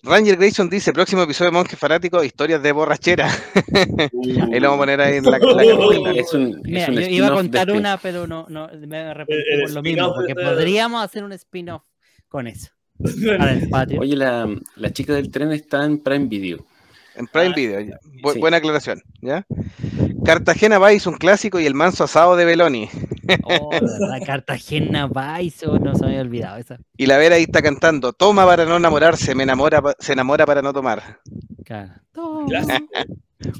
Ranger 0.05 0.37
Grayson 0.37 0.71
dice, 0.71 0.93
próximo 0.93 1.23
episodio 1.23 1.51
de 1.51 1.57
Monje 1.57 1.77
Fanático, 1.77 2.23
historias 2.23 2.63
de 2.63 2.71
borrachera. 2.73 3.29
ahí 4.53 4.61
lo 4.61 4.71
vamos 4.71 4.75
a 4.75 4.79
poner 4.79 5.01
ahí 5.01 5.17
en 5.17 5.25
la, 5.25 5.39
la. 5.39 6.13
Es 6.15 6.33
un, 6.35 6.55
es 6.59 6.63
Mira, 6.63 6.87
un 6.89 6.95
yo 6.95 7.01
iba 7.09 7.27
a 7.27 7.33
contar 7.33 7.67
de 7.67 7.73
una, 7.73 7.99
pero 7.99 8.27
no, 8.27 8.47
no 8.49 8.69
me 8.87 8.99
arrepentí 8.99 9.43
El 9.51 9.61
por 9.63 9.71
lo 9.73 9.83
mismo, 9.83 10.15
porque 10.15 10.35
de- 10.35 10.43
podríamos 10.45 11.05
hacer 11.05 11.25
un 11.25 11.33
spin-off 11.33 11.83
con 12.29 12.47
eso. 12.47 12.71
Oye, 13.99 14.17
la, 14.17 14.49
la 14.77 14.93
chica 14.93 15.15
del 15.15 15.31
tren 15.31 15.53
está 15.53 15.85
en 15.85 15.99
Prime 15.99 16.27
Video. 16.27 16.65
En 17.17 17.27
Prime 17.27 17.49
Ah, 17.49 17.55
Video. 17.55 17.81
ya. 17.81 17.99
Bu- 18.23 18.33
sí. 18.33 18.41
Buena 18.41 18.57
aclaración. 18.59 19.03
¿ya? 19.21 19.45
Cartagena 20.25 20.79
Vice, 20.79 21.09
un 21.09 21.17
clásico, 21.17 21.59
y 21.61 21.67
el 21.67 21.75
manso 21.75 22.05
asado 22.05 22.37
de 22.37 22.45
Beloni. 22.45 22.89
Oh, 23.45 23.71
la 24.09 24.21
Cartagena 24.27 25.09
Vice, 25.09 25.67
oh, 25.67 25.79
no 25.79 25.95
se 25.95 26.03
me 26.05 26.09
había 26.11 26.21
olvidado 26.23 26.59
esa. 26.59 26.79
Y 26.97 27.07
la 27.07 27.19
Vera 27.19 27.37
ahí 27.37 27.43
está 27.43 27.63
cantando, 27.63 28.13
toma 28.13 28.45
para 28.47 28.65
no 28.65 28.77
enamorarse, 28.77 29.35
me 29.35 29.43
enamora, 29.43 29.83
se 29.99 30.13
enamora 30.13 30.47
para 30.47 30.63
no 30.63 30.73
tomar. 30.73 31.19
Claro. 31.65 31.93
Clásico. 32.49 32.87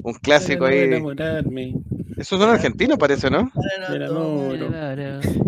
Un 0.03 0.13
clásico 0.13 0.65
ahí. 0.65 0.79
enamorarme. 0.79 1.75
Esos 2.15 2.39
son 2.39 2.49
argentinos, 2.49 2.97
parece, 2.97 3.29
¿no? 3.29 3.51
Me 3.89 3.95
enamoro. 3.97 4.69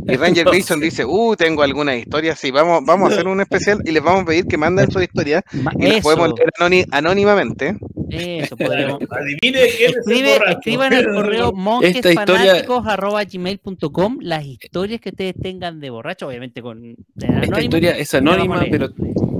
Y 0.07 0.15
Ranger 0.17 0.47
sé. 0.63 0.75
dice, 0.81 1.05
uh, 1.05 1.35
tengo 1.37 1.61
alguna 1.63 1.95
historia, 1.95 2.35
sí, 2.35 2.51
vamos, 2.51 2.81
vamos 2.85 3.09
a 3.09 3.13
hacer 3.13 3.27
un 3.27 3.39
especial 3.39 3.81
y 3.85 3.91
les 3.91 4.03
vamos 4.03 4.23
a 4.23 4.25
pedir 4.25 4.45
que 4.47 4.57
manden 4.57 4.91
sus 4.91 5.01
historias 5.03 5.43
y 5.53 5.61
las 5.63 5.75
Eso, 5.97 6.01
podemos 6.01 6.33
leer 6.37 6.51
anónimamente. 6.91 7.77
Eso 8.09 8.57
podríamos. 8.57 8.99
Adivine 9.09 9.61
el 9.61 9.95
Escribe, 9.95 10.37
escriban 10.49 10.93
al 10.93 11.05
correo 11.05 11.53
monjesfanáticos.gmail.com 11.53 14.17
las 14.21 14.45
historias 14.45 15.01
que 15.01 15.09
ustedes 15.09 15.33
tengan 15.41 15.79
de 15.79 15.89
borracho, 15.89 16.27
obviamente 16.27 16.61
con 16.61 16.95
Esta 17.15 17.61
historia 17.61 17.97
es 17.97 18.13
anónima, 18.13 18.63
pero, 18.69 18.89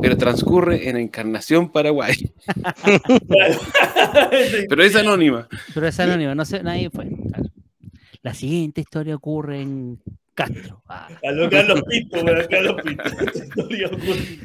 pero 0.02 0.18
transcurre 0.18 0.90
en 0.90 0.98
Encarnación, 0.98 1.72
Paraguay. 1.72 2.16
Pero 4.70 4.84
es 4.84 4.96
anónima. 4.96 5.48
Pero 5.74 5.88
es 5.88 6.00
anónimo, 6.00 6.36
no 6.36 6.46
sé, 6.46 6.62
nadie 6.64 6.90
fue. 6.90 7.10
claro. 7.10 7.50
La 8.22 8.34
siguiente 8.34 8.80
historia 8.82 9.16
ocurre 9.16 9.62
en 9.62 10.00
Castro. 10.34 10.82
Ah. 10.88 11.08
A 11.24 11.32
lo 11.32 11.50
Carlos 11.50 11.84
Pinto, 11.84 12.20
a 12.20 12.48
Carlos 12.48 12.76
Pinto. 12.84 13.04
Esta 13.04 13.46
historia 13.46 13.88
ocurre. 13.88 14.40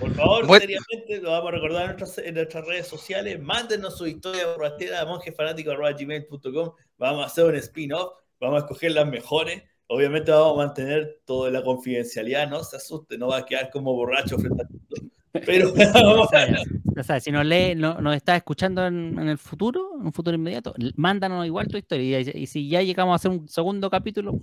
Por 0.00 0.12
favor, 0.14 0.46
seriamente, 0.60 1.20
lo 1.22 1.30
vamos 1.32 1.48
a 1.48 1.54
recordar 1.56 1.82
en 1.90 1.96
nuestras, 1.96 2.18
en 2.26 2.34
nuestras 2.34 2.66
redes 2.66 2.86
sociales. 2.86 3.40
Mándenos 3.40 3.98
su 3.98 4.06
historia 4.06 4.46
borrachera 4.46 5.00
a 5.02 5.06
monjefanático.gmail.com. 5.06 6.70
Vamos 6.98 7.22
a 7.22 7.26
hacer 7.26 7.44
un 7.44 7.54
spin-off. 7.56 8.12
Vamos 8.40 8.56
a 8.56 8.66
escoger 8.66 8.92
las 8.92 9.06
mejores. 9.08 9.62
Obviamente 9.86 10.30
vamos 10.30 10.54
a 10.54 10.66
mantener 10.66 11.20
toda 11.24 11.50
la 11.50 11.62
confidencialidad. 11.62 12.48
No 12.48 12.62
se 12.64 12.76
asuste, 12.76 13.18
no 13.18 13.28
va 13.28 13.38
a 13.38 13.44
quedar 13.44 13.70
como 13.70 13.92
borracho 13.94 14.38
frente 14.38 14.62
a 14.62 14.66
todos. 14.66 15.10
Pero 15.44 15.74
Ya 15.76 15.92
vamos 15.94 16.28
a... 16.32 16.46
sabes, 16.46 16.62
ya 16.96 17.02
sabes, 17.02 17.24
si 17.24 17.32
nos 17.32 17.44
lee, 17.44 17.74
no- 17.74 18.00
nos 18.00 18.14
está 18.16 18.36
escuchando 18.36 18.86
en, 18.86 19.18
en 19.18 19.28
el 19.28 19.38
futuro, 19.38 19.90
en 19.98 20.06
un 20.06 20.12
futuro 20.12 20.36
inmediato, 20.36 20.74
mándanos 20.96 21.44
igual 21.44 21.66
tu 21.68 21.76
historia. 21.76 22.20
Y, 22.20 22.30
y 22.34 22.46
si 22.46 22.68
ya 22.68 22.82
llegamos 22.82 23.12
a 23.12 23.16
hacer 23.16 23.30
un 23.30 23.48
segundo 23.48 23.90
capítulo, 23.90 24.40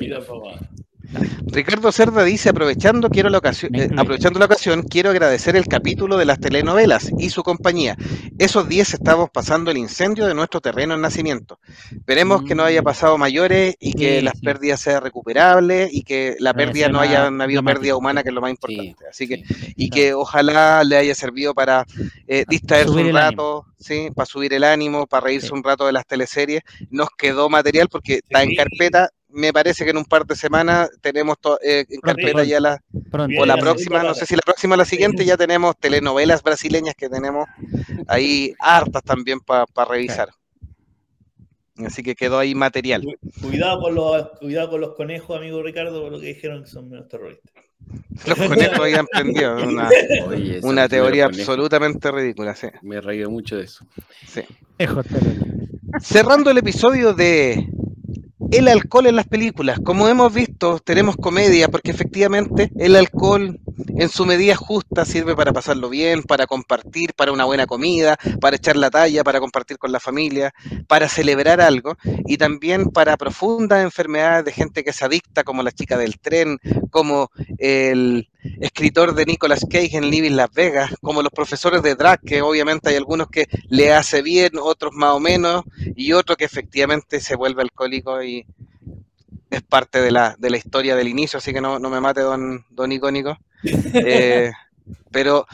Mira, 0.00 0.20
papá. 0.20 0.68
Ricardo 1.46 1.92
Cerda 1.92 2.24
dice, 2.24 2.48
aprovechando, 2.48 3.10
quiero 3.10 3.28
la 3.28 3.38
ocasión, 3.38 3.74
eh, 3.74 3.88
aprovechando 3.96 4.38
la 4.38 4.46
ocasión, 4.46 4.82
quiero 4.82 5.10
agradecer 5.10 5.56
el 5.56 5.66
capítulo 5.66 6.16
de 6.16 6.24
las 6.24 6.40
telenovelas 6.40 7.10
y 7.18 7.30
su 7.30 7.42
compañía. 7.42 7.96
Esos 8.38 8.68
días 8.68 8.94
estamos 8.94 9.30
pasando 9.30 9.70
el 9.70 9.76
incendio 9.76 10.26
de 10.26 10.34
nuestro 10.34 10.60
terreno 10.60 10.94
en 10.94 11.00
nacimiento. 11.00 11.58
Esperemos 11.90 12.42
que 12.44 12.54
no 12.54 12.64
haya 12.64 12.80
Mm. 12.80 12.84
pasado 12.84 13.18
mayores 13.18 13.76
y 13.80 13.92
que 13.92 14.18
Sí, 14.18 14.24
las 14.24 14.38
sí. 14.38 14.44
pérdidas 14.44 14.80
sean 14.80 15.02
recuperables 15.02 15.92
y 15.92 16.02
que 16.02 16.36
la 16.38 16.54
pérdida 16.54 16.88
no 16.88 17.00
haya 17.00 17.26
habido 17.26 17.62
pérdida 17.62 17.96
humana, 17.96 18.22
que 18.22 18.30
es 18.30 18.34
lo 18.34 18.40
más 18.40 18.50
Sí, 18.50 18.56
importante. 18.72 19.04
Así 19.10 19.28
que, 19.28 19.42
y 19.76 19.90
que 19.90 20.14
ojalá 20.14 20.82
le 20.84 20.96
haya 20.96 21.14
servido 21.14 21.54
para 21.54 21.84
eh, 22.26 22.44
distraerse 22.48 22.90
un 22.92 23.12
rato, 23.12 23.66
¿sí? 23.78 24.08
para 24.14 24.26
subir 24.26 24.52
el 24.54 24.64
ánimo, 24.64 25.06
para 25.06 25.26
reírse 25.26 25.52
un 25.52 25.62
rato 25.62 25.86
de 25.86 25.92
las 25.92 26.06
teleseries. 26.06 26.62
Nos 26.90 27.08
quedó 27.16 27.48
material 27.48 27.88
porque 27.90 28.16
está 28.16 28.42
en 28.42 28.54
carpeta. 28.54 29.10
Me 29.32 29.52
parece 29.52 29.84
que 29.84 29.90
en 29.90 29.96
un 29.96 30.04
par 30.04 30.26
de 30.26 30.36
semanas 30.36 30.90
tenemos 31.00 31.38
to- 31.38 31.58
eh, 31.62 31.84
en 31.88 32.00
carpeta 32.00 32.44
ya 32.44 32.60
la, 32.60 32.82
pronto. 33.10 33.40
O 33.40 33.46
la 33.46 33.56
próxima, 33.56 34.02
no 34.02 34.14
sé 34.14 34.26
si 34.26 34.34
la 34.34 34.42
próxima 34.44 34.74
o 34.74 34.76
la 34.78 34.84
siguiente, 34.84 35.24
ya 35.24 35.36
tenemos 35.36 35.76
telenovelas 35.78 36.42
brasileñas 36.42 36.94
que 36.94 37.08
tenemos 37.08 37.46
ahí 38.08 38.54
hartas 38.58 39.02
también 39.02 39.40
para 39.40 39.66
revisar. 39.88 40.28
Así 41.86 42.02
que 42.02 42.14
quedó 42.14 42.38
ahí 42.38 42.54
material. 42.54 43.02
Cu- 43.02 43.48
Cuidado 43.48 43.80
con, 43.80 43.94
los, 43.94 44.28
cuidado 44.38 44.70
con 44.70 44.80
los 44.82 44.94
conejos, 44.94 45.36
amigo 45.36 45.62
Ricardo, 45.62 46.02
por 46.02 46.12
lo 46.12 46.20
que 46.20 46.26
dijeron 46.26 46.62
que 46.64 46.70
son 46.70 46.90
menos 46.90 47.08
terroristas. 47.08 47.50
Los 48.26 48.38
conejos 48.38 48.78
habían 48.78 49.06
prendido. 49.06 49.56
Una, 49.66 49.88
Oye, 50.28 50.60
una 50.62 50.88
teoría 50.88 51.24
absolutamente 51.24 52.10
ridícula. 52.12 52.54
Sí, 52.54 52.68
Me 52.82 52.96
he 52.96 53.00
reído 53.00 53.30
mucho 53.30 53.56
de 53.56 53.64
eso. 53.64 53.86
sí. 54.28 54.42
Cerrando 56.00 56.50
el 56.50 56.58
episodio 56.58 57.12
de 57.14 57.66
el 58.52 58.68
alcohol 58.68 59.06
en 59.06 59.16
las 59.16 59.26
películas. 59.26 59.80
Como 59.82 60.08
hemos 60.08 60.32
visto, 60.32 60.78
tenemos 60.78 61.16
comedia 61.16 61.68
porque 61.68 61.90
efectivamente 61.90 62.70
el 62.78 62.96
alcohol 62.96 63.58
en 63.88 64.08
su 64.08 64.26
medida 64.26 64.56
justa 64.56 65.04
sirve 65.04 65.34
para 65.34 65.52
pasarlo 65.52 65.88
bien, 65.88 66.22
para 66.22 66.46
compartir, 66.46 67.14
para 67.14 67.32
una 67.32 67.44
buena 67.44 67.66
comida, 67.66 68.16
para 68.40 68.56
echar 68.56 68.76
la 68.76 68.90
talla, 68.90 69.24
para 69.24 69.40
compartir 69.40 69.78
con 69.78 69.92
la 69.92 70.00
familia, 70.00 70.52
para 70.86 71.08
celebrar 71.08 71.60
algo 71.60 71.96
y 72.26 72.36
también 72.36 72.86
para 72.86 73.16
profundas 73.16 73.82
enfermedades 73.82 74.44
de 74.44 74.52
gente 74.52 74.84
que 74.84 74.90
es 74.90 75.02
adicta, 75.02 75.44
como 75.44 75.62
la 75.62 75.72
chica 75.72 75.96
del 75.96 76.18
tren, 76.18 76.58
como 76.90 77.30
el 77.58 78.28
escritor 78.60 79.14
de 79.14 79.26
Nicolas 79.26 79.64
Cage 79.68 79.96
en 79.96 80.10
Living 80.10 80.32
Las 80.32 80.52
Vegas, 80.52 80.92
como 81.00 81.22
los 81.22 81.32
profesores 81.32 81.82
de 81.82 81.94
drag, 81.94 82.20
que 82.20 82.42
obviamente 82.42 82.90
hay 82.90 82.96
algunos 82.96 83.28
que 83.28 83.46
le 83.68 83.92
hace 83.92 84.22
bien, 84.22 84.52
otros 84.60 84.92
más 84.94 85.12
o 85.12 85.20
menos, 85.20 85.64
y 85.96 86.12
otro 86.12 86.36
que 86.36 86.44
efectivamente 86.44 87.20
se 87.20 87.36
vuelve 87.36 87.62
alcohólico 87.62 88.22
y 88.22 88.46
es 89.50 89.62
parte 89.62 90.00
de 90.00 90.10
la, 90.10 90.34
de 90.38 90.50
la 90.50 90.56
historia 90.56 90.96
del 90.96 91.08
inicio, 91.08 91.38
así 91.38 91.52
que 91.52 91.60
no, 91.60 91.78
no 91.78 91.90
me 91.90 92.00
mate 92.00 92.22
don, 92.22 92.64
don 92.70 92.90
Icónico. 92.90 93.36
Eh, 93.64 94.50
pero 95.10 95.46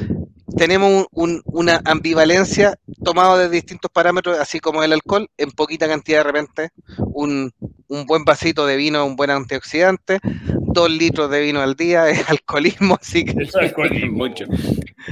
tenemos 0.56 0.90
un- 0.90 1.06
un- 1.12 1.42
una 1.44 1.80
ambivalencia 1.84 2.78
tomada 3.04 3.36
de 3.38 3.48
distintos 3.48 3.90
parámetros, 3.92 4.38
así 4.38 4.60
como 4.60 4.82
el 4.82 4.92
alcohol, 4.92 5.28
en 5.36 5.50
poquita 5.52 5.86
cantidad 5.86 6.18
de 6.20 6.24
repente, 6.24 6.70
un, 6.98 7.52
un 7.88 8.06
buen 8.06 8.24
vasito 8.24 8.66
de 8.66 8.76
vino, 8.76 9.04
un 9.04 9.16
buen 9.16 9.30
antioxidante, 9.30 10.18
dos 10.22 10.90
litros 10.90 11.30
de 11.30 11.40
vino 11.40 11.60
al 11.60 11.74
día 11.74 12.08
es 12.08 12.24
alcoholismo, 12.30 12.98
así 13.00 13.24
que 13.24 13.42
Eso 13.42 13.60
es 13.60 13.68
alcoholismo. 13.70 14.16
Mucho. 14.18 14.44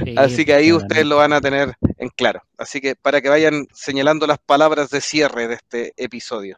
Sí, 0.03 0.15
Así 0.17 0.45
que 0.45 0.53
ahí 0.53 0.71
ustedes 0.73 1.05
lo 1.05 1.17
van 1.17 1.33
a 1.33 1.41
tener 1.41 1.73
en 1.97 2.09
claro. 2.09 2.41
Así 2.57 2.81
que 2.81 2.95
para 2.95 3.21
que 3.21 3.29
vayan 3.29 3.67
señalando 3.73 4.27
las 4.27 4.37
palabras 4.39 4.89
de 4.89 5.01
cierre 5.01 5.47
de 5.47 5.55
este 5.55 5.93
episodio. 5.97 6.57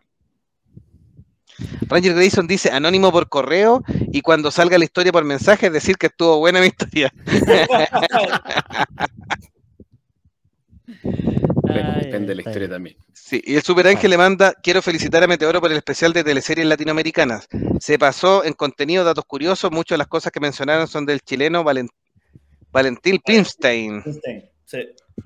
Ranger 1.88 2.14
Grayson 2.16 2.48
dice 2.48 2.70
anónimo 2.72 3.12
por 3.12 3.30
correo 3.30 3.84
y 4.12 4.22
cuando 4.22 4.52
salga 4.52 4.78
la 4.78 4.86
historia 4.86 5.12
por 5.12 5.24
mensaje 5.26 5.70
decir 5.70 5.98
que 5.98 6.08
estuvo 6.08 6.38
buena 6.40 6.60
mi 6.62 6.68
historia. 6.68 7.12
Depende 12.02 12.28
de 12.28 12.36
la 12.36 12.42
historia 12.42 12.70
también. 12.70 12.98
Sí, 13.14 13.42
y 13.46 13.56
el 13.56 13.62
Super 13.62 13.88
Ángel 13.88 14.10
le 14.10 14.18
manda, 14.18 14.54
quiero 14.64 14.82
felicitar 14.82 15.24
a 15.24 15.28
Meteoro 15.28 15.62
por 15.62 15.72
el 15.72 15.78
especial 15.78 16.14
de 16.14 16.24
teleseries 16.24 16.66
latinoamericanas. 16.66 17.48
Se 17.80 18.00
pasó 18.00 18.44
en 18.44 18.54
contenido, 18.54 19.04
datos 19.04 19.26
curiosos, 19.26 19.72
muchas 19.72 19.96
de 19.96 20.00
las 20.00 20.08
cosas 20.08 20.32
que 20.32 20.40
mencionaron 20.40 20.88
son 20.88 21.06
del 21.06 21.22
chileno 21.22 21.64
Valen- 21.64 21.90
Valentín 22.72 23.20
Plimstein. 23.24 24.02
Sí, 24.66 24.80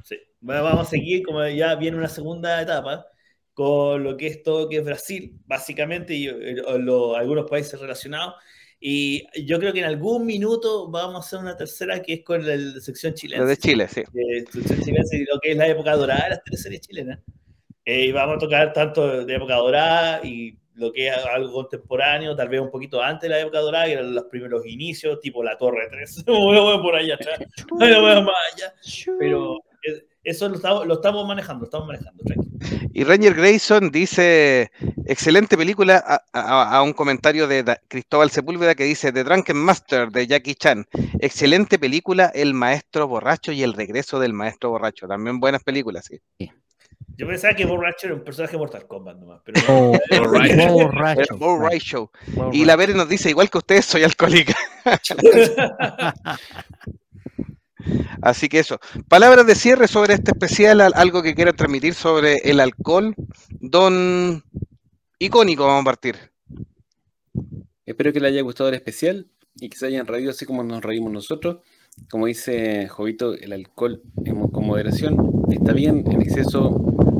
sí. 0.04 0.18
Bueno, 0.42 0.64
Vamos 0.64 0.88
a 0.88 0.90
seguir, 0.90 1.24
como 1.24 1.46
ya 1.48 1.76
viene 1.76 1.96
una 1.98 2.10
segunda 2.10 2.62
etapa, 2.62 3.06
con 3.54 4.04
lo 4.04 4.18
que 4.18 4.28
es 4.28 4.44
todo 4.44 4.68
que 4.70 4.78
es 4.78 4.86
Brasil, 4.86 5.34
básicamente, 5.46 6.14
y 6.16 6.28
eh, 6.28 6.56
lo- 6.80 7.16
algunos 7.16 7.50
países 7.50 7.80
relacionados. 7.80 8.36
Y 8.80 9.24
yo 9.46 9.60
creo 9.60 9.72
que 9.72 9.80
en 9.80 9.86
algún 9.86 10.26
minuto 10.26 10.90
vamos 10.90 11.16
a 11.16 11.20
hacer 11.20 11.40
una 11.40 11.56
tercera 11.56 12.02
que 12.02 12.14
es 12.16 12.24
con 12.24 12.46
la, 12.46 12.56
la 12.58 12.82
sección 12.82 13.14
chilena. 13.14 13.46
De 13.46 13.56
Chile, 13.58 13.88
sí. 13.88 14.04
de 14.12 14.46
sección 14.52 14.82
chilena 14.82 15.06
y 15.14 15.20
lo 15.24 15.40
que 15.40 15.52
es 15.52 15.58
la 15.58 15.68
época 15.68 15.96
dorada 15.96 16.24
de 16.26 16.30
las 16.32 16.44
teleseries 16.44 16.82
chilenas. 16.82 17.20
Eh, 17.86 18.06
y 18.08 18.12
vamos 18.12 18.36
a 18.36 18.40
tocar 18.40 18.74
tanto 18.74 19.26
de 19.26 19.36
época 19.36 19.56
dorada 19.56 20.20
y 20.26 20.58
lo 20.76 20.92
que 20.92 21.08
es 21.08 21.16
algo 21.18 21.54
contemporáneo, 21.54 22.36
tal 22.36 22.50
vez 22.50 22.60
un 22.60 22.72
poquito 22.72 23.02
antes 23.02 23.30
de 23.30 23.36
la 23.36 23.42
época 23.42 23.60
dorada, 23.60 23.86
que 23.86 23.94
eran 23.94 24.14
los 24.16 24.24
primeros 24.26 24.66
inicios, 24.66 25.20
tipo 25.20 25.44
la 25.44 25.56
Torre 25.58 25.88
3, 25.90 26.24
por 26.26 26.96
allá 26.96 27.14
atrás. 27.16 27.40
Pero 29.20 29.58
eh, 29.58 29.60
eso 30.24 30.50
lo 30.50 30.56
estamos, 30.56 30.88
lo 30.88 30.95
estamos 30.95 31.28
manejando, 31.28 31.62
lo 31.62 31.66
estamos 31.66 31.88
manejando, 31.88 32.24
tranquilo. 32.24 32.54
Y 32.94 33.04
Ranger 33.04 33.34
Grayson 33.34 33.91
dice, 33.91 34.72
excelente 35.06 35.58
película, 35.58 36.04
a, 36.06 36.24
a- 36.34 36.78
a 36.78 36.82
un 36.82 36.94
comentario 36.94 37.48
de 37.48 37.64
Da- 37.64 37.82
Cristóbal 37.88 38.30
Sepúlveda 38.32 38.76
que 38.76 38.86
dice, 38.86 39.12
The 39.12 39.24
Drunken 39.24 39.58
Master 39.58 40.10
de 40.12 40.28
Jackie 40.28 40.56
Chan, 40.56 40.86
excelente 41.20 41.78
película, 41.78 42.32
El 42.34 42.54
Maestro 42.54 43.08
Borracho 43.08 43.52
y 43.52 43.64
El 43.64 43.74
Regreso 43.74 44.20
del 44.20 44.34
Maestro 44.34 44.70
Borracho, 44.70 45.08
también 45.08 45.40
buenas 45.40 45.64
películas, 45.64 46.06
sí. 46.06 46.22
Yo 47.16 47.28
pensaba 47.28 47.54
que 47.54 47.66
Borracho 47.66 48.08
era 48.08 48.16
un 48.16 48.24
personaje 48.24 48.54
de 48.54 48.58
Mortal 48.60 48.88
Kombat 48.88 49.18
nomás, 49.18 49.41
pero 49.44 49.60
Borracho. 50.72 51.22
Borracho. 51.38 52.12
Y 52.52 52.66
la 52.66 52.76
Vere 52.76 52.94
nos 52.94 53.10
dice, 53.10 53.30
igual 53.30 53.50
que 53.50 53.58
ustedes, 53.60 53.86
soy 53.86 54.04
alcohólica. 54.04 54.56
Así 58.22 58.50
que 58.50 58.60
eso. 58.60 58.80
Palabras 59.08 59.46
de 59.46 59.56
cierre 59.56 59.88
sobre 59.88 60.14
este 60.14 60.32
especial, 60.32 60.82
al- 60.82 60.94
algo 60.96 61.22
que 61.22 61.36
quieran 61.36 61.56
transmitir 61.56 61.94
sobre 61.94 62.38
el 62.44 62.60
alcohol. 62.60 63.16
Don 63.50 64.44
icónico, 65.20 65.66
vamos 65.66 65.82
a 65.82 65.86
partir. 65.86 66.16
Espero 67.86 68.14
que 68.14 68.20
les 68.20 68.32
haya 68.32 68.42
gustado 68.42 68.70
el 68.70 68.76
especial 68.76 69.28
y 69.56 69.70
que 69.70 69.78
se 69.78 69.88
hayan 69.88 70.08
reído 70.08 70.32
así 70.32 70.46
como 70.46 70.64
nos 70.64 70.82
reímos 70.84 71.12
nosotros. 71.12 71.58
Como 72.10 72.26
dice 72.26 72.88
Jovito, 72.88 73.34
el 73.34 73.54
alcohol 73.54 74.02
con 74.52 74.66
moderación 74.66 75.44
está 75.52 75.74
bien, 75.74 76.04
en 76.12 76.22
exceso 76.22 76.72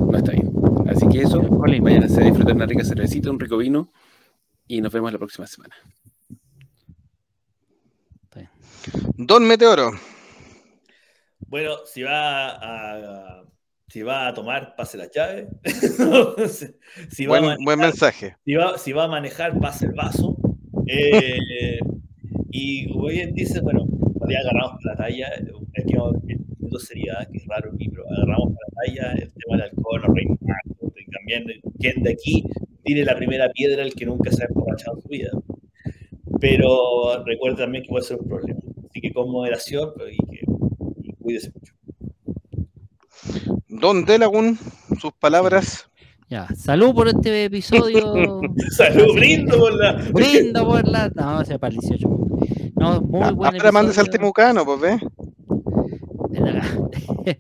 no 0.10 0.18
está 0.18 0.32
bien. 0.32 0.52
Así 0.88 1.08
que 1.10 1.22
eso, 1.22 1.42
vayan 1.42 2.04
a 2.04 2.08
disfrutar 2.08 2.56
una 2.56 2.66
rica 2.66 2.84
cervecita, 2.84 3.30
un 3.30 3.40
rico 3.40 3.58
vino 3.58 3.92
y 4.68 4.82
nos 4.82 4.92
vemos 4.92 5.12
la 5.12 5.20
próxima 5.20 5.46
semana. 5.48 5.76
Don 9.16 9.46
Meteoro. 9.46 9.92
Bueno, 11.48 11.78
si 11.86 12.04
va 12.04 12.50
a, 12.50 13.44
si 13.88 14.02
va 14.02 14.28
a 14.28 14.34
tomar, 14.34 14.76
pase 14.76 14.98
la 14.98 15.10
llave. 15.10 15.48
si, 17.10 17.26
va 17.26 17.38
a 17.38 17.40
Buen, 17.40 17.44
manejar, 17.44 17.66
buen 17.66 17.80
mensaje. 17.80 18.36
si, 18.46 18.54
va, 18.56 18.78
si 18.78 18.92
va 18.92 19.04
a 19.06 19.08
manejar, 19.08 19.60
pase 19.60 19.86
el 19.88 19.94
vaso. 19.94 20.38
Eh, 20.88 21.80
y 22.52 22.92
como 22.92 23.08
bien 23.08 23.34
dice, 23.34 23.62
bueno, 23.62 23.86
todavía 24.14 24.40
agarramos 24.40 24.82
para 24.84 24.96
la 24.96 25.06
talla, 25.06 25.30
minuto 26.24 26.78
de 26.78 26.86
seriedad, 26.86 27.28
que 27.32 27.38
es 27.38 27.48
raro 27.48 27.72
aquí, 27.74 27.90
pero 27.90 28.04
agarramos 28.10 28.54
para 28.54 28.68
la 28.68 29.12
talla 29.12 29.22
el 29.24 29.34
tema 29.34 29.58
del 29.58 29.62
alcohol, 29.62 30.02
los 30.02 30.16
reinos 30.16 30.40
y 30.96 31.12
también 31.12 31.46
quien 31.80 32.04
de 32.04 32.12
aquí 32.12 32.44
tire 32.84 33.06
la 33.06 33.16
primera 33.16 33.50
piedra 33.50 33.84
el 33.84 33.94
que 33.94 34.06
nunca 34.06 34.32
se 34.32 34.44
ha 34.44 34.48
emborrachado 34.48 34.98
en 34.98 35.02
su 35.02 35.10
vida. 35.10 35.32
Pero 36.40 37.24
recuerda 37.26 37.64
también 37.64 37.84
que 37.84 37.90
puede 37.90 38.04
ser 38.04 38.18
un 38.20 38.28
problema. 38.28 38.60
Así 38.90 39.02
que 39.02 39.14
con 39.14 39.32
moderación 39.32 39.92
y 40.12 40.18
que 40.32 40.43
cuídese 41.24 41.52
mucho. 41.54 41.74
Don 43.68 44.06
Delagun, 44.06 44.60
sus 45.00 45.14
palabras. 45.14 45.90
Ya, 46.30 46.48
salud 46.56 46.94
por 46.94 47.08
este 47.08 47.46
episodio. 47.46 48.42
Salud, 48.72 49.16
brindo 49.16 49.58
por 49.58 49.74
la. 49.74 49.94
Brindo 50.12 50.66
por 50.66 50.88
la. 50.88 51.10
No, 51.16 51.42
ese 51.42 51.58
para 51.58 51.74
el 51.74 51.80
18. 51.80 52.08
No, 52.76 53.02
muy 53.02 53.34
buen 53.34 53.56
Ahora 53.56 53.72
mandes 53.72 53.98
al 53.98 54.10
temucano, 54.10 54.66
pues 54.66 54.82
ve. 54.82 55.00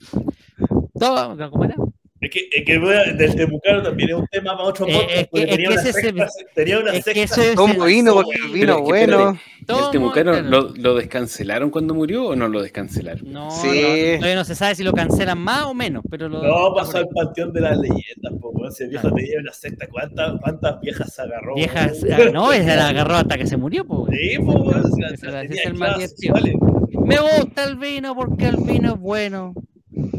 Todo, 0.99 1.51
¿cómo 1.51 1.65
era? 1.65 1.75
Es 2.23 2.29
que, 2.31 2.47
es 2.51 2.65
que 2.65 2.79
del 2.79 3.35
Temucano 3.35 3.83
también 3.83 4.09
es 4.09 4.15
un 4.15 4.27
tema 4.27 4.53
para 4.57 4.69
otro 4.69 4.87
Eh, 4.87 4.93
podcast, 4.93 5.11
es 5.11 5.27
que- 5.29 5.41
es 5.43 5.49
tenía, 5.49 5.67
que 5.67 5.73
una 5.73 5.81
ese 5.81 5.93
secta, 5.93 6.27
tenía 6.55 6.79
una 6.79 6.91
es 6.93 7.05
que 7.05 7.13
secta. 7.13 7.21
eso 7.23 7.41
es- 7.41 7.55
¿Cómo 7.55 7.85
vino? 7.85 8.13
Porque 8.13 8.35
el 8.45 8.51
vino 8.51 8.71
es 8.73 8.77
que, 8.77 8.83
bueno. 8.83 9.39
Todo 9.65 9.85
¿El 9.85 9.91
temucano 9.91 10.31
claro. 10.33 10.49
lo, 10.49 10.69
lo 10.75 10.95
descancelaron 10.95 11.69
cuando 11.69 11.93
murió 11.93 12.25
o 12.25 12.35
no 12.35 12.49
lo 12.49 12.61
descancelaron? 12.61 13.31
No, 13.31 13.49
Sí. 13.49 13.67
no, 13.67 14.17
todavía 14.17 14.35
no 14.35 14.43
se 14.43 14.55
sabe 14.55 14.75
si 14.75 14.83
lo 14.83 14.91
cancelan 14.91 15.37
más 15.39 15.63
o 15.63 15.73
menos, 15.73 16.03
pero 16.09 16.27
lo. 16.27 16.43
No, 16.43 16.75
pasó 16.75 16.97
al 16.97 17.07
panteón 17.07 17.53
de 17.53 17.61
las 17.61 17.77
leyendas, 17.77 18.33
po, 18.41 18.51
el 18.79 18.89
viejo 18.89 19.11
tenía 19.13 19.39
una 19.39 19.53
secta, 19.53 19.87
¿cuántas, 19.87 20.33
cuántas 20.41 20.81
viejas 20.81 21.13
se 21.13 21.21
agarró? 21.21 21.55
Viejas, 21.55 21.97
ah, 22.11 22.29
no, 22.33 22.51
esa 22.51 22.75
la 22.75 22.89
agarró 22.89 23.15
hasta 23.15 23.37
que 23.37 23.45
se 23.47 23.55
murió, 23.55 23.85
pues. 23.85 24.17
Sí, 24.19 24.37
po, 24.39 24.51
weón, 24.53 24.91
si 24.93 25.01
la- 25.01 25.09
Ese 25.11 25.27
la 25.27 25.41
es 25.43 25.47
tenía 25.49 25.63
el 25.63 25.73
más 25.75 25.95
clases 25.95 26.15
divertido. 26.17 26.57
sexuales. 26.57 27.05
Me 27.05 27.17
gusta 27.19 27.63
el 27.63 27.75
vino 27.77 28.15
porque 28.15 28.47
el 28.47 28.57
vino 28.57 28.93
es 28.95 28.99
bueno. 28.99 29.53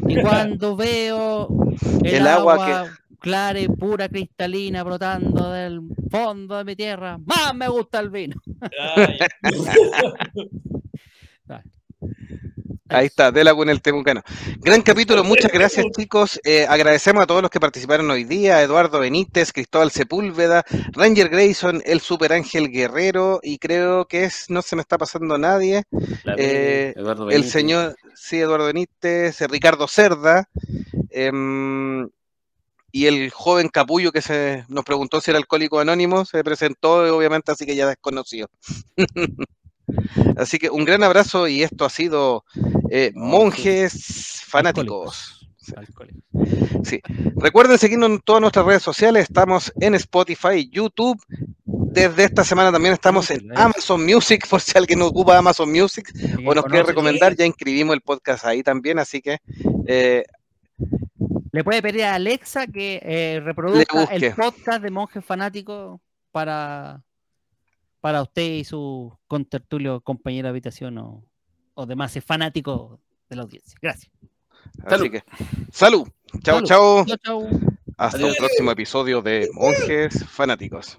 Y 0.08 0.20
cuando 0.22 0.74
veo 0.76 1.48
el, 2.02 2.14
El 2.14 2.26
agua 2.26 2.54
agua, 2.54 2.88
clara 3.20 3.58
y 3.60 3.68
pura, 3.68 4.08
cristalina, 4.08 4.82
brotando 4.82 5.50
del 5.50 5.80
fondo 6.10 6.58
de 6.58 6.64
mi 6.64 6.76
tierra, 6.76 7.18
más 7.24 7.54
me 7.54 7.68
gusta 7.68 8.00
el 8.00 8.10
vino. 8.10 8.36
Ahí 12.90 13.06
está, 13.06 13.32
Delagun 13.32 13.70
el 13.70 13.80
temucano. 13.80 14.22
Gran 14.58 14.82
capítulo, 14.82 15.24
muchas 15.24 15.50
gracias 15.50 15.86
chicos. 15.96 16.38
Eh, 16.44 16.66
agradecemos 16.68 17.22
a 17.22 17.26
todos 17.26 17.40
los 17.42 17.50
que 17.50 17.58
participaron 17.58 18.08
hoy 18.10 18.24
día, 18.24 18.62
Eduardo 18.62 19.00
Benítez, 19.00 19.52
Cristóbal 19.52 19.90
Sepúlveda, 19.90 20.62
Ranger 20.92 21.28
Grayson, 21.30 21.82
el 21.86 22.00
Super 22.00 22.34
Ángel 22.34 22.70
Guerrero 22.70 23.40
y 23.42 23.58
creo 23.58 24.04
que 24.06 24.24
es, 24.24 24.44
no 24.50 24.60
se 24.62 24.76
me 24.76 24.82
está 24.82 24.98
pasando 24.98 25.38
nadie, 25.38 25.84
Eh, 26.36 26.92
Eduardo 26.94 27.24
el 27.24 27.28
Benítez. 27.30 27.52
señor, 27.52 27.96
sí, 28.14 28.38
Eduardo 28.38 28.66
Benítez, 28.66 29.40
eh, 29.40 29.46
Ricardo 29.48 29.88
Cerda, 29.88 30.48
em, 31.14 32.08
y 32.92 33.06
el 33.06 33.30
joven 33.30 33.68
capullo 33.68 34.12
que 34.12 34.22
se 34.22 34.64
nos 34.68 34.84
preguntó 34.84 35.20
si 35.20 35.30
era 35.30 35.38
alcohólico 35.38 35.80
anónimo, 35.80 36.24
se 36.24 36.44
presentó 36.44 37.16
obviamente, 37.16 37.50
así 37.50 37.66
que 37.66 37.74
ya 37.74 37.88
desconocido. 37.88 38.48
así 40.36 40.58
que 40.58 40.70
un 40.70 40.84
gran 40.84 41.02
abrazo 41.02 41.48
y 41.48 41.62
esto 41.62 41.84
ha 41.84 41.90
sido 41.90 42.44
eh, 42.90 43.10
monjes 43.14 44.42
fanáticos. 44.46 45.40
Alcohólicos. 45.76 46.22
Recuerden 47.36 47.78
seguirnos 47.78 48.10
en 48.10 48.20
todas 48.20 48.40
nuestras 48.40 48.66
redes 48.66 48.82
sociales, 48.82 49.24
estamos 49.24 49.72
en 49.80 49.94
Spotify, 49.94 50.68
YouTube. 50.70 51.20
Desde 51.64 52.24
esta 52.24 52.44
semana 52.44 52.70
también 52.70 52.92
estamos 52.92 53.30
en 53.30 53.56
Amazon 53.56 54.04
Music, 54.04 54.46
por 54.50 54.60
si 54.60 54.76
alguien 54.76 55.00
ocupa 55.02 55.38
Amazon 55.38 55.70
Music 55.70 56.12
o 56.46 56.54
nos 56.54 56.64
quiere 56.66 56.84
recomendar, 56.84 57.34
ya 57.34 57.46
inscribimos 57.46 57.94
el 57.94 58.02
podcast 58.02 58.44
ahí 58.44 58.62
también, 58.62 58.98
así 58.98 59.22
que 59.22 59.38
eh, 59.86 60.24
Le 61.52 61.62
puede 61.62 61.82
pedir 61.82 62.04
a 62.04 62.14
Alexa 62.16 62.66
que 62.66 63.00
eh, 63.02 63.40
reproduzca 63.40 64.04
el 64.04 64.34
podcast 64.34 64.82
de 64.82 64.90
Monjes 64.90 65.24
Fanáticos 65.24 66.00
para, 66.32 67.02
para 68.00 68.22
usted 68.22 68.42
y 68.42 68.64
su 68.64 69.16
contertulio, 69.28 70.00
compañero 70.00 70.46
de 70.46 70.50
habitación 70.50 70.98
o, 70.98 71.24
o 71.74 71.86
demás 71.86 72.18
fanáticos 72.24 72.98
de 73.28 73.36
la 73.36 73.42
audiencia. 73.42 73.78
Gracias. 73.80 74.10
así 74.84 74.88
Salud. 74.90 75.10
que 75.10 75.22
salud. 75.70 76.08
Chao, 76.42 76.66
Salud. 76.66 76.66
chao. 76.66 77.04
Chau, 77.06 77.16
chau. 77.18 77.48
Hasta 77.96 78.18
Adiós. 78.18 78.30
un 78.32 78.36
próximo 78.36 78.70
episodio 78.72 79.22
de 79.22 79.48
Monjes 79.52 80.24
Fanáticos. 80.28 80.98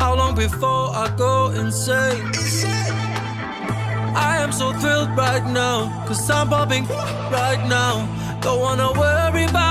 How 0.00 0.14
long 0.16 0.34
before 0.34 0.88
I 1.04 1.12
go 1.16 1.50
insane? 1.50 2.24
I 4.16 4.38
am 4.40 4.50
so 4.50 4.72
thrilled 4.80 5.10
right 5.16 5.44
now, 5.44 6.04
cause 6.06 6.28
I'm 6.30 6.48
popping 6.48 6.86
right 7.30 7.62
now. 7.68 8.08
Don't 8.40 8.60
wanna 8.60 8.90
worry 8.92 9.44
about 9.44 9.69